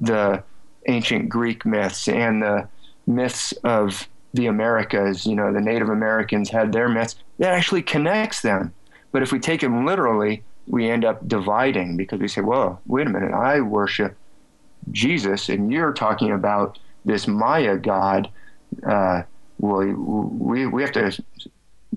the 0.00 0.42
ancient 0.88 1.28
Greek 1.28 1.64
myths 1.64 2.08
and 2.08 2.42
the 2.42 2.68
myths 3.06 3.52
of 3.64 4.08
the 4.34 4.46
Americas, 4.46 5.26
you 5.26 5.34
know, 5.34 5.52
the 5.52 5.60
Native 5.60 5.88
Americans 5.88 6.50
had 6.50 6.72
their 6.72 6.88
myths, 6.88 7.16
that 7.38 7.54
actually 7.54 7.82
connects 7.82 8.42
them. 8.42 8.74
But 9.12 9.22
if 9.22 9.32
we 9.32 9.38
take 9.38 9.60
them 9.60 9.86
literally, 9.86 10.42
we 10.66 10.90
end 10.90 11.04
up 11.04 11.26
dividing 11.26 11.96
because 11.96 12.20
we 12.20 12.28
say, 12.28 12.42
"Well, 12.42 12.80
wait 12.86 13.06
a 13.06 13.10
minute, 13.10 13.32
I 13.32 13.60
worship 13.60 14.16
Jesus, 14.90 15.48
and 15.48 15.72
you're 15.72 15.92
talking 15.92 16.30
about 16.30 16.78
this 17.04 17.26
Maya 17.26 17.76
God. 17.78 18.28
Uh, 18.86 19.22
well, 19.58 19.86
we, 19.86 20.66
we 20.66 20.82
have 20.82 20.92
to 20.92 21.22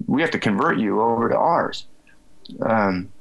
we 0.07 0.21
have 0.21 0.31
to 0.31 0.39
convert 0.39 0.79
you 0.79 1.01
over 1.01 1.29
to 1.29 1.37
ours. 1.37 1.85
Um, 2.61 3.11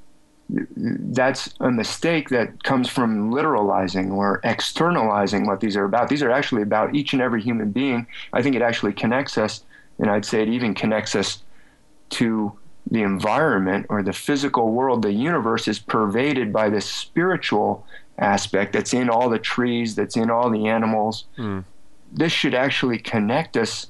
that's 0.53 1.55
a 1.61 1.71
mistake 1.71 2.29
that 2.31 2.65
comes 2.65 2.89
from 2.89 3.31
literalizing 3.31 4.13
or 4.13 4.41
externalizing 4.45 5.47
what 5.47 5.61
these 5.61 5.77
are 5.77 5.85
about. 5.85 6.09
These 6.09 6.23
are 6.23 6.31
actually 6.31 6.63
about 6.63 6.95
each 6.95 7.13
and 7.13 7.23
every 7.23 7.43
human 7.43 7.71
being. 7.71 8.07
I 8.33 8.43
think 8.43 8.57
it 8.57 8.63
actually 8.63 8.93
connects 8.93 9.39
us, 9.39 9.65
and 9.99 10.11
I'd 10.11 10.25
say 10.25 10.43
it 10.43 10.49
even 10.49 10.75
connects 10.75 11.15
us 11.15 11.43
to 12.11 12.53
the 12.91 13.03
environment 13.03 13.87
or 13.89 14.03
the 14.03 14.13
physical 14.13 14.73
world. 14.73 15.03
The 15.03 15.13
universe 15.13 15.69
is 15.69 15.79
pervaded 15.79 16.53
by 16.53 16.69
this 16.69 16.87
spiritual 16.87 17.87
aspect 18.19 18.73
that's 18.73 18.93
in 18.93 19.09
all 19.09 19.29
the 19.29 19.39
trees, 19.39 19.95
that's 19.95 20.17
in 20.17 20.31
all 20.31 20.51
the 20.51 20.67
animals. 20.67 21.27
Mm. 21.39 21.65
This 22.13 22.33
should 22.33 22.55
actually 22.55 22.99
connect 22.99 23.57
us 23.57 23.87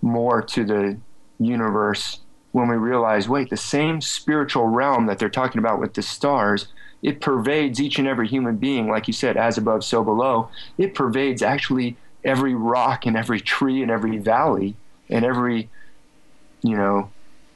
more 0.00 0.42
to 0.42 0.64
the 0.64 0.98
universe 1.40 2.20
when 2.58 2.68
we 2.68 2.76
realize, 2.76 3.28
wait, 3.28 3.50
the 3.50 3.56
same 3.56 4.00
spiritual 4.00 4.66
realm 4.66 5.06
that 5.06 5.18
they're 5.18 5.28
talking 5.28 5.58
about 5.58 5.80
with 5.80 5.94
the 5.94 6.02
stars, 6.02 6.68
it 7.02 7.20
pervades 7.20 7.80
each 7.80 7.98
and 7.98 8.08
every 8.08 8.28
human 8.28 8.56
being, 8.56 8.88
like 8.88 9.06
you 9.06 9.12
said, 9.12 9.36
as 9.36 9.56
above, 9.56 9.84
so 9.84 10.02
below. 10.02 10.48
It 10.76 10.94
pervades 10.94 11.42
actually 11.42 11.96
every 12.24 12.54
rock 12.54 13.06
and 13.06 13.16
every 13.16 13.40
tree 13.40 13.82
and 13.82 13.90
every 13.90 14.18
valley 14.18 14.76
and 15.08 15.24
every, 15.24 15.70
you 16.62 16.76
know, 16.76 17.10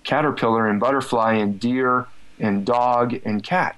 caterpillar 0.04 0.68
and 0.68 0.80
butterfly 0.80 1.34
and 1.34 1.58
deer 1.58 2.06
and 2.38 2.64
dog 2.64 3.14
and 3.24 3.42
cat. 3.42 3.76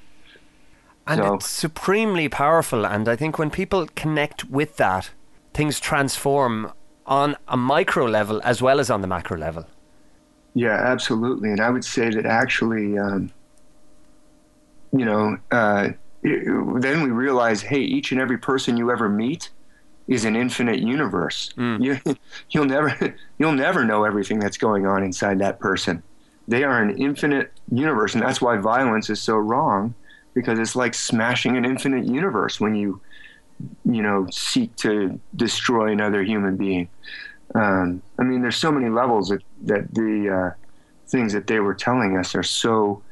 And 1.06 1.20
so, 1.20 1.34
it's 1.34 1.48
supremely 1.48 2.28
powerful. 2.28 2.86
And 2.86 3.09
I 3.09 3.16
think 3.16 3.38
when 3.38 3.51
people 3.51 3.86
connect 3.94 4.44
with 4.44 4.76
that, 4.76 5.10
things 5.52 5.80
transform 5.80 6.72
on 7.06 7.36
a 7.48 7.56
micro 7.56 8.06
level 8.06 8.40
as 8.44 8.62
well 8.62 8.80
as 8.80 8.90
on 8.90 9.02
the 9.02 9.06
macro 9.06 9.36
level. 9.36 9.66
Yeah, 10.55 10.74
absolutely. 10.74 11.51
And 11.51 11.60
I 11.60 11.70
would 11.70 11.85
say 11.85 12.10
that 12.10 12.26
actually, 12.26 12.97
um, 12.97 13.31
you 14.93 15.05
know, 15.05 15.36
uh, 15.51 15.90
it, 16.22 16.81
then 16.81 17.02
we 17.02 17.10
realize, 17.10 17.60
hey, 17.60 17.81
each 17.81 18.12
and 18.12 18.20
every 18.20 18.39
person 18.39 18.76
you 18.76 18.90
ever 18.90 19.09
meet 19.09 19.51
is 20.06 20.24
an 20.24 20.36
infinite 20.36 20.78
universe. 20.78 21.52
Mm. 21.56 21.82
You, 21.82 22.16
you'll 22.51 22.66
never, 22.66 23.14
you'll 23.39 23.52
never 23.52 23.85
know 23.85 24.05
everything 24.05 24.39
that's 24.39 24.56
going 24.56 24.86
on 24.86 25.02
inside 25.02 25.40
that 25.40 25.59
person. 25.59 26.02
They 26.47 26.62
are 26.62 26.82
an 26.82 26.98
infinite 26.98 27.52
universe, 27.72 28.14
and 28.14 28.22
that's 28.22 28.40
why 28.40 28.56
violence 28.59 29.09
is 29.10 29.20
so 29.20 29.36
wrong, 29.36 29.94
because 30.35 30.59
it's 30.59 30.76
like 30.76 30.94
smashing 30.94 31.56
an 31.56 31.64
infinite 31.64 32.05
universe 32.05 32.60
when 32.60 32.74
you, 32.74 33.01
you 33.85 34.02
know, 34.02 34.26
seek 34.31 34.76
to 34.76 35.18
destroy 35.35 35.90
another 35.90 36.22
human 36.22 36.56
being. 36.56 36.89
Um, 37.55 38.02
I 38.18 38.24
mean, 38.24 38.43
there's 38.43 38.56
so 38.56 38.72
many 38.72 38.89
levels 38.89 39.28
that, 39.28 39.43
that 39.62 39.94
the 39.94 40.52
uh, 40.55 40.60
things 41.09 41.32
that 41.32 41.47
they 41.47 41.60
were 41.60 41.74
telling 41.74 42.16
us 42.16 42.35
are 42.35 42.43
so 42.43 43.02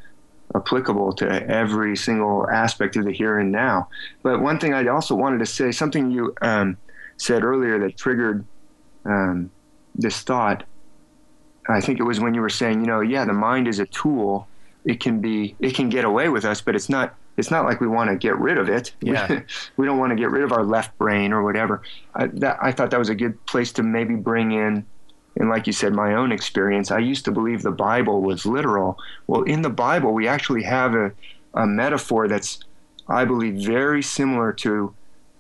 applicable 0.55 1.13
to 1.15 1.27
every 1.49 1.97
single 1.97 2.49
aspect 2.51 2.97
of 2.97 3.05
the 3.05 3.13
here 3.13 3.39
and 3.39 3.53
now. 3.53 3.89
But 4.23 4.43
one 4.43 4.59
thing 4.59 4.75
I 4.75 4.87
also 4.89 5.15
wanted 5.15 5.39
to 5.39 5.47
say, 5.47 5.73
something 5.73 6.11
you 6.11 6.35
um, 6.43 6.77
said 7.17 7.45
earlier 7.45 7.79
that 7.81 7.97
triggered 7.97 8.45
um, 9.05 9.51
this 9.95 10.23
thought. 10.23 10.65
I 11.69 11.81
think 11.81 12.01
it 12.01 12.03
was 12.03 12.19
when 12.19 12.35
you 12.35 12.41
were 12.41 12.49
saying, 12.49 12.81
you 12.81 12.87
know, 12.87 13.01
yeah, 13.01 13.25
the 13.25 13.33
mind 13.33 13.69
is 13.69 13.79
a 13.79 13.87
tool. 13.87 14.49
It 14.85 15.01
can 15.01 15.21
be, 15.21 15.55
it 15.61 15.75
can 15.75 15.89
get 15.89 16.05
away 16.05 16.29
with 16.29 16.45
us, 16.45 16.61
but 16.61 16.75
it's 16.75 16.89
not 16.89 17.15
it's 17.37 17.51
not 17.51 17.65
like 17.65 17.81
we 17.81 17.87
want 17.87 18.11
to 18.11 18.17
get 18.17 18.37
rid 18.39 18.59
of 18.59 18.69
it. 18.69 18.95
Yeah. 19.03 19.43
We, 19.77 19.87
don't 19.87 19.99
want 19.99 20.11
to 20.11 20.17
get 20.17 20.31
rid 20.31 20.43
of 20.43 20.53
our 20.53 20.65
left 20.65 20.97
brain 20.99 21.33
or 21.33 21.43
whatever. 21.43 21.83
I, 22.15 22.27
that, 22.27 22.59
I 22.63 22.73
thought 22.73 22.91
that 22.91 22.99
was 22.99 23.09
a 23.09 23.15
good 23.15 23.45
place 23.47 23.73
to 23.73 23.83
maybe 23.83 24.15
bring 24.15 24.53
in, 24.53 24.87
and 25.37 25.49
like 25.49 25.67
you 25.67 25.73
said, 25.73 25.93
my 25.93 26.15
own 26.15 26.33
experience. 26.33 26.91
I 26.91 26.99
used 26.99 27.25
to 27.25 27.33
believe 27.33 27.63
the 27.63 27.71
Bible 27.71 28.23
was 28.23 28.47
literal. 28.47 28.99
Well, 29.27 29.43
in 29.43 29.63
the 29.63 29.71
Bible, 29.71 30.13
we 30.13 30.29
actually 30.29 30.63
have 30.63 30.95
a, 30.95 31.13
a 31.55 31.67
metaphor 31.67 32.29
that's, 32.29 32.61
I 33.09 33.25
believe, 33.25 33.65
very 33.65 34.03
similar 34.03 34.53
to 34.55 34.95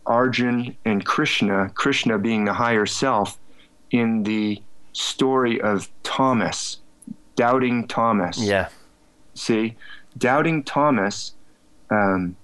Arjun 0.06 0.77
and 0.85 1.05
Krishna, 1.05 1.70
Krishna 1.74 2.19
being 2.19 2.44
the 2.44 2.55
higher 2.55 2.86
self, 2.86 3.39
in 3.90 4.23
the 4.23 4.60
story 4.93 5.60
of 5.60 5.89
Thomas, 6.02 6.78
doubting 7.36 7.86
Thomas. 7.86 8.39
Yeah. 8.39 8.69
See, 9.35 9.77
doubting 10.19 10.62
Thomas, 10.64 11.35
um, 11.93 12.36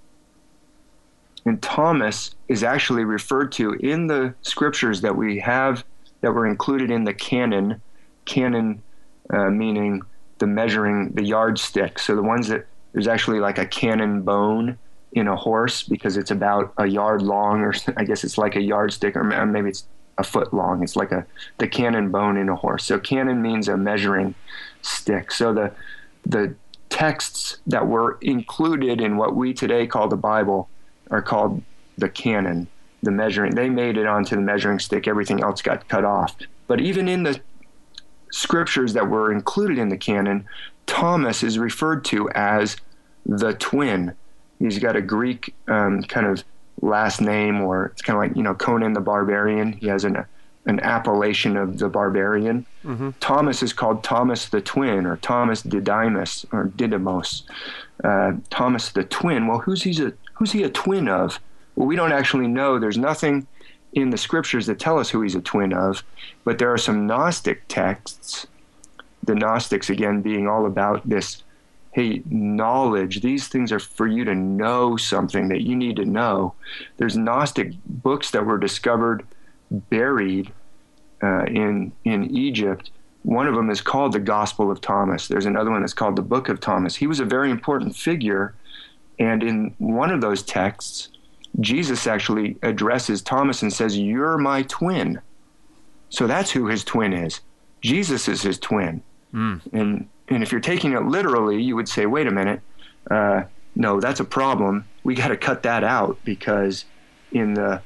and 1.45 1.61
Thomas 1.61 2.35
is 2.47 2.63
actually 2.63 3.05
referred 3.05 3.51
to 3.53 3.73
in 3.73 4.07
the 4.07 4.33
scriptures 4.41 5.01
that 5.01 5.15
we 5.15 5.39
have 5.39 5.83
that 6.21 6.31
were 6.31 6.45
included 6.45 6.91
in 6.91 7.03
the 7.03 7.13
canon. 7.13 7.81
Canon 8.25 8.83
uh, 9.31 9.49
meaning 9.49 10.01
the 10.37 10.47
measuring, 10.47 11.09
the 11.11 11.23
yardstick. 11.23 11.97
So 11.97 12.15
the 12.15 12.21
ones 12.21 12.47
that 12.49 12.67
there's 12.93 13.07
actually 13.07 13.39
like 13.39 13.57
a 13.57 13.65
cannon 13.65 14.21
bone 14.21 14.77
in 15.13 15.27
a 15.27 15.35
horse 15.35 15.83
because 15.83 16.17
it's 16.17 16.31
about 16.31 16.73
a 16.77 16.85
yard 16.85 17.21
long, 17.21 17.61
or 17.61 17.73
I 17.97 18.03
guess 18.03 18.23
it's 18.23 18.37
like 18.37 18.55
a 18.55 18.61
yardstick, 18.61 19.15
or 19.15 19.23
maybe 19.23 19.69
it's 19.69 19.85
a 20.17 20.23
foot 20.23 20.53
long. 20.53 20.83
It's 20.83 20.95
like 20.95 21.11
a 21.11 21.25
the 21.57 21.67
cannon 21.67 22.11
bone 22.11 22.37
in 22.37 22.49
a 22.49 22.55
horse. 22.55 22.83
So 22.85 22.99
cannon 22.99 23.41
means 23.41 23.67
a 23.67 23.77
measuring 23.77 24.35
stick. 24.81 25.31
So 25.31 25.53
the 25.53 25.71
the 26.25 26.55
texts 26.89 27.57
that 27.67 27.87
were 27.87 28.17
included 28.21 28.99
in 28.99 29.17
what 29.17 29.35
we 29.35 29.53
today 29.53 29.87
call 29.87 30.07
the 30.07 30.17
Bible 30.17 30.69
are 31.11 31.21
called 31.21 31.61
the 31.97 32.09
canon, 32.09 32.67
the 33.03 33.11
measuring. 33.11 33.55
They 33.55 33.69
made 33.69 33.97
it 33.97 34.05
onto 34.05 34.35
the 34.35 34.41
measuring 34.41 34.79
stick. 34.79 35.07
Everything 35.07 35.41
else 35.41 35.61
got 35.61 35.87
cut 35.87 36.05
off. 36.05 36.35
But 36.67 36.81
even 36.81 37.07
in 37.07 37.23
the 37.23 37.39
scriptures 38.31 38.93
that 38.93 39.09
were 39.09 39.31
included 39.31 39.77
in 39.77 39.89
the 39.89 39.97
canon, 39.97 40.45
Thomas 40.85 41.43
is 41.43 41.59
referred 41.59 42.05
to 42.05 42.29
as 42.31 42.77
the 43.25 43.53
twin. 43.53 44.15
He's 44.59 44.79
got 44.79 44.95
a 44.95 45.01
Greek 45.01 45.53
um, 45.67 46.03
kind 46.03 46.25
of 46.25 46.43
last 46.81 47.21
name, 47.21 47.61
or 47.61 47.87
it's 47.87 48.01
kind 48.01 48.17
of 48.17 48.21
like 48.21 48.37
you 48.37 48.43
know 48.43 48.53
Conan 48.53 48.93
the 48.93 49.01
Barbarian. 49.01 49.73
He 49.73 49.87
has 49.87 50.03
an 50.03 50.25
an 50.69 50.79
appellation 50.81 51.57
of 51.57 51.79
the 51.79 51.89
barbarian. 51.89 52.65
Mm-hmm. 52.85 53.09
Thomas 53.19 53.63
is 53.63 53.73
called 53.73 54.03
Thomas 54.03 54.45
the 54.45 54.61
Twin, 54.61 55.05
or 55.05 55.17
Thomas 55.17 55.61
Didymus, 55.63 56.45
or 56.51 56.65
Didymos. 56.67 57.43
Uh, 58.03 58.33
Thomas 58.49 58.89
the 58.91 59.03
Twin. 59.03 59.47
Well, 59.47 59.59
who's 59.59 59.83
he 59.83 59.91
a 60.03 60.13
who's 60.33 60.51
he 60.51 60.63
a 60.63 60.69
twin 60.69 61.09
of? 61.09 61.39
Well, 61.75 61.87
we 61.87 61.95
don't 61.95 62.13
actually 62.13 62.47
know. 62.47 62.79
There's 62.79 62.97
nothing 62.97 63.47
in 63.93 64.11
the 64.11 64.17
scriptures 64.17 64.67
that 64.67 64.79
tell 64.79 64.99
us 64.99 65.09
who 65.09 65.21
he's 65.21 65.35
a 65.35 65.41
twin 65.41 65.73
of, 65.73 66.03
but 66.45 66.59
there 66.59 66.71
are 66.71 66.77
some 66.77 67.07
Gnostic 67.07 67.63
texts. 67.67 68.45
The 69.23 69.35
Gnostics, 69.35 69.89
again, 69.89 70.21
being 70.21 70.47
all 70.47 70.65
about 70.65 71.07
this 71.09 71.43
hey, 71.91 72.21
knowledge, 72.29 73.21
these 73.21 73.47
things 73.47 73.71
are 73.71 73.79
for 73.79 74.05
you 74.05 74.23
to 74.23 74.35
know 74.35 74.95
something 74.95 75.47
that 75.47 75.61
you 75.61 75.75
need 75.75 75.95
to 75.95 76.05
know. 76.05 76.53
There's 76.97 77.17
Gnostic 77.17 77.73
books 77.85 78.29
that 78.31 78.45
were 78.45 78.59
discovered 78.59 79.25
buried 79.71 80.51
uh, 81.21 81.45
in, 81.45 81.91
in 82.05 82.35
Egypt. 82.35 82.91
One 83.23 83.47
of 83.47 83.55
them 83.55 83.69
is 83.69 83.81
called 83.81 84.13
the 84.13 84.19
Gospel 84.19 84.71
of 84.71 84.81
Thomas. 84.81 85.27
There's 85.27 85.45
another 85.45 85.71
one 85.71 85.81
that's 85.81 85.93
called 85.93 86.15
the 86.15 86.21
Book 86.21 86.49
of 86.49 86.59
Thomas. 86.59 86.95
He 86.95 87.07
was 87.07 87.19
a 87.19 87.25
very 87.25 87.51
important 87.51 87.95
figure. 87.95 88.55
And 89.19 89.43
in 89.43 89.75
one 89.77 90.11
of 90.11 90.21
those 90.21 90.41
texts, 90.41 91.09
Jesus 91.59 92.07
actually 92.07 92.57
addresses 92.63 93.21
Thomas 93.21 93.61
and 93.61 93.71
says, 93.71 93.97
You're 93.97 94.37
my 94.37 94.63
twin. 94.63 95.19
So 96.09 96.27
that's 96.27 96.51
who 96.51 96.67
his 96.67 96.83
twin 96.83 97.13
is. 97.13 97.41
Jesus 97.81 98.27
is 98.27 98.41
his 98.41 98.57
twin. 98.57 99.01
Mm. 99.33 99.61
And, 99.73 100.09
and 100.29 100.43
if 100.43 100.51
you're 100.51 100.61
taking 100.61 100.93
it 100.93 101.03
literally, 101.03 101.61
you 101.61 101.75
would 101.75 101.89
say, 101.89 102.05
Wait 102.05 102.27
a 102.27 102.31
minute. 102.31 102.61
Uh, 103.11 103.43
no, 103.75 103.99
that's 103.99 104.19
a 104.19 104.25
problem. 104.25 104.85
We 105.03 105.15
got 105.15 105.29
to 105.29 105.37
cut 105.37 105.63
that 105.63 105.83
out 105.83 106.17
because 106.23 106.85
in 107.31 107.53
the 107.53 107.81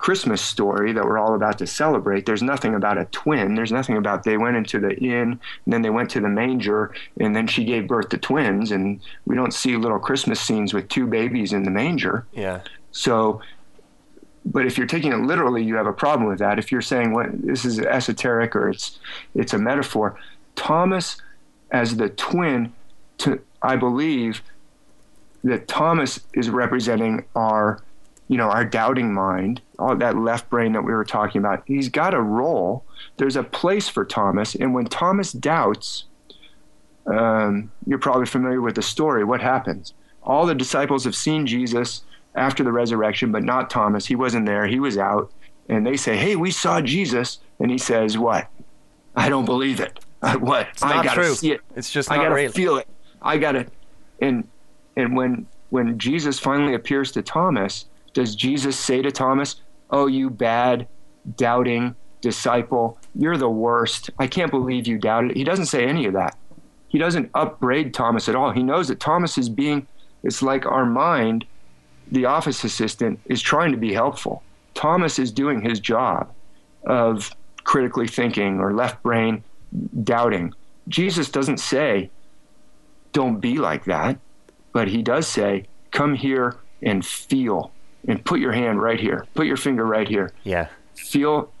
Christmas 0.00 0.40
story 0.40 0.94
that 0.94 1.04
we're 1.04 1.18
all 1.18 1.34
about 1.34 1.58
to 1.58 1.66
celebrate, 1.66 2.24
there's 2.24 2.42
nothing 2.42 2.74
about 2.74 2.96
a 2.96 3.04
twin. 3.06 3.54
There's 3.54 3.70
nothing 3.70 3.98
about 3.98 4.24
they 4.24 4.38
went 4.38 4.56
into 4.56 4.80
the 4.80 4.96
inn, 4.96 5.32
and 5.32 5.40
then 5.66 5.82
they 5.82 5.90
went 5.90 6.08
to 6.12 6.20
the 6.20 6.28
manger, 6.28 6.94
and 7.20 7.36
then 7.36 7.46
she 7.46 7.64
gave 7.66 7.86
birth 7.86 8.08
to 8.08 8.16
twins. 8.16 8.72
And 8.72 9.00
we 9.26 9.36
don't 9.36 9.52
see 9.52 9.76
little 9.76 9.98
Christmas 9.98 10.40
scenes 10.40 10.72
with 10.72 10.88
two 10.88 11.06
babies 11.06 11.52
in 11.52 11.64
the 11.64 11.70
manger. 11.70 12.26
Yeah. 12.32 12.62
So, 12.92 13.42
but 14.46 14.64
if 14.64 14.78
you're 14.78 14.86
taking 14.86 15.12
it 15.12 15.18
literally, 15.18 15.62
you 15.62 15.76
have 15.76 15.86
a 15.86 15.92
problem 15.92 16.26
with 16.30 16.38
that. 16.38 16.58
If 16.58 16.72
you're 16.72 16.80
saying 16.80 17.12
what 17.12 17.26
this 17.32 17.66
is 17.66 17.78
esoteric 17.78 18.56
or 18.56 18.70
it's 18.70 18.98
it's 19.34 19.52
a 19.52 19.58
metaphor, 19.58 20.18
Thomas 20.56 21.20
as 21.72 21.98
the 21.98 22.08
twin, 22.08 22.72
to 23.18 23.38
I 23.60 23.76
believe 23.76 24.42
that 25.44 25.68
Thomas 25.68 26.20
is 26.32 26.48
representing 26.48 27.26
our 27.36 27.82
you 28.30 28.36
know, 28.36 28.48
our 28.48 28.64
doubting 28.64 29.12
mind, 29.12 29.60
all 29.80 29.96
that 29.96 30.16
left 30.16 30.48
brain 30.48 30.72
that 30.74 30.82
we 30.82 30.92
were 30.92 31.04
talking 31.04 31.40
about, 31.40 31.64
he's 31.66 31.88
got 31.88 32.14
a 32.14 32.20
role. 32.20 32.84
There's 33.16 33.34
a 33.34 33.42
place 33.42 33.88
for 33.88 34.04
Thomas. 34.04 34.54
And 34.54 34.72
when 34.72 34.86
Thomas 34.86 35.32
doubts, 35.32 36.04
um, 37.06 37.72
you're 37.88 37.98
probably 37.98 38.26
familiar 38.26 38.60
with 38.60 38.76
the 38.76 38.82
story. 38.82 39.24
What 39.24 39.40
happens? 39.40 39.94
All 40.22 40.46
the 40.46 40.54
disciples 40.54 41.02
have 41.02 41.16
seen 41.16 41.44
Jesus 41.44 42.04
after 42.36 42.62
the 42.62 42.70
resurrection, 42.70 43.32
but 43.32 43.42
not 43.42 43.68
Thomas. 43.68 44.06
He 44.06 44.14
wasn't 44.14 44.46
there, 44.46 44.64
he 44.64 44.78
was 44.78 44.96
out. 44.96 45.32
And 45.68 45.84
they 45.84 45.96
say, 45.96 46.16
Hey, 46.16 46.36
we 46.36 46.52
saw 46.52 46.80
Jesus. 46.80 47.40
And 47.58 47.68
he 47.68 47.78
says, 47.78 48.16
What? 48.16 48.46
I 49.16 49.28
don't 49.28 49.44
believe 49.44 49.80
it. 49.80 49.98
what? 50.38 50.68
It's 50.68 50.84
I 50.84 51.02
gotta 51.02 51.20
true. 51.20 51.34
see 51.34 51.50
it. 51.50 51.62
It's 51.74 51.90
just 51.90 52.08
I 52.12 52.16
gotta 52.18 52.36
real. 52.36 52.52
feel 52.52 52.76
it. 52.76 52.86
I 53.20 53.38
gotta 53.38 53.66
and 54.20 54.46
and 54.96 55.16
when 55.16 55.48
when 55.70 55.98
Jesus 55.98 56.38
finally 56.38 56.74
appears 56.74 57.10
to 57.12 57.22
Thomas, 57.22 57.86
does 58.12 58.34
Jesus 58.34 58.78
say 58.78 59.02
to 59.02 59.10
Thomas, 59.10 59.56
Oh, 59.90 60.06
you 60.06 60.30
bad, 60.30 60.86
doubting 61.36 61.96
disciple, 62.20 62.98
you're 63.14 63.36
the 63.36 63.50
worst. 63.50 64.10
I 64.18 64.26
can't 64.26 64.50
believe 64.50 64.86
you 64.86 64.98
doubted. 64.98 65.36
He 65.36 65.44
doesn't 65.44 65.66
say 65.66 65.84
any 65.84 66.06
of 66.06 66.12
that. 66.12 66.36
He 66.88 66.98
doesn't 66.98 67.30
upbraid 67.34 67.94
Thomas 67.94 68.28
at 68.28 68.34
all. 68.34 68.50
He 68.50 68.62
knows 68.62 68.88
that 68.88 69.00
Thomas 69.00 69.38
is 69.38 69.48
being, 69.48 69.86
it's 70.22 70.42
like 70.42 70.66
our 70.66 70.84
mind, 70.84 71.44
the 72.10 72.24
office 72.24 72.64
assistant, 72.64 73.20
is 73.26 73.40
trying 73.40 73.72
to 73.72 73.78
be 73.78 73.92
helpful. 73.92 74.42
Thomas 74.74 75.18
is 75.18 75.30
doing 75.30 75.60
his 75.60 75.80
job 75.80 76.32
of 76.84 77.34
critically 77.64 78.08
thinking 78.08 78.58
or 78.58 78.72
left 78.72 79.02
brain 79.02 79.44
doubting. 80.02 80.52
Jesus 80.88 81.30
doesn't 81.30 81.58
say, 81.58 82.10
don't 83.12 83.40
be 83.40 83.58
like 83.58 83.84
that, 83.84 84.18
but 84.72 84.88
he 84.88 85.02
does 85.02 85.26
say, 85.26 85.64
come 85.90 86.14
here 86.14 86.56
and 86.82 87.04
feel 87.04 87.70
and 88.08 88.24
put 88.24 88.40
your 88.40 88.52
hand 88.52 88.82
right 88.82 88.98
here, 88.98 89.26
put 89.34 89.46
your 89.46 89.56
finger 89.56 89.84
right 89.84 90.08
here. 90.08 90.32
Yeah. 90.44 90.68
Feel 90.94 91.52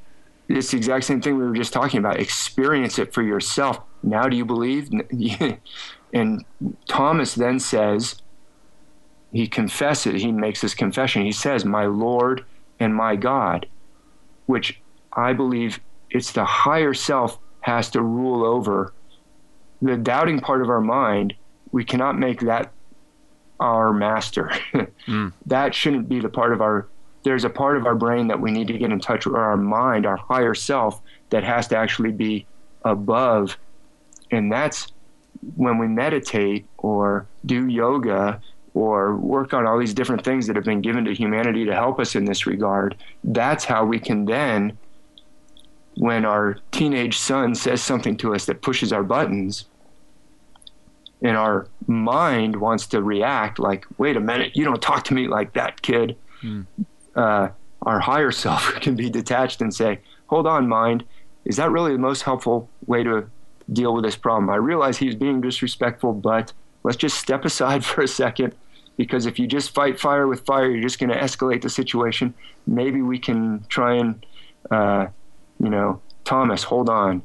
it's 0.48 0.72
the 0.72 0.76
exact 0.76 1.04
same 1.04 1.20
thing 1.20 1.36
we 1.36 1.44
were 1.44 1.54
just 1.54 1.72
talking 1.72 1.98
about. 1.98 2.18
Experience 2.18 2.98
it 2.98 3.14
for 3.14 3.22
yourself. 3.22 3.80
Now, 4.02 4.28
do 4.28 4.36
you 4.36 4.44
believe? 4.44 4.90
and 6.12 6.44
Thomas 6.88 7.34
then 7.34 7.60
says, 7.60 8.20
he 9.32 9.46
confesses, 9.46 10.22
he 10.22 10.32
makes 10.32 10.60
this 10.60 10.74
confession. 10.74 11.24
He 11.24 11.32
says, 11.32 11.64
My 11.64 11.86
Lord 11.86 12.44
and 12.80 12.94
my 12.94 13.14
God, 13.14 13.66
which 14.46 14.80
I 15.12 15.32
believe 15.32 15.78
it's 16.10 16.32
the 16.32 16.44
higher 16.44 16.94
self 16.94 17.38
has 17.60 17.90
to 17.90 18.02
rule 18.02 18.44
over 18.44 18.92
the 19.80 19.96
doubting 19.96 20.40
part 20.40 20.62
of 20.62 20.68
our 20.68 20.80
mind. 20.80 21.34
We 21.70 21.84
cannot 21.84 22.18
make 22.18 22.40
that 22.40 22.72
our 23.60 23.92
master. 23.92 24.50
mm. 25.06 25.32
That 25.46 25.74
shouldn't 25.74 26.08
be 26.08 26.20
the 26.20 26.28
part 26.28 26.52
of 26.52 26.60
our. 26.60 26.88
There's 27.22 27.44
a 27.44 27.50
part 27.50 27.76
of 27.76 27.86
our 27.86 27.94
brain 27.94 28.28
that 28.28 28.40
we 28.40 28.50
need 28.50 28.66
to 28.68 28.78
get 28.78 28.90
in 28.90 28.98
touch 28.98 29.26
with 29.26 29.34
our 29.36 29.56
mind, 29.56 30.06
our 30.06 30.16
higher 30.16 30.54
self, 30.54 31.02
that 31.28 31.44
has 31.44 31.68
to 31.68 31.76
actually 31.76 32.12
be 32.12 32.46
above. 32.82 33.58
And 34.30 34.50
that's 34.50 34.92
when 35.56 35.76
we 35.76 35.86
meditate 35.86 36.66
or 36.78 37.26
do 37.44 37.66
yoga 37.66 38.40
or 38.72 39.16
work 39.16 39.52
on 39.52 39.66
all 39.66 39.78
these 39.78 39.92
different 39.92 40.24
things 40.24 40.46
that 40.46 40.56
have 40.56 40.64
been 40.64 40.80
given 40.80 41.04
to 41.04 41.14
humanity 41.14 41.66
to 41.66 41.74
help 41.74 42.00
us 42.00 42.14
in 42.14 42.24
this 42.24 42.46
regard. 42.46 42.96
That's 43.22 43.64
how 43.64 43.84
we 43.84 43.98
can 43.98 44.24
then, 44.24 44.78
when 45.96 46.24
our 46.24 46.58
teenage 46.70 47.18
son 47.18 47.54
says 47.54 47.82
something 47.82 48.16
to 48.18 48.34
us 48.34 48.46
that 48.46 48.62
pushes 48.62 48.92
our 48.92 49.02
buttons, 49.02 49.66
and 51.22 51.36
our 51.36 51.68
mind 51.86 52.56
wants 52.56 52.86
to 52.88 53.02
react 53.02 53.58
like, 53.58 53.86
wait 53.98 54.16
a 54.16 54.20
minute, 54.20 54.56
you 54.56 54.64
don't 54.64 54.80
talk 54.80 55.04
to 55.04 55.14
me 55.14 55.28
like 55.28 55.52
that, 55.52 55.82
kid. 55.82 56.16
Mm. 56.42 56.66
Uh, 57.14 57.48
our 57.82 58.00
higher 58.00 58.32
self 58.44 58.74
can 58.80 58.96
be 58.96 59.10
detached 59.10 59.60
and 59.60 59.74
say, 59.74 60.00
hold 60.26 60.46
on, 60.46 60.68
mind, 60.68 61.04
is 61.44 61.56
that 61.56 61.70
really 61.70 61.92
the 61.92 61.98
most 61.98 62.22
helpful 62.22 62.68
way 62.86 63.02
to 63.02 63.28
deal 63.72 63.94
with 63.94 64.04
this 64.04 64.16
problem? 64.16 64.50
I 64.50 64.56
realize 64.56 64.98
he's 64.98 65.14
being 65.14 65.40
disrespectful, 65.40 66.12
but 66.12 66.52
let's 66.82 66.96
just 66.96 67.18
step 67.18 67.44
aside 67.44 67.84
for 67.90 68.02
a 68.02 68.08
second 68.08 68.54
because 68.96 69.26
if 69.26 69.38
you 69.38 69.46
just 69.46 69.70
fight 69.70 69.98
fire 69.98 70.26
with 70.26 70.44
fire, 70.44 70.70
you're 70.70 70.82
just 70.82 70.98
going 70.98 71.10
to 71.10 71.18
escalate 71.18 71.62
the 71.62 71.70
situation. 71.70 72.34
Maybe 72.66 73.00
we 73.00 73.18
can 73.18 73.64
try 73.68 73.94
and, 73.94 74.26
uh, 74.70 75.06
you 75.58 75.70
know, 75.70 76.00
Thomas, 76.24 76.62
hold 76.62 76.90
on. 76.90 77.22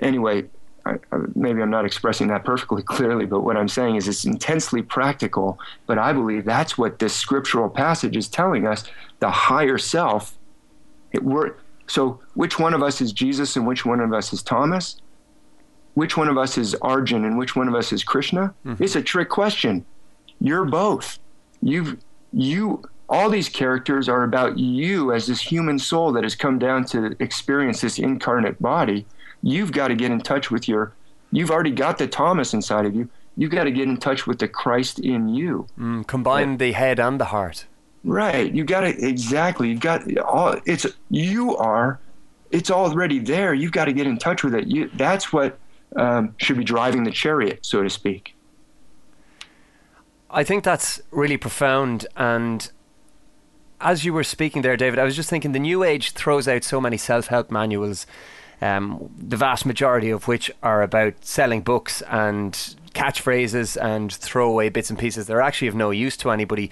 Anyway, 0.00 0.46
I, 0.84 0.96
maybe 1.34 1.62
I'm 1.62 1.70
not 1.70 1.84
expressing 1.84 2.28
that 2.28 2.44
perfectly 2.44 2.82
clearly, 2.86 3.26
but 3.26 3.42
what 3.42 3.56
I'm 3.56 3.68
saying 3.68 3.96
is 3.96 4.08
it's 4.08 4.24
intensely 4.24 4.82
practical. 4.82 5.58
But 5.86 5.98
I 5.98 6.12
believe 6.12 6.44
that's 6.44 6.76
what 6.76 6.98
this 6.98 7.14
scriptural 7.14 7.68
passage 7.68 8.16
is 8.16 8.28
telling 8.28 8.66
us 8.66 8.84
the 9.20 9.30
higher 9.30 9.78
self. 9.78 10.36
It, 11.12 11.22
we're, 11.22 11.54
so, 11.86 12.20
which 12.34 12.58
one 12.58 12.74
of 12.74 12.82
us 12.82 13.00
is 13.00 13.12
Jesus 13.12 13.56
and 13.56 13.66
which 13.66 13.84
one 13.84 14.00
of 14.00 14.12
us 14.12 14.32
is 14.32 14.42
Thomas? 14.42 14.96
Which 15.94 16.16
one 16.16 16.28
of 16.28 16.38
us 16.38 16.56
is 16.56 16.74
Arjun 16.76 17.24
and 17.24 17.38
which 17.38 17.54
one 17.54 17.68
of 17.68 17.74
us 17.74 17.92
is 17.92 18.02
Krishna? 18.02 18.54
Mm-hmm. 18.64 18.82
It's 18.82 18.96
a 18.96 19.02
trick 19.02 19.28
question. 19.28 19.84
You're 20.40 20.64
both. 20.64 21.18
You've, 21.60 21.98
you, 22.32 22.82
all 23.08 23.28
these 23.28 23.48
characters 23.48 24.08
are 24.08 24.24
about 24.24 24.58
you 24.58 25.12
as 25.12 25.26
this 25.26 25.40
human 25.40 25.78
soul 25.78 26.12
that 26.12 26.24
has 26.24 26.34
come 26.34 26.58
down 26.58 26.86
to 26.86 27.14
experience 27.20 27.82
this 27.82 27.98
incarnate 27.98 28.60
body 28.60 29.06
you've 29.42 29.72
got 29.72 29.88
to 29.88 29.94
get 29.94 30.10
in 30.10 30.20
touch 30.20 30.50
with 30.50 30.68
your 30.68 30.92
you've 31.30 31.50
already 31.50 31.70
got 31.70 31.98
the 31.98 32.06
thomas 32.06 32.54
inside 32.54 32.86
of 32.86 32.94
you. 32.94 33.08
You've 33.36 33.50
got 33.50 33.64
to 33.64 33.70
get 33.70 33.88
in 33.88 33.96
touch 33.96 34.26
with 34.26 34.38
the 34.38 34.48
christ 34.48 34.98
in 34.98 35.28
you. 35.28 35.66
Mm, 35.78 36.06
combine 36.06 36.52
yeah. 36.52 36.56
the 36.58 36.72
head 36.72 37.00
and 37.00 37.18
the 37.18 37.26
heart. 37.26 37.66
Right. 38.04 38.52
You 38.52 38.64
got 38.64 38.80
to 38.80 38.88
exactly. 38.88 39.70
You 39.70 39.78
got 39.78 40.18
all 40.18 40.56
it's 40.66 40.86
you 41.10 41.56
are 41.56 41.98
it's 42.50 42.70
already 42.70 43.18
there. 43.18 43.54
You've 43.54 43.72
got 43.72 43.86
to 43.86 43.92
get 43.92 44.06
in 44.06 44.18
touch 44.18 44.44
with 44.44 44.54
it. 44.54 44.66
You, 44.66 44.90
that's 44.94 45.32
what 45.32 45.58
um, 45.96 46.34
should 46.36 46.58
be 46.58 46.64
driving 46.64 47.04
the 47.04 47.10
chariot 47.10 47.60
so 47.64 47.82
to 47.82 47.90
speak. 47.90 48.34
I 50.30 50.44
think 50.44 50.64
that's 50.64 51.00
really 51.10 51.36
profound 51.36 52.06
and 52.16 52.70
as 53.82 54.04
you 54.04 54.12
were 54.12 54.24
speaking 54.24 54.62
there 54.62 54.76
david 54.76 54.98
i 54.98 55.04
was 55.04 55.16
just 55.16 55.28
thinking 55.28 55.52
the 55.52 55.58
new 55.58 55.82
age 55.82 56.12
throws 56.12 56.46
out 56.46 56.62
so 56.62 56.80
many 56.80 56.96
self-help 56.96 57.50
manuals 57.50 58.06
um, 58.62 59.10
the 59.18 59.36
vast 59.36 59.66
majority 59.66 60.10
of 60.10 60.28
which 60.28 60.50
are 60.62 60.82
about 60.82 61.24
selling 61.24 61.62
books 61.62 62.00
and 62.02 62.76
catchphrases 62.94 63.76
and 63.80 64.12
throwaway 64.12 64.68
bits 64.68 64.88
and 64.88 64.98
pieces 64.98 65.26
that 65.26 65.34
are 65.34 65.42
actually 65.42 65.68
of 65.68 65.74
no 65.74 65.90
use 65.90 66.16
to 66.18 66.30
anybody. 66.30 66.70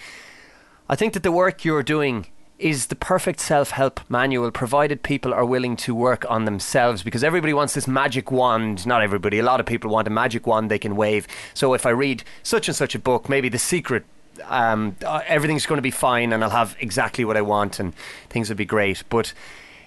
I 0.88 0.94
think 0.94 1.14
that 1.14 1.24
the 1.24 1.32
work 1.32 1.64
you're 1.64 1.82
doing 1.82 2.28
is 2.60 2.86
the 2.86 2.94
perfect 2.94 3.40
self 3.40 3.70
help 3.70 4.00
manual, 4.08 4.50
provided 4.52 5.02
people 5.02 5.34
are 5.34 5.44
willing 5.44 5.76
to 5.78 5.94
work 5.94 6.24
on 6.28 6.44
themselves. 6.44 7.02
Because 7.02 7.24
everybody 7.24 7.52
wants 7.54 7.74
this 7.74 7.88
magic 7.88 8.30
wand. 8.30 8.86
Not 8.86 9.02
everybody, 9.02 9.38
a 9.38 9.42
lot 9.42 9.58
of 9.58 9.66
people 9.66 9.90
want 9.90 10.06
a 10.06 10.10
magic 10.10 10.46
wand 10.46 10.70
they 10.70 10.78
can 10.78 10.94
wave. 10.94 11.26
So 11.54 11.74
if 11.74 11.86
I 11.86 11.90
read 11.90 12.22
such 12.42 12.68
and 12.68 12.76
such 12.76 12.94
a 12.94 12.98
book, 12.98 13.28
maybe 13.28 13.48
The 13.48 13.58
Secret, 13.58 14.04
um, 14.44 14.96
uh, 15.04 15.22
everything's 15.26 15.66
going 15.66 15.78
to 15.78 15.82
be 15.82 15.90
fine 15.90 16.32
and 16.32 16.44
I'll 16.44 16.50
have 16.50 16.76
exactly 16.78 17.24
what 17.24 17.36
I 17.36 17.42
want 17.42 17.80
and 17.80 17.94
things 18.28 18.48
will 18.48 18.56
be 18.56 18.64
great. 18.64 19.02
But 19.08 19.32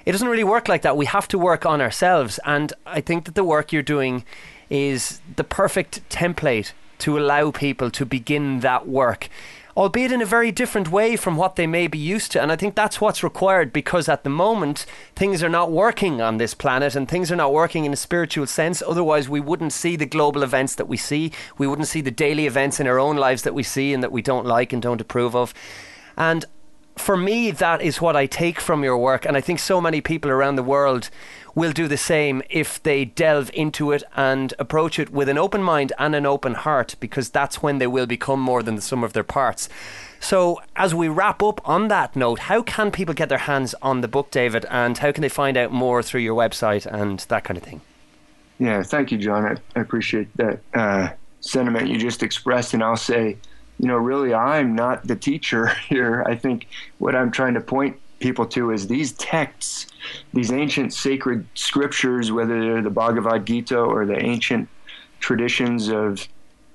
it 0.06 0.12
doesn't 0.12 0.28
really 0.28 0.44
work 0.44 0.68
like 0.68 0.82
that. 0.82 0.98
We 0.98 1.06
have 1.06 1.28
to 1.30 1.40
work 1.40 1.66
on 1.66 1.82
ourselves. 1.82 2.40
And 2.46 2.74
I 2.86 3.02
think 3.02 3.26
that 3.26 3.36
the 3.36 3.44
work 3.44 3.72
you're 3.72 3.82
doing 3.82 4.26
is 4.70 5.22
the 5.36 5.44
perfect 5.44 6.08
template 6.10 6.74
to 7.00 7.18
allow 7.18 7.52
people 7.52 7.92
to 7.92 8.06
begin 8.06 8.62
that 8.62 8.88
work, 8.88 9.28
albeit 9.76 10.12
in 10.12 10.22
a 10.22 10.26
very 10.26 10.52
different 10.52 10.90
way 10.90 11.16
from 11.16 11.36
what 11.36 11.56
they 11.56 11.68
may 11.68 11.88
be 11.88 11.98
used 11.98 12.32
to. 12.32 12.42
And 12.42 12.52
I 12.52 12.56
think 12.56 12.76
that's 12.76 13.02
what's 13.02 13.24
required 13.24 13.74
because 13.74 14.08
at 14.08 14.24
the 14.24 14.30
moment, 14.30 14.86
things 15.16 15.44
are 15.44 15.50
not 15.50 15.72
working 15.72 16.22
on 16.22 16.38
this 16.38 16.54
planet 16.54 16.96
and 16.96 17.08
things 17.08 17.32
are 17.32 17.36
not 17.36 17.54
working 17.54 17.86
in 17.86 17.94
a 17.94 17.98
spiritual 17.98 18.48
sense. 18.48 18.82
Otherwise, 18.82 19.28
we 19.28 19.40
wouldn't 19.40 19.74
see 19.74 19.96
the 19.96 20.06
global 20.06 20.44
events 20.44 20.76
that 20.76 20.88
we 20.88 20.98
see. 20.98 21.32
We 21.58 21.68
wouldn't 21.68 21.88
see 21.88 22.02
the 22.02 22.12
daily 22.12 22.46
events 22.46 22.80
in 22.80 22.88
our 22.88 23.00
own 23.00 23.18
lives 23.18 23.44
that 23.44 23.54
we 23.54 23.64
see 23.64 23.94
and 23.94 24.02
that 24.04 24.12
we 24.12 24.22
don't 24.22 24.46
like 24.46 24.72
and 24.72 24.82
don't 24.82 25.02
approve 25.02 25.36
of. 25.36 25.54
And 26.16 26.46
for 26.95 27.18
me, 27.18 27.52
that 27.52 27.82
is 27.82 28.02
what 28.02 28.15
I 28.15 28.26
take 28.26 28.60
from 28.60 28.84
your 28.84 28.98
work. 28.98 29.26
And 29.26 29.36
I 29.36 29.41
think 29.41 29.60
so 29.60 29.82
many 29.82 30.02
people 30.02 30.30
around 30.32 30.56
the 30.56 30.64
world 30.64 31.10
will 31.56 31.72
do 31.72 31.88
the 31.88 31.98
same 31.98 32.41
if 32.49 32.82
they 32.82 33.06
delve 33.06 33.52
into 33.53 33.91
it 33.91 34.03
and 34.15 34.53
approach 34.60 34.99
it 34.99 35.11
with 35.11 35.30
an 35.30 35.38
open 35.38 35.61
mind 35.61 35.94
and 35.99 36.15
an 36.15 36.26
open 36.26 36.53
heart, 36.53 36.95
because 36.99 37.30
that's 37.30 37.61
when 37.61 37.78
they 37.78 37.88
will 37.88 38.06
become 38.06 38.40
more 38.40 38.64
than 38.64 38.76
the 38.76 38.82
sum 38.82 39.03
of 39.03 39.14
their 39.14 39.24
parts. 39.24 39.70
So, 40.20 40.61
as 40.76 40.95
we 40.95 41.10
wrap 41.10 41.44
up 41.44 41.68
on 41.68 41.90
that 41.90 42.15
note, 42.15 42.40
how 42.40 42.61
can 42.64 42.91
people 42.91 43.14
get 43.14 43.28
their 43.28 43.40
hands 43.40 43.76
on 43.82 44.02
the 44.02 44.07
book, 44.07 44.32
David, 44.32 44.65
and 44.70 44.98
how 44.98 45.11
can 45.11 45.22
they 45.22 45.30
find 45.30 45.57
out 45.57 45.72
more 45.72 46.02
through 46.02 46.22
your 46.22 46.36
website 46.36 46.86
and 46.86 47.20
that 47.20 47.44
kind 47.44 47.57
of 47.57 47.64
thing? 47.64 47.82
Yeah, 48.57 48.84
thank 48.84 49.11
you, 49.11 49.18
John. 49.18 49.45
I, 49.45 49.57
I 49.78 49.82
appreciate 49.82 50.30
that 50.38 50.60
uh, 50.74 51.10
sentiment 51.41 51.90
you 51.90 51.98
just 51.98 52.24
expressed. 52.24 52.74
And 52.74 52.82
I'll 52.82 52.95
say, 52.95 53.38
you 53.84 53.89
know, 53.89 53.97
really, 53.97 54.34
I'm 54.34 54.76
not 54.76 55.05
the 55.05 55.15
teacher 55.18 55.68
here. 55.89 56.23
I 56.26 56.38
think 56.38 56.68
what 56.99 57.18
I'm 57.18 57.31
trying 57.31 57.53
to 57.55 57.60
point 57.60 57.99
people 58.22 58.45
to 58.45 58.72
is 58.72 58.88
these 58.88 59.11
texts, 59.11 59.88
these 60.34 60.53
ancient 60.53 60.93
sacred 60.93 61.45
scriptures, 61.53 62.31
whether 62.31 62.61
they're 62.61 62.81
the 62.81 62.89
Bhagavad 62.89 63.45
Gita 63.45 63.77
or 63.77 64.05
the 64.05 64.18
ancient 64.18 64.69
traditions 65.19 65.89
of, 65.89 66.26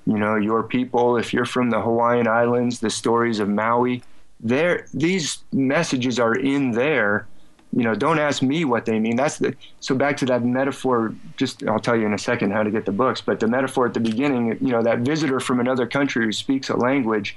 you 0.06 0.18
know, 0.18 0.36
your 0.36 0.62
people. 0.62 1.16
If 1.16 1.32
you're 1.32 1.47
from 1.47 1.70
the 1.70 1.80
Hawaiian 1.80 2.28
Islands, 2.28 2.80
the 2.80 2.90
stories 2.90 3.40
of 3.40 3.48
Maui, 3.48 4.02
there, 4.39 4.86
these 4.93 5.39
messages 5.51 6.18
are 6.18 6.35
in 6.35 6.72
there 6.72 7.26
you 7.73 7.85
know, 7.85 7.95
don't 7.95 8.19
ask 8.19 8.43
me 8.43 8.65
what 8.65 8.86
they 8.86 8.99
mean. 8.99 9.16
That's 9.16 9.39
the 9.39 9.55
so 9.81 9.95
back 9.95 10.16
to 10.19 10.27
that 10.27 10.43
metaphor. 10.43 11.15
Just 11.36 11.66
I'll 11.66 11.78
tell 11.78 11.97
you 11.97 12.07
in 12.07 12.15
a 12.15 12.19
second 12.19 12.53
how 12.53 12.62
to 12.62 12.70
get 12.70 12.86
the 12.86 12.93
books, 12.93 13.20
but 13.20 13.40
the 13.40 13.47
metaphor 13.47 13.86
at 13.86 13.95
the 13.95 14.01
beginning, 14.01 14.57
you 14.61 14.73
know, 14.73 14.82
that 14.82 15.01
visitor 15.01 15.39
from 15.39 15.61
another 15.61 15.86
country 15.86 16.24
who 16.24 16.32
speaks 16.32 16.70
a 16.70 16.77
language. 16.77 17.36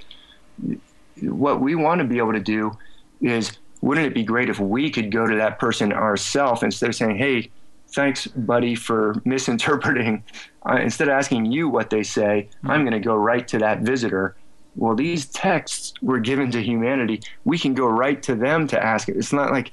What 1.22 1.60
we 1.60 1.76
want 1.76 2.00
to 2.00 2.08
be 2.08 2.18
able 2.18 2.34
to 2.34 2.40
do 2.40 2.78
is, 3.20 3.58
wouldn't 3.82 4.08
it 4.08 4.14
be 4.14 4.24
great 4.24 4.50
if 4.50 4.60
we 4.60 4.90
could 4.90 5.12
go 5.12 5.28
to 5.28 5.36
that 5.36 5.60
person 5.60 5.92
ourselves 5.92 6.64
instead 6.64 6.90
of 6.90 6.96
saying, 6.96 7.18
"Hey, 7.18 7.52
thanks, 7.90 8.28
buddy, 8.28 8.76
for 8.76 9.22
misinterpreting." 9.26 10.24
Uh, 10.66 10.76
instead 10.76 11.10
of 11.10 11.14
asking 11.14 11.52
you 11.52 11.68
what 11.68 11.90
they 11.90 12.04
say, 12.04 12.48
mm-hmm. 12.50 12.72
I'm 12.72 12.82
going 12.82 12.94
to 12.94 13.00
go 13.00 13.16
right 13.16 13.48
to 13.50 13.58
that 13.60 13.82
visitor 13.82 14.36
well, 14.76 14.96
these 14.96 15.26
texts 15.26 15.94
were 16.02 16.20
given 16.20 16.50
to 16.52 16.62
humanity. 16.62 17.22
We 17.44 17.58
can 17.58 17.74
go 17.74 17.88
right 17.88 18.22
to 18.24 18.36
them 18.36 18.68
to 18.68 18.82
ask 18.82 19.10
it. 19.10 19.18
It's 19.18 19.34
not 19.34 19.52
like 19.52 19.72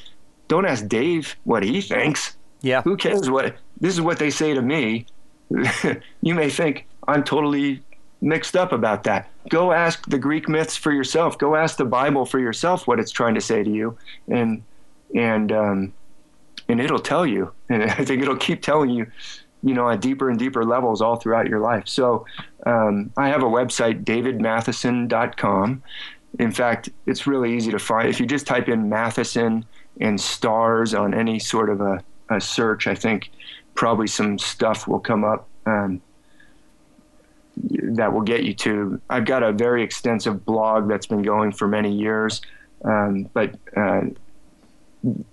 don't 0.48 0.66
ask 0.66 0.86
Dave 0.88 1.36
what 1.44 1.62
he 1.62 1.80
thinks. 1.80 2.36
Yeah. 2.60 2.82
Who 2.82 2.96
cares 2.96 3.30
what 3.30 3.56
this 3.80 3.94
is 3.94 4.00
what 4.00 4.18
they 4.18 4.30
say 4.30 4.54
to 4.54 4.62
me. 4.62 5.06
you 6.20 6.34
may 6.34 6.50
think 6.50 6.86
I'm 7.06 7.22
totally 7.22 7.82
mixed 8.20 8.56
up 8.56 8.72
about 8.72 9.04
that. 9.04 9.30
Go 9.48 9.72
ask 9.72 10.08
the 10.08 10.18
Greek 10.18 10.48
myths 10.48 10.76
for 10.76 10.92
yourself. 10.92 11.38
Go 11.38 11.54
ask 11.54 11.76
the 11.76 11.84
Bible 11.84 12.26
for 12.26 12.38
yourself 12.38 12.86
what 12.86 12.98
it's 12.98 13.12
trying 13.12 13.34
to 13.34 13.40
say 13.40 13.62
to 13.62 13.70
you, 13.70 13.96
and 14.28 14.62
and 15.14 15.52
um, 15.52 15.92
and 16.68 16.80
it'll 16.80 16.98
tell 16.98 17.26
you. 17.26 17.52
And 17.70 17.82
I 17.82 18.02
think 18.02 18.22
it'll 18.22 18.36
keep 18.36 18.62
telling 18.62 18.88
you, 18.88 19.06
you 19.62 19.74
know, 19.74 19.90
at 19.90 20.00
deeper 20.00 20.30
and 20.30 20.38
deeper 20.38 20.64
levels 20.64 21.02
all 21.02 21.16
throughout 21.16 21.48
your 21.48 21.60
life. 21.60 21.86
So 21.86 22.24
um, 22.64 23.12
I 23.18 23.28
have 23.28 23.42
a 23.42 23.46
website, 23.46 24.04
davidmathisen.com. 24.04 25.82
In 26.38 26.50
fact, 26.50 26.88
it's 27.04 27.26
really 27.26 27.54
easy 27.54 27.70
to 27.70 27.78
find. 27.78 28.08
If 28.08 28.20
you 28.20 28.26
just 28.26 28.46
type 28.46 28.70
in 28.70 28.88
Mathisen 28.88 29.64
and 30.00 30.20
stars 30.20 30.94
on 30.94 31.14
any 31.14 31.38
sort 31.38 31.70
of 31.70 31.80
a, 31.80 32.02
a 32.30 32.40
search, 32.40 32.86
I 32.86 32.94
think 32.94 33.30
probably 33.74 34.06
some 34.06 34.38
stuff 34.38 34.88
will 34.88 35.00
come 35.00 35.24
up 35.24 35.48
um, 35.66 36.00
that 37.72 38.12
will 38.12 38.22
get 38.22 38.44
you 38.44 38.54
to. 38.54 39.00
I've 39.10 39.24
got 39.24 39.42
a 39.42 39.52
very 39.52 39.82
extensive 39.82 40.44
blog 40.44 40.88
that's 40.88 41.06
been 41.06 41.22
going 41.22 41.52
for 41.52 41.68
many 41.68 41.92
years, 41.92 42.40
um, 42.84 43.28
but 43.32 43.54
uh, 43.76 44.02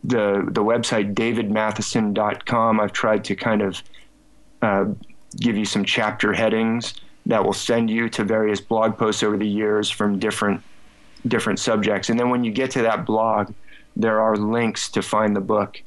the 0.03 0.45
the 0.47 0.63
website 0.63 1.13
davidmathisen.com. 1.13 2.79
I've 2.79 2.93
tried 2.93 3.23
to 3.25 3.35
kind 3.35 3.61
of 3.61 3.83
uh, 4.61 4.85
give 5.37 5.57
you 5.57 5.65
some 5.65 5.85
chapter 5.85 6.33
headings 6.33 6.95
that 7.27 7.43
will 7.43 7.53
send 7.53 7.89
you 7.89 8.09
to 8.09 8.23
various 8.23 8.61
blog 8.61 8.97
posts 8.97 9.23
over 9.23 9.37
the 9.37 9.47
years 9.47 9.89
from 9.89 10.19
different 10.19 10.61
different 11.27 11.59
subjects, 11.59 12.09
and 12.09 12.19
then 12.19 12.29
when 12.29 12.43
you 12.43 12.51
get 12.51 12.71
to 12.71 12.81
that 12.83 13.05
blog 13.05 13.51
there 13.95 14.19
are 14.19 14.35
links 14.35 14.89
to 14.89 15.01
find 15.01 15.35
the 15.35 15.41
book. 15.41 15.81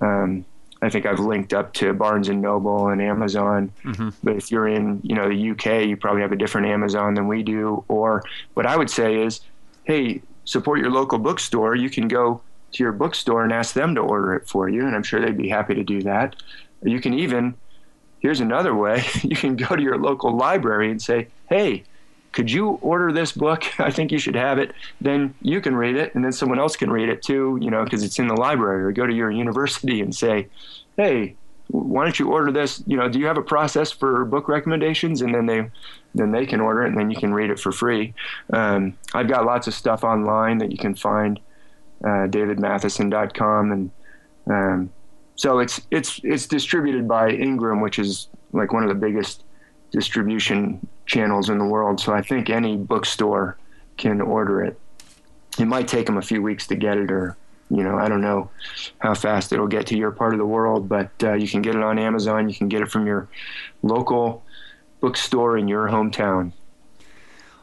Um, 0.00 0.44
I 0.82 0.90
think 0.90 1.06
I've 1.06 1.20
linked 1.20 1.54
up 1.54 1.72
to 1.74 1.94
Barnes 1.94 2.28
and 2.28 2.42
Noble 2.42 2.88
and 2.88 3.00
Amazon. 3.00 3.72
Mm-hmm. 3.84 4.10
But 4.22 4.36
if 4.36 4.50
you're 4.50 4.68
in, 4.68 5.00
you 5.02 5.14
know, 5.14 5.28
the 5.28 5.50
UK, 5.50 5.86
you 5.86 5.96
probably 5.96 6.22
have 6.22 6.32
a 6.32 6.36
different 6.36 6.66
Amazon 6.66 7.14
than 7.14 7.26
we 7.26 7.42
do. 7.42 7.84
Or 7.88 8.22
what 8.52 8.66
I 8.66 8.76
would 8.76 8.90
say 8.90 9.22
is, 9.22 9.40
hey, 9.84 10.20
support 10.44 10.80
your 10.80 10.90
local 10.90 11.18
bookstore. 11.18 11.74
You 11.74 11.88
can 11.88 12.06
go 12.06 12.42
to 12.74 12.82
your 12.82 12.92
bookstore 12.92 13.44
and 13.44 13.52
ask 13.52 13.74
them 13.74 13.94
to 13.94 14.00
order 14.00 14.34
it 14.34 14.48
for 14.48 14.68
you, 14.68 14.86
and 14.86 14.94
I'm 14.94 15.02
sure 15.02 15.20
they'd 15.20 15.36
be 15.36 15.48
happy 15.48 15.74
to 15.74 15.84
do 15.84 16.02
that. 16.02 16.36
You 16.82 17.00
can 17.00 17.14
even, 17.14 17.54
here's 18.18 18.40
another 18.40 18.74
way, 18.74 19.04
you 19.22 19.36
can 19.36 19.56
go 19.56 19.74
to 19.74 19.82
your 19.82 19.96
local 19.96 20.36
library 20.36 20.90
and 20.90 21.00
say, 21.00 21.28
hey, 21.48 21.84
could 22.34 22.50
you 22.50 22.70
order 22.82 23.12
this 23.12 23.32
book? 23.32 23.64
I 23.80 23.90
think 23.90 24.12
you 24.12 24.18
should 24.18 24.34
have 24.34 24.58
it. 24.58 24.72
Then 25.00 25.34
you 25.40 25.60
can 25.60 25.74
read 25.74 25.96
it, 25.96 26.14
and 26.14 26.24
then 26.24 26.32
someone 26.32 26.58
else 26.58 26.76
can 26.76 26.90
read 26.90 27.08
it 27.08 27.22
too, 27.22 27.58
you 27.62 27.70
know, 27.70 27.84
because 27.84 28.02
it's 28.02 28.18
in 28.18 28.26
the 28.26 28.34
library. 28.34 28.84
Or 28.84 28.92
go 28.92 29.06
to 29.06 29.14
your 29.14 29.30
university 29.30 30.00
and 30.00 30.14
say, 30.14 30.48
hey, 30.96 31.36
why 31.68 32.04
don't 32.04 32.18
you 32.18 32.30
order 32.30 32.52
this? 32.52 32.82
You 32.86 32.96
know, 32.96 33.08
do 33.08 33.18
you 33.18 33.26
have 33.26 33.38
a 33.38 33.42
process 33.42 33.90
for 33.90 34.24
book 34.24 34.48
recommendations? 34.48 35.22
And 35.22 35.34
then 35.34 35.46
they, 35.46 35.70
then 36.14 36.32
they 36.32 36.44
can 36.44 36.60
order 36.60 36.82
it, 36.82 36.88
and 36.88 36.98
then 36.98 37.10
you 37.10 37.16
can 37.16 37.32
read 37.32 37.50
it 37.50 37.58
for 37.58 37.72
free. 37.72 38.12
Um, 38.52 38.98
I've 39.14 39.28
got 39.28 39.46
lots 39.46 39.66
of 39.66 39.74
stuff 39.74 40.04
online 40.04 40.58
that 40.58 40.72
you 40.72 40.78
can 40.78 40.94
find, 40.94 41.40
uh, 42.02 42.26
davidmathisen.com, 42.28 43.72
and 43.72 43.90
um, 44.46 44.92
so 45.36 45.60
it's 45.60 45.80
it's 45.90 46.20
it's 46.22 46.46
distributed 46.46 47.08
by 47.08 47.30
Ingram, 47.30 47.80
which 47.80 47.98
is 47.98 48.28
like 48.52 48.72
one 48.72 48.82
of 48.82 48.88
the 48.88 48.94
biggest 48.94 49.42
distribution 49.90 50.86
channels 51.06 51.48
in 51.48 51.58
the 51.58 51.64
world. 51.64 52.00
So 52.00 52.12
I 52.12 52.22
think 52.22 52.50
any 52.50 52.76
bookstore 52.76 53.56
can 53.96 54.20
order 54.20 54.62
it. 54.62 54.78
It 55.58 55.66
might 55.66 55.88
take 55.88 56.06
them 56.06 56.18
a 56.18 56.22
few 56.22 56.42
weeks 56.42 56.66
to 56.68 56.76
get 56.76 56.98
it, 56.98 57.10
or 57.10 57.36
you 57.70 57.82
know, 57.82 57.96
I 57.96 58.08
don't 58.08 58.20
know 58.20 58.50
how 58.98 59.14
fast 59.14 59.52
it'll 59.52 59.68
get 59.68 59.86
to 59.88 59.96
your 59.96 60.10
part 60.10 60.32
of 60.32 60.38
the 60.38 60.46
world, 60.46 60.88
but 60.88 61.10
uh, 61.22 61.34
you 61.34 61.48
can 61.48 61.62
get 61.62 61.74
it 61.74 61.82
on 61.82 61.98
Amazon. 61.98 62.48
You 62.48 62.54
can 62.54 62.68
get 62.68 62.82
it 62.82 62.90
from 62.90 63.06
your 63.06 63.28
local 63.82 64.42
bookstore 65.00 65.56
in 65.56 65.68
your 65.68 65.88
hometown. 65.88 66.52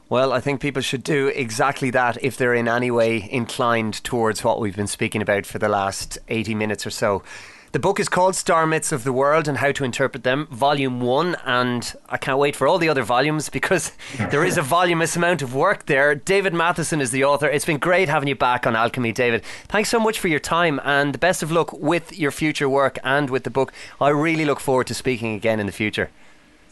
Well, 0.10 0.34
I 0.34 0.42
think 0.42 0.60
people 0.60 0.82
should 0.82 1.04
do 1.04 1.30
exactly 1.30 1.90
that 1.92 2.22
if 2.22 2.36
they're 2.36 2.54
in 2.54 2.68
any 2.68 2.92
way 2.92 3.30
inclined 3.32 4.04
towards 4.04 4.44
what 4.44 4.60
we've 4.60 4.76
been 4.76 4.88
speaking 4.88 5.22
about 5.22 5.46
for 5.46 5.58
the 5.58 5.70
last 5.70 6.18
80 6.28 6.54
minutes 6.54 6.86
or 6.86 6.90
so. 6.90 7.24
The 7.72 7.80
book 7.80 8.02
is 8.02 8.10
called 8.10 8.36
Star 8.36 8.68
Myths 8.68 8.92
of 8.92 9.06
the 9.06 9.14
World 9.14 9.48
and 9.48 9.60
How 9.60 9.72
to 9.72 9.86
Interpret 9.86 10.26
Them, 10.26 10.46
Volume 10.52 11.00
1, 11.00 11.38
and 11.46 11.94
I 12.10 12.18
can't 12.18 12.38
wait 12.38 12.54
for 12.54 12.68
all 12.68 12.78
the 12.78 12.90
other 12.90 13.04
volumes 13.04 13.48
because 13.48 13.94
there 14.30 14.44
is 14.44 14.58
a 14.58 14.62
voluminous 14.62 15.16
amount 15.16 15.42
of 15.42 15.56
work 15.56 15.86
there. 15.86 16.14
David 16.14 16.52
Mathisen 16.52 17.00
is 17.00 17.12
the 17.12 17.24
author. 17.24 17.48
It's 17.48 17.64
been 17.64 17.78
great 17.78 18.10
having 18.10 18.28
you 18.28 18.36
back 18.36 18.68
on 18.68 18.76
Alchemy, 18.76 19.14
David. 19.14 19.44
Thanks 19.70 19.88
so 19.88 20.02
much 20.02 20.20
for 20.20 20.28
your 20.28 20.40
time 20.40 20.82
and 20.84 21.14
the 21.14 21.18
best 21.18 21.44
of 21.44 21.50
luck 21.50 21.72
with 21.72 22.18
your 22.20 22.32
future 22.32 22.68
work 22.68 23.00
and 23.06 23.30
with 23.30 23.46
the 23.46 23.50
book. 23.50 23.72
I 24.02 24.10
really 24.10 24.44
look 24.44 24.60
forward 24.60 24.88
to 24.88 24.94
speaking 24.94 25.34
again 25.34 25.62
in 25.62 25.66
the 25.66 25.72
future. 25.72 26.10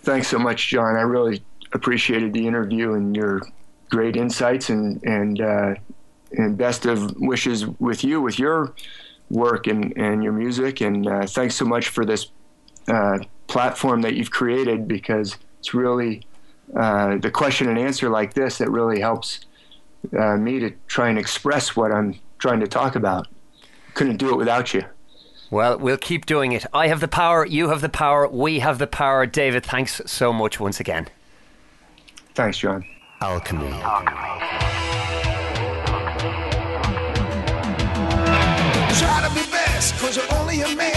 Thanks 0.01 0.27
so 0.27 0.37
much, 0.37 0.67
John. 0.67 0.97
I 0.97 1.03
really 1.03 1.41
appreciated 1.71 2.33
the 2.33 2.45
interview 2.45 2.91
and 2.95 3.15
your 3.15 3.41
great 3.89 4.17
insights 4.17 4.69
and 4.69 5.01
and 5.03 5.39
uh, 5.39 5.75
and 6.33 6.57
best 6.57 6.85
of 6.85 7.15
wishes 7.21 7.65
with 7.79 8.03
you 8.03 8.19
with 8.19 8.37
your 8.37 8.73
work 9.29 9.67
and 9.67 9.93
and 9.95 10.23
your 10.23 10.33
music 10.33 10.81
and 10.81 11.07
uh, 11.07 11.25
thanks 11.25 11.55
so 11.55 11.65
much 11.65 11.89
for 11.89 12.05
this 12.05 12.31
uh, 12.87 13.19
platform 13.47 14.01
that 14.01 14.15
you've 14.15 14.31
created 14.31 14.87
because 14.87 15.37
it's 15.59 15.73
really 15.73 16.25
uh, 16.75 17.17
the 17.17 17.31
question 17.31 17.67
and 17.67 17.77
answer 17.77 18.09
like 18.09 18.33
this 18.33 18.57
that 18.59 18.69
really 18.69 18.99
helps 18.99 19.41
uh, 20.17 20.37
me 20.37 20.59
to 20.59 20.71
try 20.87 21.09
and 21.09 21.17
express 21.17 21.75
what 21.75 21.91
I'm 21.91 22.19
trying 22.37 22.59
to 22.61 22.67
talk 22.67 22.95
about. 22.95 23.27
Couldn't 23.93 24.17
do 24.17 24.29
it 24.29 24.37
without 24.37 24.73
you. 24.73 24.83
Well, 25.51 25.79
we'll 25.79 25.97
keep 25.97 26.25
doing 26.27 26.51
it. 26.51 26.65
I 26.73 26.87
have 26.87 26.99
the 26.99 27.07
power, 27.07 27.45
you 27.45 27.69
have 27.69 27.81
the 27.81 27.89
power, 27.89 28.27
we 28.27 28.59
have 28.59 28.77
the 28.77 28.87
power. 28.87 29.25
David, 29.25 29.65
thanks 29.65 29.99
so 30.05 30.31
much 30.31 30.59
once 30.59 30.79
again. 30.79 31.07
Thanks, 32.35 32.59
John. 32.59 32.85
Alchemy. 33.21 33.69
Try 33.81 34.98
cause 39.99 40.15
you're 40.15 40.33
only 40.33 40.61
a 40.61 40.75
man, 40.75 40.88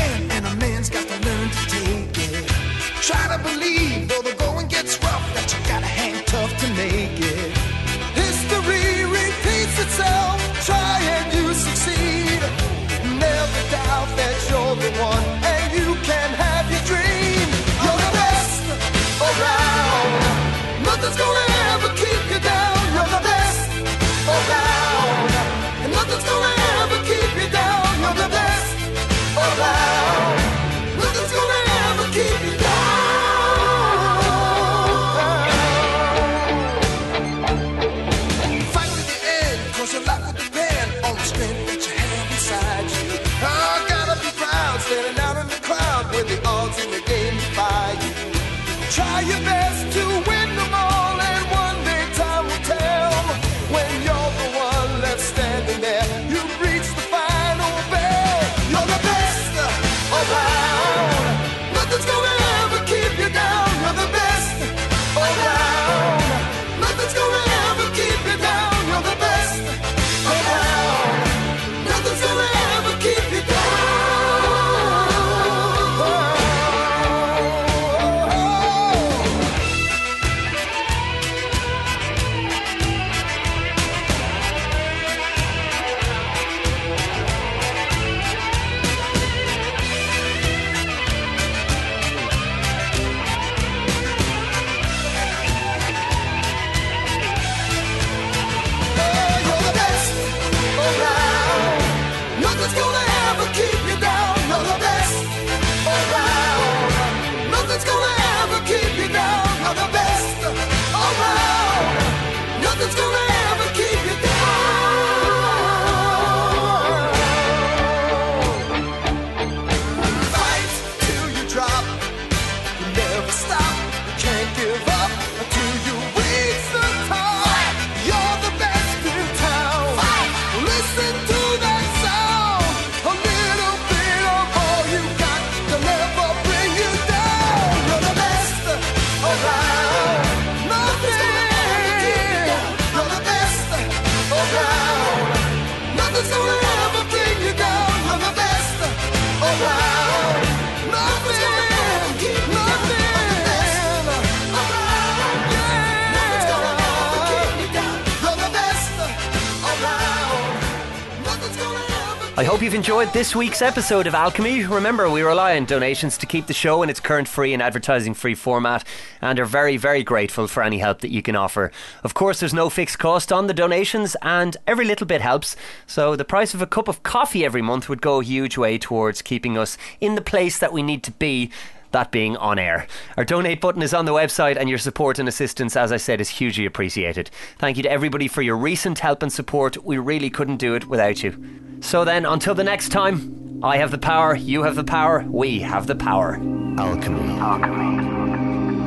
hope 162.62 162.66
you've 162.66 162.74
enjoyed 162.74 163.12
this 163.12 163.34
week's 163.34 163.60
episode 163.60 164.06
of 164.06 164.14
Alchemy. 164.14 164.64
Remember, 164.66 165.10
we 165.10 165.22
rely 165.22 165.56
on 165.56 165.64
donations 165.64 166.16
to 166.16 166.26
keep 166.26 166.47
the 166.47 166.55
show 166.55 166.84
in 166.84 166.90
its 166.90 167.01
current 167.01 167.26
free 167.26 167.52
and 167.52 167.60
advertising 167.60 168.14
free 168.14 168.36
format 168.36 168.86
and 169.20 169.40
are 169.40 169.44
very, 169.44 169.76
very 169.76 170.05
grateful 170.05 170.47
for 170.47 170.62
any 170.62 170.78
help 170.78 171.01
that 171.01 171.10
you 171.10 171.22
can 171.22 171.34
offer. 171.34 171.72
Of 172.05 172.14
course, 172.14 172.39
there's 172.39 172.55
no 172.55 172.70
fixed 172.70 173.01
cost 173.01 173.32
on 173.32 173.48
the 173.48 173.52
donations 173.52 174.16
and 174.22 174.56
every 174.64 174.84
little 174.84 175.09
bit 175.09 175.20
helps. 175.20 175.56
So, 175.89 176.14
the 176.14 176.24
price 176.24 176.55
of 176.55 176.62
a 176.62 176.66
cup 176.68 176.86
of 176.86 177.02
coffee 177.02 177.44
every 177.44 177.62
month 177.62 177.89
would 177.89 178.01
go 178.01 178.20
a 178.20 178.24
huge 178.24 178.56
way 178.56 178.78
towards 178.78 179.22
keeping 179.22 179.59
us 179.59 179.76
in 180.01 180.14
the 180.14 180.20
place 180.20 180.60
that 180.60 180.72
we 180.72 180.84
need 180.84 181.02
to 181.02 181.10
be 181.10 181.51
that 181.93 182.10
being 182.10 182.36
on 182.36 182.59
air. 182.59 182.86
Our 183.16 183.24
donate 183.24 183.60
button 183.60 183.82
is 183.82 183.94
on 183.94 184.05
the 184.05 184.12
website, 184.12 184.56
and 184.56 184.69
your 184.69 184.78
support 184.78 185.19
and 185.19 185.28
assistance, 185.28 185.77
as 185.77 185.93
I 185.93 185.97
said, 185.97 186.20
is 186.20 186.28
hugely 186.28 186.66
appreciated. 186.66 187.31
Thank 187.59 187.77
you 187.77 187.82
to 187.85 187.90
everybody 187.90 188.28
for 188.28 188.43
your 188.43 188.56
recent 188.56 188.98
help 188.98 189.23
and 189.23 189.32
support. 189.32 189.82
We 189.85 189.98
really 189.98 190.31
couldn't 190.31 190.56
do 190.56 190.74
it 190.74 190.86
without 190.86 191.23
you. 191.23 191.36
So 191.81 192.05
then, 192.05 192.27
until 192.27 192.55
the 192.55 192.64
next 192.64 192.90
time, 192.90 193.60
I 193.62 193.77
have 193.77 193.90
the 193.90 193.98
power, 193.98 194.35
you 194.35 194.64
have 194.64 194.77
the 194.77 194.85
power, 194.85 195.24
we 195.28 195.60
have 195.60 195.86
the 195.86 195.94
power. 195.94 196.35
Alchemy. 196.78 197.39
Alchemy. 197.39 197.98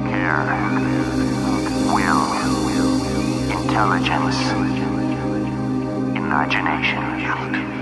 Care. 0.09 0.45
Will. 1.93 2.25
Intelligence. 3.61 4.37
Imagination. 6.17 7.74